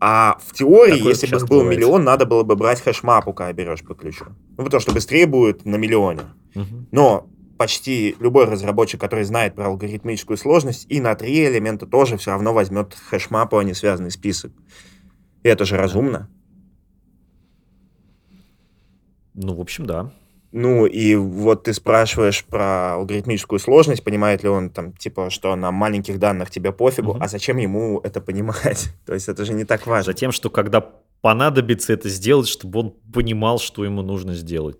А 0.00 0.38
в 0.44 0.52
теории, 0.52 0.98
Такое 0.98 1.12
если 1.12 1.26
бы 1.28 1.36
их 1.36 1.48
был 1.48 1.60
бывает. 1.60 1.78
миллион, 1.78 2.04
надо 2.04 2.26
было 2.26 2.42
бы 2.42 2.56
брать 2.56 2.82
хэшмапу, 2.82 3.32
когда 3.32 3.52
берешь 3.52 3.82
по 3.82 3.94
ключу. 3.94 4.26
Ну, 4.58 4.64
потому 4.64 4.80
что 4.80 4.92
быстрее 4.92 5.26
будет 5.26 5.64
на 5.64 5.76
миллионе. 5.76 6.22
Угу. 6.54 6.86
Но 6.90 7.28
почти 7.56 8.16
любой 8.20 8.44
разработчик, 8.44 9.00
который 9.00 9.24
знает 9.24 9.54
про 9.54 9.66
алгоритмическую 9.66 10.36
сложность, 10.36 10.86
и 10.88 11.00
на 11.00 11.14
три 11.14 11.46
элемента 11.46 11.86
тоже 11.86 12.16
все 12.16 12.32
равно 12.32 12.52
возьмет 12.52 12.94
хэшмапу, 12.94 13.58
а 13.58 13.64
не 13.64 13.74
связанный 13.74 14.10
список. 14.10 14.52
И 15.42 15.48
это 15.48 15.64
же 15.64 15.76
разумно. 15.76 16.28
Ну, 19.34 19.54
в 19.54 19.60
общем, 19.60 19.86
да. 19.86 20.12
Ну, 20.52 20.86
и 20.86 21.14
вот 21.16 21.64
ты 21.64 21.74
спрашиваешь 21.74 22.44
про 22.44 22.94
алгоритмическую 22.94 23.58
сложность, 23.58 24.02
понимает 24.02 24.42
ли 24.42 24.48
он 24.48 24.70
там, 24.70 24.92
типа, 24.92 25.28
что 25.28 25.54
на 25.54 25.70
маленьких 25.70 26.18
данных 26.18 26.50
тебе 26.50 26.72
пофигу, 26.72 27.10
угу. 27.10 27.18
а 27.20 27.28
зачем 27.28 27.58
ему 27.58 28.00
это 28.02 28.20
понимать? 28.20 28.88
То 29.06 29.12
есть 29.12 29.28
это 29.28 29.44
же 29.44 29.52
не 29.52 29.64
так 29.64 29.86
важно. 29.86 30.12
Затем, 30.12 30.32
что 30.32 30.48
когда 30.48 30.80
понадобится 31.20 31.92
это 31.92 32.08
сделать, 32.08 32.48
чтобы 32.48 32.78
он 32.78 32.94
понимал, 33.12 33.58
что 33.58 33.84
ему 33.84 34.02
нужно 34.02 34.34
сделать. 34.34 34.78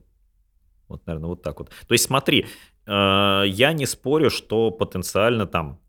Вот, 0.89 1.07
наверное, 1.07 1.29
вот 1.29 1.43
так 1.43 1.59
вот. 1.59 1.71
То 1.71 1.93
есть 1.93 2.05
смотри, 2.05 2.47
э, 2.87 3.43
я 3.47 3.73
не 3.73 3.87
спорю, 3.87 4.31
что 4.31 4.71
потенциально 4.71 5.47
там 5.47 5.81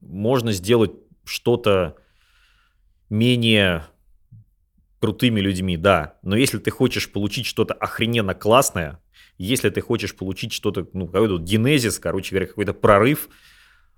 можно 0.00 0.52
сделать 0.52 0.92
что-то 1.24 1.96
менее 3.08 3.84
крутыми 5.00 5.40
людьми, 5.40 5.76
да. 5.76 6.14
Но 6.22 6.36
если 6.36 6.58
ты 6.58 6.70
хочешь 6.70 7.12
получить 7.12 7.46
что-то 7.46 7.74
охрененно 7.74 8.34
классное, 8.34 9.00
если 9.36 9.68
ты 9.68 9.80
хочешь 9.80 10.16
получить 10.16 10.52
что-то, 10.52 10.88
ну, 10.92 11.06
какой-то 11.06 11.38
генезис, 11.38 11.98
короче 11.98 12.30
говоря, 12.30 12.46
какой-то 12.46 12.72
прорыв, 12.72 13.28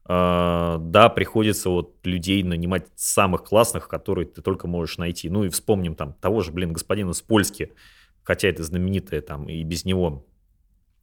э, 0.09 0.77
да, 0.81 1.09
приходится 1.09 1.71
вот 1.71 1.95
людей 2.05 2.43
нанимать 2.43 2.87
самых 2.97 3.45
классных, 3.45 3.89
которые 3.89 4.27
ты 4.27 4.43
только 4.43 4.67
можешь 4.67 4.99
найти. 4.99 5.29
Ну 5.29 5.45
и 5.45 5.49
вспомним 5.49 5.95
там 5.95 6.14
того 6.14 6.41
же, 6.41 6.53
блин, 6.53 6.73
господина 6.73 7.12
Спольски, 7.12 7.73
хотя 8.27 8.49
это 8.49 8.62
знаменитое 8.62 9.22
там 9.22 9.49
и 9.49 9.62
без 9.62 9.85
него 9.85 10.27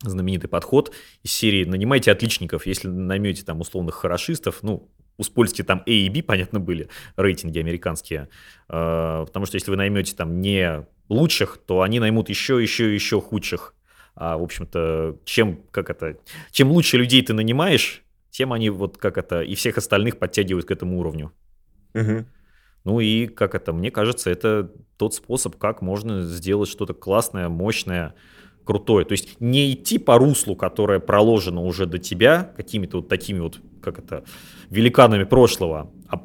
знаменитый 0.01 0.49
подход 0.49 0.91
из 1.23 1.31
серии 1.31 1.63
«Нанимайте 1.63 2.11
отличников, 2.11 2.65
если 2.65 2.89
наймете 2.89 3.43
там 3.43 3.61
условных 3.61 3.95
хорошистов, 3.95 4.59
ну, 4.61 4.91
у 5.17 5.23
Спольски 5.23 5.63
там 5.63 5.83
A 5.87 5.91
и 5.91 6.09
B, 6.09 6.21
понятно, 6.27 6.59
были 6.59 6.89
рейтинги 7.15 7.59
американские, 7.59 8.27
э, 8.69 9.23
потому 9.25 9.45
что 9.45 9.55
если 9.55 9.71
вы 9.71 9.77
наймете 9.77 10.15
там 10.15 10.41
не 10.41 10.85
лучших, 11.07 11.59
то 11.65 11.81
они 11.81 11.99
наймут 11.99 12.29
еще, 12.29 12.61
еще, 12.61 12.93
еще 12.93 13.21
худших. 13.21 13.73
А, 14.15 14.37
в 14.37 14.43
общем-то, 14.43 15.17
чем, 15.25 15.63
как 15.71 15.89
это, 15.89 16.17
чем 16.51 16.69
лучше 16.71 16.97
людей 16.97 17.23
ты 17.23 17.33
нанимаешь, 17.33 18.03
тем 18.29 18.53
они 18.53 18.69
вот 18.69 18.97
как 18.97 19.17
это 19.17 19.41
и 19.41 19.55
всех 19.55 19.77
остальных 19.77 20.19
подтягивают 20.19 20.67
к 20.67 20.71
этому 20.71 20.99
уровню. 20.99 21.31
Угу. 21.93 22.25
Ну 22.83 22.99
и 22.99 23.27
как 23.27 23.55
это, 23.55 23.73
мне 23.73 23.91
кажется, 23.91 24.29
это 24.29 24.71
тот 24.97 25.13
способ, 25.13 25.57
как 25.57 25.81
можно 25.81 26.21
сделать 26.23 26.69
что-то 26.69 26.93
классное, 26.93 27.49
мощное, 27.49 28.15
крутое. 28.65 29.05
То 29.05 29.13
есть 29.13 29.39
не 29.39 29.73
идти 29.73 29.97
по 29.97 30.17
руслу, 30.17 30.55
которое 30.55 30.99
проложено 30.99 31.61
уже 31.61 31.85
до 31.85 31.97
тебя, 31.97 32.51
какими-то 32.55 32.97
вот 32.97 33.09
такими 33.09 33.39
вот, 33.39 33.59
как 33.81 33.99
это, 33.99 34.23
великанами 34.69 35.23
прошлого, 35.23 35.91
а 36.09 36.21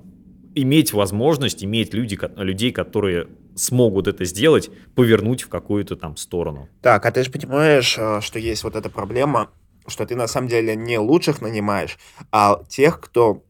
иметь 0.54 0.92
возможность, 0.92 1.64
иметь 1.64 1.94
люди, 1.94 2.18
людей, 2.36 2.72
которые 2.72 3.28
смогут 3.54 4.06
это 4.06 4.24
сделать, 4.24 4.70
повернуть 4.94 5.42
в 5.42 5.48
какую-то 5.48 5.96
там 5.96 6.16
сторону. 6.16 6.68
Так, 6.80 7.04
а 7.06 7.10
ты 7.10 7.24
же 7.24 7.30
понимаешь, 7.30 7.96
э, 7.98 8.20
что 8.20 8.38
есть 8.38 8.62
вот 8.64 8.76
эта 8.76 8.88
проблема, 8.88 9.50
что 9.86 10.06
ты 10.06 10.14
на 10.14 10.28
самом 10.28 10.48
деле 10.48 10.76
не 10.76 10.98
лучших 10.98 11.40
нанимаешь, 11.40 11.98
а 12.30 12.62
тех, 12.68 13.00
кто 13.00 13.42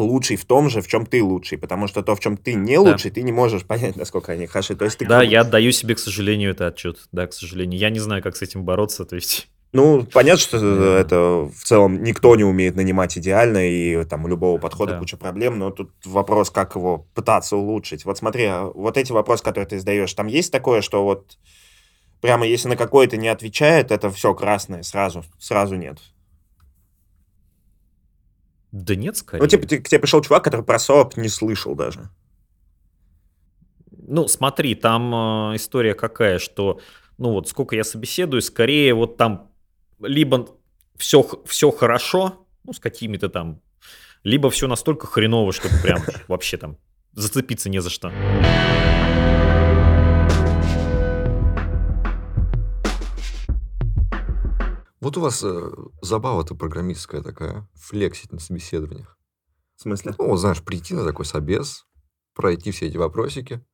лучший 0.00 0.36
в 0.36 0.44
том 0.44 0.70
же, 0.70 0.80
в 0.80 0.88
чем 0.88 1.06
ты 1.06 1.22
лучший, 1.22 1.58
потому 1.58 1.86
что 1.86 2.02
то, 2.02 2.14
в 2.14 2.20
чем 2.20 2.36
ты 2.36 2.54
не 2.54 2.78
лучший, 2.78 3.10
да. 3.10 3.16
ты 3.16 3.22
не 3.22 3.32
можешь 3.32 3.64
понять, 3.64 3.96
насколько 3.96 4.32
они 4.32 4.46
хороши. 4.46 4.76
То 4.76 4.84
есть 4.84 4.98
ты 4.98 5.06
да, 5.06 5.22
я 5.22 5.42
отдаю 5.42 5.72
себе, 5.72 5.94
к 5.94 5.98
сожалению, 5.98 6.50
это 6.52 6.66
отчет. 6.68 6.98
Да, 7.12 7.26
к 7.26 7.32
сожалению. 7.32 7.78
Я 7.78 7.90
не 7.90 7.98
знаю, 7.98 8.22
как 8.22 8.36
с 8.36 8.42
этим 8.42 8.64
бороться, 8.64 9.04
то 9.04 9.16
есть... 9.16 9.48
Ну, 9.72 10.06
понятно, 10.12 10.40
что 10.40 10.60
да. 10.60 10.98
это 10.98 11.50
в 11.54 11.62
целом 11.62 12.02
никто 12.02 12.34
не 12.36 12.44
умеет 12.44 12.74
нанимать 12.74 13.18
идеально, 13.18 13.68
и 13.68 14.02
там 14.04 14.24
у 14.24 14.28
любого 14.28 14.58
подхода 14.58 14.92
да. 14.92 14.98
куча 14.98 15.18
проблем, 15.18 15.58
но 15.58 15.70
тут 15.70 15.90
вопрос, 16.06 16.48
как 16.48 16.74
его 16.74 17.06
пытаться 17.14 17.56
улучшить. 17.56 18.06
Вот 18.06 18.16
смотри, 18.16 18.44
а 18.44 18.64
вот 18.74 18.96
эти 18.96 19.12
вопросы, 19.12 19.44
которые 19.44 19.68
ты 19.68 19.78
задаешь, 19.78 20.12
там 20.14 20.26
есть 20.26 20.50
такое, 20.50 20.80
что 20.80 21.04
вот 21.04 21.36
прямо 22.22 22.46
если 22.46 22.68
на 22.68 22.76
какой-то 22.76 23.18
не 23.18 23.28
отвечает, 23.28 23.90
это 23.90 24.10
все 24.10 24.34
красное 24.34 24.82
сразу, 24.82 25.24
сразу 25.38 25.76
нет. 25.76 25.98
Да 28.72 28.94
нет, 28.94 29.16
скорее. 29.16 29.42
Ну, 29.42 29.48
типа, 29.48 29.66
к 29.66 29.88
тебе 29.88 29.98
пришел 29.98 30.20
чувак, 30.22 30.44
который 30.44 30.64
про 30.64 30.78
СОАП 30.78 31.16
не 31.16 31.28
слышал 31.28 31.74
даже. 31.74 32.10
Ну, 33.90 34.28
смотри, 34.28 34.74
там 34.74 35.52
э, 35.52 35.56
история 35.56 35.94
какая, 35.94 36.38
что, 36.38 36.80
ну 37.18 37.32
вот, 37.32 37.48
сколько 37.48 37.76
я 37.76 37.84
собеседую, 37.84 38.42
скорее 38.42 38.94
вот 38.94 39.16
там 39.16 39.50
либо 40.00 40.48
все, 40.96 41.26
все 41.46 41.70
хорошо, 41.70 42.46
ну, 42.64 42.72
с 42.72 42.78
какими-то 42.78 43.28
там, 43.28 43.60
либо 44.24 44.50
все 44.50 44.66
настолько 44.66 45.06
хреново, 45.06 45.52
что 45.52 45.68
прям 45.82 46.00
вообще 46.28 46.56
там 46.56 46.76
зацепиться 47.12 47.68
не 47.68 47.80
за 47.80 47.90
что. 47.90 48.12
Вот 55.08 55.16
у 55.16 55.22
вас 55.22 55.42
э, 55.42 55.70
забава-то 56.02 56.54
программистская 56.54 57.22
такая, 57.22 57.66
флексить 57.72 58.30
на 58.30 58.38
собеседованиях. 58.38 59.16
В 59.76 59.80
смысле? 59.80 60.14
Ну, 60.18 60.28
вот, 60.28 60.36
знаешь, 60.36 60.62
прийти 60.62 60.92
на 60.92 61.02
такой 61.02 61.24
собес, 61.24 61.86
пройти 62.34 62.72
все 62.72 62.88
эти 62.88 62.98
вопросики, 62.98 63.64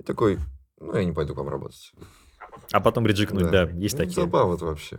и 0.00 0.02
такой, 0.02 0.40
ну, 0.80 0.96
я 0.96 1.04
не 1.04 1.12
пойду 1.12 1.32
к 1.32 1.36
вам 1.36 1.48
работать. 1.48 1.92
А 2.72 2.80
потом 2.80 3.06
реджикнуть, 3.06 3.52
да, 3.52 3.66
да 3.66 3.70
есть 3.70 3.96
ну, 3.96 4.04
такие. 4.04 4.24
Забава-то 4.24 4.64
вообще. 4.64 4.98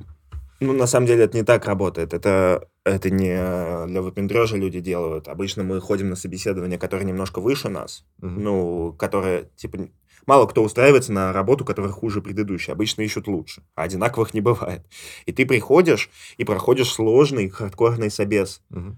Ну, 0.62 0.72
на 0.72 0.88
самом 0.88 1.08
деле, 1.08 1.26
это 1.26 1.36
не 1.36 1.44
так 1.44 1.66
работает. 1.66 2.14
Это, 2.14 2.70
это 2.86 3.10
не 3.10 3.86
для 3.88 4.02
выпендрежа 4.02 4.56
люди 4.56 4.80
делают. 4.80 5.28
Обычно 5.28 5.64
мы 5.64 5.82
ходим 5.82 6.10
на 6.10 6.16
собеседование, 6.16 6.80
которое 6.80 7.04
немножко 7.04 7.42
выше 7.42 7.68
нас, 7.68 8.06
угу. 8.22 8.30
ну, 8.30 8.94
которое, 8.94 9.50
типа, 9.58 9.89
Мало 10.26 10.46
кто 10.46 10.64
устраивается 10.64 11.12
на 11.12 11.34
работу, 11.34 11.66
которая 11.66 11.92
хуже 11.92 12.22
предыдущей. 12.22 12.72
Обычно 12.72 13.02
ищут 13.02 13.28
лучше. 13.28 13.64
А 13.76 13.84
одинаковых 13.84 14.34
не 14.34 14.42
бывает. 14.42 14.86
И 15.26 15.32
ты 15.32 15.46
приходишь 15.46 16.10
и 16.38 16.44
проходишь 16.44 16.92
сложный 16.92 17.50
хардкорный 17.50 18.12
собес. 18.12 18.62
Угу. 18.70 18.98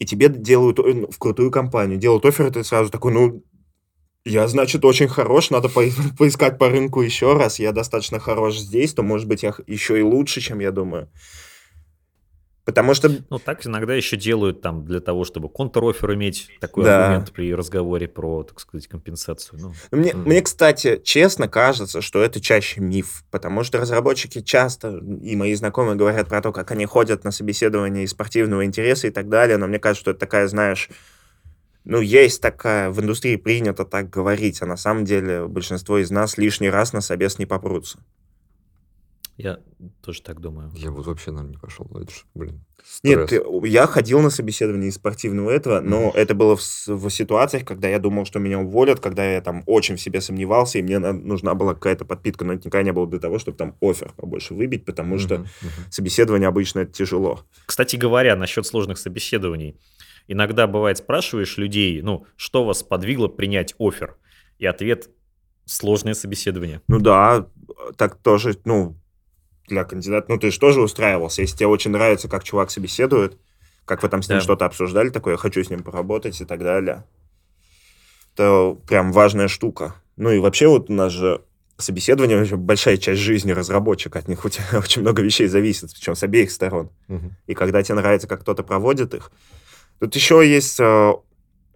И 0.00 0.04
тебе 0.06 0.28
делают 0.28 0.78
в 0.78 1.18
крутую 1.18 1.50
компанию. 1.50 1.98
Делают 1.98 2.24
офер, 2.24 2.46
и 2.46 2.50
ты 2.50 2.64
сразу 2.64 2.90
такой, 2.90 3.12
ну, 3.12 3.44
я, 4.24 4.48
значит, 4.48 4.84
очень 4.84 5.08
хорош, 5.08 5.50
надо 5.50 5.68
по 5.68 5.82
поискать 6.18 6.58
по 6.58 6.68
рынку 6.68 7.00
еще 7.00 7.34
раз. 7.34 7.58
Я 7.58 7.72
достаточно 7.72 8.18
хорош 8.18 8.58
здесь, 8.58 8.92
то, 8.94 9.02
может 9.02 9.28
быть, 9.28 9.42
я 9.42 9.54
еще 9.66 9.98
и 9.98 10.02
лучше, 10.02 10.40
чем 10.40 10.60
я 10.60 10.72
думаю. 10.72 11.08
Потому 12.70 12.94
что... 12.94 13.10
Ну, 13.28 13.38
так 13.38 13.66
иногда 13.66 13.94
еще 13.94 14.16
делают 14.16 14.60
там 14.60 14.84
для 14.84 15.00
того, 15.00 15.24
чтобы 15.24 15.48
контр-оффер 15.48 16.14
иметь 16.14 16.48
такой 16.60 16.84
да. 16.84 17.06
аргумент 17.06 17.32
при 17.32 17.54
разговоре 17.54 18.08
про, 18.08 18.44
так 18.44 18.60
сказать, 18.60 18.86
компенсацию. 18.86 19.58
Ну, 19.60 19.72
мне, 19.90 20.10
mm. 20.10 20.16
мне, 20.26 20.42
кстати, 20.42 21.00
честно 21.02 21.48
кажется, 21.48 22.00
что 22.00 22.22
это 22.22 22.40
чаще 22.40 22.80
миф, 22.80 23.24
потому 23.30 23.64
что 23.64 23.78
разработчики 23.78 24.40
часто, 24.40 25.00
и 25.22 25.36
мои 25.36 25.54
знакомые 25.54 25.96
говорят 25.96 26.28
про 26.28 26.40
то, 26.40 26.52
как 26.52 26.70
они 26.70 26.86
ходят 26.86 27.24
на 27.24 27.30
собеседование 27.30 28.04
из 28.04 28.10
спортивного 28.10 28.64
интереса 28.64 29.08
и 29.08 29.10
так 29.10 29.28
далее, 29.28 29.56
но 29.56 29.66
мне 29.66 29.78
кажется, 29.78 30.02
что 30.02 30.10
это 30.12 30.20
такая, 30.20 30.46
знаешь, 30.48 30.88
ну, 31.84 32.00
есть 32.00 32.42
такая, 32.42 32.90
в 32.90 33.00
индустрии 33.00 33.36
принято 33.36 33.84
так 33.84 34.10
говорить, 34.10 34.60
а 34.62 34.66
на 34.66 34.76
самом 34.76 35.04
деле 35.04 35.46
большинство 35.46 35.98
из 35.98 36.10
нас 36.10 36.38
лишний 36.38 36.70
раз 36.70 36.92
на 36.92 37.00
собес 37.00 37.38
не 37.38 37.46
попрутся. 37.46 37.98
Я 39.42 39.58
тоже 40.02 40.20
так 40.22 40.38
думаю. 40.40 40.70
Я 40.74 40.90
вот 40.90 41.06
вообще, 41.06 41.30
наверное, 41.30 41.52
не 41.52 41.56
пошел. 41.58 41.86
Это 41.94 42.10
ж, 42.12 42.24
блин, 42.34 42.62
Нет, 43.02 43.26
стресс. 43.30 43.42
ты- 43.42 43.68
я 43.68 43.86
ходил 43.86 44.20
на 44.20 44.28
собеседование 44.28 44.90
из 44.90 44.96
спортивного 44.96 45.50
этого, 45.50 45.80
но 45.80 46.12
это 46.14 46.34
было 46.34 46.56
в, 46.56 46.60
в 46.88 47.08
ситуациях, 47.10 47.64
когда 47.64 47.88
я 47.88 47.98
думал, 47.98 48.26
что 48.26 48.38
меня 48.38 48.58
уволят, 48.58 49.00
когда 49.00 49.24
я 49.24 49.40
там 49.40 49.62
очень 49.64 49.96
в 49.96 50.00
себе 50.00 50.20
сомневался, 50.20 50.78
и 50.78 50.82
мне 50.82 50.98
на- 50.98 51.14
нужна 51.14 51.54
была 51.54 51.72
какая-то 51.72 52.04
подпитка, 52.04 52.44
но 52.44 52.52
это 52.52 52.66
никогда 52.66 52.82
не 52.82 52.92
было 52.92 53.06
для 53.06 53.18
того, 53.18 53.38
чтобы 53.38 53.56
там 53.56 53.76
офер 53.80 54.12
побольше 54.14 54.52
выбить, 54.52 54.84
потому 54.84 55.18
что 55.18 55.36
Мгм, 55.36 55.46
мгм. 55.62 55.90
собеседование 55.90 56.48
обычно 56.48 56.80
это 56.80 56.92
тяжело. 56.92 57.40
Кстати 57.64 57.96
говоря, 57.96 58.36
насчет 58.36 58.66
сложных 58.66 58.98
собеседований. 58.98 59.80
Иногда 60.28 60.66
бывает, 60.66 60.98
спрашиваешь 60.98 61.56
людей, 61.56 62.02
ну, 62.02 62.26
что 62.36 62.64
вас 62.66 62.82
подвигло 62.82 63.28
принять 63.28 63.74
офер? 63.78 64.16
И 64.58 64.66
ответ– 64.66 65.08
сложное 65.64 66.12
собеседование. 66.14 66.82
Ну 66.88 66.98
да, 67.00 67.46
так 67.96 68.16
тоже, 68.16 68.56
ну, 68.66 68.96
для 69.70 69.84
кандидата, 69.84 70.26
ну 70.28 70.38
ты 70.38 70.50
же 70.50 70.58
тоже 70.60 70.80
устраивался, 70.82 71.40
если 71.42 71.56
тебе 71.56 71.66
очень 71.68 71.90
нравится, 71.90 72.28
как 72.28 72.44
чувак 72.44 72.70
собеседует, 72.70 73.38
как 73.84 74.02
вы 74.02 74.08
там 74.08 74.22
с 74.22 74.28
ним 74.28 74.38
Да. 74.38 74.44
что-то 74.44 74.66
обсуждали, 74.66 75.08
такое, 75.08 75.34
я 75.34 75.38
хочу 75.38 75.64
с 75.64 75.70
ним 75.70 75.82
поработать 75.82 76.40
и 76.40 76.44
так 76.44 76.60
далее, 76.60 77.04
то 78.34 78.78
прям 78.86 79.12
важная 79.12 79.48
штука. 79.48 79.94
Ну 80.16 80.30
и 80.30 80.38
вообще 80.38 80.68
вот 80.68 80.90
у 80.90 80.92
нас 80.92 81.12
же 81.12 81.42
собеседование 81.78 82.36
вообще 82.38 82.56
большая 82.56 82.96
часть 82.98 83.20
жизни 83.20 83.52
разработчика, 83.52 84.18
от 84.18 84.28
них 84.28 84.44
у 84.44 84.48
тебя 84.48 84.64
очень 84.78 85.02
много 85.02 85.22
вещей 85.22 85.46
зависит, 85.46 85.92
причем 85.94 86.14
с 86.14 86.22
обеих 86.22 86.50
сторон. 86.50 86.90
Мгм. 87.08 87.36
И 87.46 87.54
когда 87.54 87.82
тебе 87.82 87.96
нравится, 87.96 88.28
как 88.28 88.42
кто-то 88.42 88.62
проводит 88.62 89.14
их. 89.14 89.32
Тут 89.98 90.14
еще 90.14 90.46
есть, 90.48 90.78
э, 90.80 91.12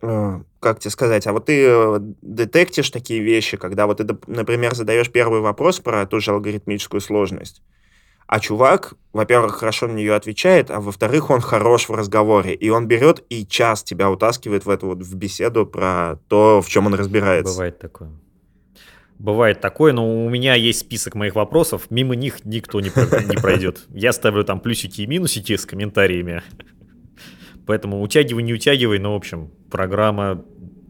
э, 0.02 0.40
как 0.60 0.78
тебе 0.78 0.90
сказать, 0.90 1.26
а 1.26 1.32
вот 1.32 1.46
ты 1.46 1.66
э, 1.66 1.98
детектишь 2.22 2.90
такие 2.90 3.20
вещи, 3.20 3.56
когда 3.56 3.86
вот 3.86 3.98
ты, 3.98 4.06
например, 4.26 4.74
задаешь 4.74 5.10
первый 5.10 5.40
вопрос 5.40 5.80
про 5.80 6.06
ту 6.06 6.20
же 6.20 6.30
алгоритмическую 6.30 7.00
сложность, 7.00 7.62
а 8.26 8.40
чувак, 8.40 8.94
во-первых, 9.12 9.56
хорошо 9.56 9.86
на 9.86 9.92
нее 9.92 10.14
отвечает, 10.14 10.70
а 10.70 10.80
во-вторых, 10.80 11.30
он 11.30 11.40
хорош 11.40 11.88
в 11.88 11.94
разговоре, 11.94 12.54
и 12.54 12.68
он 12.70 12.86
берет 12.86 13.22
и 13.28 13.46
час 13.46 13.82
тебя 13.82 14.10
утаскивает 14.10 14.66
в 14.66 14.70
эту 14.70 14.86
вот 14.86 14.98
в 15.02 15.14
беседу 15.14 15.66
про 15.66 16.18
то, 16.28 16.60
в 16.60 16.68
чем 16.68 16.86
он 16.86 16.94
разбирается. 16.94 17.52
Бывает 17.52 17.78
такое. 17.78 18.10
Бывает 19.18 19.60
такое, 19.60 19.92
но 19.92 20.24
у 20.24 20.28
меня 20.28 20.54
есть 20.54 20.80
список 20.80 21.14
моих 21.14 21.36
вопросов, 21.36 21.86
мимо 21.90 22.16
них 22.16 22.44
никто 22.44 22.80
не, 22.80 22.88
не 22.88 23.36
пройдет. 23.36 23.84
Я 23.90 24.12
ставлю 24.12 24.42
там 24.42 24.58
плюсики 24.58 25.02
и 25.02 25.06
минусики 25.06 25.56
с 25.56 25.64
комментариями. 25.64 26.42
Поэтому 27.66 28.02
утягивай, 28.02 28.42
не 28.42 28.52
утягивай, 28.52 28.98
но, 28.98 29.12
в 29.12 29.16
общем, 29.16 29.50
программа 29.70 30.44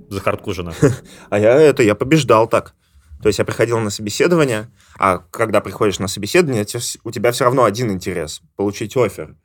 захардкожена. 0.08 0.72
А 1.30 1.38
я 1.38 1.52
это, 1.60 1.82
я 1.82 1.94
побеждал 1.94 2.48
так. 2.48 2.74
То 3.22 3.28
есть 3.28 3.38
я 3.38 3.44
приходил 3.44 3.78
на 3.78 3.90
собеседование, 3.90 4.70
а 4.98 5.18
когда 5.18 5.60
приходишь 5.60 5.98
на 5.98 6.08
собеседование, 6.08 6.66
у 7.04 7.10
тебя 7.10 7.32
все 7.32 7.44
равно 7.44 7.64
один 7.64 7.90
интерес– 7.90 8.42
получить 8.56 8.96
офер. 8.96 9.36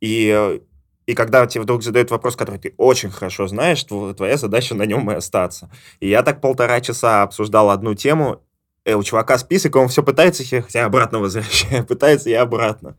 И, 0.00 0.30
э, 0.34 0.60
и 1.06 1.14
когда 1.14 1.46
тебе 1.46 1.62
вдруг 1.62 1.82
задают 1.82 2.10
вопрос, 2.10 2.34
который 2.36 2.58
ты 2.58 2.74
очень 2.78 3.10
хорошо 3.10 3.46
знаешь, 3.46 3.84
тв- 3.84 4.14
твоя 4.14 4.36
задача 4.36 4.74
на 4.74 4.84
нем 4.84 5.10
и 5.10 5.14
остаться. 5.14 5.70
И 6.00 6.08
я 6.08 6.22
так 6.22 6.40
полтора 6.40 6.80
часа 6.80 7.22
обсуждал 7.22 7.70
одну 7.70 7.94
тему, 7.94 8.42
э, 8.84 8.94
у 8.94 9.02
чувака 9.02 9.36
список, 9.38 9.76
он 9.76 9.88
все 9.88 10.02
пытается, 10.02 10.42
хотя 10.44 10.86
обратно 10.86 11.18
возвращаю, 11.18 11.84
пытается 11.86 12.30
и 12.30 12.34
обратно. 12.34 12.96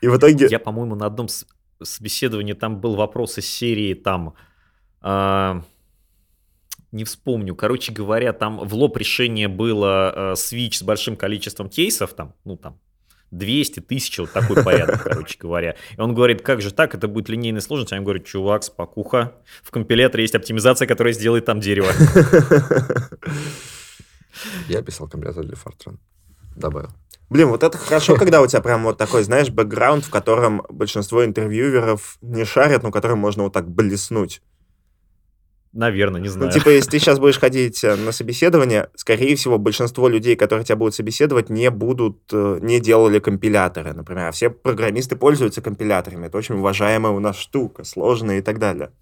И- 0.00 0.08
в 0.08 0.16
итоге... 0.16 0.46
Я, 0.50 0.58
по-моему, 0.58 0.94
на 0.94 1.06
одном 1.06 1.28
собеседовании 1.82 2.54
там 2.54 2.80
был 2.80 2.96
вопрос 2.96 3.36
из 3.38 3.46
серии 3.46 3.92
там... 3.94 4.34
а, 5.02 5.62
не 6.94 7.04
вспомню. 7.04 7.54
Короче 7.54 7.92
говоря, 7.92 8.32
там 8.32 8.58
в 8.58 8.74
лоб 8.74 8.96
решение 8.96 9.48
было 9.48 10.32
э, 10.32 10.36
свич 10.36 10.78
с 10.78 10.82
большим 10.82 11.16
количеством 11.16 11.68
кейсов, 11.68 12.14
там, 12.14 12.34
ну 12.44 12.56
там, 12.56 12.78
200 13.32 13.80
тысяч, 13.80 14.18
вот 14.18 14.32
такой 14.32 14.62
порядок, 14.62 15.02
короче 15.04 15.36
говоря. 15.38 15.76
И 15.96 16.00
он 16.00 16.14
говорит, 16.14 16.42
как 16.42 16.62
же 16.62 16.72
так, 16.72 16.94
это 16.94 17.08
будет 17.08 17.28
линейная 17.28 17.60
сложность. 17.60 17.92
А 17.92 17.96
я 17.96 18.02
говорю, 18.02 18.20
чувак, 18.20 18.62
спокуха, 18.62 19.32
в 19.62 19.70
компиляторе 19.70 20.24
есть 20.24 20.34
оптимизация, 20.34 20.86
которая 20.86 21.12
сделает 21.12 21.44
там 21.44 21.60
дерево. 21.60 21.88
Я 24.68 24.82
писал 24.82 25.08
компилятор 25.08 25.44
для 25.44 25.54
Fortran. 25.54 25.98
Добавил. 26.56 26.90
Блин, 27.30 27.48
вот 27.48 27.62
это 27.62 27.78
хорошо, 27.78 28.14
когда 28.18 28.40
у 28.40 28.46
тебя 28.46 28.60
прям 28.60 28.84
вот 28.84 28.98
такой, 28.98 29.24
знаешь, 29.24 29.50
бэкграунд, 29.50 30.04
в 30.04 30.10
котором 30.10 30.64
большинство 30.68 31.24
интервьюеров 31.24 32.18
не 32.20 32.44
шарят, 32.44 32.82
но 32.82 32.90
которым 32.90 33.18
можно 33.18 33.42
вот 33.42 33.52
так 33.52 33.68
блеснуть. 33.68 34.42
Наверное, 35.76 36.20
не 36.20 36.28
Ну, 36.28 36.32
знаю. 36.34 36.52
типа, 36.52 36.68
если 36.68 36.88
ты 36.92 36.98
сейчас 37.00 37.18
будешь 37.18 37.38
ходить 37.38 37.82
э, 37.82 37.96
на 37.96 38.12
собеседование, 38.12 38.90
скорее 38.94 39.34
всего, 39.34 39.58
большинство 39.58 40.08
людей, 40.08 40.36
которые 40.36 40.64
тебя 40.64 40.76
будут 40.76 40.94
собеседовать, 40.94 41.50
не 41.50 41.68
будут, 41.70 42.20
э, 42.32 42.58
не 42.62 42.78
делали 42.78 43.18
компиляторы, 43.18 43.92
например. 43.92 44.26
А 44.28 44.30
все 44.30 44.50
программисты 44.50 45.16
пользуются 45.16 45.62
компиляторами. 45.62 46.26
Это 46.26 46.38
очень 46.38 46.54
уважаемая 46.54 47.12
у 47.12 47.18
нас 47.18 47.36
штука, 47.36 47.82
сложная 47.82 48.38
и 48.38 48.40
так 48.40 48.60
далее. 48.60 48.92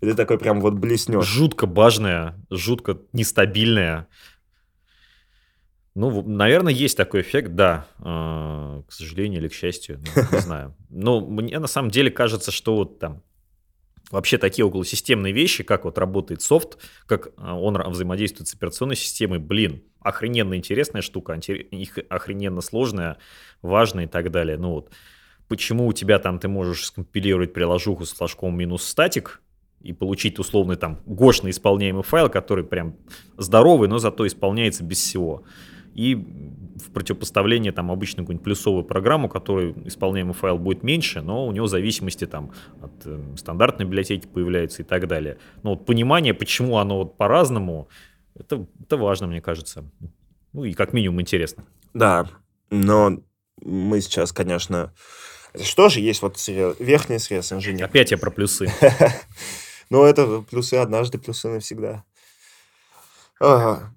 И 0.00 0.06
ты 0.06 0.14
такой 0.14 0.38
прям 0.38 0.60
вот 0.60 0.74
блеснешь. 0.74 1.24
Жутко 1.26 1.66
бажная, 1.66 2.34
жутко 2.50 2.98
нестабильная. 3.12 4.08
Ну, 5.94 6.22
наверное, 6.22 6.72
есть 6.72 6.96
такой 6.96 7.20
эффект, 7.22 7.54
да. 7.54 7.86
э, 8.00 8.02
К 8.88 8.92
сожалению 8.92 9.40
или 9.40 9.48
к 9.48 9.52
счастью, 9.54 10.00
ну, 10.16 10.22
не 10.32 10.38
знаю. 10.40 10.74
Но 10.90 11.20
мне 11.20 11.58
на 11.60 11.66
самом 11.68 11.90
деле 11.92 12.10
кажется, 12.10 12.50
что 12.50 12.74
вот 12.76 12.98
там 12.98 13.22
вообще 14.10 14.38
такие 14.38 14.64
околосистемные 14.64 15.32
вещи, 15.32 15.64
как 15.64 15.84
вот 15.84 15.98
работает 15.98 16.42
софт, 16.42 16.78
как 17.06 17.28
э, 17.28 17.30
он 17.36 17.76
взаимодействует 17.90 18.48
с 18.48 18.54
операционной 18.54 18.96
системой, 18.96 19.38
блин, 19.38 19.82
охрененно 20.00 20.54
интересная 20.54 21.02
штука, 21.02 21.34
их 21.34 21.98
охрененно 22.08 22.60
сложная, 22.60 23.18
важная 23.62 24.04
и 24.04 24.08
так 24.08 24.30
далее. 24.30 24.56
Ну 24.56 24.70
вот, 24.70 24.92
почему 25.48 25.86
у 25.86 25.92
тебя 25.92 26.18
там 26.18 26.38
ты 26.38 26.48
можешь 26.48 26.86
скомпилировать 26.86 27.52
приложуху 27.52 28.04
с 28.04 28.12
флажком 28.12 28.56
минус 28.56 28.84
статик, 28.84 29.40
и 29.80 29.92
получить 29.92 30.38
условный 30.38 30.76
там 30.76 31.00
гошный 31.06 31.50
исполняемый 31.50 32.02
файл, 32.02 32.28
который 32.28 32.64
прям 32.64 32.96
здоровый, 33.36 33.88
но 33.88 33.98
зато 33.98 34.26
исполняется 34.26 34.82
без 34.82 34.98
всего. 34.98 35.44
И 35.98 36.14
в 36.14 36.92
противопоставление 36.92 37.72
там 37.72 37.90
обычно 37.90 38.22
какую-нибудь 38.22 38.44
плюсовую 38.44 38.84
программу, 38.84 39.28
которой 39.28 39.74
исполняемый 39.84 40.32
файл 40.32 40.56
будет 40.56 40.84
меньше, 40.84 41.22
но 41.22 41.44
у 41.44 41.50
него 41.50 41.66
зависимости 41.66 42.24
там 42.24 42.52
от 42.80 42.92
э, 43.04 43.20
стандартной 43.36 43.84
библиотеки 43.84 44.28
появляются 44.28 44.82
и 44.82 44.84
так 44.84 45.08
далее. 45.08 45.38
Но 45.64 45.70
вот 45.70 45.86
понимание, 45.86 46.34
почему 46.34 46.78
оно 46.78 46.98
вот 46.98 47.16
по-разному, 47.16 47.88
это, 48.36 48.64
это 48.80 48.96
важно, 48.96 49.26
мне 49.26 49.40
кажется. 49.40 49.90
Ну 50.52 50.62
и 50.62 50.72
как 50.72 50.92
минимум 50.92 51.20
интересно. 51.20 51.64
Да, 51.94 52.30
но 52.70 53.20
мы 53.60 54.00
сейчас, 54.00 54.30
конечно... 54.30 54.94
Что 55.60 55.88
же 55.88 55.98
есть 55.98 56.22
вот 56.22 56.36
сре- 56.36 56.76
верхний 56.78 57.18
срез 57.18 57.52
инженера? 57.52 57.86
Опять 57.86 58.12
я 58.12 58.18
про 58.18 58.30
плюсы. 58.30 58.72
Ну, 59.90 60.04
это 60.04 60.42
плюсы 60.42 60.74
однажды, 60.74 61.16
плюсы 61.16 61.48
навсегда. 61.48 62.04
Ага. 63.40 63.94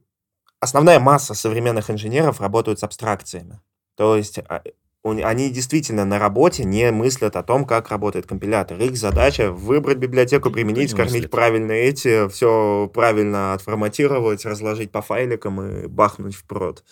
Основная 0.62 1.00
масса 1.00 1.34
современных 1.34 1.90
инженеров 1.90 2.40
работают 2.40 2.80
с 2.80 2.84
абстракциями. 2.84 3.60
То 3.96 4.16
есть 4.16 4.38
а, 4.38 4.62
они 5.04 5.50
действительно 5.50 6.06
на 6.06 6.20
работе 6.20 6.64
не 6.64 6.92
мыслят 6.92 7.36
о 7.36 7.42
том, 7.42 7.66
как 7.66 7.90
работает 7.90 8.28
компилятор. 8.28 8.80
Их 8.80 8.96
задача 8.96 9.52
выбрать 9.52 9.98
библиотеку, 9.98 10.52
применить, 10.52 10.84
не 10.84 10.88
скормить 10.88 11.14
мыслит. 11.14 11.32
правильно 11.32 11.72
эти, 11.72 12.30
все 12.30 12.90
правильно 12.94 13.54
отформатировать, 13.54 14.46
разложить 14.46 14.92
по 14.92 15.02
файликам 15.02 15.62
и 15.62 15.88
бахнуть 15.88 16.36
в 16.36 16.46
прод. 16.46 16.84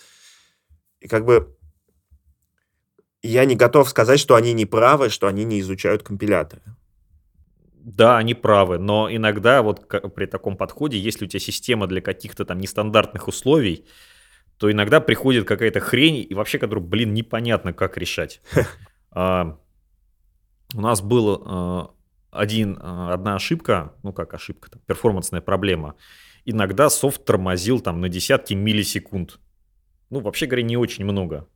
И 0.98 1.06
как 1.06 1.24
бы 1.24 1.56
я 3.22 3.44
не 3.44 3.54
готов 3.54 3.88
сказать, 3.88 4.18
что 4.18 4.34
они 4.34 4.52
не 4.52 4.66
правы, 4.66 5.10
что 5.10 5.28
они 5.28 5.44
не 5.44 5.60
изучают 5.60 6.02
компиляторы. 6.02 6.62
Да, 7.82 8.18
они 8.18 8.34
правы, 8.34 8.78
но 8.78 9.08
иногда 9.10 9.62
вот 9.62 9.88
при 10.14 10.26
таком 10.26 10.56
подходе, 10.56 10.98
если 10.98 11.24
у 11.24 11.28
тебя 11.28 11.40
система 11.40 11.86
для 11.86 12.02
каких-то 12.02 12.44
там 12.44 12.58
нестандартных 12.58 13.26
условий, 13.26 13.86
то 14.58 14.70
иногда 14.70 15.00
приходит 15.00 15.46
какая-то 15.48 15.80
хрень, 15.80 16.26
и 16.28 16.34
вообще, 16.34 16.58
которую, 16.58 16.86
блин, 16.86 17.14
непонятно, 17.14 17.72
как 17.72 17.96
решать. 17.96 18.40
А, 19.12 19.58
У 20.72 20.80
нас 20.80 21.02
был 21.02 21.96
один, 22.30 22.78
а, 22.80 23.12
одна 23.12 23.34
ошибка, 23.34 23.94
ну 24.04 24.12
как 24.12 24.34
ошибка, 24.34 24.70
перформансная 24.86 25.40
проблема. 25.40 25.96
Иногда 26.44 26.88
софт 26.90 27.24
тормозил 27.24 27.80
там 27.80 28.00
на 28.00 28.08
десятки 28.08 28.54
миллисекунд. 28.54 29.40
Ну, 30.10 30.20
вообще 30.20 30.46
говоря, 30.46 30.62
не 30.62 30.76
очень 30.76 31.04
много. 31.04 31.48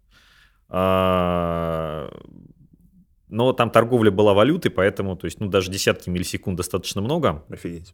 Но 3.35 3.53
там 3.53 3.69
торговля 3.71 4.13
была 4.13 4.33
валютой, 4.33 4.71
поэтому, 4.71 5.17
то 5.17 5.25
есть, 5.25 5.41
ну, 5.41 5.49
даже 5.49 5.69
десятки 5.69 6.09
миллисекунд 6.09 6.57
достаточно 6.57 7.01
много. 7.01 7.45
Офигеть. 7.51 7.93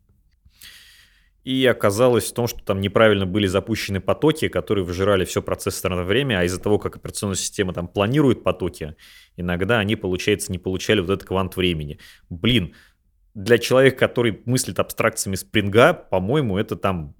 И 1.44 1.64
оказалось 1.64 2.30
в 2.30 2.34
том, 2.34 2.46
что 2.46 2.62
там 2.62 2.82
неправильно 2.82 3.24
были 3.24 3.46
запущены 3.46 4.02
потоки, 4.02 4.48
которые 4.48 4.84
выжирали 4.84 5.24
все 5.24 5.40
процессорное 5.40 6.04
время, 6.04 6.40
а 6.40 6.44
из-за 6.44 6.60
того, 6.60 6.78
как 6.78 6.96
операционная 6.96 7.36
система 7.36 7.72
там 7.72 7.88
планирует 7.88 8.44
потоки, 8.44 8.96
иногда 9.36 9.78
они, 9.78 9.96
получается, 9.96 10.52
не 10.52 10.58
получали 10.58 11.00
вот 11.00 11.08
этот 11.08 11.26
квант 11.26 11.56
времени. 11.56 11.98
Блин, 12.28 12.74
для 13.32 13.56
человека, 13.56 13.96
который 13.96 14.42
мыслит 14.44 14.78
абстракциями 14.78 15.36
спринга, 15.36 15.94
по-моему, 15.94 16.58
это 16.58 16.76
там 16.76 17.14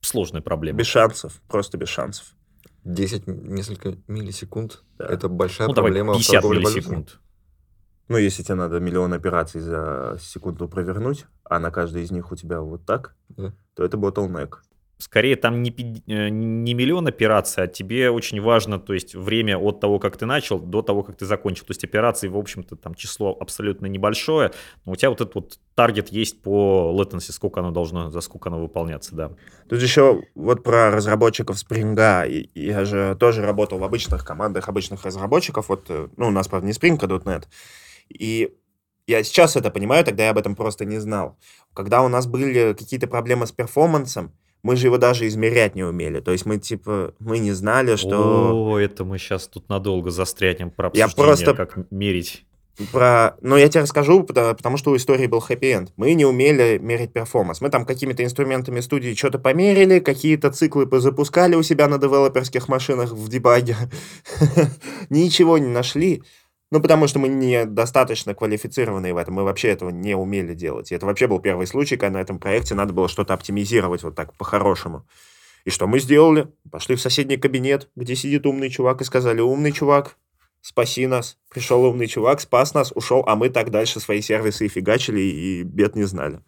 сложная 0.00 0.40
проблема. 0.40 0.78
Без 0.78 0.86
шансов, 0.86 1.42
просто 1.48 1.76
без 1.76 1.88
шансов. 1.90 2.35
10, 2.86 3.26
несколько 3.26 3.96
миллисекунд. 4.06 4.82
Да. 4.98 5.06
Это 5.06 5.28
большая 5.28 5.68
Ну, 5.68 5.74
давай 5.74 5.90
проблема 5.90 6.14
в 6.14 6.16
50 6.18 6.32
торговле 6.34 6.60
валютами. 6.60 6.74
миллисекунд. 6.94 7.20
Ну, 8.08 8.16
если 8.18 8.42
тебе 8.44 8.54
надо 8.54 8.78
миллион 8.78 9.12
операций 9.12 9.60
за 9.60 10.16
секунду 10.20 10.68
провернуть, 10.68 11.26
а 11.42 11.58
на 11.58 11.70
каждой 11.72 12.04
из 12.04 12.12
них 12.12 12.30
у 12.30 12.36
тебя 12.36 12.60
вот 12.60 12.84
так, 12.86 13.16
Да. 13.30 13.52
то 13.74 13.84
это 13.84 13.96
bottleneck. 13.96 14.54
Скорее, 14.98 15.36
там 15.36 15.62
не, 15.62 15.70
э, 16.06 16.28
не 16.30 16.72
миллион 16.72 17.06
операций, 17.06 17.64
а 17.64 17.66
тебе 17.66 18.10
очень 18.10 18.40
важно, 18.40 18.78
то 18.78 18.94
есть 18.94 19.14
время 19.14 19.58
от 19.58 19.78
того, 19.78 19.98
как 19.98 20.16
ты 20.16 20.24
начал, 20.24 20.58
до 20.58 20.80
того, 20.80 21.02
как 21.02 21.16
ты 21.16 21.26
закончил. 21.26 21.66
То 21.66 21.72
есть 21.72 21.84
операций, 21.84 22.30
в 22.30 22.36
общем-то, 22.38 22.76
там 22.76 22.94
число 22.94 23.36
абсолютно 23.38 23.86
небольшое, 23.86 24.52
но 24.86 24.92
у 24.92 24.96
тебя 24.96 25.10
вот 25.10 25.20
этот 25.20 25.34
вот 25.34 25.58
таргет 25.74 26.08
есть 26.08 26.40
по 26.40 26.94
latency, 26.98 27.32
сколько 27.32 27.60
оно 27.60 27.72
должно, 27.72 28.08
за 28.08 28.22
сколько 28.22 28.48
оно 28.48 28.58
выполняться, 28.58 29.14
да. 29.14 29.32
Тут 29.68 29.82
еще 29.82 30.22
вот 30.34 30.62
про 30.62 30.90
разработчиков 30.90 31.58
и 31.70 32.50
Я 32.54 32.84
же 32.86 33.16
тоже 33.20 33.42
работал 33.42 33.78
в 33.78 33.84
обычных 33.84 34.24
командах 34.24 34.68
обычных 34.70 35.04
разработчиков. 35.04 35.68
Вот, 35.68 35.90
э, 35.90 36.08
ну, 36.16 36.28
у 36.28 36.30
нас, 36.30 36.48
правда, 36.48 36.66
не 36.66 36.72
Spring, 36.72 36.98
а 37.02 37.06
.NET. 37.06 37.44
И 38.08 38.56
я 39.06 39.22
сейчас 39.22 39.56
это 39.56 39.70
понимаю, 39.70 40.04
тогда 40.04 40.24
я 40.24 40.30
об 40.30 40.38
этом 40.38 40.56
просто 40.56 40.86
не 40.86 40.98
знал. 40.98 41.38
Когда 41.74 42.02
у 42.02 42.08
нас 42.08 42.26
были 42.26 42.72
какие-то 42.72 43.06
проблемы 43.06 43.46
с 43.46 43.52
перформансом, 43.52 44.32
мы 44.66 44.74
же 44.74 44.88
его 44.88 44.98
даже 44.98 45.28
измерять 45.28 45.76
не 45.76 45.84
умели. 45.84 46.18
То 46.18 46.32
есть 46.32 46.44
мы, 46.44 46.58
типа, 46.58 47.14
мы 47.20 47.38
не 47.38 47.52
знали, 47.52 47.94
что... 47.94 48.50
О, 48.52 48.78
это 48.78 49.04
мы 49.04 49.16
сейчас 49.18 49.46
тут 49.46 49.68
надолго 49.68 50.10
застрянем 50.10 50.72
про 50.72 50.90
Я 50.92 51.06
просто- 51.06 51.54
как 51.54 51.78
мерить. 51.92 52.44
Про... 52.92 53.36
Ну, 53.42 53.56
я 53.56 53.68
тебе 53.68 53.82
расскажу, 53.82 54.24
потому, 54.24 54.54
потому 54.56 54.76
что 54.76 54.90
у 54.90 54.96
истории 54.96 55.28
был 55.28 55.38
хэппи-энд. 55.38 55.92
Мы 55.96 56.14
не 56.14 56.26
умели 56.26 56.78
мерить 56.78 57.12
перформанс. 57.12 57.60
Мы 57.60 57.70
там 57.70 57.86
какими-то 57.86 58.24
инструментами 58.24 58.80
студии 58.80 59.14
что-то 59.14 59.38
померили, 59.38 60.00
какие-то 60.00 60.50
циклы 60.50 60.86
позапускали 60.86 61.54
у 61.54 61.62
себя 61.62 61.86
на 61.86 61.98
девелоперских 61.98 62.66
машинах 62.68 63.12
в 63.12 63.28
дебаге. 63.28 63.76
Ничего 65.10 65.58
не 65.58 65.68
нашли. 65.68 66.24
Ну, 66.72 66.80
потому 66.80 67.06
что 67.06 67.18
мы 67.20 67.28
недостаточно 67.28 68.34
квалифицированные 68.34 69.14
в 69.14 69.16
этом. 69.18 69.34
Мы 69.34 69.44
вообще 69.44 69.68
этого 69.68 69.90
не 69.90 70.16
умели 70.16 70.54
делать. 70.54 70.90
И 70.90 70.94
это 70.94 71.06
вообще 71.06 71.28
был 71.28 71.38
первый 71.38 71.66
случай, 71.66 71.96
когда 71.96 72.18
на 72.18 72.22
этом 72.22 72.38
проекте 72.40 72.74
надо 72.74 72.92
было 72.92 73.08
что-то 73.08 73.34
оптимизировать 73.34 74.02
вот 74.02 74.16
так 74.16 74.34
по-хорошему. 74.34 75.06
И 75.64 75.70
что 75.70 75.86
мы 75.86 76.00
сделали? 76.00 76.48
Пошли 76.70 76.96
в 76.96 77.00
соседний 77.00 77.36
кабинет, 77.36 77.88
где 77.94 78.16
сидит 78.16 78.46
умный 78.46 78.70
чувак, 78.70 79.00
и 79.00 79.04
сказали, 79.04 79.40
умный 79.40 79.72
чувак, 79.72 80.16
спаси 80.60 81.06
нас. 81.06 81.38
Пришел 81.50 81.84
умный 81.84 82.08
чувак, 82.08 82.40
спас 82.40 82.74
нас, 82.74 82.92
ушел, 82.94 83.22
а 83.26 83.36
мы 83.36 83.48
так 83.48 83.70
дальше 83.70 84.00
свои 84.00 84.20
сервисы 84.20 84.66
и 84.66 84.68
фигачили, 84.68 85.20
и 85.20 85.62
бед 85.62 85.94
не 85.94 86.04
знали. 86.04 86.40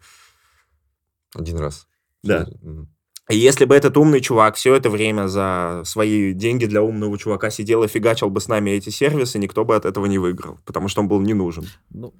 Один 1.33 1.59
раз. 1.59 1.87
Да. 2.23 2.47
Мгм. 2.61 2.89
И 3.29 3.37
если 3.37 3.65
бы 3.65 3.75
этот 3.75 3.95
умный 3.95 4.21
чувак 4.21 4.55
все 4.55 4.73
это 4.73 4.89
время 4.89 5.27
за 5.27 5.83
свои 5.85 6.33
деньги 6.33 6.65
для 6.65 6.81
умного 6.81 7.15
чувака 7.19 7.51
сидел 7.51 7.83
и 7.83 7.87
фигачил 7.87 8.31
бы 8.31 8.41
с 8.41 8.47
нами 8.47 8.71
эти 8.71 8.89
сервисы, 8.89 9.37
никто 9.37 9.63
бы 9.63 9.75
от 9.75 9.85
этого 9.85 10.07
не 10.07 10.17
выиграл, 10.17 10.57
потому 10.65 10.87
что 10.87 11.01
он 11.01 11.07
был 11.07 11.21
не 11.21 11.35
нужен. 11.35 11.65
Ну, 11.91 12.15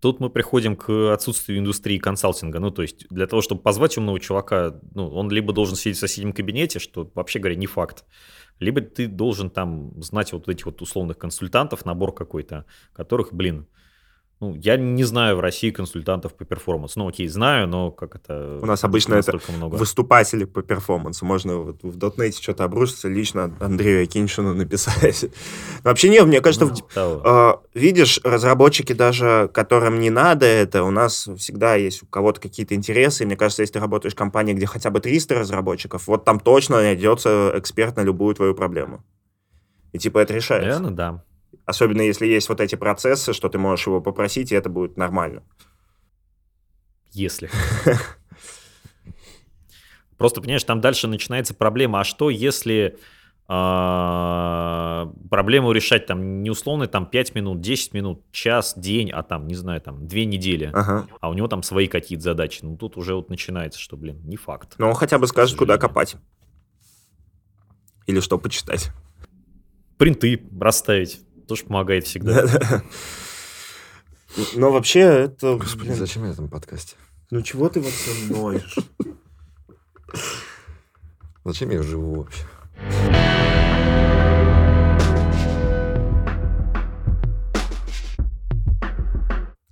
тут 0.00 0.20
мы 0.20 0.30
приходим 0.30 0.76
к 0.76 1.12
отсутствию 1.12 1.58
индустрии 1.58 1.98
консалтинга. 1.98 2.60
Ну, 2.60 2.70
то 2.70 2.82
есть 2.82 3.08
для 3.10 3.26
того, 3.26 3.42
чтобы 3.42 3.60
позвать 3.60 3.98
умного 3.98 4.20
чувака, 4.20 4.78
ну, 4.94 5.08
он 5.08 5.30
либо 5.30 5.52
должен 5.52 5.74
сидеть 5.74 5.96
в 5.96 6.00
соседнем 6.00 6.32
кабинете, 6.32 6.78
что 6.78 7.10
вообще 7.14 7.40
говоря 7.40 7.56
не 7.56 7.66
факт, 7.66 8.04
либо 8.60 8.80
ты 8.82 9.08
должен 9.08 9.50
там 9.50 10.00
знать 10.00 10.32
вот 10.32 10.48
этих 10.48 10.66
вот 10.66 10.80
условных 10.80 11.18
консультантов, 11.18 11.84
набор 11.84 12.14
какой-то, 12.14 12.66
которых, 12.92 13.32
блин, 13.32 13.66
ну, 14.42 14.56
я 14.56 14.76
не 14.76 15.04
знаю 15.04 15.36
в 15.36 15.40
России 15.40 15.70
консультантов 15.70 16.34
по 16.34 16.44
перформансу. 16.44 16.98
Ну, 16.98 17.08
окей, 17.08 17.28
знаю, 17.28 17.68
но 17.68 17.92
как 17.92 18.16
это... 18.16 18.58
У 18.60 18.66
нас 18.66 18.82
обычно 18.82 19.14
это 19.14 19.38
много. 19.56 19.76
Выступатели 19.76 20.44
по 20.44 20.62
перформансу. 20.62 21.24
Можно 21.24 21.58
вот 21.58 21.82
в 21.84 21.96
дотнете 21.96 22.42
что-то 22.42 22.64
обрушиться, 22.64 23.08
лично 23.08 23.54
Андрею 23.60 24.02
Акиншину 24.02 24.52
написать. 24.54 25.26
Вообще 25.84 26.08
нет, 26.08 26.26
мне 26.26 26.40
кажется, 26.40 26.66
Ну, 26.66 26.74
в-. 26.74 27.22
А, 27.24 27.60
видишь, 27.72 28.20
разработчики 28.24 28.92
даже, 28.92 29.48
которым 29.54 30.00
не 30.00 30.10
надо 30.10 30.44
это, 30.44 30.82
у 30.82 30.90
нас 30.90 31.28
всегда 31.38 31.76
есть 31.76 32.02
у 32.02 32.06
кого-то 32.06 32.40
какие-то 32.40 32.74
интересы. 32.74 33.22
И 33.22 33.26
мне 33.26 33.36
кажется, 33.36 33.62
если 33.62 33.74
ты 33.74 33.78
работаешь 33.78 34.14
в 34.14 34.18
компании, 34.18 34.54
где 34.54 34.66
хотя 34.66 34.90
бы 34.90 34.98
300 34.98 35.36
разработчиков, 35.36 36.08
вот 36.08 36.24
там 36.24 36.40
точно 36.40 36.78
найдется 36.78 37.52
эксперт 37.54 37.96
на 37.96 38.00
любую 38.00 38.34
твою 38.34 38.56
проблему. 38.56 39.04
И 39.92 39.98
типа 39.98 40.18
это 40.18 40.34
решается. 40.34 40.80
Наверное, 40.80 40.90
да. 40.90 41.24
Особенно 41.64 42.02
если 42.02 42.26
есть 42.26 42.48
вот 42.48 42.60
эти 42.60 42.74
процессы, 42.74 43.32
что 43.32 43.48
ты 43.48 43.58
можешь 43.58 43.86
его 43.86 44.00
попросить, 44.00 44.52
и 44.52 44.54
это 44.54 44.68
будет 44.68 44.96
нормально. 44.96 45.42
Если. 47.12 47.50
Просто, 50.18 50.40
понимаешь, 50.40 50.64
там 50.64 50.80
дальше 50.80 51.08
начинается 51.08 51.54
проблема, 51.54 52.00
а 52.00 52.04
что 52.04 52.30
если 52.30 52.96
а, 53.48 55.12
проблему 55.28 55.72
решать 55.72 56.06
там 56.06 56.42
не 56.42 56.50
условно 56.50 56.86
там 56.86 57.06
5 57.06 57.34
минут, 57.34 57.60
10 57.60 57.92
минут, 57.92 58.22
час, 58.30 58.74
день, 58.76 59.10
а 59.10 59.22
там, 59.22 59.46
не 59.46 59.54
знаю, 59.54 59.80
там 59.80 60.06
2 60.06 60.20
недели, 60.20 60.70
Ага. 60.72 61.06
а 61.20 61.28
у 61.28 61.34
него 61.34 61.48
там 61.48 61.62
свои 61.62 61.88
какие-то 61.88 62.24
задачи. 62.24 62.60
Ну, 62.62 62.76
тут 62.76 62.96
уже 62.96 63.14
вот 63.14 63.30
начинается, 63.30 63.80
что, 63.80 63.96
блин, 63.96 64.20
не 64.24 64.36
факт. 64.36 64.76
Но 64.78 64.88
он 64.88 64.94
хотя 64.94 65.18
бы 65.18 65.26
скажет, 65.26 65.58
куда 65.58 65.76
копать. 65.76 66.16
Или 68.06 68.20
что 68.20 68.38
почитать. 68.38 68.90
Принты 69.98 70.42
расставить 70.58 71.20
тоже 71.46 71.64
помогает 71.64 72.06
всегда. 72.06 72.82
Но 74.54 74.70
вообще 74.72 75.00
это... 75.00 75.56
Господи, 75.56 75.88
блин, 75.88 75.94
зачем 75.96 76.24
я 76.24 76.30
этом 76.30 76.48
подкасте? 76.48 76.96
Ну 77.30 77.42
чего 77.42 77.68
ты 77.68 77.80
вот 77.80 77.92
со 77.92 78.32
мной? 78.32 78.62
Зачем 81.44 81.70
я 81.70 81.82
живу 81.82 82.22
вообще? 82.22 82.44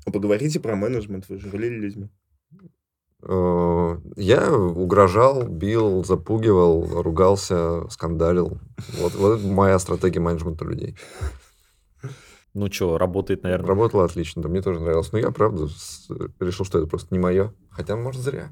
А 0.07 0.11
Поговорите 0.13 0.61
про 0.61 0.75
менеджмент, 0.77 1.29
вы 1.29 1.39
же 1.39 1.51
рулили 1.51 1.77
людьми. 1.77 2.11
Э, 3.23 3.99
Я 4.17 4.53
угрожал, 4.53 5.47
бил, 5.47 6.05
запугивал, 6.05 7.03
ругался, 7.03 7.89
скандалил. 7.91 8.59
Вот, 8.99 9.15
вот 9.15 9.39
это 9.39 9.47
моя 9.47 9.79
стратегия 9.79 10.21
менеджмента 10.21 10.65
людей. 10.65 10.97
Ну 12.53 12.71
что, 12.73 12.99
работает, 12.99 13.43
наверное. 13.45 13.69
Работало 13.69 14.05
отлично, 14.05 14.43
да, 14.43 14.49
мне 14.49 14.61
тоже 14.63 14.81
нравилось. 14.81 15.13
Но 15.13 15.19
я, 15.19 15.31
правда, 15.31 15.69
с- 15.69 16.09
решил, 16.41 16.65
что 16.65 16.79
это 16.79 16.87
просто 16.89 17.09
не 17.15 17.19
мое. 17.21 17.55
Хотя, 17.71 17.95
может, 17.97 18.21
зря. 18.23 18.51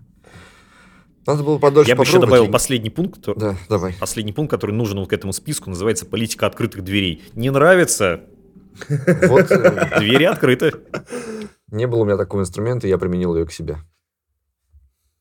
Надо 1.26 1.42
было 1.42 1.59
подольше 1.59 1.90
Я 1.90 1.96
бы 1.96 2.05
еще 2.05 2.20
добавил 2.20 2.51
последний 2.51 2.90
пункт, 2.90 3.20
то- 3.22 3.34
Да, 3.34 3.57
давай. 3.68 3.94
последний 4.01 4.32
пункт, 4.32 4.51
который 4.51 4.70
нужен 4.70 4.99
вот 5.01 5.09
к 5.11 5.12
этому 5.12 5.32
списку, 5.32 5.68
называется 5.68 6.07
политика 6.07 6.46
открытых 6.46 6.82
дверей. 6.84 7.22
Не 7.34 7.51
нравится, 7.51 8.20
Вот 8.88 9.51
э, 9.51 9.99
двери 9.99 10.24
открыты. 10.24 10.72
не 11.70 11.86
было 11.86 12.01
у 12.01 12.05
меня 12.05 12.16
такого 12.16 12.40
инструмента, 12.42 12.86
я 12.86 12.96
применил 12.99 13.34
ее 13.36 13.44
к 13.46 13.53
себе. 13.53 13.78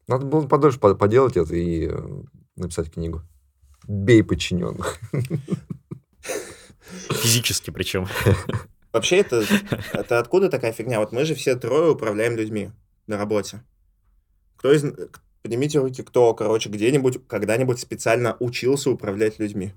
Надо 0.08 0.26
было 0.28 0.48
подольше 0.48 0.80
по- 0.80 0.96
поделать 0.96 1.36
это 1.36 1.56
и 1.56 1.88
э, 1.90 1.98
написать 2.56 2.92
книгу. 2.94 3.24
Бей 3.88 4.24
подчиненных. 4.24 5.00
Физически 7.10 7.72
причем. 7.72 8.08
Вообще 8.94 9.18
это, 9.18 9.46
это 9.94 10.20
откуда 10.20 10.50
такая 10.50 10.74
фигня? 10.74 11.00
Вот 11.00 11.12
мы 11.12 11.26
же 11.26 11.36
все 11.36 11.56
трое 11.56 11.92
управляем 11.92 12.36
людьми 12.36 12.72
на 13.06 13.18
работе. 13.18 13.64
Кто 14.58 14.74
из... 14.74 14.84
Поднимите 15.44 15.80
руки, 15.80 16.04
кто, 16.04 16.34
короче, 16.34 16.70
где-нибудь, 16.70 17.28
когда-нибудь 17.28 17.80
специально 17.80 18.36
учился 18.40 18.90
управлять 18.90 19.40
людьми. 19.40 19.74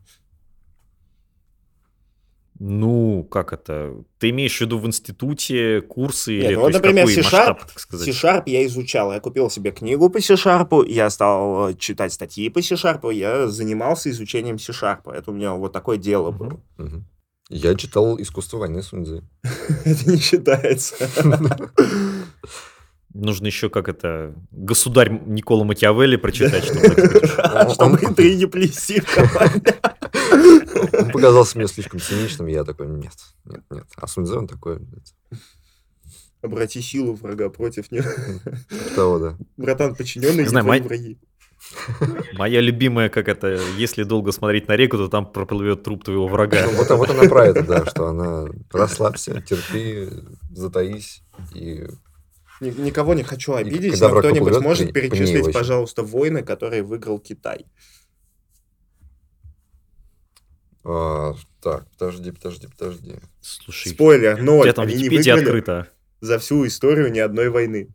Ну, 2.63 3.25
как 3.25 3.55
это? 3.55 3.95
Ты 4.19 4.29
имеешь 4.31 4.59
в 4.59 4.61
виду 4.61 4.79
в 4.79 4.87
институте 4.87 5.81
курсы 5.81 6.35
Нет, 6.37 6.45
или 6.45 6.55
ну 6.57 6.61
вот, 6.61 6.75
например, 6.75 7.07
какой 7.07 7.15
C-Sharp, 7.15 7.25
масштаб, 7.25 7.65
так 7.65 7.81
сказать? 7.81 8.07
C-Sharp 8.07 8.43
я 8.47 8.67
изучал. 8.67 9.13
Я 9.15 9.21
купил 9.21 9.49
себе 9.49 9.71
книгу 9.71 10.11
по 10.11 10.21
C-Sharp, 10.21 10.87
я 10.87 11.09
стал 11.09 11.71
э, 11.71 11.75
читать 11.75 12.13
статьи 12.13 12.51
по 12.51 12.61
C-Sharp, 12.61 13.15
я 13.15 13.49
занимался 13.49 14.11
изучением 14.11 14.59
C-Sharp. 14.59 15.11
Это 15.11 15.31
у 15.31 15.35
меня 15.35 15.55
вот 15.55 15.73
такое 15.73 15.97
дело 15.97 16.33
было. 16.33 16.61
Мгм. 16.77 17.07
Я 17.49 17.75
читал 17.77 18.21
«Искусство 18.21 18.59
войны» 18.59 18.83
Суньцзы. 18.83 19.23
Это 19.87 20.11
не 20.11 20.19
считается. 20.19 20.95
Нужно 23.13 23.47
еще 23.47 23.71
как 23.71 23.89
это 23.89 24.35
государь 24.53 25.11
Никола 25.27 25.65
Макиавелли 25.65 26.15
прочитать, 26.17 26.65
чтобы 26.67 26.87
это- 26.87 27.71
Чтобы 27.71 27.99
интриги 28.05 28.45
плести. 28.47 29.03
Он 30.93 31.11
показался 31.11 31.59
мне 31.59 31.67
слишком 31.69 32.01
циничным, 32.01 32.47
я 32.49 32.65
такой, 32.65 32.87
нет, 32.89 33.13
нет, 33.45 33.63
нет. 33.71 33.85
А 33.97 34.07
Суньцзы 34.07 34.37
он 34.37 34.47
такой, 34.47 34.79
блядь, 34.79 35.15
Обрати 36.43 36.81
силу 36.81 37.15
врага 37.15 37.51
против 37.51 37.91
них. 37.93 38.05
типа 38.71 38.95
того, 38.95 39.19
да. 39.19 39.37
Братан, 39.59 39.95
подчиненные 39.95 40.47
Не 40.47 40.63
мать- 40.63 40.85
враги. 40.85 41.19
Моя 42.33 42.61
любимая, 42.61 43.11
как 43.11 43.29
это, 43.29 43.61
если 43.77 44.03
долго 44.05 44.33
смотреть 44.33 44.67
на 44.67 44.77
реку, 44.77 44.97
то 44.97 45.09
там 45.09 45.31
проплывет 45.31 45.83
труп 45.83 46.05
твоего 46.05 46.27
врага. 46.27 46.65
Ну, 46.65 46.73
Вот, 46.79 46.89
вот 46.89 47.11
она 47.11 47.29
про 47.29 47.47
это, 47.47 47.63
да, 47.63 47.85
что 47.85 48.07
она 48.09 48.47
расслабься, 48.73 49.43
терпи, 49.43 50.09
затаись 50.51 51.23
и 51.55 51.87
Ни- 52.63 52.71
Никого 52.71 53.15
не 53.15 53.23
хочу 53.23 53.55
обидеть, 53.55 53.99
но 54.01 54.09
кто-нибудь 54.19 54.61
может 54.61 54.93
перечислить, 54.93 55.53
пожалуйста, 55.53 56.03
войны, 56.03 56.43
которые 56.43 56.83
выиграл 56.83 57.19
Китай. 57.19 57.67
А, 60.85 61.35
так, 61.63 61.85
подожди, 61.99 62.31
подожди, 62.31 62.69
подожди. 62.79 63.17
Слушай, 63.41 63.89
Спойлер, 63.93 64.43
ноль. 64.43 64.63
тебя 64.65 64.73
там 64.73 64.87
Они 64.87 64.95
не 65.09 65.31
открыта. 65.31 65.89
за 66.21 66.39
всю 66.39 66.67
историю 66.67 67.13
ни 67.13 67.19
одной 67.19 67.51
войны. 67.51 67.89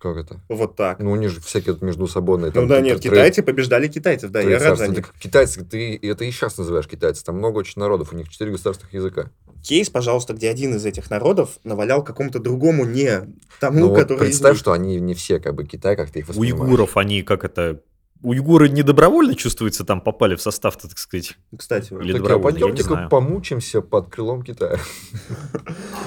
Как 0.00 0.16
это? 0.16 0.40
Вот 0.48 0.76
так. 0.76 1.00
Ну, 1.00 1.10
у 1.10 1.16
них 1.16 1.30
же 1.30 1.40
всякие 1.40 1.72
вот 1.74 1.82
междусободные... 1.82 2.48
Ну 2.54 2.60
там, 2.60 2.68
да, 2.68 2.80
нет, 2.80 2.98
трей- 2.98 3.10
китайцы 3.10 3.42
побеждали 3.42 3.88
китайцев, 3.88 4.30
да, 4.30 4.40
я 4.40 4.60
рад 4.60 4.78
за 4.78 4.86
них. 4.88 5.12
Китайцы, 5.18 5.64
ты 5.64 5.98
это 6.00 6.24
и 6.24 6.30
сейчас 6.30 6.56
называешь 6.56 6.86
китайцы. 6.86 7.24
Там 7.24 7.38
много 7.38 7.58
очень 7.58 7.80
народов, 7.80 8.12
у 8.12 8.16
них 8.16 8.28
четыре 8.28 8.52
государственных 8.52 8.94
языка. 8.94 9.30
Кейс, 9.64 9.90
пожалуйста, 9.90 10.34
где 10.34 10.50
один 10.50 10.76
из 10.76 10.86
этих 10.86 11.10
народов 11.10 11.58
навалял 11.64 12.04
какому-то 12.04 12.38
другому 12.38 12.84
не 12.84 13.22
тому, 13.58 13.80
Ну, 13.80 13.88
вот 13.88 13.98
который 13.98 14.18
из 14.28 14.36
представь, 14.38 14.52
них. 14.52 14.60
что 14.60 14.70
они 14.72 15.00
не 15.00 15.14
все 15.14 15.40
как 15.40 15.56
бы 15.56 15.64
Китай, 15.66 15.96
как 15.96 16.10
ты 16.10 16.20
их 16.20 16.28
воспринимаешь. 16.28 16.62
Уйгуров, 16.62 16.96
они 16.96 17.22
как 17.22 17.44
это... 17.44 17.80
Уйгуры 18.20 18.68
не 18.68 18.82
добровольно, 18.82 19.36
чувствуется, 19.36 19.84
там 19.84 20.00
попали 20.00 20.34
в 20.34 20.42
состав, 20.42 20.76
так 20.76 20.98
сказать. 20.98 21.36
Кстати, 21.56 21.92
вот. 21.92 22.02
Или 22.02 22.14
Так, 22.14 22.20
а 22.20 22.24
добровольно, 22.24 22.58
я 22.58 22.64
не 22.64 22.70
пойдемте-ка 22.72 23.08
помучимся 23.08 23.80
под 23.80 24.08
крылом 24.08 24.42
Китая. 24.42 24.78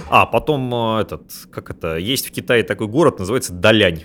А, 0.09 0.25
потом 0.25 0.73
э, 0.73 1.01
этот, 1.01 1.31
как 1.51 1.69
это, 1.69 1.95
есть 1.95 2.27
в 2.27 2.31
Китае 2.31 2.63
такой 2.63 2.87
город, 2.87 3.19
называется 3.19 3.53
Далянь. 3.53 4.03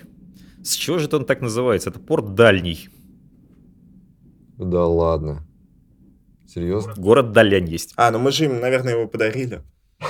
С 0.63 0.75
чего 0.75 0.99
же 0.99 1.07
это 1.07 1.17
он 1.17 1.25
так 1.25 1.41
называется? 1.41 1.91
Это 1.91 1.99
порт 1.99 2.35
дальний. 2.35 2.89
Да 4.57 4.87
ладно. 4.87 5.45
Серьезно? 6.47 6.95
Город 6.97 7.33
Далянь 7.33 7.69
есть. 7.69 7.93
А, 7.97 8.13
ну 8.13 8.21
мы 8.21 8.31
же 8.31 8.45
им, 8.45 8.61
наверное, 8.61 8.95
его 8.95 9.09
подарили. 9.09 9.63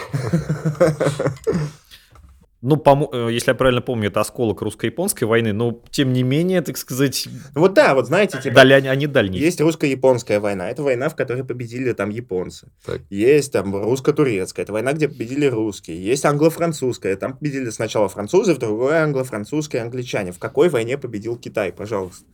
Ну, 2.62 2.76
помо- 2.76 3.10
э, 3.12 3.32
если 3.32 3.50
я 3.50 3.54
правильно 3.54 3.82
помню, 3.82 4.08
это 4.08 4.20
осколок 4.20 4.62
русско-японской 4.62 5.24
войны, 5.24 5.52
но 5.52 5.82
тем 5.90 6.12
не 6.12 6.22
менее, 6.22 6.62
так 6.62 6.76
сказать, 6.78 7.28
Вот 7.54 7.74
да, 7.74 7.94
вот 7.94 8.06
знаете, 8.06 8.40
типа, 8.42 8.54
Далянь, 8.56 8.88
а 8.88 8.94
не 8.94 9.06
дальний. 9.06 9.38
есть 9.38 9.60
русско-японская 9.60 10.40
война. 10.40 10.70
Это 10.70 10.82
война, 10.82 11.08
в 11.08 11.16
которой 11.16 11.44
победили 11.44 11.92
там 11.92 12.08
японцы. 12.10 12.68
Так. 12.84 13.02
Есть 13.10 13.52
там 13.52 13.74
русско-турецкая. 13.76 14.64
Это 14.64 14.72
война, 14.72 14.94
где 14.94 15.08
победили 15.08 15.46
русские. 15.46 16.02
Есть 16.02 16.24
англо-французская. 16.24 17.14
Там 17.16 17.36
победили 17.36 17.70
сначала 17.70 18.08
французы, 18.08 18.54
в 18.54 18.58
другой 18.58 18.96
англо-французская 18.96 19.82
англичане. 19.82 20.32
В 20.32 20.38
какой 20.38 20.68
войне 20.70 20.96
победил 20.98 21.36
Китай, 21.36 21.72
пожалуйста? 21.72 22.24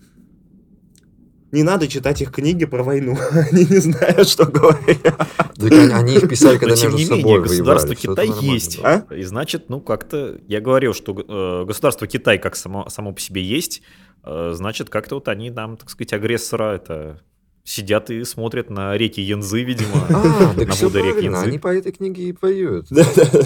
Не 1.53 1.63
надо 1.65 1.87
читать 1.87 2.23
их 2.23 2.33
книги 2.33 2.65
про 2.65 2.83
войну. 2.83 3.17
Они 3.53 3.67
не 3.67 3.77
знают, 3.77 4.27
что 4.27 4.47
говорят. 4.47 5.29
Так 5.55 5.71
они, 5.71 5.93
они 5.93 6.15
их 6.15 6.29
писали, 6.29 6.57
когда 6.57 6.75
между 6.75 6.97
не 6.97 7.05
собой 7.05 7.23
менее, 7.23 7.43
государство 7.43 7.95
Китай 7.95 8.29
есть. 8.41 8.81
А? 8.83 9.05
И 9.15 9.23
значит, 9.23 9.69
ну 9.69 9.81
как-то, 9.81 10.41
я 10.49 10.61
говорил, 10.61 10.95
что 10.95 11.13
э, 11.13 11.67
государство 11.67 12.07
Китай 12.07 12.39
как 12.39 12.57
само, 12.57 12.89
само 12.89 13.13
по 13.13 13.21
себе 13.21 13.45
есть, 13.45 13.83
э, 14.25 14.53
значит, 14.55 14.89
как-то 14.89 15.17
вот 15.17 15.29
они 15.29 15.51
нам, 15.51 15.77
так 15.77 15.91
сказать, 15.91 16.15
агрессора 16.15 16.75
это 16.75 17.21
сидят 17.65 18.11
и 18.11 18.25
смотрят 18.25 18.71
на 18.71 18.97
реки 18.97 19.21
Янзы, 19.21 19.63
видимо. 19.63 20.07
А, 20.09 20.55
так 20.57 20.69
на 20.69 20.73
все 20.73 20.91
правильно, 20.91 21.21
Янзы. 21.21 21.47
они 21.47 21.59
по 21.59 21.69
этой 21.69 21.93
книге 21.93 22.25
и 22.25 22.33
поют. 22.33 22.89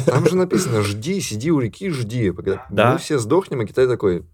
Там 0.06 0.26
же 0.26 0.36
написано 0.36 0.82
«жди, 0.82 1.20
сиди 1.20 1.50
у 1.50 1.58
реки, 1.58 1.90
жди». 1.90 2.30
Когда 2.30 2.64
Да. 2.70 2.92
Мы 2.92 2.98
все 2.98 3.18
сдохнем, 3.18 3.60
а 3.60 3.66
Китай 3.66 3.86
такой 3.86 4.24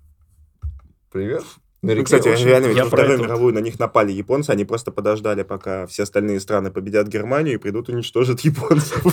«Привет». 1.11 1.43
На 1.83 1.89
Ну, 1.89 1.93
реке 1.95 2.05
кстати, 2.05 2.29
очень- 2.29 2.47
реально, 2.47 2.67
ведь 2.69 2.77
Я 2.77 2.85
во 2.85 2.91
Вторую 2.91 3.15
это 3.15 3.23
мировую 3.25 3.55
на 3.55 3.59
них 3.59 3.79
напали 3.81 4.13
японцы, 4.13 4.51
они 4.51 4.65
просто 4.65 4.93
подождали, 4.93 5.43
пока 5.43 5.87
все 5.89 6.05
остальные 6.05 6.39
страны 6.39 6.71
победят 6.71 7.09
Германию 7.09 7.55
и 7.55 7.59
придут 7.59 7.89
уничтожат 7.89 8.41
японцев. 8.41 9.05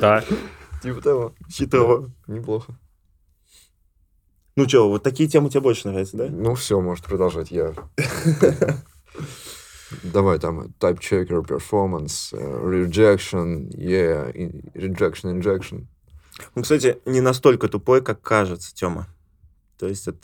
Да. 0.00 0.24
Типа 0.82 1.02
того. 1.02 1.34
Хитро. 1.50 2.10
Неплохо. 2.26 2.72
Ну 4.56 4.66
что, 4.68 4.88
вот 4.88 5.02
такие 5.02 5.28
темы 5.28 5.50
тебе 5.50 5.60
больше 5.60 5.88
нравятся, 5.88 6.16
да? 6.16 6.28
Ну 6.30 6.54
все, 6.54 6.80
может 6.80 7.04
продолжать 7.04 7.50
я. 7.50 7.74
Давай 10.02 10.38
там 10.38 10.68
type 10.78 10.98
checker, 11.00 11.44
performance, 11.44 12.32
э, 12.32 12.38
rejection, 12.38 13.68
yeah, 13.70 14.32
rejection, 14.74 15.38
injection. 15.38 15.86
Ну, 16.54 16.62
кстати, 16.62 16.98
не 17.06 17.20
настолько 17.20 17.68
тупой, 17.68 18.00
как 18.00 18.22
кажется, 18.22 18.74
Тёма. 18.74 19.08
То 19.78 19.88
есть 19.88 20.06
это... 20.08 20.18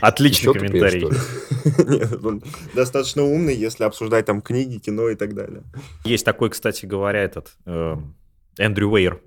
Отличный 0.00 0.52
тупее, 0.52 0.68
комментарий. 0.68 1.02
Нет, 1.98 2.24
он 2.24 2.42
достаточно 2.74 3.22
умный, 3.22 3.54
если 3.54 3.84
обсуждать 3.84 4.26
там 4.26 4.40
книги, 4.40 4.78
кино 4.78 5.08
и 5.08 5.16
так 5.16 5.34
далее. 5.34 5.62
Есть 6.04 6.24
такой, 6.24 6.50
кстати 6.50 6.86
говоря, 6.86 7.20
этот 7.20 7.52
э, 7.66 7.96
Эндрю 8.58 8.90
Уэйр, 8.90 9.20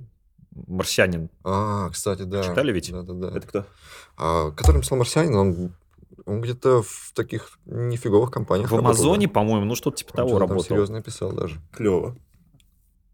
марсианин. 0.68 1.30
А, 1.44 1.90
кстати, 1.90 2.24
да. 2.24 2.44
Читали 2.44 2.72
ведь? 2.72 2.92
Да, 2.92 3.02
да, 3.02 3.14
да. 3.14 3.38
Это 3.38 3.48
кто? 3.48 3.66
А, 4.18 4.52
который 4.52 4.82
писал 4.82 4.98
«Марсианин», 4.98 5.36
он, 5.36 5.72
он 6.26 6.42
где-то 6.42 6.82
в 6.82 7.12
таких 7.14 7.60
нифиговых 7.66 8.32
компаниях 8.32 8.72
В 8.72 8.76
Амазоне, 8.76 9.28
по-моему, 9.28 9.66
ну 9.66 9.76
что-то 9.76 9.98
типа 9.98 10.14
того 10.14 10.40
работал. 10.40 10.64
серьезно 10.64 11.02
писал 11.04 11.32
даже. 11.32 11.60
Клево. 11.72 12.18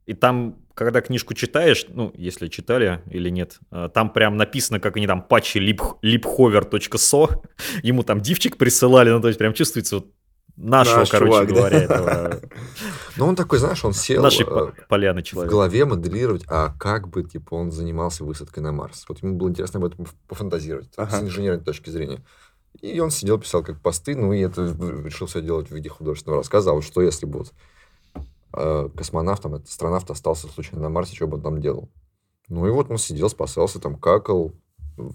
И 0.05 0.13
там, 0.13 0.57
когда 0.75 1.01
книжку 1.01 1.33
читаешь, 1.33 1.85
ну, 1.89 2.11
если 2.15 2.47
читали 2.47 3.01
или 3.09 3.29
нет, 3.29 3.59
э, 3.71 3.89
там 3.93 4.11
прям 4.11 4.37
написано, 4.37 4.79
как 4.79 4.97
они 4.97 5.07
там 5.07 5.21
патчи 5.21 5.57
lip- 5.59 5.99
liphover.so, 6.03 7.43
ему 7.83 8.03
там 8.03 8.21
дивчик 8.21 8.57
присылали, 8.57 9.09
ну, 9.11 9.21
то 9.21 9.27
есть 9.27 9.37
прям 9.39 9.53
чувствуется 9.53 9.95
вот 9.97 10.07
нашего, 10.55 10.99
Наш 10.99 11.09
короче 11.09 11.31
чувак, 11.31 11.47
да. 11.47 11.53
говоря, 11.55 11.77
этого, 11.83 12.41
Но 13.17 13.27
он 13.27 13.35
такой, 13.35 13.57
знаешь, 13.59 13.83
он 13.83 13.93
сел 13.93 14.21
нашей 14.21 14.43
э, 14.43 14.49
по- 14.49 14.73
поляны 14.87 15.21
в 15.21 15.25
человека. 15.25 15.51
голове 15.51 15.85
моделировать, 15.85 16.43
а 16.47 16.73
как 16.79 17.07
бы, 17.07 17.23
типа, 17.23 17.55
он 17.55 17.71
занимался 17.71 18.23
высадкой 18.23 18.61
на 18.61 18.71
Марс. 18.71 19.05
Вот 19.09 19.21
ему 19.23 19.35
было 19.35 19.49
интересно 19.49 19.79
об 19.79 19.85
этом 19.85 20.05
пофантазировать 20.27 20.89
Ага. 20.97 21.17
с 21.19 21.23
инженерной 21.23 21.63
точки 21.63 21.89
зрения. 21.89 22.23
И 22.81 22.99
он 22.99 23.11
сидел, 23.11 23.37
писал 23.39 23.63
как 23.63 23.81
посты, 23.81 24.15
ну 24.15 24.33
и 24.33 24.41
это 24.41 24.61
в- 24.63 25.05
решил 25.05 25.27
все 25.27 25.41
делать 25.41 25.69
в 25.69 25.75
виде 25.75 25.89
художественного 25.89 26.41
рассказа. 26.41 26.71
А 26.71 26.73
вот 26.73 26.83
что 26.83 27.01
если 27.01 27.25
бы 27.25 27.39
вот 27.39 27.47
э, 27.49 27.53
космонавтом, 28.53 29.55
этот 29.55 29.67
астронавт 29.67 30.09
остался 30.11 30.47
случайно 30.47 30.83
на 30.83 30.89
Марсе, 30.89 31.15
что 31.15 31.27
бы 31.27 31.37
он 31.37 31.43
там 31.43 31.61
делал? 31.61 31.89
Ну 32.49 32.67
и 32.67 32.69
вот 32.69 32.91
он 32.91 32.97
сидел, 32.97 33.29
спасался, 33.29 33.79
там 33.79 33.95
какал, 33.95 34.51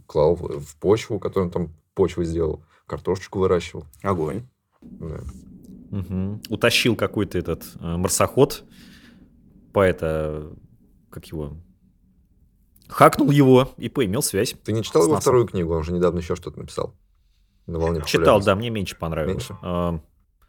клал 0.06 0.34
в, 0.34 0.60
в 0.60 0.76
почву, 0.76 1.18
которую 1.18 1.46
он 1.46 1.52
там 1.52 1.74
почвой 1.94 2.24
сделал, 2.24 2.62
картошечку 2.86 3.38
выращивал. 3.38 3.86
Огонь. 4.02 4.42
Да. 4.80 5.20
Мгм. 5.90 6.42
Утащил 6.48 6.96
какой-то 6.96 7.38
этот 7.38 7.64
э, 7.80 7.96
марсоход 7.96 8.64
по 9.72 9.80
это, 9.80 10.52
как 11.10 11.26
его, 11.26 11.56
хакнул 12.88 13.30
его 13.30 13.70
и 13.76 13.88
поимел 13.88 14.22
связь. 14.22 14.54
Ты 14.64 14.72
не 14.72 14.82
читал 14.82 15.04
его 15.04 15.20
вторую 15.20 15.46
книгу? 15.46 15.74
Он 15.74 15.84
же 15.84 15.92
недавно 15.92 16.18
еще 16.18 16.36
что-то 16.36 16.58
написал. 16.58 16.94
На 17.66 17.78
волне 17.78 18.02
Читал, 18.06 18.40
да, 18.42 18.54
мне 18.54 18.70
меньше 18.70 18.96
понравилось. 18.96 19.48
Меньше? 19.50 20.00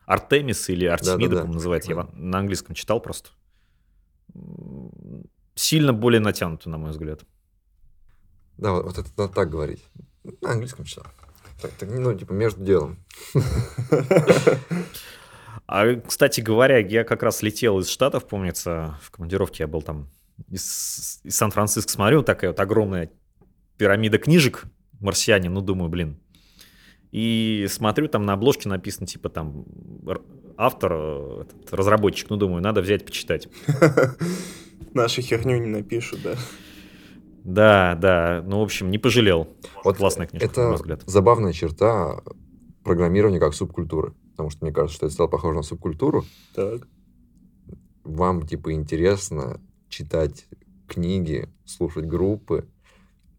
Артемис 0.10 0.70
или 0.70 0.86
Артемида, 0.86 1.18
Да-да-да. 1.18 1.36
по-моему, 1.42 1.54
называется. 1.54 1.92
Я 1.92 2.10
на 2.14 2.40
английском 2.40 2.74
читал 2.74 3.00
просто. 3.00 3.30
Сильно 5.54 5.94
более 5.94 6.20
натянуто, 6.20 6.68
на 6.68 6.80
мой 6.80 6.90
взгляд. 6.90 7.22
Да, 8.58 8.72
вот, 8.72 8.86
вот 8.86 8.98
это 8.98 9.08
надо 9.16 9.32
так 9.32 9.52
говорить. 9.52 9.84
На 10.42 10.54
английском 10.54 10.86
читал. 10.86 11.06
Так, 11.62 11.72
так, 11.74 11.90
ну, 11.92 12.18
типа, 12.18 12.34
между 12.34 12.64
делом. 12.64 12.98
А, 15.72 15.94
кстати 16.00 16.42
говоря, 16.42 16.80
я 16.80 17.04
как 17.04 17.22
раз 17.22 17.44
летел 17.44 17.78
из 17.78 17.90
Штатов, 17.90 18.28
помнится, 18.28 18.98
в 19.04 19.12
командировке 19.12 19.66
я 19.66 19.68
был 19.68 19.84
там 19.84 20.10
из, 20.50 21.20
из 21.24 21.36
Сан-Франциско, 21.36 21.92
смотрю, 21.92 22.24
такая 22.24 22.50
вот 22.50 22.60
огромная 22.60 23.12
пирамида 23.78 24.18
книжек 24.18 24.64
«Марсиане», 25.00 25.52
ну, 25.52 25.62
думаю, 25.62 25.90
блин. 25.90 26.20
И 27.12 27.66
смотрю, 27.70 28.08
там 28.08 28.26
на 28.26 28.34
обложке 28.34 28.70
написано, 28.70 29.08
типа, 29.08 29.30
там, 29.30 29.66
автор, 30.58 30.94
э, 30.94 31.42
этот, 31.42 31.74
разработчик, 31.74 32.30
ну, 32.30 32.38
думаю, 32.38 32.62
надо 32.62 32.82
взять, 32.82 33.06
почитать. 33.06 33.48
Нашу 34.94 35.22
херню 35.22 35.58
не 35.58 35.68
напишут, 35.68 36.22
да. 36.24 36.36
Да, 37.44 37.96
да, 37.96 38.44
ну, 38.46 38.60
в 38.60 38.64
общем, 38.64 38.92
не 38.92 38.98
пожалел. 38.98 39.48
Вот 39.84 39.98
Классная 39.98 40.28
книжка, 40.28 40.48
на 40.48 40.52
Это 40.52 40.68
мой 40.68 40.76
взгляд. 40.76 41.04
забавная 41.08 41.54
черта 41.54 42.22
программирования 42.84 43.40
как 43.40 43.54
субкультуры. 43.54 44.14
Потому 44.32 44.50
что 44.52 44.64
мне 44.66 44.74
кажется, 44.74 44.96
что 44.96 45.06
это 45.08 45.14
стало 45.14 45.28
похоже 45.28 45.58
на 45.58 45.64
субкультуру. 45.64 46.26
Так. 46.54 46.88
Вам, 48.04 48.46
типа, 48.46 48.74
интересно 48.74 49.60
читать 49.90 50.48
книги, 50.88 51.50
слушать 51.66 52.06
группы, 52.06 52.68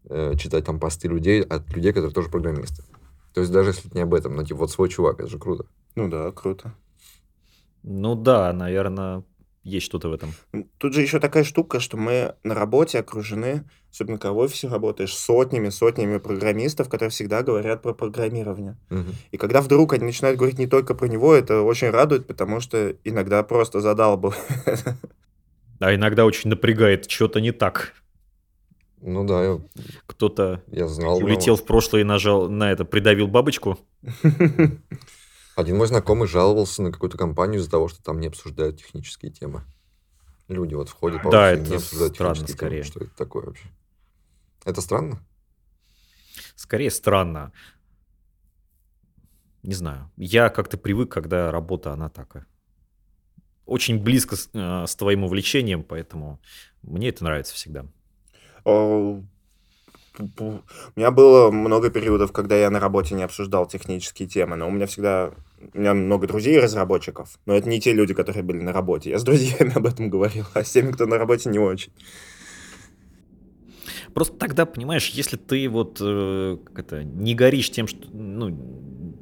э, 0.09 0.35
читать 0.37 0.65
там 0.65 0.79
посты 0.79 1.07
людей 1.07 1.41
от 1.41 1.73
людей, 1.75 1.91
которые 1.93 2.13
тоже 2.13 2.29
программисты. 2.29 2.83
То 3.33 3.41
есть 3.41 3.51
даже 3.51 3.69
если 3.69 3.87
это 3.87 3.95
не 3.95 4.03
об 4.03 4.13
этом, 4.13 4.35
но 4.35 4.43
типа 4.43 4.61
вот 4.61 4.71
свой 4.71 4.89
чувак, 4.89 5.19
это 5.19 5.29
же 5.29 5.39
круто. 5.39 5.65
Ну 5.95 6.09
да, 6.09 6.31
круто. 6.31 6.73
Ну, 7.83 8.15
да, 8.15 8.53
наверное, 8.53 9.23
есть 9.63 9.85
что-то 9.85 10.09
в 10.09 10.13
этом. 10.13 10.33
Тут 10.77 10.93
же 10.93 11.01
еще 11.01 11.19
такая 11.19 11.43
штука, 11.43 11.79
что 11.79 11.97
мы 11.97 12.35
на 12.43 12.55
работе 12.55 12.99
окружены, 12.99 13.63
особенно 13.91 14.17
когда 14.17 14.33
в 14.33 14.37
офисе 14.37 14.67
работаешь, 14.67 15.15
сотнями, 15.15 15.69
сотнями 15.69 16.17
программистов, 16.17 16.89
которые 16.89 17.09
всегда 17.09 17.43
говорят 17.43 17.81
про 17.81 17.93
программирование. 17.93 18.77
Мгм. 18.89 19.13
И 19.31 19.37
когда 19.37 19.61
вдруг 19.61 19.93
они 19.93 20.05
начинают 20.05 20.37
говорить 20.37 20.59
не 20.59 20.67
только 20.67 20.95
про 20.95 21.07
него, 21.07 21.33
это 21.33 21.61
очень 21.61 21.89
радует, 21.89 22.27
потому 22.27 22.59
что 22.59 22.95
иногда 23.03 23.43
просто 23.43 23.81
задал 23.81 24.17
бы. 24.17 24.33
А 25.79 25.95
иногда 25.95 26.25
очень 26.25 26.51
напрягает, 26.51 27.09
что-то 27.09 27.41
не 27.41 27.51
так. 27.51 27.93
Ну 29.01 29.25
да, 29.25 29.43
я, 29.43 29.61
Кто-то 30.05 30.63
я 30.67 30.87
знал. 30.87 31.17
улетел 31.17 31.55
в 31.55 31.65
прошлое 31.65 32.01
и 32.01 32.05
нажал 32.05 32.49
на 32.49 32.71
это, 32.71 32.85
придавил 32.85 33.27
бабочку. 33.27 33.79
Один 35.55 35.77
мой 35.77 35.87
знакомый 35.87 36.27
жаловался 36.27 36.81
на 36.83 36.91
какую-то 36.91 37.17
компанию 37.17 37.59
из-за 37.59 37.69
того, 37.71 37.87
что 37.87 38.01
там 38.03 38.19
не 38.19 38.27
обсуждают 38.27 38.77
технические 38.77 39.31
темы. 39.31 39.63
Люди 40.47 40.75
вот 40.75 40.89
входят 40.89 41.23
по 41.23 41.31
Да, 41.31 41.51
это 41.51 41.67
не 41.69 41.75
обсуждают 41.75 42.13
странно 42.13 42.35
технические 42.35 42.57
скорее. 42.57 42.81
темы. 42.83 42.91
Что 42.91 42.99
это 43.05 43.15
такое 43.15 43.45
вообще? 43.45 43.67
Это 44.65 44.81
странно? 44.81 45.19
Скорее 46.55 46.91
странно. 46.91 47.51
Не 49.63 49.73
знаю. 49.73 50.11
Я 50.15 50.49
как-то 50.49 50.77
привык, 50.77 51.11
когда 51.11 51.51
работа, 51.51 51.91
она 51.91 52.09
такая. 52.09 52.45
Очень 53.65 53.99
близко 53.99 54.35
с, 54.35 54.49
э, 54.53 54.85
с 54.87 54.95
твоим 54.95 55.23
увлечением, 55.23 55.83
поэтому 55.83 56.39
мне 56.81 57.09
это 57.09 57.23
нравится 57.23 57.55
всегда. 57.55 57.85
У 58.65 59.23
меня 60.95 61.11
было 61.11 61.51
много 61.51 61.89
периодов, 61.89 62.31
когда 62.31 62.55
я 62.55 62.69
на 62.69 62.79
работе 62.79 63.15
не 63.15 63.23
обсуждал 63.23 63.65
технические 63.65 64.27
темы, 64.27 64.55
но 64.55 64.67
у 64.67 64.71
меня 64.71 64.85
всегда... 64.85 65.31
У 65.73 65.79
меня 65.79 65.93
много 65.93 66.27
друзей 66.27 66.59
разработчиков, 66.59 67.39
но 67.45 67.55
это 67.55 67.69
не 67.69 67.79
те 67.79 67.93
люди, 67.93 68.13
которые 68.13 68.43
были 68.43 68.61
на 68.61 68.73
работе. 68.73 69.11
Я 69.11 69.19
с 69.19 69.23
друзьями 69.23 69.71
об 69.75 69.85
этом 69.85 70.09
говорил, 70.09 70.45
а 70.53 70.63
с 70.63 70.71
теми, 70.71 70.91
кто 70.91 71.05
на 71.05 71.17
работе, 71.17 71.49
не 71.49 71.59
очень. 71.59 71.93
Просто 74.13 74.35
тогда, 74.37 74.65
понимаешь, 74.65 75.09
если 75.09 75.37
ты 75.37 75.69
вот 75.69 75.99
э, 76.01 76.57
как 76.65 76.79
это, 76.79 77.03
не 77.03 77.33
горишь 77.33 77.71
тем, 77.71 77.87
что, 77.87 78.09
ну, 78.11 78.57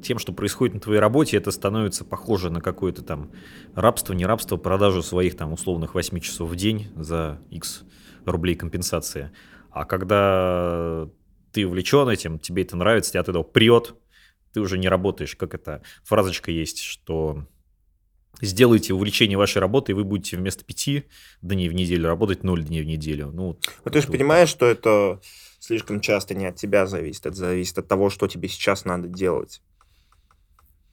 тем, 0.02 0.18
что 0.18 0.32
происходит 0.32 0.74
на 0.74 0.80
твоей 0.80 0.98
работе, 0.98 1.36
это 1.36 1.50
становится 1.52 2.04
похоже 2.04 2.50
на 2.50 2.60
какое-то 2.60 3.02
там 3.02 3.30
рабство, 3.74 4.14
не 4.14 4.26
рабство, 4.26 4.56
продажу 4.56 5.02
своих 5.02 5.36
там 5.36 5.52
условных 5.52 5.94
8 5.94 6.18
часов 6.20 6.50
в 6.50 6.56
день 6.56 6.88
за 6.96 7.38
X 7.50 7.84
рублей 8.24 8.54
компенсации. 8.54 9.30
А 9.70 9.84
когда 9.84 11.08
ты 11.52 11.66
увлечен 11.66 12.08
этим, 12.08 12.38
тебе 12.38 12.62
это 12.62 12.76
нравится, 12.76 13.12
тебя 13.12 13.20
от 13.20 13.28
этого 13.28 13.42
прет, 13.42 13.94
ты 14.52 14.60
уже 14.60 14.78
не 14.78 14.88
работаешь. 14.88 15.36
Как 15.36 15.54
это 15.54 15.82
фразочка 16.04 16.50
есть, 16.50 16.80
что 16.80 17.46
сделайте 18.40 18.94
увлечение 18.94 19.38
вашей 19.38 19.58
работы, 19.58 19.92
и 19.92 19.94
вы 19.94 20.04
будете 20.04 20.36
вместо 20.36 20.64
пяти 20.64 21.04
дней 21.42 21.68
в 21.68 21.74
неделю 21.74 22.08
работать 22.08 22.42
0 22.42 22.64
дней 22.64 22.82
в 22.82 22.86
неделю. 22.86 23.30
Ну, 23.32 23.46
вот 23.48 23.66
Ну, 23.84 23.90
ты 23.90 24.00
же 24.00 24.08
понимаешь, 24.08 24.48
что 24.48 24.66
это 24.66 25.20
слишком 25.58 26.00
часто 26.00 26.34
не 26.34 26.46
от 26.46 26.56
тебя 26.56 26.86
зависит, 26.86 27.26
это 27.26 27.36
зависит 27.36 27.78
от 27.78 27.88
того, 27.88 28.10
что 28.10 28.26
тебе 28.28 28.48
сейчас 28.48 28.84
надо 28.84 29.08
делать. 29.08 29.62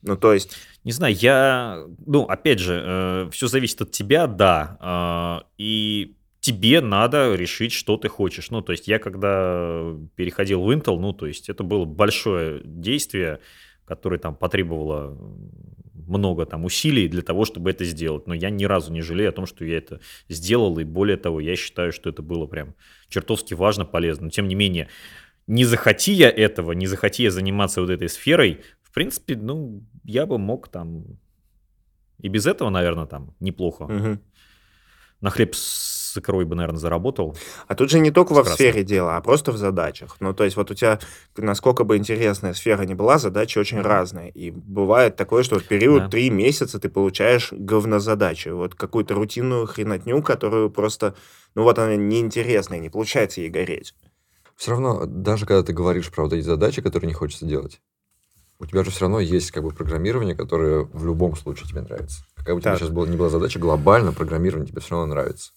Ну, 0.02 0.16
то 0.16 0.32
есть, 0.32 0.56
Не 0.84 0.92
знаю, 0.92 1.14
я, 1.14 1.84
ну, 2.06 2.22
опять 2.24 2.60
же, 2.60 3.28
все 3.32 3.48
зависит 3.48 3.82
от 3.82 3.90
тебя, 3.90 4.28
да, 4.28 5.42
э, 5.42 5.48
и 5.58 6.16
тебе 6.48 6.80
надо 6.80 7.34
решить, 7.34 7.72
что 7.72 7.96
ты 7.96 8.08
хочешь. 8.08 8.50
Ну, 8.50 8.62
то 8.62 8.72
есть 8.72 8.88
я 8.88 8.98
когда 8.98 9.94
переходил 10.16 10.62
в 10.62 10.70
Intel, 10.70 10.98
ну, 10.98 11.12
то 11.12 11.26
есть 11.26 11.48
это 11.48 11.62
было 11.62 11.84
большое 11.84 12.62
действие, 12.64 13.40
которое 13.84 14.18
там 14.18 14.34
потребовало 14.34 15.18
много 15.94 16.46
там 16.46 16.64
усилий 16.64 17.06
для 17.08 17.22
того, 17.22 17.44
чтобы 17.44 17.70
это 17.70 17.84
сделать. 17.84 18.26
Но 18.26 18.34
я 18.34 18.48
ни 18.48 18.64
разу 18.64 18.92
не 18.92 19.02
жалею 19.02 19.28
о 19.28 19.32
том, 19.32 19.46
что 19.46 19.64
я 19.64 19.76
это 19.76 20.00
сделал, 20.28 20.78
и 20.78 20.84
более 20.84 21.18
того, 21.18 21.40
я 21.40 21.54
считаю, 21.54 21.92
что 21.92 22.08
это 22.08 22.22
было 22.22 22.46
прям 22.46 22.74
чертовски 23.08 23.54
важно, 23.54 23.84
полезно. 23.84 24.24
Но 24.24 24.30
тем 24.30 24.48
не 24.48 24.54
менее, 24.54 24.88
не 25.46 25.64
захоти 25.64 26.12
я 26.12 26.30
этого, 26.30 26.72
не 26.72 26.86
захоти 26.86 27.24
я 27.24 27.30
заниматься 27.30 27.82
вот 27.82 27.90
этой 27.90 28.08
сферой, 28.08 28.62
в 28.82 28.92
принципе, 28.94 29.36
ну, 29.36 29.82
я 30.04 30.24
бы 30.24 30.38
мог 30.38 30.68
там 30.68 31.04
и 32.20 32.28
без 32.28 32.46
этого, 32.46 32.70
наверное, 32.70 33.06
там 33.06 33.34
неплохо. 33.38 33.84
мгм. 33.84 34.20
На 35.20 35.30
хлеб 35.30 35.54
с 36.18 36.20
икрой 36.20 36.44
бы, 36.44 36.54
наверное, 36.56 36.78
заработал. 36.78 37.36
А 37.66 37.74
тут 37.74 37.90
же 37.90 37.98
не 38.00 38.10
только 38.10 38.32
во 38.32 38.44
сфере 38.44 38.82
дела, 38.84 39.16
а 39.16 39.20
просто 39.20 39.52
в 39.52 39.56
задачах. 39.56 40.16
Ну, 40.20 40.34
то 40.34 40.44
есть 40.44 40.56
вот 40.56 40.70
у 40.70 40.74
тебя, 40.74 40.98
насколько 41.36 41.84
бы 41.84 41.96
интересная 41.96 42.54
сфера 42.54 42.82
ни 42.82 42.94
была, 42.94 43.18
задачи 43.18 43.58
очень 43.58 43.80
разные. 43.80 44.30
И 44.30 44.50
бывает 44.50 45.16
такое, 45.16 45.42
что 45.42 45.58
в 45.58 45.64
период 45.64 46.04
Да. 46.04 46.08
три 46.08 46.30
месяца 46.30 46.78
ты 46.78 46.88
получаешь 46.88 47.52
говнозадачу. 47.52 48.56
Вот 48.56 48.74
какую-то 48.74 49.14
рутинную 49.14 49.66
хренотню, 49.66 50.22
которую 50.22 50.70
просто, 50.70 51.14
ну 51.54 51.62
вот 51.62 51.78
она 51.78 51.96
неинтересная, 51.96 52.78
не 52.78 52.90
получается 52.90 53.40
ей 53.40 53.50
гореть. 53.50 53.94
Все 54.56 54.72
равно, 54.72 55.06
даже 55.06 55.46
когда 55.46 55.62
ты 55.62 55.72
говоришь 55.72 56.10
про 56.10 56.24
вот 56.24 56.32
эти 56.32 56.44
задачи, 56.44 56.82
которые 56.82 57.06
не 57.08 57.14
хочется 57.14 57.46
делать, 57.46 57.80
у 58.60 58.66
тебя 58.66 58.82
же 58.82 58.90
все 58.90 59.02
равно 59.02 59.20
есть 59.20 59.52
как 59.52 59.62
бы 59.62 59.70
программирование, 59.70 60.34
которое 60.34 60.80
в 60.92 61.06
любом 61.06 61.36
случае 61.36 61.68
тебе 61.68 61.80
нравится. 61.82 62.24
Какая 62.34 62.54
бы 62.54 62.58
у 62.58 62.60
тебя 62.60 62.76
сейчас 62.76 62.88
была, 62.88 63.06
не 63.06 63.16
была 63.16 63.28
задача, 63.28 63.60
глобально 63.60 64.12
программирование 64.12 64.66
тебе 64.68 64.80
все 64.80 64.96
равно 64.96 65.06
нравится. 65.06 65.52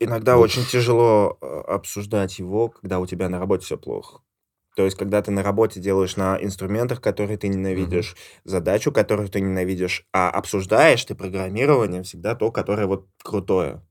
Иногда 0.00 0.38
очень 0.38 0.64
тяжело 0.64 1.38
э, 1.40 1.60
обсуждать 1.68 2.38
его, 2.38 2.68
когда 2.68 2.98
у 2.98 3.06
тебя 3.06 3.28
на 3.28 3.38
работе 3.38 3.64
все 3.64 3.76
плохо. 3.78 4.20
То 4.76 4.84
есть, 4.84 4.96
когда 4.96 5.22
ты 5.22 5.30
на 5.30 5.42
работе 5.42 5.80
делаешь 5.80 6.16
на 6.16 6.36
инструментах, 6.42 7.00
которые 7.00 7.36
ты 7.38 7.48
ненавидишь, 7.48 8.16
задачу, 8.44 8.90
которую 8.90 9.28
ты 9.28 9.40
ненавидишь, 9.40 10.06
а 10.12 10.30
обсуждаешь 10.30 11.04
ты 11.04 11.14
программирование 11.14 12.02
всегда 12.02 12.34
то, 12.34 12.50
которое 12.50 12.86
вот 12.86 13.06
крутое. 13.22 13.82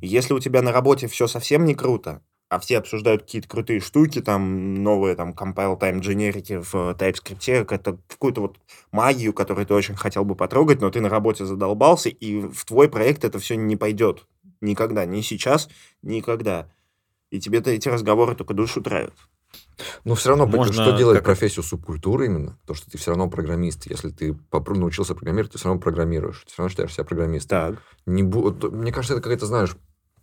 И 0.00 0.06
если 0.08 0.34
у 0.34 0.40
тебя 0.40 0.62
на 0.62 0.72
работе 0.72 1.06
все 1.06 1.26
совсем 1.26 1.64
не 1.64 1.74
круто, 1.74 2.22
а 2.48 2.58
все 2.58 2.78
обсуждают 2.78 3.22
какие-то 3.22 3.48
крутые 3.48 3.80
штуки, 3.80 4.22
там 4.22 4.74
новые 4.82 5.14
там 5.16 5.32
compile 5.32 5.78
time 5.78 6.00
дженерики 6.00 6.60
в 6.62 6.74
э, 6.74 6.94
TypeScript, 6.98 7.66
это 7.74 7.98
какую-то 8.08 8.40
вот 8.40 8.56
магию, 8.90 9.34
которую 9.34 9.66
ты 9.66 9.74
очень 9.74 9.94
хотел 9.96 10.24
бы 10.24 10.34
потрогать, 10.34 10.80
но 10.80 10.90
ты 10.90 11.00
на 11.00 11.10
работе 11.10 11.44
задолбался, 11.44 12.08
и 12.08 12.40
в 12.40 12.64
твой 12.64 12.88
проект 12.88 13.24
это 13.24 13.38
все 13.38 13.56
не 13.56 13.76
пойдет. 13.76 14.26
Никогда. 14.60 15.04
Ни 15.04 15.20
сейчас, 15.20 15.68
никогда. 16.02 16.68
И 17.30 17.40
тебе-то 17.40 17.70
эти 17.70 17.88
разговоры 17.88 18.34
только 18.34 18.54
душу 18.54 18.80
травят. 18.82 19.12
Но 20.04 20.14
все 20.14 20.30
равно, 20.30 20.46
Можно 20.46 20.72
что 20.72 20.96
делает 20.96 21.18
как- 21.18 21.24
профессию 21.26 21.62
субкультуры 21.62 22.26
именно? 22.26 22.58
То, 22.66 22.74
что 22.74 22.90
ты 22.90 22.98
все 22.98 23.10
равно 23.12 23.30
программист. 23.30 23.86
Если 23.88 24.10
ты 24.10 24.30
попро- 24.50 24.76
научился 24.76 25.14
программировать, 25.14 25.52
ты 25.52 25.58
все 25.58 25.68
равно 25.68 25.80
программируешь. 25.80 26.42
Ты 26.46 26.52
все 26.52 26.62
равно 26.62 26.70
считаешь 26.70 26.92
себя 26.92 27.04
программистом. 27.04 27.76
Так. 27.76 27.82
Не 28.06 28.22
бу- 28.24 28.70
Мне 28.70 28.92
кажется, 28.92 29.14
это 29.14 29.22
какая-то, 29.22 29.46
знаешь, 29.46 29.76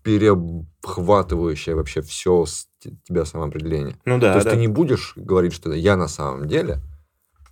перехватывающее 0.03 1.75
вообще 1.75 2.01
все 2.01 2.45
с 2.45 2.67
те- 2.79 2.95
тебя 3.03 3.25
самоопределение. 3.25 3.97
Ну 4.05 4.19
да, 4.19 4.31
То 4.31 4.37
есть 4.37 4.45
да. 4.45 4.51
ты 4.51 4.57
не 4.57 4.67
будешь 4.67 5.13
говорить, 5.15 5.53
что 5.53 5.71
я 5.73 5.95
на 5.95 6.07
самом 6.07 6.47
деле 6.47 6.79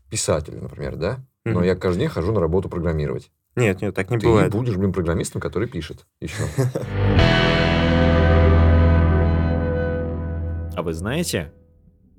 писатель, 0.10 0.58
например, 0.62 0.96
да? 0.96 1.26
Но 1.46 1.60
Мгм. 1.60 1.64
я 1.64 1.76
каждый 1.76 2.00
день 2.02 2.10
хожу 2.10 2.32
на 2.32 2.40
работу 2.40 2.70
программировать. 2.70 3.32
Нет, 3.56 3.82
нет, 3.82 3.93
так 3.93 4.10
не 4.10 4.18
ты 4.18 4.28
бывает. 4.28 4.54
не 4.54 4.60
будешь, 4.60 4.76
блин, 4.76 4.93
программистом, 4.93 5.41
который 5.41 5.68
пишет 5.68 6.06
еще. 6.20 6.43
А 10.76 10.82
вы 10.82 10.93
знаете, 10.93 11.51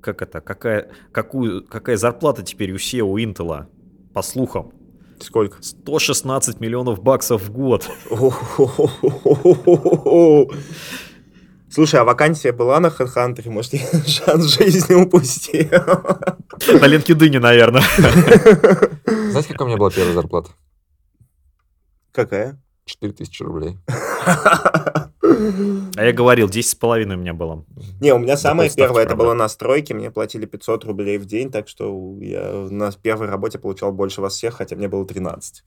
как 0.01 0.21
это, 0.21 0.39
какая, 0.39 0.89
какую, 1.11 1.65
какая 1.65 1.97
зарплата 1.97 2.41
теперь 2.41 2.71
у 2.71 2.75
SEO 2.75 3.01
у 3.01 3.17
Intel? 3.17 3.65
По 4.13 4.21
слухам, 4.21 4.71
Сколько? 5.19 5.61
116 5.61 6.59
миллионов 6.59 7.01
баксов 7.01 7.43
в 7.43 7.51
год. 7.51 7.89
Слушай, 11.69 11.99
а 11.99 12.03
вакансия 12.03 12.53
была 12.53 12.79
на 12.79 12.87
HeadHunter? 12.87 13.49
Может, 13.49 13.73
я 13.73 13.79
шанс 14.07 14.57
жизни 14.57 14.93
упустил? 14.93 15.67
На 15.69 16.87
LinkedIn, 16.87 17.39
наверное. 17.39 17.83
Знаете, 19.05 19.49
какая 19.49 19.65
у 19.65 19.67
меня 19.67 19.77
была 19.77 19.89
первая 19.89 20.13
зарплата? 20.13 20.51
Какая? 22.15 22.57
4000 22.85 23.43
рублей. 23.43 23.77
А 25.97 26.03
я 26.03 26.13
говорил, 26.13 26.47
10,5 26.47 27.13
у 27.13 27.17
меня 27.17 27.33
было. 27.33 27.65
Не, 27.99 28.13
у 28.13 28.19
меня 28.19 28.37
самое 28.37 28.69
первое, 28.73 29.03
это 29.03 29.15
было 29.15 29.33
на 29.33 29.49
стройке, 29.49 29.93
мне 29.93 30.11
платили 30.11 30.45
500 30.45 30.85
рублей 30.85 31.17
в 31.17 31.25
день, 31.25 31.51
так 31.51 31.67
что 31.67 32.17
я 32.21 32.67
на 32.69 32.91
первой 32.93 33.27
работе 33.27 33.59
получал 33.59 33.91
больше 33.91 34.21
вас 34.21 34.33
всех, 34.35 34.55
хотя 34.55 34.75
мне 34.77 34.87
было 34.87 35.05
13. 35.05 35.63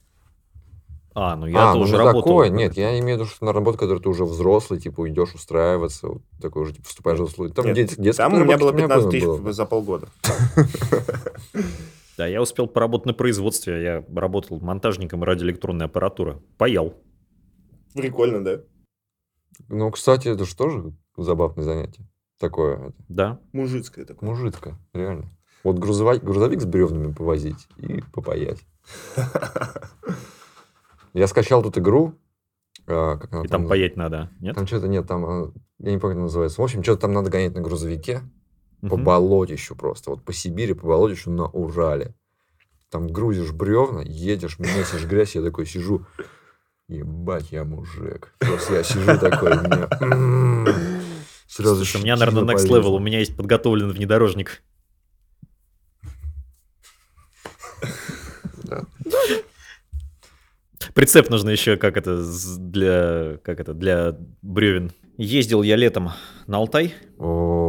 А, 1.14 1.34
ну 1.36 1.46
я 1.46 1.70
а, 1.70 1.74
ну 1.74 1.80
тоже 1.80 1.92
не 1.94 1.98
работал. 1.98 2.22
такое. 2.22 2.48
Нет, 2.48 2.76
я 2.76 2.98
имею 3.00 3.18
в 3.18 3.20
виду, 3.20 3.30
что 3.30 3.44
на 3.44 3.52
работу, 3.52 3.76
которую 3.76 4.00
ты 4.00 4.08
уже 4.08 4.24
взрослый, 4.24 4.78
типа, 4.80 5.08
идешь 5.08 5.34
устраиваться, 5.34 6.06
вот 6.06 6.22
такой 6.40 6.62
уже, 6.62 6.74
типа, 6.74 6.88
вступаешь 6.88 7.18
в 7.18 7.22
взрослый. 7.22 7.50
Там, 7.50 7.66
Нет, 7.66 7.98
дет- 7.98 8.16
Там 8.16 8.34
у 8.34 8.44
меня 8.44 8.56
было 8.56 8.70
подработки 8.70 9.10
15 9.10 9.10
тысяч 9.10 9.24
было. 9.24 9.52
за 9.52 9.66
полгода. 9.66 10.08
Да, 12.18 12.26
я 12.26 12.42
успел 12.42 12.66
поработать 12.66 13.06
на 13.06 13.14
производстве. 13.14 13.80
Я 13.82 14.04
работал 14.14 14.58
монтажником 14.60 15.22
радиоэлектронной 15.22 15.86
аппаратуры. 15.86 16.42
Паял. 16.58 16.94
Прикольно, 17.94 18.44
да? 18.44 18.60
Ну, 19.68 19.90
кстати, 19.92 20.26
это 20.28 20.44
же 20.44 20.56
тоже 20.56 20.92
забавное 21.16 21.64
занятие. 21.64 22.08
Такое, 22.40 22.92
Да. 23.08 23.40
Мужицкое 23.52 24.04
такое. 24.04 24.28
мужицкое, 24.28 24.76
реально. 24.94 25.30
Вот 25.64 25.78
грузовик, 25.78 26.22
грузовик 26.24 26.60
с 26.60 26.64
бревнами 26.64 27.12
повозить 27.12 27.68
и 27.76 28.02
попаять. 28.12 28.60
Я 31.14 31.26
скачал 31.28 31.62
тут 31.62 31.78
игру. 31.78 32.14
а, 32.86 33.16
как 33.16 33.32
она 33.32 33.44
И 33.44 33.48
там 33.48 33.64
наз- 33.64 33.68
паять 33.68 33.96
надо. 33.96 34.30
Нет? 34.40 34.54
Там 34.56 34.66
что-то 34.66 34.88
нет, 34.88 35.06
там, 35.06 35.24
а, 35.24 35.52
я 35.78 35.90
не 35.92 35.98
помню, 35.98 36.16
как 36.16 36.22
называется. 36.24 36.60
В 36.60 36.64
общем, 36.64 36.82
что-то 36.82 37.02
там 37.02 37.12
надо 37.12 37.30
гонять 37.30 37.54
на 37.54 37.60
грузовике. 37.60 38.22
По 38.80 38.96
Мгм. 38.96 39.04
болотищу 39.04 39.74
просто. 39.76 40.10
Вот 40.10 40.24
по 40.24 40.32
Сибири, 40.32 40.72
по 40.74 40.86
болотищу 40.86 41.30
на 41.30 41.46
Урале. 41.46 42.14
Там 42.90 43.06
грузишь 43.08 43.52
бревна, 43.52 44.02
едешь, 44.02 44.58
месишь 44.58 45.04
грязь, 45.04 45.34
я 45.34 45.42
такой 45.42 45.66
сижу. 45.66 46.06
Ебать, 46.88 47.52
я 47.52 47.64
мужик. 47.64 48.32
Просто 48.38 48.76
я 48.76 48.82
сижу 48.82 49.18
такой, 49.18 49.52
у 49.58 49.60
меня... 49.62 49.88
м, 50.00 50.66
Сразу 51.46 51.76
Слушай, 51.76 52.00
у 52.00 52.04
меня, 52.04 52.16
наверное, 52.16 52.54
next 52.54 52.68
level. 52.68 52.90
У 52.94 52.98
меня 52.98 53.18
есть 53.18 53.36
подготовленный 53.36 53.92
внедорожник. 53.92 54.62
Прицеп 60.94 61.30
нужно 61.30 61.50
еще, 61.50 61.76
как 61.76 61.96
это, 61.96 62.22
для, 62.58 63.38
как 63.42 63.60
это, 63.60 63.74
для 63.74 64.16
бревен. 64.42 64.92
Ездил 65.16 65.62
я 65.62 65.74
летом 65.76 66.10
на 66.46 66.58
Алтай 66.58 66.94
О, 67.18 67.67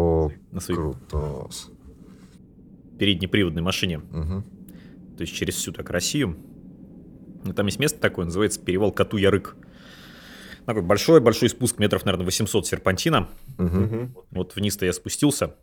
на 0.52 0.60
своей 0.60 0.80
круто. 0.80 1.48
переднеприводной 2.98 3.62
машине, 3.62 4.00
Мгм. 4.00 4.44
то 5.18 5.22
есть 5.22 5.34
через 5.34 5.56
всю 5.56 5.72
так 5.72 5.90
Россию. 5.90 6.38
И 7.46 7.54
там 7.54 7.66
есть 7.68 7.80
место 7.80 8.00
такое, 8.00 8.26
называется 8.26 8.60
перевал 8.60 8.92
Коту-Ярык. 8.92 9.56
Такой 10.66 10.82
большой-большой 10.82 11.50
спуск, 11.50 11.80
метров, 11.80 12.04
наверное, 12.06 12.26
800 12.26 12.68
серпантина. 12.68 13.30
Мгм. 13.58 14.16
Вот 14.32 14.56
вниз-то 14.56 14.86
я 14.86 14.94
спустился, 14.94 15.56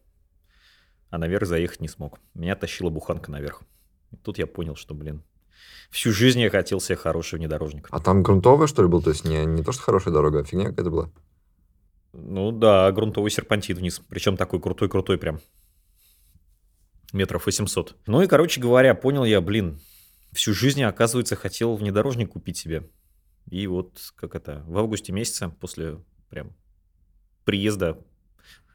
а 1.11 1.19
наверх 1.19 1.47
заехать 1.47 1.81
не 1.81 1.89
смог. 1.89 2.19
Меня 2.35 2.57
тащила 2.57 2.89
буханка 2.91 3.31
наверх. 3.31 3.63
И 4.11 4.17
тут 4.17 4.39
я 4.39 4.47
понял, 4.47 4.75
что, 4.75 4.95
блин, 4.95 5.23
всю 5.91 6.13
жизнь 6.13 6.41
я 6.41 6.49
хотел 6.51 6.81
себе 6.81 6.97
хороший 6.97 7.39
внедорожник. 7.39 7.89
А 7.91 8.01
там 8.01 8.23
грунтовая, 8.23 8.67
что 8.67 8.83
ли, 8.83 8.89
был? 8.89 9.03
То 9.03 9.11
есть 9.11 9.25
не, 9.25 9.45
не 9.45 9.63
то, 9.63 9.73
что 9.73 9.83
хорошая 9.83 10.15
дорога, 10.15 10.41
а 10.41 10.45
фигня 10.45 10.71
какая-то 10.71 10.91
была? 10.91 11.11
Ну 12.19 12.51
да, 12.51 12.91
грунтовый 12.93 13.31
серпантин 13.31 13.77
вниз. 13.77 14.01
Причем 14.09 14.37
такой 14.37 14.61
крутой-крутой 14.61 15.19
прям. 15.19 15.41
Метров 17.13 17.47
800. 17.47 17.97
Ну 18.07 18.23
и, 18.23 18.27
короче 18.27 18.61
говоря, 18.61 18.95
понял 18.95 19.25
я, 19.25 19.41
блин, 19.41 19.81
всю 20.33 20.53
жизнь, 20.55 20.83
оказывается, 20.83 21.37
хотел 21.37 21.77
внедорожник 21.77 22.31
купить 22.31 22.57
себе. 22.57 22.91
И 23.51 23.67
вот, 23.67 24.13
как 24.17 24.35
это, 24.35 24.65
в 24.67 24.77
августе 24.79 25.13
месяце, 25.13 25.49
после 25.49 25.99
прям 26.31 26.57
приезда, 27.45 27.99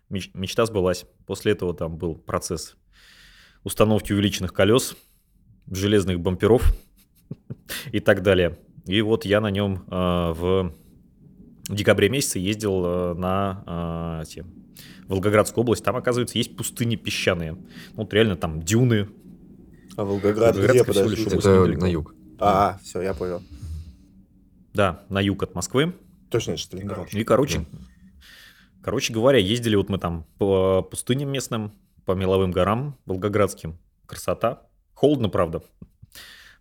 меч- 0.09 0.31
мечта 0.33 0.65
сбылась. 0.65 1.05
После 1.25 1.51
этого 1.51 1.73
там 1.73 1.97
был 1.97 2.15
процесс 2.15 2.77
установки 3.63 4.13
увеличенных 4.13 4.53
колес, 4.53 4.95
железных 5.69 6.19
бамперов 6.19 6.73
и 7.91 7.99
так 7.99 8.21
далее. 8.21 8.57
И 8.85 9.01
вот 9.01 9.25
я 9.25 9.41
на 9.41 9.51
нем 9.51 9.83
э, 9.87 10.31
в 10.33 10.73
в 11.71 11.75
декабре 11.75 12.09
месяце 12.09 12.37
ездил 12.37 12.85
э, 12.85 13.13
на 13.13 14.19
э, 14.19 14.23
эти, 14.23 14.45
Волгоградскую 15.07 15.63
область. 15.63 15.83
Там, 15.83 15.95
оказывается, 15.95 16.37
есть 16.37 16.55
пустыни 16.55 16.95
песчаные. 16.95 17.53
Ну, 17.53 17.63
Вот 17.95 18.13
реально 18.13 18.35
там 18.35 18.61
дюны. 18.61 19.09
А 19.95 20.03
Волгоград 20.03 20.55
где, 20.55 20.83
подожди? 20.83 21.23
Это 21.23 21.65
на 21.65 21.85
юг. 21.85 22.13
А, 22.39 22.79
все, 22.83 23.01
я 23.01 23.13
понял. 23.13 23.41
Да, 24.73 25.03
на 25.09 25.19
юг 25.19 25.43
от 25.43 25.55
Москвы. 25.55 25.93
Точно, 26.29 26.51
это 26.51 26.61
Сталинград. 26.61 27.13
И, 27.13 27.23
короче, 27.23 27.65
короче 28.81 29.13
говоря, 29.13 29.37
ездили 29.37 29.75
вот 29.75 29.89
мы 29.89 29.97
там 29.97 30.25
по 30.37 30.81
пустыням 30.81 31.29
местным, 31.29 31.73
по 32.05 32.13
меловым 32.13 32.51
горам 32.51 32.97
волгоградским. 33.05 33.77
Красота. 34.05 34.63
Холодно, 34.93 35.29
правда. 35.29 35.61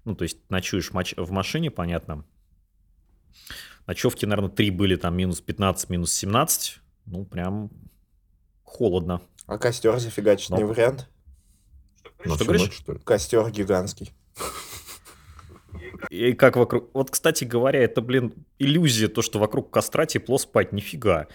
Ну, 0.04 0.14
то 0.14 0.22
есть 0.22 0.38
ночуешь 0.50 0.90
в 0.90 1.30
машине, 1.30 1.70
понятно. 1.70 2.24
Ночевки, 3.90 4.24
наверное, 4.24 4.52
три 4.52 4.70
были 4.70 4.94
там 4.94 5.16
минус 5.16 5.40
15, 5.40 5.90
минус 5.90 6.12
17. 6.12 6.78
Ну, 7.06 7.24
прям 7.24 7.70
холодно. 8.62 9.20
А 9.46 9.58
костер 9.58 9.98
зафигачить 9.98 10.50
не 10.50 10.60
Ну. 10.60 10.68
вариант? 10.68 11.10
На 12.24 12.36
Что 12.36 12.44
говоришь? 12.44 12.70
что 12.70 12.92
ли? 12.92 13.00
Костер 13.00 13.50
гигантский. 13.50 14.12
И 16.08 16.34
как 16.34 16.54
вокруг... 16.54 16.90
Вот, 16.94 17.10
кстати 17.10 17.42
говоря, 17.42 17.80
это, 17.80 18.00
блин, 18.00 18.32
иллюзия, 18.60 19.08
то, 19.08 19.22
что 19.22 19.40
вокруг 19.40 19.72
костра 19.72 20.06
тепло 20.06 20.38
спать. 20.38 20.70
Нифига. 20.70 21.26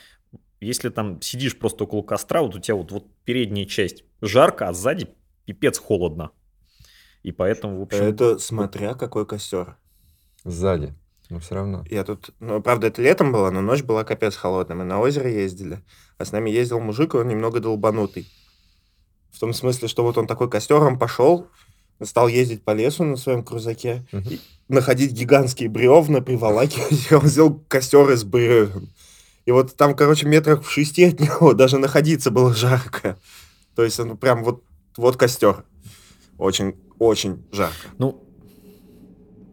Если 0.62 0.88
там 0.88 1.22
сидишь 1.22 1.60
просто 1.60 1.84
около 1.84 2.04
костра, 2.04 2.42
вот 2.42 2.56
у 2.56 2.60
тебя 2.60 2.76
вот, 2.76 2.90
вот 2.90 3.06
передняя 3.26 3.66
часть 3.66 4.06
жарко, 4.22 4.70
а 4.70 4.74
сзади 4.74 5.10
пипец 5.44 5.78
холодно. 5.78 6.32
И 7.22 7.34
поэтому, 7.34 7.80
в 7.80 7.82
общем... 7.82 8.00
Это 8.00 8.40
смотря 8.40 8.94
какой 8.94 9.26
костер. 9.26 9.76
Сзади. 10.46 10.96
Но 11.30 11.40
все 11.40 11.56
равно. 11.56 11.84
Я 11.90 12.04
тут, 12.04 12.30
ну, 12.40 12.62
правда, 12.62 12.88
это 12.88 13.02
летом 13.02 13.32
было, 13.32 13.50
но 13.50 13.62
ночь 13.62 13.82
была 13.84 14.04
капец 14.04 14.36
холодная. 14.36 14.76
Мы 14.78 14.84
на 14.84 15.00
озеро 15.00 15.30
ездили, 15.30 15.82
а 16.18 16.26
с 16.26 16.32
нами 16.32 16.50
ездил 16.50 16.80
мужик, 16.80 17.16
и 17.16 17.18
он 17.18 17.28
немного 17.28 17.60
долбанутый. 17.60 18.28
В 19.32 19.40
том 19.40 19.54
смысле, 19.54 19.88
что 19.88 20.04
вот 20.04 20.18
он 20.18 20.28
такой 20.28 20.50
костером 20.50 20.98
пошел, 21.00 21.48
стал 22.04 22.28
ездить 22.28 22.64
по 22.64 22.72
лесу 22.72 23.04
на 23.04 23.18
своем 23.18 23.44
крузаке, 23.44 24.06
Мгм. 24.12 24.30
и 24.30 24.40
находить 24.68 25.12
гигантские 25.14 25.70
бревна, 25.70 26.22
приволакивать, 26.22 27.12
он 27.12 27.26
сделал 27.28 27.60
костер 27.68 28.10
из 28.12 28.24
бревен. 28.24 28.90
И 29.46 29.52
вот 29.52 29.76
там, 29.76 29.96
короче, 29.96 30.28
метрах 30.28 30.64
в 30.64 30.72
шести 30.72 31.04
от 31.06 31.20
него 31.20 31.54
даже 31.54 31.78
находиться 31.78 32.32
было 32.32 32.54
жарко. 32.54 33.18
То 33.76 33.84
есть 33.84 34.00
он 34.00 34.18
прям 34.18 34.44
вот, 34.44 34.64
вот 34.98 35.18
костер. 35.18 35.66
Очень, 36.38 36.76
очень 37.00 37.46
жарко. 37.52 37.76
Ну, 37.98 38.25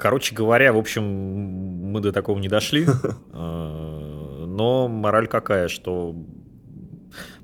короче 0.02 0.34
говоря, 0.34 0.72
в 0.72 0.78
общем, 0.78 1.04
мы 1.04 2.00
до 2.00 2.10
такого 2.10 2.36
не 2.40 2.48
дошли. 2.48 2.84
Э, 3.32 4.44
Но 4.52 4.88
мораль 4.88 5.28
какая, 5.28 5.68
что 5.68 6.16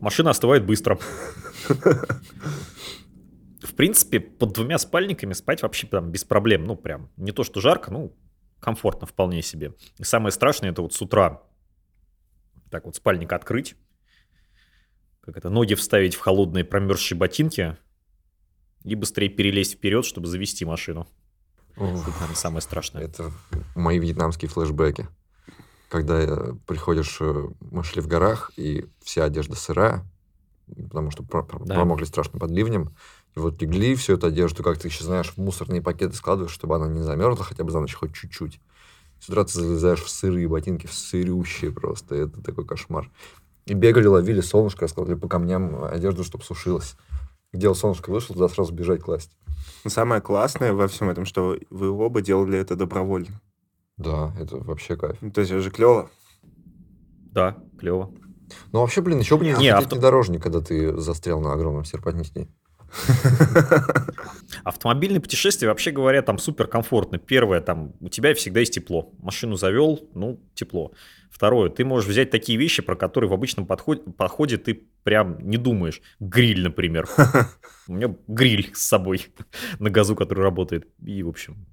машина 0.00 0.30
остывает 0.30 0.66
быстро. 0.66 0.98
В 3.62 3.74
принципе, 3.76 4.18
под 4.18 4.54
двумя 4.54 4.78
спальниками 4.78 5.34
спать 5.34 5.62
вообще 5.62 5.86
там 5.86 6.10
без 6.10 6.24
проблем. 6.24 6.64
Ну, 6.64 6.74
прям 6.74 7.10
не 7.16 7.30
то, 7.30 7.44
что 7.44 7.60
жарко, 7.60 7.92
ну, 7.92 8.12
комфортно 8.58 9.06
вполне 9.06 9.40
себе. 9.40 9.74
И 9.98 10.04
самое 10.04 10.32
страшное, 10.32 10.72
это 10.72 10.82
вот 10.82 10.92
с 10.92 11.00
утра 11.00 11.42
так 12.70 12.84
вот 12.86 12.96
спальник 12.96 13.32
открыть, 13.32 13.76
как 15.20 15.36
это, 15.36 15.48
ноги 15.48 15.74
вставить 15.74 16.16
в 16.16 16.20
холодные 16.20 16.64
промерзшие 16.64 17.16
ботинки 17.16 17.76
и 18.84 18.94
быстрее 18.96 19.28
перелезть 19.28 19.74
вперед, 19.74 20.04
чтобы 20.04 20.26
завести 20.26 20.64
машину. 20.64 21.06
Это, 21.80 22.10
наверное, 22.10 22.34
самое 22.34 22.60
страшное. 22.62 23.02
Это 23.04 23.30
мои 23.74 23.98
вьетнамские 23.98 24.48
флешбеки. 24.48 25.08
Когда 25.88 26.54
приходишь, 26.66 27.16
э, 27.20 27.48
мы 27.70 27.82
шли 27.84 28.02
в 28.02 28.06
горах, 28.08 28.52
и 28.56 28.86
вся 29.02 29.24
одежда 29.24 29.54
сырая, 29.56 30.04
потому 30.90 31.10
что 31.10 31.22
про- 31.22 31.46
Да. 31.64 31.74
промокли 31.76 32.04
страшно 32.04 32.38
под 32.38 32.50
ливнем. 32.50 32.90
И 33.36 33.38
вот 33.38 33.60
легли 33.62 33.94
всю 33.94 34.14
эту 34.14 34.26
одежду, 34.26 34.62
как 34.62 34.78
ты 34.78 34.88
еще 34.88 35.04
знаешь, 35.04 35.32
в 35.34 35.38
мусорные 35.38 35.80
пакеты 35.80 36.14
складываешь, 36.14 36.52
чтобы 36.52 36.76
она 36.76 36.88
не 36.88 37.00
замерзла 37.02 37.44
хотя 37.44 37.64
бы 37.64 37.70
за 37.70 37.80
ночь 37.80 37.94
хоть 37.94 38.12
чуть-чуть. 38.14 38.60
С 39.20 39.28
утра 39.28 39.44
ты 39.44 39.52
залезаешь 39.52 40.02
в 40.02 40.08
сырые 40.10 40.46
ботинки, 40.48 40.86
в 40.86 40.92
сырющие 40.92 41.72
просто. 41.72 42.14
Это 42.16 42.42
такой 42.42 42.66
кошмар. 42.66 43.10
И 43.66 43.74
бегали, 43.74 44.06
ловили 44.06 44.40
солнышко, 44.40 44.82
раскладывали 44.82 45.18
по 45.18 45.28
камням 45.28 45.84
одежду, 45.84 46.22
чтобы 46.24 46.44
сушилась. 46.44 46.96
Где 47.52 47.72
солнышко 47.74 48.10
вышел, 48.10 48.34
туда 48.34 48.48
сразу 48.48 48.72
бежать 48.74 49.00
класть. 49.00 49.36
Но 49.84 49.90
самое 49.90 50.20
классное 50.20 50.72
во 50.72 50.88
всем 50.88 51.08
этом, 51.08 51.24
что 51.24 51.56
вы 51.70 51.90
оба 51.90 52.20
делали 52.20 52.58
это 52.58 52.76
добровольно. 52.76 53.40
Да, 53.96 54.32
это 54.38 54.56
вообще 54.58 54.96
кайф. 54.96 55.16
Ну, 55.20 55.30
То 55.30 55.40
есть 55.40 55.50
это 55.52 55.60
же 55.60 55.70
клево. 55.70 56.10
Да, 57.32 57.56
клево. 57.78 58.12
Ну, 58.72 58.80
вообще, 58.80 59.00
блин, 59.02 59.18
еще 59.18 59.36
бы 59.36 59.44
не 59.44 59.52
Не, 59.54 59.68
авто- 59.72 59.94
внедорожник, 59.94 60.42
когда 60.42 60.60
ты 60.60 60.96
застрял 60.96 61.40
на 61.40 61.52
огромном 61.52 61.84
серпантине. 61.84 62.48
Автомобильные 64.64 65.20
путешествия, 65.20 65.68
вообще 65.68 65.90
говоря, 65.90 66.22
там 66.22 66.38
супер 66.38 66.66
комфортно. 66.66 67.18
Первое, 67.18 67.60
там 67.60 67.92
у 68.00 68.08
тебя 68.08 68.34
всегда 68.34 68.60
есть 68.60 68.74
тепло. 68.74 69.12
Машину 69.18 69.56
завел, 69.56 70.00
ну, 70.14 70.40
тепло. 70.54 70.92
Второе, 71.38 71.70
ты 71.70 71.84
можешь 71.84 72.10
взять 72.10 72.30
такие 72.30 72.58
вещи, 72.58 72.82
про 72.82 72.96
которые 72.96 73.30
в 73.30 73.32
обычном 73.32 73.64
подходе, 73.64 74.02
походе 74.10 74.56
ты 74.56 74.74
прям 75.04 75.38
не 75.48 75.56
думаешь. 75.56 76.02
Гриль, 76.18 76.64
например. 76.64 77.08
У 77.86 77.92
меня 77.92 78.12
гриль 78.26 78.72
с 78.74 78.82
собой 78.82 79.28
на 79.78 79.88
газу, 79.88 80.16
который 80.16 80.42
работает. 80.42 80.88
И, 81.00 81.22
в 81.22 81.28
общем, 81.28 81.68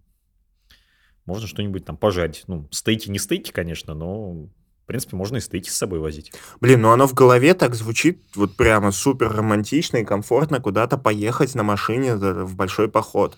можно 1.25 1.47
что-нибудь 1.47 1.83
там 1.83 1.97
пожарить. 1.97 2.43
Ну, 2.45 2.67
стейки 2.69 3.09
не 3.09 3.17
стейки, 3.17 3.51
конечно, 3.51 3.95
но, 3.95 4.33
в 4.33 4.85
принципе, 4.85 5.15
можно 5.15 5.37
и 5.37 5.39
стейки 5.39 5.69
с 5.69 5.75
собой 5.75 5.97
возить. 5.97 6.31
Блин, 6.61 6.81
ну 6.81 6.91
оно 6.91 7.07
в 7.07 7.15
голове 7.15 7.55
так 7.55 7.73
звучит 7.73 8.23
вот 8.35 8.55
прямо 8.55 8.91
супер 8.91 9.31
романтично 9.31 9.97
и 9.97 10.05
комфортно 10.05 10.61
куда-то 10.61 10.99
поехать 10.99 11.55
на 11.55 11.63
машине 11.63 12.13
в 12.17 12.55
большой 12.55 12.87
поход. 12.87 13.35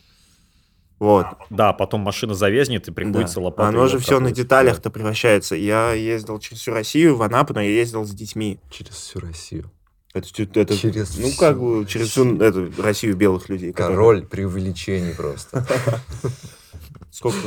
Вот. 0.99 1.27
Да, 1.49 1.73
потом 1.73 2.01
машина 2.01 2.33
завязнет 2.33 2.87
и 2.87 2.91
приходится 2.91 3.35
Да. 3.35 3.41
лопатой. 3.41 3.69
Оно 3.69 3.87
же 3.87 3.99
все 3.99 4.19
на 4.19 4.31
деталях-то 4.31 4.89
превращается. 4.89 5.55
Я 5.55 5.93
ездил 5.93 6.39
через 6.39 6.61
всю 6.61 6.71
Россию 6.73 7.15
в 7.15 7.21
Анапу, 7.21 7.53
но 7.53 7.61
я 7.61 7.69
ездил 7.69 8.03
с 8.05 8.09
детьми. 8.11 8.59
Через 8.71 8.95
всю 8.95 9.19
Россию. 9.19 9.71
Это, 10.13 10.27
это- 10.55 10.75
Через 10.75 11.15
ну, 11.17 11.27
всю 11.27 11.39
как 11.39 11.59
бы 11.59 11.85
через 11.85 12.09
всю 12.09 12.23
Россию. 12.23 12.41
эту 12.71 12.81
Россию 12.81 13.15
белых 13.15 13.47
людей. 13.49 13.71
которые- 13.73 13.95
Король 13.95 14.25
преувеличений 14.25 15.13
просто. 15.13 15.65
Сколько? 17.11 17.37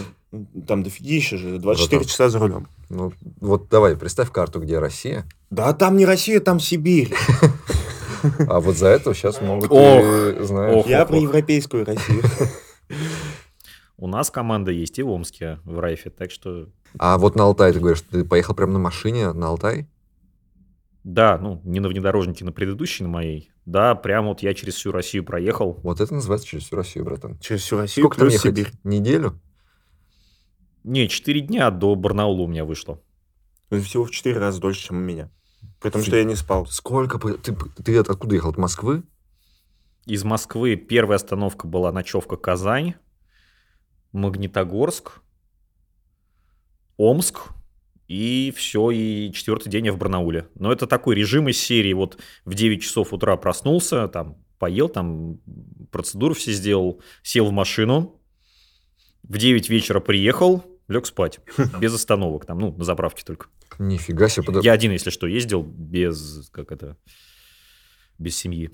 Там 0.68 0.85
дофигища 0.85 1.36
же, 1.36 1.59
24 1.59 2.01
Да-да. 2.01 2.09
часа 2.10 2.28
за 2.28 2.39
рулем. 2.39 2.68
Ну, 2.89 3.12
вот 3.40 3.68
давай, 3.68 3.97
представь 3.97 4.31
карту, 4.31 4.60
где 4.60 4.78
Россия, 4.78 5.24
Да 5.51 5.72
там 5.72 5.97
не 5.97 6.06
Россия, 6.06 6.39
там 6.39 6.60
Сибирь. 6.60 7.12
а 8.48 8.60
вот 8.60 8.77
за 8.77 8.89
это 8.89 9.12
сейчас 9.14 9.40
могут, 9.40 9.70
знаешь... 9.70 10.77
ох. 10.77 10.86
Я 10.89 11.05
про 11.05 11.16
европейскую 11.18 11.85
Россию. 11.85 12.22
У 13.96 14.06
нас 14.06 14.30
команда 14.30 14.70
есть 14.70 14.98
и 14.98 15.02
в 15.02 15.10
Омске, 15.10 15.58
в 15.64 15.78
Райфе, 15.78 16.10
так 16.10 16.30
что 16.30 16.68
А 16.98 17.18
вот 17.18 17.36
на 17.36 17.44
Алтай, 17.44 17.72
ты 17.72 17.80
говоришь, 17.80 18.00
ты 18.00 18.24
поехал 18.24 18.54
прямо 18.54 18.72
на 18.72 18.78
машине 18.78 19.32
на 19.32 19.48
Алтай? 19.48 19.86
да, 21.04 21.38
ну 21.38 21.60
не 21.64 21.80
на 21.80 21.88
внедорожнике, 21.88 22.44
на 22.44 22.52
предыдущей, 22.52 23.04
на 23.04 23.08
моей. 23.08 23.50
Да, 23.66 23.94
прям 23.94 24.26
вот 24.26 24.42
я 24.42 24.52
через 24.54 24.74
всю 24.74 24.90
Россию 24.92 25.24
проехал. 25.24 25.78
Вот 25.82 26.00
это 26.00 26.12
называется 26.14 26.46
через 26.46 26.64
всю 26.64 26.76
Россию, 26.76 27.04
братан. 27.04 27.38
Через 27.38 27.62
всю 27.62 27.76
Россию 27.76 28.04
Сколько 28.04 28.18
там 28.20 28.28
ехать? 28.28 28.42
Сибирь. 28.42 28.72
Неделю? 28.84 29.40
Не, 30.82 31.08
4 31.08 31.40
дня 31.42 31.70
до 31.70 31.94
Барнаула 31.94 32.42
у 32.42 32.46
меня 32.46 32.64
вышло. 32.64 33.00
Ну, 33.70 33.80
Всего 33.82 34.04
в 34.06 34.10
4 34.10 34.38
раза 34.38 34.60
дольше, 34.60 34.88
чем 34.88 34.96
у 34.96 35.00
меня. 35.00 35.30
Потому 35.78 36.02
Фи- 36.04 36.08
что 36.10 36.16
я 36.16 36.24
не 36.24 36.34
спал. 36.36 36.66
Сколько... 36.66 37.18
Ты, 37.18 37.54
ты 37.84 37.96
от- 37.98 38.08
откуда 38.08 38.34
ехал? 38.34 38.50
От 38.50 38.58
Москвы? 38.58 39.02
Из 40.11 40.24
Москвы 40.24 40.74
первая 40.74 41.19
остановка 41.19 41.69
была 41.69 41.93
ночевка 41.93 42.37
Казань, 42.37 42.95
Магнитогорск, 44.11 45.20
Омск, 46.97 47.39
и 48.09 48.53
все, 48.57 48.91
и 48.91 49.32
четвертый 49.32 49.69
день 49.70 49.87
я 49.87 49.93
в 49.93 49.99
Барнауле. 49.99 50.49
Но 50.57 50.73
это 50.73 50.89
такой 50.89 51.15
режим 51.15 51.49
из 51.49 51.61
серии, 51.61 51.93
вот 51.93 52.19
в 52.45 52.55
9 52.55 52.82
часов 52.82 53.12
утра 53.12 53.37
проснулся, 53.37 54.09
там 54.09 54.37
поел, 54.59 54.89
там 54.89 55.39
процедуру 55.93 56.35
все 56.35 56.51
сделал, 56.55 57.01
сел 57.23 57.47
в 57.47 57.53
машину, 57.53 58.20
в 59.23 59.39
9 59.39 59.70
вечера 59.70 60.01
приехал, 60.01 60.65
лег 60.89 61.07
спать, 61.07 61.39
без 61.81 61.95
остановок, 61.95 62.47
там, 62.47 62.59
ну, 62.59 62.73
на 62.77 62.82
заправке 62.82 63.23
только. 63.24 63.47
Нифига 63.78 64.28
себе. 64.28 64.45
подо- 64.45 64.61
Я 64.65 64.73
один, 64.73 64.91
если 64.91 65.11
что, 65.11 65.28
ездил 65.28 65.62
без, 65.62 66.51
как 66.51 66.73
это, 66.73 66.97
без 68.19 68.37
семьи. 68.37 68.73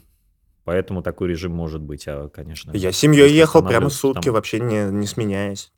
Поэтому 0.67 1.01
такой 1.01 1.29
режим 1.29 1.53
может 1.53 1.81
быть, 1.81 2.09
а, 2.09 2.29
конечно. 2.29 2.73
Я 2.73 2.91
с 2.91 2.97
семьей 2.97 3.33
ехал 3.33 3.65
прямо 3.65 3.89
сутки, 3.89 4.25
там- 4.25 4.35
вообще 4.35 4.59
не, 4.59 4.91
не 4.91 5.07
сменяясь. 5.07 5.73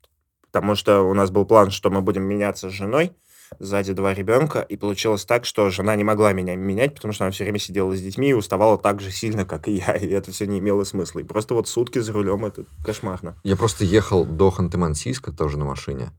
Потому 0.47 0.73
что 0.73 1.01
у 1.01 1.13
нас 1.13 1.29
был 1.29 1.45
план, 1.45 1.69
что 1.69 1.91
мы 1.91 2.01
будем 2.01 2.23
меняться 2.23 2.71
с 2.71 2.73
женой. 2.73 3.11
Сзади 3.59 3.93
два 3.93 4.15
ребенка. 4.15 4.61
И 4.61 4.77
получилось 4.77 5.25
так, 5.25 5.45
что 5.45 5.69
жена 5.69 5.95
не 5.95 6.03
могла 6.03 6.33
меня 6.33 6.55
менять, 6.55 6.95
потому 6.95 7.13
что 7.13 7.25
она 7.25 7.31
все 7.31 7.43
время 7.43 7.59
сидела 7.59 7.95
с 7.95 8.01
детьми 8.01 8.29
и 8.29 8.33
уставала 8.33 8.79
так 8.79 8.99
же 8.99 9.11
сильно, 9.11 9.45
как 9.45 9.67
и 9.67 9.73
я. 9.73 9.93
И 9.95 10.07
это 10.07 10.31
все 10.31 10.47
не 10.47 10.57
имело 10.57 10.83
смысла. 10.85 11.19
И 11.19 11.23
просто 11.23 11.53
вот 11.53 11.67
сутки 11.67 11.99
за 11.99 12.11
рулем 12.11 12.43
это 12.45 12.65
кошмарно. 12.83 13.39
Я 13.43 13.55
просто 13.57 13.85
ехал 13.85 14.25
до 14.25 14.49
Ханты-Мансийска 14.49 15.31
тоже 15.31 15.59
на 15.59 15.65
машине. 15.65 16.09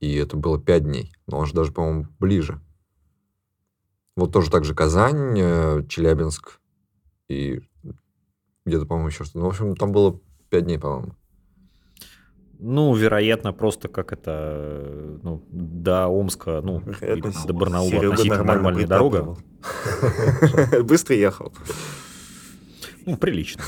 И 0.00 0.14
это 0.16 0.38
было 0.38 0.58
5 0.58 0.84
дней. 0.84 1.12
Но 1.26 1.40
он 1.40 1.46
же 1.46 1.52
даже, 1.52 1.72
по-моему, 1.72 2.06
ближе. 2.18 2.58
Вот 4.16 4.32
тоже 4.32 4.50
так 4.50 4.64
же 4.64 4.74
Казань, 4.74 5.38
э, 5.38 5.82
Челябинск 5.90 6.58
и 7.28 7.60
где-то, 8.66 8.86
по-моему, 8.86 9.08
еще 9.08 9.24
что-то. 9.24 9.38
Ну, 9.40 9.44
в 9.46 9.48
общем, 9.48 9.76
там 9.76 9.92
было 9.92 10.18
5 10.50 10.64
дней, 10.64 10.78
по-моему. 10.78 11.14
Ну, 12.58 12.94
вероятно, 12.94 13.52
просто 13.52 13.88
как 13.88 14.12
это, 14.12 15.18
ну, 15.22 15.44
до 15.50 16.06
Омска, 16.06 16.60
ну, 16.62 16.82
до 17.46 17.52
Барнаула 17.52 17.90
Серега 17.90 18.12
относительно 18.12 18.44
нормальная 18.44 18.86
дорога. 18.86 19.36
Быстро 20.82 21.14
ехал. 21.14 21.52
Ну, 23.06 23.18
прилично. 23.18 23.62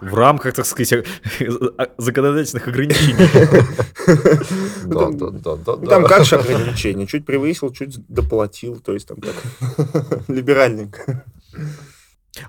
В 0.00 0.14
рамках, 0.14 0.54
так 0.54 0.64
сказать, 0.64 1.04
законодательных 1.98 2.68
ограничений. 2.68 3.26
Да, 4.86 5.00
там- 5.00 5.16
да, 5.18 5.30
да, 5.30 5.56
да, 5.56 5.76
Ну, 5.76 5.86
Там 5.88 6.04
как 6.04 6.24
же 6.24 6.36
ограничения? 6.36 7.08
Чуть 7.08 7.26
превысил, 7.26 7.72
чуть 7.72 8.06
доплатил. 8.06 8.76
То 8.78 8.92
есть 8.92 9.08
там 9.08 9.18
так 9.20 9.34
либеральненько. 10.28 11.24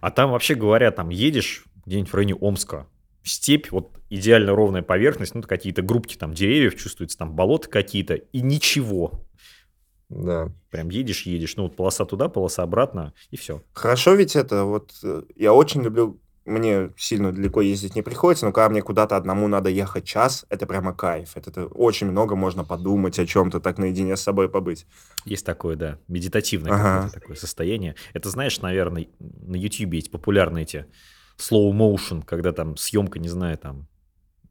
А 0.02 0.12
там 0.12 0.32
вообще 0.32 0.56
говоря, 0.56 0.92
там 0.92 1.10
едешь 1.10 1.66
где-нибудь 1.86 2.12
в 2.12 2.16
районе 2.16 2.36
Омска, 2.36 2.88
степь, 3.24 3.72
вот 3.72 3.92
идеально 4.10 4.56
ровная 4.56 4.82
поверхность, 4.82 5.36
ну, 5.36 5.42
какие-то 5.42 5.82
группки 5.82 6.16
там 6.16 6.34
деревьев 6.34 6.76
чувствуются, 6.76 7.18
там 7.18 7.34
болота 7.34 7.70
какие-то, 7.70 8.16
и 8.16 8.42
ничего. 8.42 9.26
Да. 10.10 10.52
Прям 10.70 10.90
едешь, 10.90 11.24
едешь, 11.24 11.56
ну, 11.58 11.64
вот 11.64 11.76
полоса 11.76 12.06
туда, 12.06 12.30
полоса 12.30 12.64
обратно, 12.64 13.14
и 13.30 13.38
все. 13.38 13.62
Хорошо 13.74 14.14
ведь 14.14 14.36
это, 14.36 14.64
вот 14.64 14.94
э, 15.04 15.24
я 15.36 15.54
очень 15.54 15.84
люблю, 15.84 16.20
мне 16.48 16.92
сильно 16.98 17.32
далеко 17.32 17.62
ездить 17.62 17.96
не 17.96 18.02
приходится, 18.02 18.46
но 18.46 18.52
когда 18.52 18.70
мне 18.70 18.82
куда-то 18.82 19.16
одному 19.18 19.48
надо 19.48 19.70
ехать 19.70 20.06
час, 20.06 20.46
это 20.50 20.66
прямо 20.66 20.94
кайф. 20.94 21.36
Это, 21.36 21.50
это 21.50 21.66
очень 21.68 22.08
много 22.08 22.36
можно 22.36 22.64
подумать 22.64 23.20
о 23.20 23.26
чем-то, 23.26 23.60
так 23.60 23.78
наедине 23.78 24.16
с 24.16 24.22
собой 24.22 24.50
побыть. 24.50 24.88
Есть 25.26 25.46
такое, 25.46 25.76
да, 25.76 26.00
медитативное 26.08 26.72
Ага. 26.74 27.10
такое 27.14 27.36
состояние. 27.36 27.96
Это, 28.14 28.30
знаешь, 28.30 28.60
наверное, 28.62 29.08
на 29.20 29.56
YouTube 29.56 29.94
есть 29.94 30.10
популярные 30.10 30.64
эти 30.64 30.86
slow 31.38 31.72
motion, 31.72 32.24
когда 32.26 32.52
там 32.52 32.78
съемка, 32.78 33.20
не 33.20 33.30
знаю, 33.30 33.58
там 33.58 33.88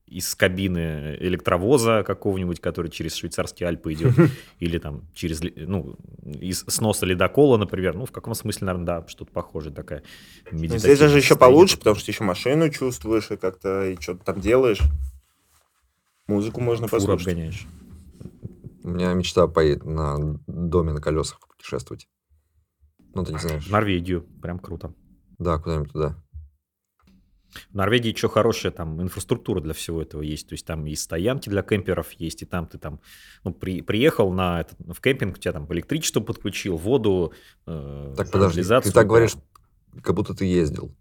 из 0.07 0.35
кабины 0.35 1.17
электровоза 1.21 2.05
какого-нибудь, 2.05 2.61
который 2.61 2.91
через 2.91 3.15
швейцарские 3.17 3.69
Альпы 3.69 3.93
идет, 3.93 4.15
или 4.61 4.79
там 4.79 5.03
через, 5.15 5.41
ну, 5.43 5.97
из 6.25 6.61
сноса 6.69 7.07
ледокола, 7.07 7.57
например. 7.57 7.97
Ну, 7.97 8.07
в 8.07 8.13
каком 8.13 8.35
смысле, 8.35 8.67
наверное, 8.67 8.87
да, 8.87 9.09
что-то 9.09 9.33
похожее 9.33 9.75
такое. 9.75 10.03
Ну, 10.51 10.59
Здесь 10.79 10.99
даже 10.99 11.19
еще 11.19 11.37
получше, 11.37 11.79
потому 11.79 11.97
что 11.97 12.11
еще 12.11 12.25
машину 12.25 12.71
чувствуешь 12.71 13.31
и 13.31 13.37
как-то 13.37 13.87
и 13.87 14.01
что-то 14.01 14.25
там 14.25 14.41
делаешь. 14.41 14.81
Музыку 16.29 16.61
можно 16.61 16.89
Фуру 16.89 17.03
послушать. 17.03 17.29
обгоняешь. 17.29 17.67
У 18.83 18.89
меня 18.91 19.13
мечта 19.15 19.47
поедет 19.49 19.85
на 19.85 20.39
доме 20.47 20.93
на 20.93 21.01
колесах 21.01 21.41
путешествовать. 21.41 22.09
Ну, 23.15 23.25
ты 23.25 23.33
не 23.33 23.39
знаешь. 23.39 23.67
В 23.67 23.71
Норвегию, 23.71 24.23
прям 24.43 24.59
круто. 24.59 24.93
Да, 25.39 25.59
куда-нибудь 25.59 25.93
туда. 25.93 26.17
В 27.71 27.75
Норвегии 27.75 28.15
что 28.15 28.29
хорошая 28.29 28.73
там 28.73 29.01
инфраструктура 29.01 29.61
для 29.61 29.73
всего 29.73 30.03
этого 30.03 30.23
есть. 30.23 30.49
То 30.49 30.55
есть 30.55 30.67
там 30.67 30.87
и 30.87 30.95
стоянки 30.95 31.49
для 31.49 31.63
кемперов 31.63 32.13
есть, 32.13 32.43
и 32.43 32.47
там 32.47 32.67
ты 32.67 32.79
там 32.79 33.01
ну, 33.45 33.53
при, 33.53 33.83
приехал 33.83 34.33
на 34.33 34.61
этот, 34.61 34.79
в 34.79 35.01
кемпинг, 35.01 35.37
у 35.37 35.39
тебя 35.39 35.53
там 35.53 35.73
электричество 35.73 36.21
подключил, 36.21 36.77
воду, 36.77 37.33
э, 37.67 38.15
Так, 38.17 38.31
подожди, 38.31 38.63
ты 38.63 38.93
так 38.93 39.07
говоришь, 39.07 39.37
как 40.03 40.15
будто 40.15 40.35
ты 40.35 40.45
ездил. 40.45 40.95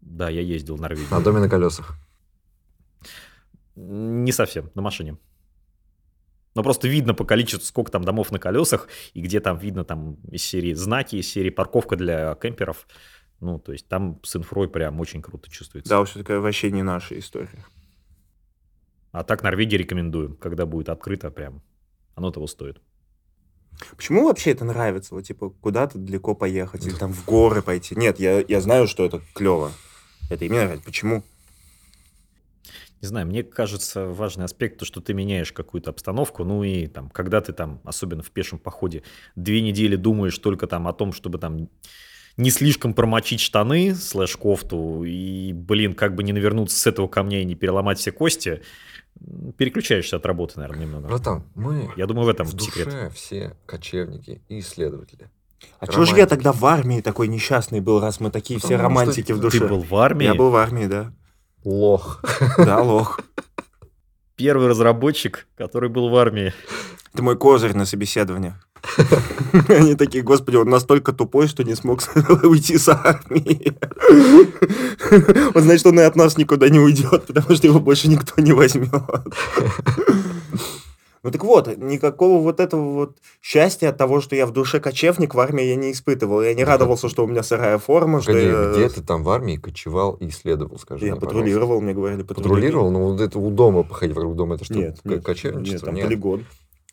Да, 0.00 0.28
я 0.28 0.40
ездил 0.40 0.76
в 0.76 0.80
Норвегию. 0.80 1.08
На 1.10 1.20
доме 1.20 1.40
на 1.40 1.48
колесах. 1.48 1.94
Не 3.76 4.32
совсем, 4.32 4.70
на 4.74 4.82
машине. 4.82 5.16
Но 6.54 6.62
просто 6.62 6.88
видно 6.88 7.14
по 7.14 7.24
количеству, 7.24 7.64
сколько 7.64 7.92
там 7.92 8.02
домов 8.02 8.32
на 8.32 8.38
колесах, 8.38 8.88
и 9.14 9.20
где 9.20 9.40
там 9.40 9.56
видно 9.58 9.84
там 9.84 10.16
из 10.30 10.42
серии 10.42 10.72
знаки, 10.74 11.16
из 11.16 11.30
серии 11.30 11.50
парковка 11.50 11.96
для 11.96 12.34
кемперов. 12.34 12.88
Ну, 13.40 13.58
то 13.58 13.72
есть 13.72 13.88
там 13.88 14.20
с 14.22 14.36
инфрой 14.36 14.68
прям 14.68 15.00
очень 15.00 15.22
круто 15.22 15.50
чувствуется. 15.50 15.88
Да, 15.90 16.04
такая 16.04 16.40
вообще 16.40 16.70
не 16.70 16.82
наша 16.82 17.18
история. 17.18 17.64
А 19.12 19.24
так 19.24 19.42
Норвегии 19.42 19.76
рекомендую, 19.76 20.36
когда 20.36 20.66
будет 20.66 20.88
открыто 20.88 21.30
прям. 21.30 21.62
Оно 22.14 22.30
того 22.30 22.46
стоит. 22.46 22.80
Почему 23.96 24.24
вообще 24.26 24.50
это 24.50 24.64
нравится? 24.64 25.14
Вот, 25.14 25.22
типа, 25.22 25.50
куда-то 25.50 25.98
далеко 25.98 26.34
поехать 26.34 26.86
или 26.86 26.94
там 26.94 27.12
в 27.12 27.24
горы 27.24 27.62
пойти? 27.62 27.96
Нет, 27.96 28.20
я, 28.20 28.44
я 28.46 28.60
знаю, 28.60 28.86
что 28.86 29.04
это 29.04 29.22
клево. 29.34 29.72
Это 30.28 30.44
именно 30.44 30.64
нравится. 30.64 30.84
Почему? 30.84 31.24
Не 33.00 33.08
знаю, 33.08 33.26
мне 33.26 33.42
кажется, 33.42 34.06
важный 34.06 34.44
аспект, 34.44 34.78
то, 34.78 34.84
что 34.84 35.00
ты 35.00 35.14
меняешь 35.14 35.52
какую-то 35.52 35.88
обстановку, 35.90 36.44
ну 36.44 36.62
и 36.62 36.86
там, 36.86 37.08
когда 37.08 37.40
ты 37.40 37.54
там, 37.54 37.80
особенно 37.84 38.22
в 38.22 38.30
пешем 38.30 38.58
походе, 38.58 39.02
две 39.36 39.62
недели 39.62 39.96
думаешь 39.96 40.36
только 40.36 40.66
там 40.66 40.86
о 40.86 40.92
том, 40.92 41.14
чтобы 41.14 41.38
там 41.38 41.70
не 42.40 42.50
слишком 42.50 42.94
промочить 42.94 43.40
штаны, 43.40 43.94
слэш 43.94 44.36
кофту, 44.36 45.04
и, 45.04 45.52
блин, 45.52 45.94
как 45.94 46.14
бы 46.14 46.22
не 46.22 46.32
навернуться 46.32 46.76
с 46.78 46.86
этого 46.86 47.06
камня 47.06 47.42
и 47.42 47.44
не 47.44 47.54
переломать 47.54 47.98
все 47.98 48.10
кости, 48.12 48.62
переключаешься 49.56 50.16
от 50.16 50.26
работы, 50.26 50.54
наверное, 50.58 50.82
немного. 50.86 51.08
Братан, 51.08 51.44
мы 51.54 51.90
Я 51.96 52.06
думаю, 52.06 52.26
в 52.26 52.28
этом 52.30 52.46
в 52.46 52.54
душе 52.54 52.70
секрет. 52.70 53.12
все 53.12 53.56
кочевники 53.66 54.42
и 54.48 54.60
исследователи. 54.60 55.30
А 55.78 55.86
чего 55.86 56.06
же 56.06 56.16
я 56.16 56.26
тогда 56.26 56.52
в 56.52 56.64
армии 56.64 57.02
такой 57.02 57.28
несчастный 57.28 57.80
был, 57.80 58.00
раз 58.00 58.18
мы 58.18 58.30
такие 58.30 58.58
все 58.58 58.76
Потому 58.76 58.90
что 58.90 59.00
романтики 59.00 59.32
в 59.32 59.40
душе? 59.40 59.58
Ты 59.58 59.66
был 59.66 59.82
в 59.82 59.94
армии, 59.94 60.24
Я 60.24 60.34
был 60.34 60.50
в 60.50 60.56
армии, 60.56 60.86
да. 60.86 61.12
Лох. 61.64 62.24
Да, 62.56 62.80
лох. 62.80 63.20
первый 64.36 64.68
разработчик, 64.68 65.46
который 65.56 65.90
был 65.90 66.08
в 66.08 66.16
армии. 66.16 66.54
Это 67.12 67.22
мой 67.22 67.36
козырь 67.36 67.74
на 67.76 67.84
собеседованиях. 67.84 68.66
Они 69.68 69.94
такие, 69.94 70.22
господи, 70.22 70.56
он 70.56 70.68
настолько 70.68 71.12
тупой, 71.12 71.48
что 71.48 71.62
не 71.64 71.74
смог 71.74 72.00
уйти 72.42 72.78
с 72.78 72.88
армии. 72.88 73.76
Он 75.54 75.62
значит, 75.62 75.86
он 75.86 76.00
и 76.00 76.02
от 76.02 76.16
нас 76.16 76.36
никуда 76.36 76.68
не 76.68 76.78
уйдет, 76.78 77.26
потому 77.26 77.54
что 77.54 77.66
его 77.66 77.80
больше 77.80 78.08
никто 78.08 78.40
не 78.40 78.52
возьмет. 78.52 78.90
Ну 81.22 81.30
так 81.30 81.44
вот, 81.44 81.76
никакого 81.76 82.42
вот 82.42 82.60
этого 82.60 82.94
вот 82.94 83.16
счастья 83.42 83.90
от 83.90 83.98
того, 83.98 84.22
что 84.22 84.34
я 84.36 84.46
в 84.46 84.52
душе 84.52 84.80
кочевник, 84.80 85.34
в 85.34 85.40
армии 85.40 85.64
я 85.64 85.76
не 85.76 85.92
испытывал. 85.92 86.40
Я 86.40 86.54
не 86.54 86.64
радовался, 86.64 87.10
что 87.10 87.24
у 87.24 87.26
меня 87.26 87.42
сырая 87.42 87.76
форма, 87.76 88.22
что 88.22 88.32
Погоди, 88.32 88.48
я... 88.48 88.72
где 88.72 88.88
ты 88.88 89.02
там 89.02 89.22
в 89.22 89.28
армии 89.28 89.56
кочевал 89.56 90.14
и 90.14 90.28
исследовал, 90.28 90.78
скажи 90.78 91.04
Я 91.04 91.12
мне, 91.12 91.20
пожалуйста? 91.20 91.38
патрулировал, 91.38 91.80
мне 91.82 91.92
говорили, 91.92 92.22
Патрулировал? 92.22 92.90
Ну, 92.90 93.10
вот 93.10 93.20
это 93.20 93.38
у 93.38 93.50
дома 93.50 93.82
походить 93.82 94.16
вокруг 94.16 94.34
дома, 94.34 94.54
это 94.54 94.64
что, 94.64 94.72
Нет, 94.74 95.00
нет, 95.04 95.16
нет, 95.16 95.24
кочевничество? 95.24 95.86
там 95.86 95.94
Нет. 95.96 96.06
полигон. 96.06 96.46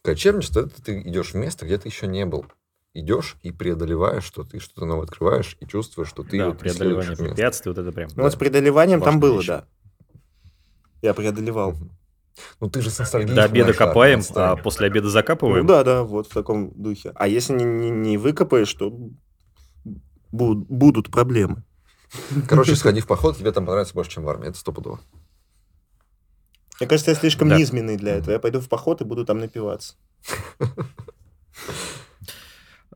Кочевничество, 0.08 0.62
это 0.62 0.82
ты 0.82 1.02
идешь 1.02 1.32
в 1.32 1.36
место, 1.36 1.66
где 1.66 1.78
ты 1.78 1.90
еще 1.90 2.08
не 2.08 2.26
был. 2.26 2.46
Идешь 2.94 3.36
и 3.42 3.52
преодолеваешь, 3.52 4.24
что 4.24 4.46
ты 4.46 4.60
что-то 4.62 4.86
новое 4.86 5.04
открываешь 5.04 5.58
и 5.60 5.68
чувствуешь, 5.68 6.08
что 6.08 6.24
ты 6.24 6.38
Да, 6.38 6.48
вот 6.48 6.60
преодолевание 6.60 7.18
препятствий, 7.18 7.72
вот 7.72 7.78
это 7.78 7.92
прям. 7.92 8.10
Ну 8.16 8.24
вот 8.24 8.32
с 8.32 8.38
преодолеванием 8.38 9.02
там 9.02 9.16
Важная 9.16 9.22
было, 9.30 9.38
вещь. 9.40 9.48
да. 9.48 9.66
Я 11.02 11.14
преодолевал. 11.14 11.76
Ну, 12.62 12.70
ты 12.70 12.80
же 12.82 12.90
с 12.90 13.00
ностальгией 13.00 13.36
До 13.36 13.44
обеда 13.44 13.66
армию, 13.72 13.78
копаем, 13.78 14.22
а 14.36 14.56
после 14.56 14.88
обеда 14.88 15.08
Ну 15.08 15.12
закапываем. 15.12 15.66
да, 15.68 15.84
да, 15.84 16.04
вот 16.04 16.28
в 16.28 16.34
таком 16.34 16.72
духе. 16.82 17.12
А 17.16 17.28
если 17.28 17.52
не, 17.52 17.66
не, 17.66 17.90
не 17.90 18.18
выкопаешь, 18.18 18.74
то 18.76 18.90
бу- 18.90 20.66
будут 20.70 21.12
проблемы. 21.12 21.64
Короче, 22.48 22.78
сходи 22.78 23.02
в 23.02 23.08
поход, 23.08 23.38
тебе 23.38 23.52
там 23.52 23.66
понравится 23.66 23.94
больше, 23.94 24.12
чем 24.12 24.24
в 24.24 24.30
армии. 24.30 24.48
Это 24.48 24.58
стопудово. 24.58 25.02
Мне 26.80 26.88
кажется, 26.88 27.12
я 27.12 27.16
слишком 27.18 27.50
Да. 27.50 27.58
низменный 27.58 27.98
для 27.98 28.16
этого. 28.18 28.32
Я 28.34 28.40
пойду 28.40 28.60
в 28.60 28.68
поход 28.70 29.02
и 29.02 29.04
буду 29.06 29.26
там 29.26 29.40
напиваться. 29.40 29.96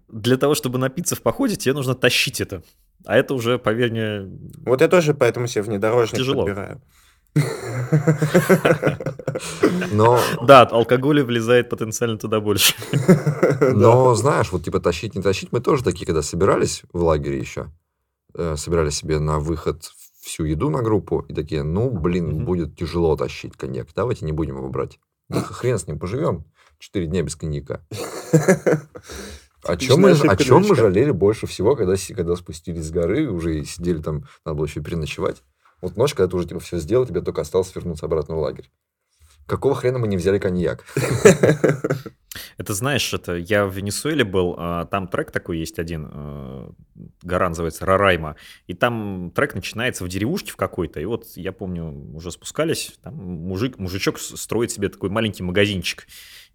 Для 0.07 0.37
того, 0.37 0.55
чтобы 0.55 0.77
напиться 0.77 1.15
в 1.15 1.21
походе, 1.21 1.55
тебе 1.55 1.73
нужно 1.73 1.95
тащить 1.95 2.41
это. 2.41 2.63
А 3.05 3.17
это 3.17 3.33
уже, 3.33 3.57
поверь 3.57 3.91
мне, 3.91 4.29
Вот 4.65 4.81
я 4.81 4.87
тоже 4.87 5.13
поэтому 5.13 5.47
себе 5.47 5.63
внедорожник 5.63 6.17
Тяжело. 6.17 6.43
подбираю. 6.45 6.81
Но, 9.91 10.19
да, 10.43 10.63
алкоголя 10.63 11.23
влезает 11.23 11.69
потенциально 11.69 12.17
туда 12.17 12.39
больше. 12.41 12.73
но 13.73 14.13
знаешь, 14.15 14.51
вот 14.51 14.63
типа 14.65 14.79
тащить, 14.79 15.15
не 15.15 15.21
тащить, 15.21 15.51
мы 15.51 15.61
тоже 15.61 15.83
такие, 15.83 16.05
когда 16.05 16.21
собирались 16.21 16.83
в 16.91 17.01
лагере 17.03 17.39
еще, 17.39 17.71
э, 18.35 18.55
собирали 18.57 18.89
себе 18.89 19.19
на 19.19 19.39
выход 19.39 19.91
всю 20.21 20.45
еду 20.45 20.69
на 20.69 20.81
группу, 20.81 21.19
и 21.27 21.33
такие, 21.33 21.63
ну, 21.63 21.89
блин, 21.89 22.27
Мгм. 22.29 22.45
будет 22.45 22.77
тяжело 22.77 23.15
тащить 23.17 23.57
коньяк, 23.57 23.87
давайте 23.95 24.25
не 24.25 24.31
будем 24.31 24.57
его 24.57 24.69
брать. 24.69 24.99
Ну, 25.29 25.41
хрен 25.41 25.77
с 25.77 25.87
ним, 25.87 25.99
поживем 25.99 26.45
четыре 26.77 27.07
дня 27.07 27.21
без 27.23 27.35
коньяка. 27.35 27.85
О 29.63 29.77
чем, 29.77 30.01
мы, 30.01 30.11
о 30.11 30.35
чем 30.37 30.63
мы 30.67 30.75
жалели 30.75 31.11
больше 31.11 31.45
всего, 31.45 31.75
когда, 31.75 31.93
когда 32.15 32.35
спустились 32.35 32.85
с 32.85 32.89
горы, 32.89 33.29
уже 33.29 33.63
сидели 33.63 34.01
там, 34.01 34.25
надо 34.43 34.57
было 34.57 34.65
еще 34.65 34.81
переночевать. 34.81 35.43
Вот 35.81 35.97
ночь, 35.97 36.15
когда 36.15 36.31
ты 36.31 36.35
уже 36.37 36.47
типа 36.47 36.59
все 36.59 36.79
сделал, 36.79 37.05
тебе 37.05 37.21
только 37.21 37.41
осталось 37.41 37.73
вернуться 37.75 38.07
обратно 38.07 38.35
в 38.35 38.39
лагерь. 38.39 38.71
Какого 39.45 39.75
хрена 39.75 39.99
мы 39.99 40.07
не 40.07 40.17
взяли 40.17 40.39
коньяк? 40.39 40.85
Это 42.57 42.73
знаешь, 42.73 43.13
это 43.13 43.35
я 43.35 43.65
в 43.65 43.73
Венесуэле 43.73 44.23
был, 44.23 44.55
а, 44.57 44.85
там 44.85 45.07
трек 45.07 45.31
такой 45.31 45.59
есть 45.59 45.79
один, 45.79 46.09
э, 46.13 46.69
гора 47.23 47.49
называется 47.49 47.85
Рарайма, 47.85 48.37
и 48.67 48.73
там 48.73 49.31
трек 49.35 49.53
начинается 49.53 50.05
в 50.05 50.07
деревушке 50.07 50.51
в 50.51 50.55
какой-то, 50.55 51.01
и 51.01 51.05
вот 51.05 51.25
я 51.35 51.51
помню, 51.51 51.91
уже 52.15 52.31
спускались, 52.31 52.93
там 53.03 53.15
мужик, 53.15 53.77
мужичок 53.79 54.17
строит 54.19 54.71
себе 54.71 54.87
такой 54.87 55.09
маленький 55.09 55.43
магазинчик. 55.43 56.07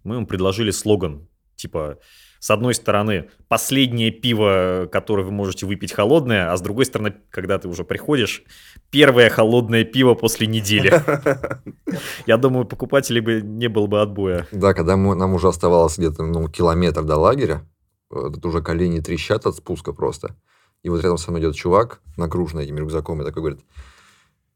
Мы 0.03 0.15
ему 0.15 0.25
предложили 0.25 0.71
слоган, 0.71 1.27
типа, 1.55 1.99
с 2.39 2.51
одной 2.51 2.73
стороны, 2.73 3.29
последнее 3.47 4.11
пиво, 4.11 4.87
которое 4.91 5.23
вы 5.23 5.31
можете 5.31 5.65
выпить 5.65 5.93
холодное, 5.93 6.51
а 6.51 6.57
с 6.57 6.61
другой 6.61 6.85
стороны, 6.85 7.15
когда 7.29 7.57
ты 7.57 7.67
уже 7.67 7.83
приходишь, 7.83 8.43
первое 8.89 9.29
холодное 9.29 9.83
пиво 9.83 10.13
после 10.13 10.47
недели. 10.47 10.93
Я 12.25 12.37
думаю, 12.37 12.65
покупателей 12.65 13.21
бы 13.21 13.41
не 13.41 13.67
было 13.67 13.87
бы 13.87 14.01
отбоя. 14.01 14.47
Да, 14.51 14.73
когда 14.73 14.97
мы- 14.97 15.15
нам 15.15 15.33
уже 15.33 15.47
оставалось 15.47 15.97
где-то 15.97 16.23
ну, 16.23 16.47
километр 16.49 17.03
до 17.03 17.17
лагеря, 17.17 17.67
тут 18.09 18.45
уже 18.45 18.61
колени 18.61 18.99
трещат 18.99 19.45
от 19.45 19.55
спуска 19.55 19.93
просто. 19.93 20.35
И 20.83 20.89
вот 20.89 21.01
рядом 21.01 21.17
со 21.17 21.31
мной 21.31 21.41
идет 21.41 21.55
чувак, 21.55 22.01
нагруженный 22.17 22.63
этим 22.63 22.77
рюкзаком, 22.77 23.21
и 23.21 23.25
такой 23.25 23.41
говорит, 23.41 23.61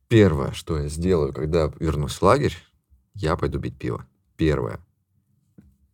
первое, 0.07 0.51
что 0.51 0.77
я 0.77 0.87
сделаю, 0.87 1.33
когда 1.33 1.71
вернусь 1.79 2.13
в 2.15 2.21
лагерь, 2.21 2.55
я 3.13 3.35
пойду 3.35 3.59
пить 3.59 3.77
пиво. 3.77 4.05
Первое. 4.37 4.79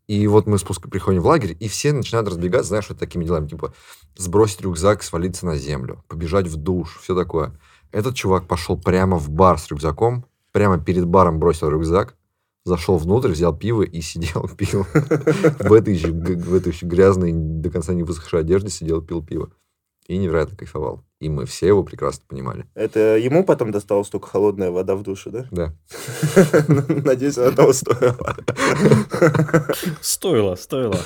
И 0.08 0.26
вот 0.28 0.48
мы 0.48 0.58
спуск... 0.58 0.90
приходим 0.90 1.22
в 1.22 1.28
лагерь, 1.28 1.56
и 1.60 1.68
все 1.68 1.92
начинают 1.92 2.30
разбегаться, 2.30 2.70
знаешь, 2.70 2.90
вот 2.90 2.98
такими 2.98 3.26
делами, 3.26 3.48
типа 3.48 3.74
сбросить 4.16 4.62
рюкзак, 4.62 5.04
свалиться 5.04 5.46
на 5.46 5.58
землю, 5.58 6.04
побежать 6.08 6.48
в 6.48 6.56
душ, 6.56 7.00
все 7.02 7.14
такое. 7.16 7.60
Этот 7.92 8.16
чувак 8.16 8.48
пошел 8.48 8.78
прямо 8.80 9.18
в 9.18 9.30
бар 9.30 9.60
с 9.60 9.68
рюкзаком, 9.70 10.26
прямо 10.54 10.80
перед 10.80 11.06
баром 11.06 11.40
бросил 11.40 11.70
рюкзак, 11.70 12.16
зашел 12.64 12.98
внутрь, 12.98 13.32
взял 13.32 13.56
пиво 13.56 13.84
и 13.84 14.02
сидел, 14.02 14.50
пил. 14.58 14.86
В 14.94 15.74
этой 15.74 15.96
же 15.96 16.12
грязной, 16.86 17.32
до 17.34 17.70
конца 17.70 17.94
не 17.94 18.04
высохшей 18.04 18.42
одежде 18.42 18.70
сидел, 18.70 19.02
пил 19.02 19.22
пиво. 19.24 19.52
И 20.08 20.18
невероятно 20.18 20.56
кайфовал. 20.56 21.04
И 21.20 21.30
мы 21.30 21.46
все 21.46 21.68
его 21.68 21.84
прекрасно 21.84 22.24
понимали. 22.28 22.66
Это 22.76 23.18
ему 23.18 23.44
потом 23.44 23.72
досталась 23.72 24.08
только 24.08 24.28
холодная 24.28 24.72
вода 24.72 24.96
в 24.96 25.04
душе, 25.04 25.30
да? 25.32 25.48
Да. 25.52 25.74
Надеюсь, 26.88 27.38
она 27.38 27.52
того 27.52 27.74
стоила. 27.74 28.38
Стоило, 30.02 30.56
стоило. 30.56 31.00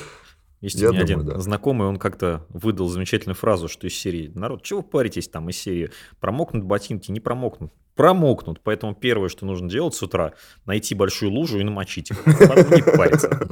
Есть 0.62 0.80
Я 0.80 0.90
у 0.90 0.94
меня 0.94 1.06
думаю, 1.06 1.22
один 1.22 1.34
да. 1.34 1.40
знакомый, 1.40 1.88
он 1.88 1.98
как-то 1.98 2.46
выдал 2.50 2.88
замечательную 2.88 3.36
фразу, 3.36 3.68
что 3.68 3.88
из 3.88 3.96
серии 3.96 4.32
«Народ, 4.36 4.62
чего 4.62 4.82
вы 4.82 4.88
паритесь 4.88 5.28
там 5.28 5.50
из 5.50 5.58
серии? 5.58 5.90
Промокнут 6.20 6.64
ботинки, 6.64 7.12
не 7.12 7.20
промокнут». 7.20 7.74
Промокнут, 7.96 8.62
поэтому 8.64 8.96
первое, 8.96 9.28
что 9.28 9.46
нужно 9.46 9.70
делать 9.70 9.96
с 9.96 10.02
утра, 10.02 10.34
найти 10.66 10.96
большую 10.96 11.32
лужу 11.32 11.60
и 11.60 11.64
намочить 11.64 12.12
их. 12.12 12.24
Потом 12.24 12.72
не 12.72 12.84
париться. 12.84 13.50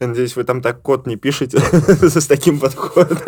Я 0.00 0.06
надеюсь, 0.08 0.34
вы 0.34 0.44
там 0.44 0.60
так 0.60 0.82
код 0.82 1.06
не 1.06 1.16
пишете 1.16 1.58
с 2.00 2.26
таким 2.26 2.58
подходом. 2.58 3.18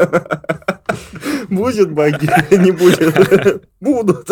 Будет 1.49 1.93
баги, 1.93 2.29
не 2.57 2.70
будет. 2.73 3.69
Будут. 3.81 4.29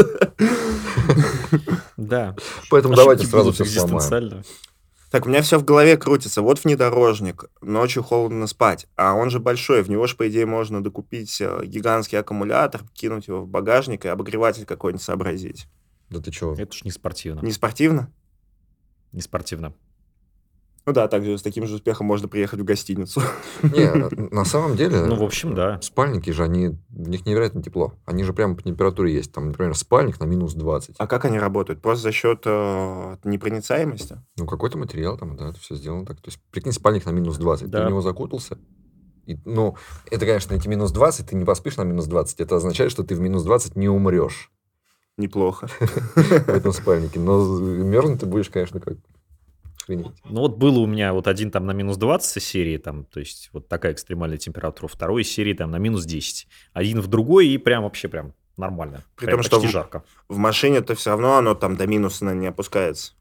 Да. 1.96 2.34
Поэтому 2.70 2.96
давайте 2.96 3.26
сразу 3.26 3.52
все 3.52 3.64
сломаем. 3.66 4.42
Так, 5.10 5.26
у 5.26 5.28
меня 5.28 5.42
все 5.42 5.58
в 5.58 5.64
голове 5.64 5.96
крутится. 5.96 6.40
Вот 6.40 6.62
внедорожник, 6.62 7.46
ночью 7.60 8.02
холодно 8.04 8.46
спать, 8.46 8.86
а 8.96 9.14
он 9.14 9.30
же 9.30 9.40
большой, 9.40 9.82
в 9.82 9.90
него 9.90 10.06
же, 10.06 10.16
по 10.16 10.28
идее, 10.28 10.46
можно 10.46 10.82
докупить 10.82 11.40
э, 11.40 11.62
гигантский 11.64 12.18
аккумулятор, 12.18 12.82
кинуть 12.94 13.26
его 13.26 13.42
в 13.42 13.48
багажник 13.48 14.04
и 14.04 14.08
обогреватель 14.08 14.64
какой-нибудь 14.64 15.02
сообразить. 15.02 15.66
Да 16.10 16.20
ты 16.20 16.30
чего? 16.30 16.52
Это 16.52 16.68
уж 16.68 16.84
не 16.84 16.92
спортивно. 16.92 17.40
Не 17.40 17.50
спортивно? 17.50 18.12
Не 19.10 19.20
спортивно. 19.20 19.74
Ну 20.90 20.94
да, 20.94 21.06
также 21.06 21.38
с 21.38 21.42
таким 21.42 21.68
же 21.68 21.76
успехом 21.76 22.08
можно 22.08 22.26
приехать 22.26 22.58
в 22.58 22.64
гостиницу. 22.64 23.22
Не, 23.62 23.94
на 24.34 24.44
самом 24.44 24.74
деле... 24.74 25.04
Ну, 25.04 25.14
в 25.14 25.22
общем, 25.22 25.54
да. 25.54 25.80
Спальники 25.80 26.30
же, 26.30 26.42
они, 26.42 26.70
в 26.88 27.08
них 27.08 27.24
невероятно 27.26 27.62
тепло. 27.62 27.94
Они 28.06 28.24
же 28.24 28.32
прямо 28.32 28.56
по 28.56 28.62
температуре 28.64 29.14
есть. 29.14 29.30
Там, 29.32 29.46
например, 29.46 29.76
спальник 29.76 30.18
на 30.18 30.24
минус 30.24 30.54
20. 30.54 30.96
А 30.98 31.06
как 31.06 31.26
они 31.26 31.38
работают? 31.38 31.80
Просто 31.80 32.02
за 32.02 32.10
счет 32.10 32.42
э, 32.44 33.16
непроницаемости? 33.22 34.20
Ну, 34.36 34.46
какой-то 34.46 34.78
материал 34.78 35.16
там, 35.16 35.36
да, 35.36 35.50
это 35.50 35.60
все 35.60 35.76
сделано 35.76 36.04
так. 36.06 36.16
То 36.16 36.30
есть, 36.30 36.40
прикинь, 36.50 36.72
спальник 36.72 37.06
на 37.06 37.10
минус 37.10 37.36
20. 37.36 37.66
Ты 37.66 37.70
Да. 37.70 37.86
в 37.86 37.88
него 37.88 38.00
закутался. 38.00 38.58
И, 39.26 39.38
ну, 39.44 39.76
это, 40.10 40.26
конечно, 40.26 40.54
эти 40.54 40.66
минус 40.66 40.90
20, 40.90 41.28
ты 41.28 41.36
не 41.36 41.44
поспишь 41.44 41.76
на 41.76 41.82
минус 41.82 42.06
20. 42.06 42.40
Это 42.40 42.56
означает, 42.56 42.90
что 42.90 43.04
ты 43.04 43.14
в 43.14 43.20
минус 43.20 43.44
20 43.44 43.76
не 43.76 43.88
умрешь 43.88 44.50
Неплохо. 45.16 45.68
в 46.16 46.48
этом 46.48 46.72
спальнике. 46.72 47.20
Но 47.20 47.60
мерзнуть 47.60 48.18
ты 48.20 48.26
будешь, 48.26 48.50
конечно, 48.50 48.80
как 48.80 48.96
охренеть. 49.82 50.12
Ну 50.24 50.40
вот 50.40 50.56
было 50.56 50.78
у 50.80 50.86
меня 50.86 51.12
вот 51.12 51.26
один 51.26 51.50
там 51.50 51.66
на 51.66 51.72
минус 51.72 51.96
20 51.96 52.36
из 52.36 52.44
серии, 52.44 52.76
там, 52.78 53.04
то 53.04 53.20
есть 53.20 53.50
вот 53.52 53.68
такая 53.68 53.92
экстремальная 53.92 54.38
температура, 54.38 54.88
второй 54.88 55.24
серии 55.24 55.52
там 55.54 55.70
на 55.70 55.76
минус 55.76 56.04
10. 56.04 56.46
Один 56.72 57.00
в 57.00 57.06
другой 57.08 57.48
и 57.48 57.58
прям 57.58 57.84
вообще 57.84 58.08
прям 58.08 58.34
нормально. 58.56 59.02
При 59.16 59.26
Прям 59.26 59.38
том, 59.38 59.42
что 59.44 59.60
в- 59.60 59.70
жарко 59.70 60.04
В 60.28 60.36
машине-то 60.36 60.94
все 60.94 61.10
равно 61.10 61.36
оно 61.38 61.54
там 61.54 61.76
до 61.76 61.86
минуса 61.86 62.24
не 62.34 62.46
опускается. 62.46 63.12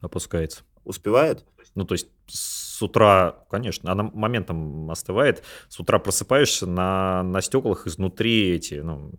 опускается. 0.00 0.62
Успевает? 0.84 1.44
Ну 1.74 1.84
то 1.84 1.94
есть 1.94 2.08
с 2.26 2.80
утра, 2.82 3.36
конечно, 3.50 3.90
она 3.90 4.02
моментом 4.04 4.90
остывает, 4.90 5.42
с 5.68 5.80
утра 5.80 5.98
просыпаешься, 5.98 6.66
на, 6.66 7.22
на 7.22 7.40
стеклах 7.40 7.86
изнутри 7.86 8.50
эти, 8.50 8.74
ну, 8.74 9.12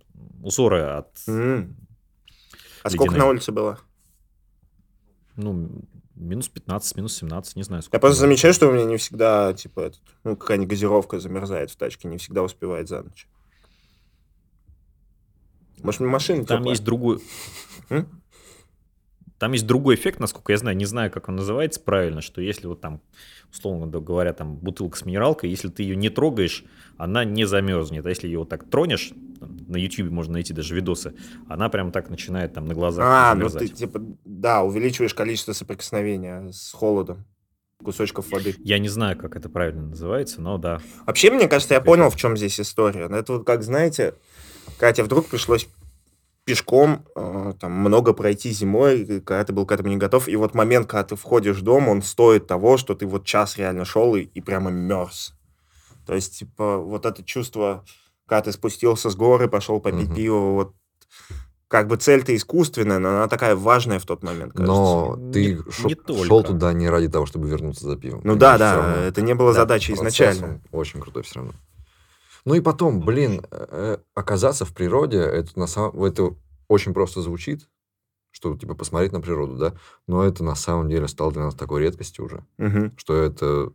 узоры 0.43 0.81
от, 0.81 1.09
М. 1.27 1.75
А 2.83 2.89
сколько 2.89 3.13
Ледяные. 3.13 3.19
на 3.25 3.29
улице 3.31 3.51
было? 3.51 3.79
ну, 5.35 5.69
минус 6.17 6.49
15, 6.49 6.95
минус 6.97 7.15
17, 7.17 7.55
не 7.55 7.63
знаю. 7.63 7.79
Я 7.79 7.83
сколько 7.83 7.99
просто 7.99 8.21
было. 8.21 8.27
замечаю, 8.27 8.53
что 8.53 8.67
у 8.67 8.71
меня 8.71 8.85
не 8.85 8.97
всегда, 8.97 9.53
типа, 9.53 9.81
этот, 9.81 10.01
ну, 10.23 10.35
какая-нибудь 10.35 10.69
газировка 10.69 11.19
замерзает 11.19 11.71
в 11.71 11.75
тачке, 11.75 12.07
не 12.07 12.17
всегда 12.17 12.43
успевает 12.43 12.87
за 12.89 13.03
ночь. 13.03 13.27
Может, 15.83 16.01
машина 16.01 16.45
Там 16.45 16.57
теплая? 16.59 16.73
есть 16.73 16.83
другой... 16.83 17.21
М? 17.89 18.07
Там 19.39 19.51
есть 19.51 19.67
другой 19.67 19.95
эффект, 19.95 20.19
насколько 20.19 20.51
я 20.51 20.57
знаю, 20.57 20.75
не 20.75 20.85
знаю, 20.85 21.11
как 21.11 21.29
он 21.29 21.35
называется 21.35 21.79
правильно, 21.79 22.21
что 22.21 22.41
если 22.41 22.67
вот 22.67 22.81
там, 22.81 23.01
условно 23.51 23.87
говоря, 23.87 24.33
там 24.33 24.55
бутылка 24.55 24.97
с 24.97 25.05
минералкой, 25.05 25.49
если 25.49 25.69
ты 25.69 25.83
ее 25.83 25.95
не 25.95 26.09
трогаешь, 26.09 26.63
она 26.97 27.23
не 27.23 27.45
замерзнет. 27.45 28.05
А 28.05 28.09
если 28.09 28.27
ее 28.27 28.39
вот 28.39 28.49
так 28.49 28.67
тронешь, 28.69 29.11
на 29.39 29.77
YouTube 29.77 30.09
можно 30.09 30.33
найти 30.33 30.53
даже 30.53 30.73
видосы, 30.73 31.13
она 31.47 31.69
прям 31.69 31.91
так 31.91 32.09
начинает 32.09 32.53
там 32.53 32.65
на 32.65 32.73
глазах 32.73 33.05
А, 33.07 33.35
ну 33.35 33.47
замерзать. 33.49 33.71
ты, 33.71 33.77
типа, 33.77 34.01
да, 34.25 34.63
увеличиваешь 34.63 35.13
количество 35.13 35.53
соприкосновения 35.53 36.51
с 36.51 36.71
холодом 36.71 37.25
кусочков 37.83 38.31
воды. 38.31 38.55
Я 38.63 38.79
не 38.79 38.89
знаю, 38.89 39.17
как 39.17 39.35
это 39.35 39.49
правильно 39.49 39.83
называется, 39.83 40.41
но 40.41 40.57
да. 40.57 40.81
Вообще, 41.05 41.29
мне 41.29 41.47
кажется, 41.47 41.75
я 41.75 41.81
понял, 41.81 42.09
в 42.09 42.15
чем 42.15 42.35
здесь 42.35 42.59
история. 42.59 43.07
Это 43.11 43.33
вот 43.33 43.45
как, 43.45 43.61
знаете, 43.61 44.15
Катя, 44.79 45.03
вдруг 45.03 45.27
пришлось 45.27 45.67
пешком 46.47 47.05
э, 47.13 47.53
там 47.59 47.73
много 47.73 48.13
пройти 48.13 48.51
зимой, 48.51 49.05
когда 49.19 49.43
ты 49.43 49.51
был 49.51 49.65
к 49.65 49.71
этому 49.73 49.89
не 49.89 49.97
готов, 49.97 50.29
и 50.29 50.35
вот 50.37 50.55
момент, 50.55 50.87
когда 50.87 51.03
ты 51.03 51.17
входишь 51.17 51.57
в 51.57 51.61
дом, 51.61 51.89
он 51.89 52.01
стоит 52.01 52.47
того, 52.47 52.77
что 52.77 52.95
ты 52.95 53.05
вот 53.05 53.25
час 53.25 53.57
реально 53.57 53.83
шел 53.83 54.15
и, 54.15 54.21
и 54.21 54.39
прямо 54.39 54.71
мерз. 54.71 55.33
То 56.05 56.15
есть, 56.15 56.39
типа, 56.39 56.77
вот 56.77 57.05
это 57.05 57.21
чувство, 57.21 57.83
когда 58.25 58.43
ты 58.43 58.53
спустился 58.53 59.09
с 59.09 59.15
горы, 59.17 59.49
пошел 59.49 59.81
попить 59.81 60.07
Мгм. 60.07 60.15
пиво, 60.15 60.51
вот 60.53 60.73
как 61.67 61.87
бы 61.89 61.97
цель-то 61.97 62.33
искусственная, 62.33 62.99
но 62.99 63.09
она 63.09 63.27
такая 63.27 63.53
важная 63.57 63.99
в 63.99 64.05
тот 64.05 64.23
момент, 64.23 64.53
кажется. 64.53 64.71
Но 64.73 65.15
Не- 65.17 65.31
ты 65.33 65.45
не 65.83 65.95
только. 65.95 66.23
шел 66.23 66.43
туда 66.43 66.71
не 66.71 66.87
ради 66.89 67.09
того, 67.09 67.25
чтобы 67.25 67.49
вернуться 67.49 67.83
за 67.85 67.97
пивом. 67.97 68.21
Ну 68.23 68.35
Понимаешь, 68.35 68.59
да, 68.59 68.71
да, 68.71 68.75
равно. 68.77 68.95
это 69.03 69.21
не 69.21 69.35
было 69.35 69.51
Да, 69.51 69.59
задачей 69.59 69.91
изначально. 69.95 70.61
он 70.71 70.79
Очень 70.79 71.01
крутой 71.01 71.23
все 71.23 71.35
равно. 71.39 71.51
Ну 72.47 72.53
и 72.53 72.61
потом, 72.61 73.01
блин, 73.01 73.41
э, 73.51 73.97
оказаться 74.13 74.63
в 74.63 74.73
природе, 74.73 75.17
это, 75.17 75.59
на 75.59 75.67
самом, 75.67 76.01
это 76.01 76.33
очень 76.69 76.93
просто 76.93 77.21
звучит, 77.21 77.67
чтобы 78.31 78.57
типа 78.57 78.73
посмотреть 78.73 79.11
на 79.11 79.19
природу, 79.19 79.57
да. 79.57 79.73
Но 80.07 80.23
это 80.23 80.45
на 80.45 80.55
самом 80.55 80.87
деле 80.87 81.09
стало 81.09 81.33
для 81.33 81.41
нас 81.43 81.55
такой 81.55 81.81
редкостью 81.81 82.23
уже, 82.23 82.45
Мгм. 82.57 82.93
что 82.95 83.21
это 83.21 83.73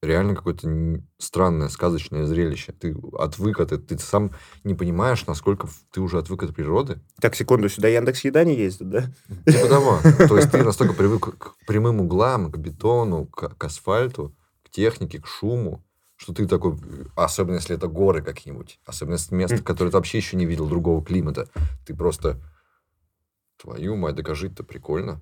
реально 0.00 0.34
какое-то 0.34 1.02
странное, 1.18 1.68
сказочное 1.68 2.24
зрелище. 2.24 2.72
Ты 2.72 2.96
отвык 3.12 3.60
от 3.60 3.72
этого, 3.72 3.86
ты 3.88 3.98
сам 3.98 4.30
не 4.64 4.72
понимаешь, 4.74 5.26
насколько 5.26 5.68
ты 5.92 6.00
уже 6.00 6.16
отвык 6.16 6.44
от 6.44 6.54
природы. 6.54 7.02
Так, 7.20 7.34
секунду, 7.34 7.68
сюда 7.68 7.88
Яндекс 7.88 8.24
Еда 8.24 8.42
не 8.44 8.56
ездит, 8.56 8.88
да? 8.88 9.02
Типа 9.44 9.68
того. 9.68 9.98
То 10.28 10.38
есть 10.38 10.50
ты 10.50 10.64
настолько 10.64 10.94
привык 10.94 11.36
к 11.36 11.56
прямым 11.66 12.00
углам, 12.00 12.50
к 12.50 12.56
бетону, 12.56 13.26
к, 13.26 13.50
к 13.50 13.64
асфальту, 13.64 14.34
к 14.62 14.70
технике, 14.70 15.20
к 15.20 15.26
шуму, 15.26 15.83
что 16.24 16.32
ты 16.32 16.46
такой, 16.46 16.74
особенно 17.16 17.56
если 17.56 17.76
это 17.76 17.86
горы 17.86 18.22
какие-нибудь, 18.22 18.80
особенно 18.86 19.14
если 19.16 19.34
место, 19.34 19.56
Мгм. 19.56 19.64
которое 19.64 19.90
ты 19.90 19.96
вообще 19.98 20.16
еще 20.18 20.38
не 20.38 20.46
видел 20.46 20.66
другого 20.66 21.04
климата, 21.04 21.50
ты 21.86 21.94
просто, 21.94 22.40
твою 23.58 23.96
мать, 23.96 24.14
да 24.14 24.34
жить-то 24.34 24.64
прикольно. 24.64 25.20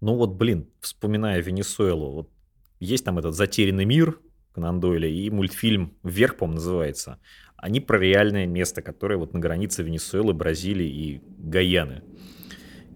Ну 0.00 0.16
вот, 0.16 0.34
блин, 0.34 0.68
вспоминая 0.80 1.40
Венесуэлу, 1.40 2.10
вот 2.12 2.30
есть 2.78 3.06
там 3.06 3.18
этот 3.18 3.34
«Затерянный 3.34 3.86
мир» 3.86 4.20
Конан 4.52 4.80
Дойля 4.80 5.08
и 5.08 5.30
мультфильм 5.30 5.94
«Вверх», 6.02 6.36
по-моему, 6.36 6.56
называется. 6.56 7.18
Они 7.56 7.80
про 7.80 7.98
реальное 7.98 8.46
место, 8.46 8.82
которое 8.82 9.16
вот 9.16 9.32
на 9.32 9.40
границе 9.40 9.82
Венесуэлы, 9.82 10.34
Бразилии 10.34 10.86
и 10.86 11.22
Гаяны. 11.38 12.02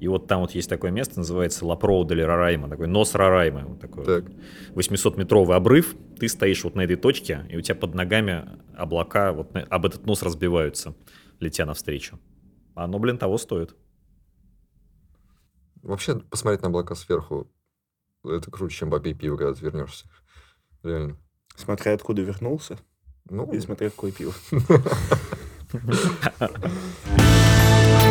И 0.01 0.07
вот 0.09 0.27
там 0.29 0.41
вот 0.43 0.53
есть 0.53 0.69
такое 0.69 0.91
место, 0.93 1.19
называется 1.19 1.67
Лапроу 1.67 2.05
де 2.05 2.15
Рарайма, 2.25 2.69
такой 2.69 2.87
нос 2.87 3.15
Рараймы, 3.17 3.65
вот 3.65 3.81
такой 3.81 4.05
Так. 4.05 4.25
вот 4.75 4.85
800-метровый 4.85 5.57
обрыв, 5.57 5.97
ты 6.21 6.29
стоишь 6.29 6.63
вот 6.65 6.77
на 6.77 6.83
этой 6.83 6.95
точке, 6.97 7.45
и 7.51 7.57
у 7.57 7.61
тебя 7.61 7.75
под 7.75 7.95
ногами 7.95 8.61
облака 8.77 9.33
вот 9.33 9.53
на- 9.55 9.63
об 9.63 9.87
этот 9.87 10.07
нос 10.07 10.23
разбиваются, 10.23 10.95
летя 11.41 11.65
навстречу. 11.67 12.19
Оно, 12.77 12.99
блин, 13.01 13.19
того 13.19 13.39
стоит. 13.39 13.75
Вообще, 15.83 16.17
посмотреть 16.21 16.63
на 16.63 16.69
облака 16.69 16.95
сверху, 16.95 17.51
это 18.25 18.51
круче, 18.51 18.77
чем 18.77 18.91
попить 18.91 19.19
пиво, 19.19 19.37
когда 19.37 19.55
ты 19.55 19.65
вернешься. 19.65 20.07
Реально. 20.85 21.17
Смотря 21.57 21.95
откуда 21.95 22.23
вернулся, 22.23 22.79
Ну, 23.31 23.51
и 23.53 23.59
смотря 23.61 23.91
какое 23.91 24.13
пиво. 24.13 24.33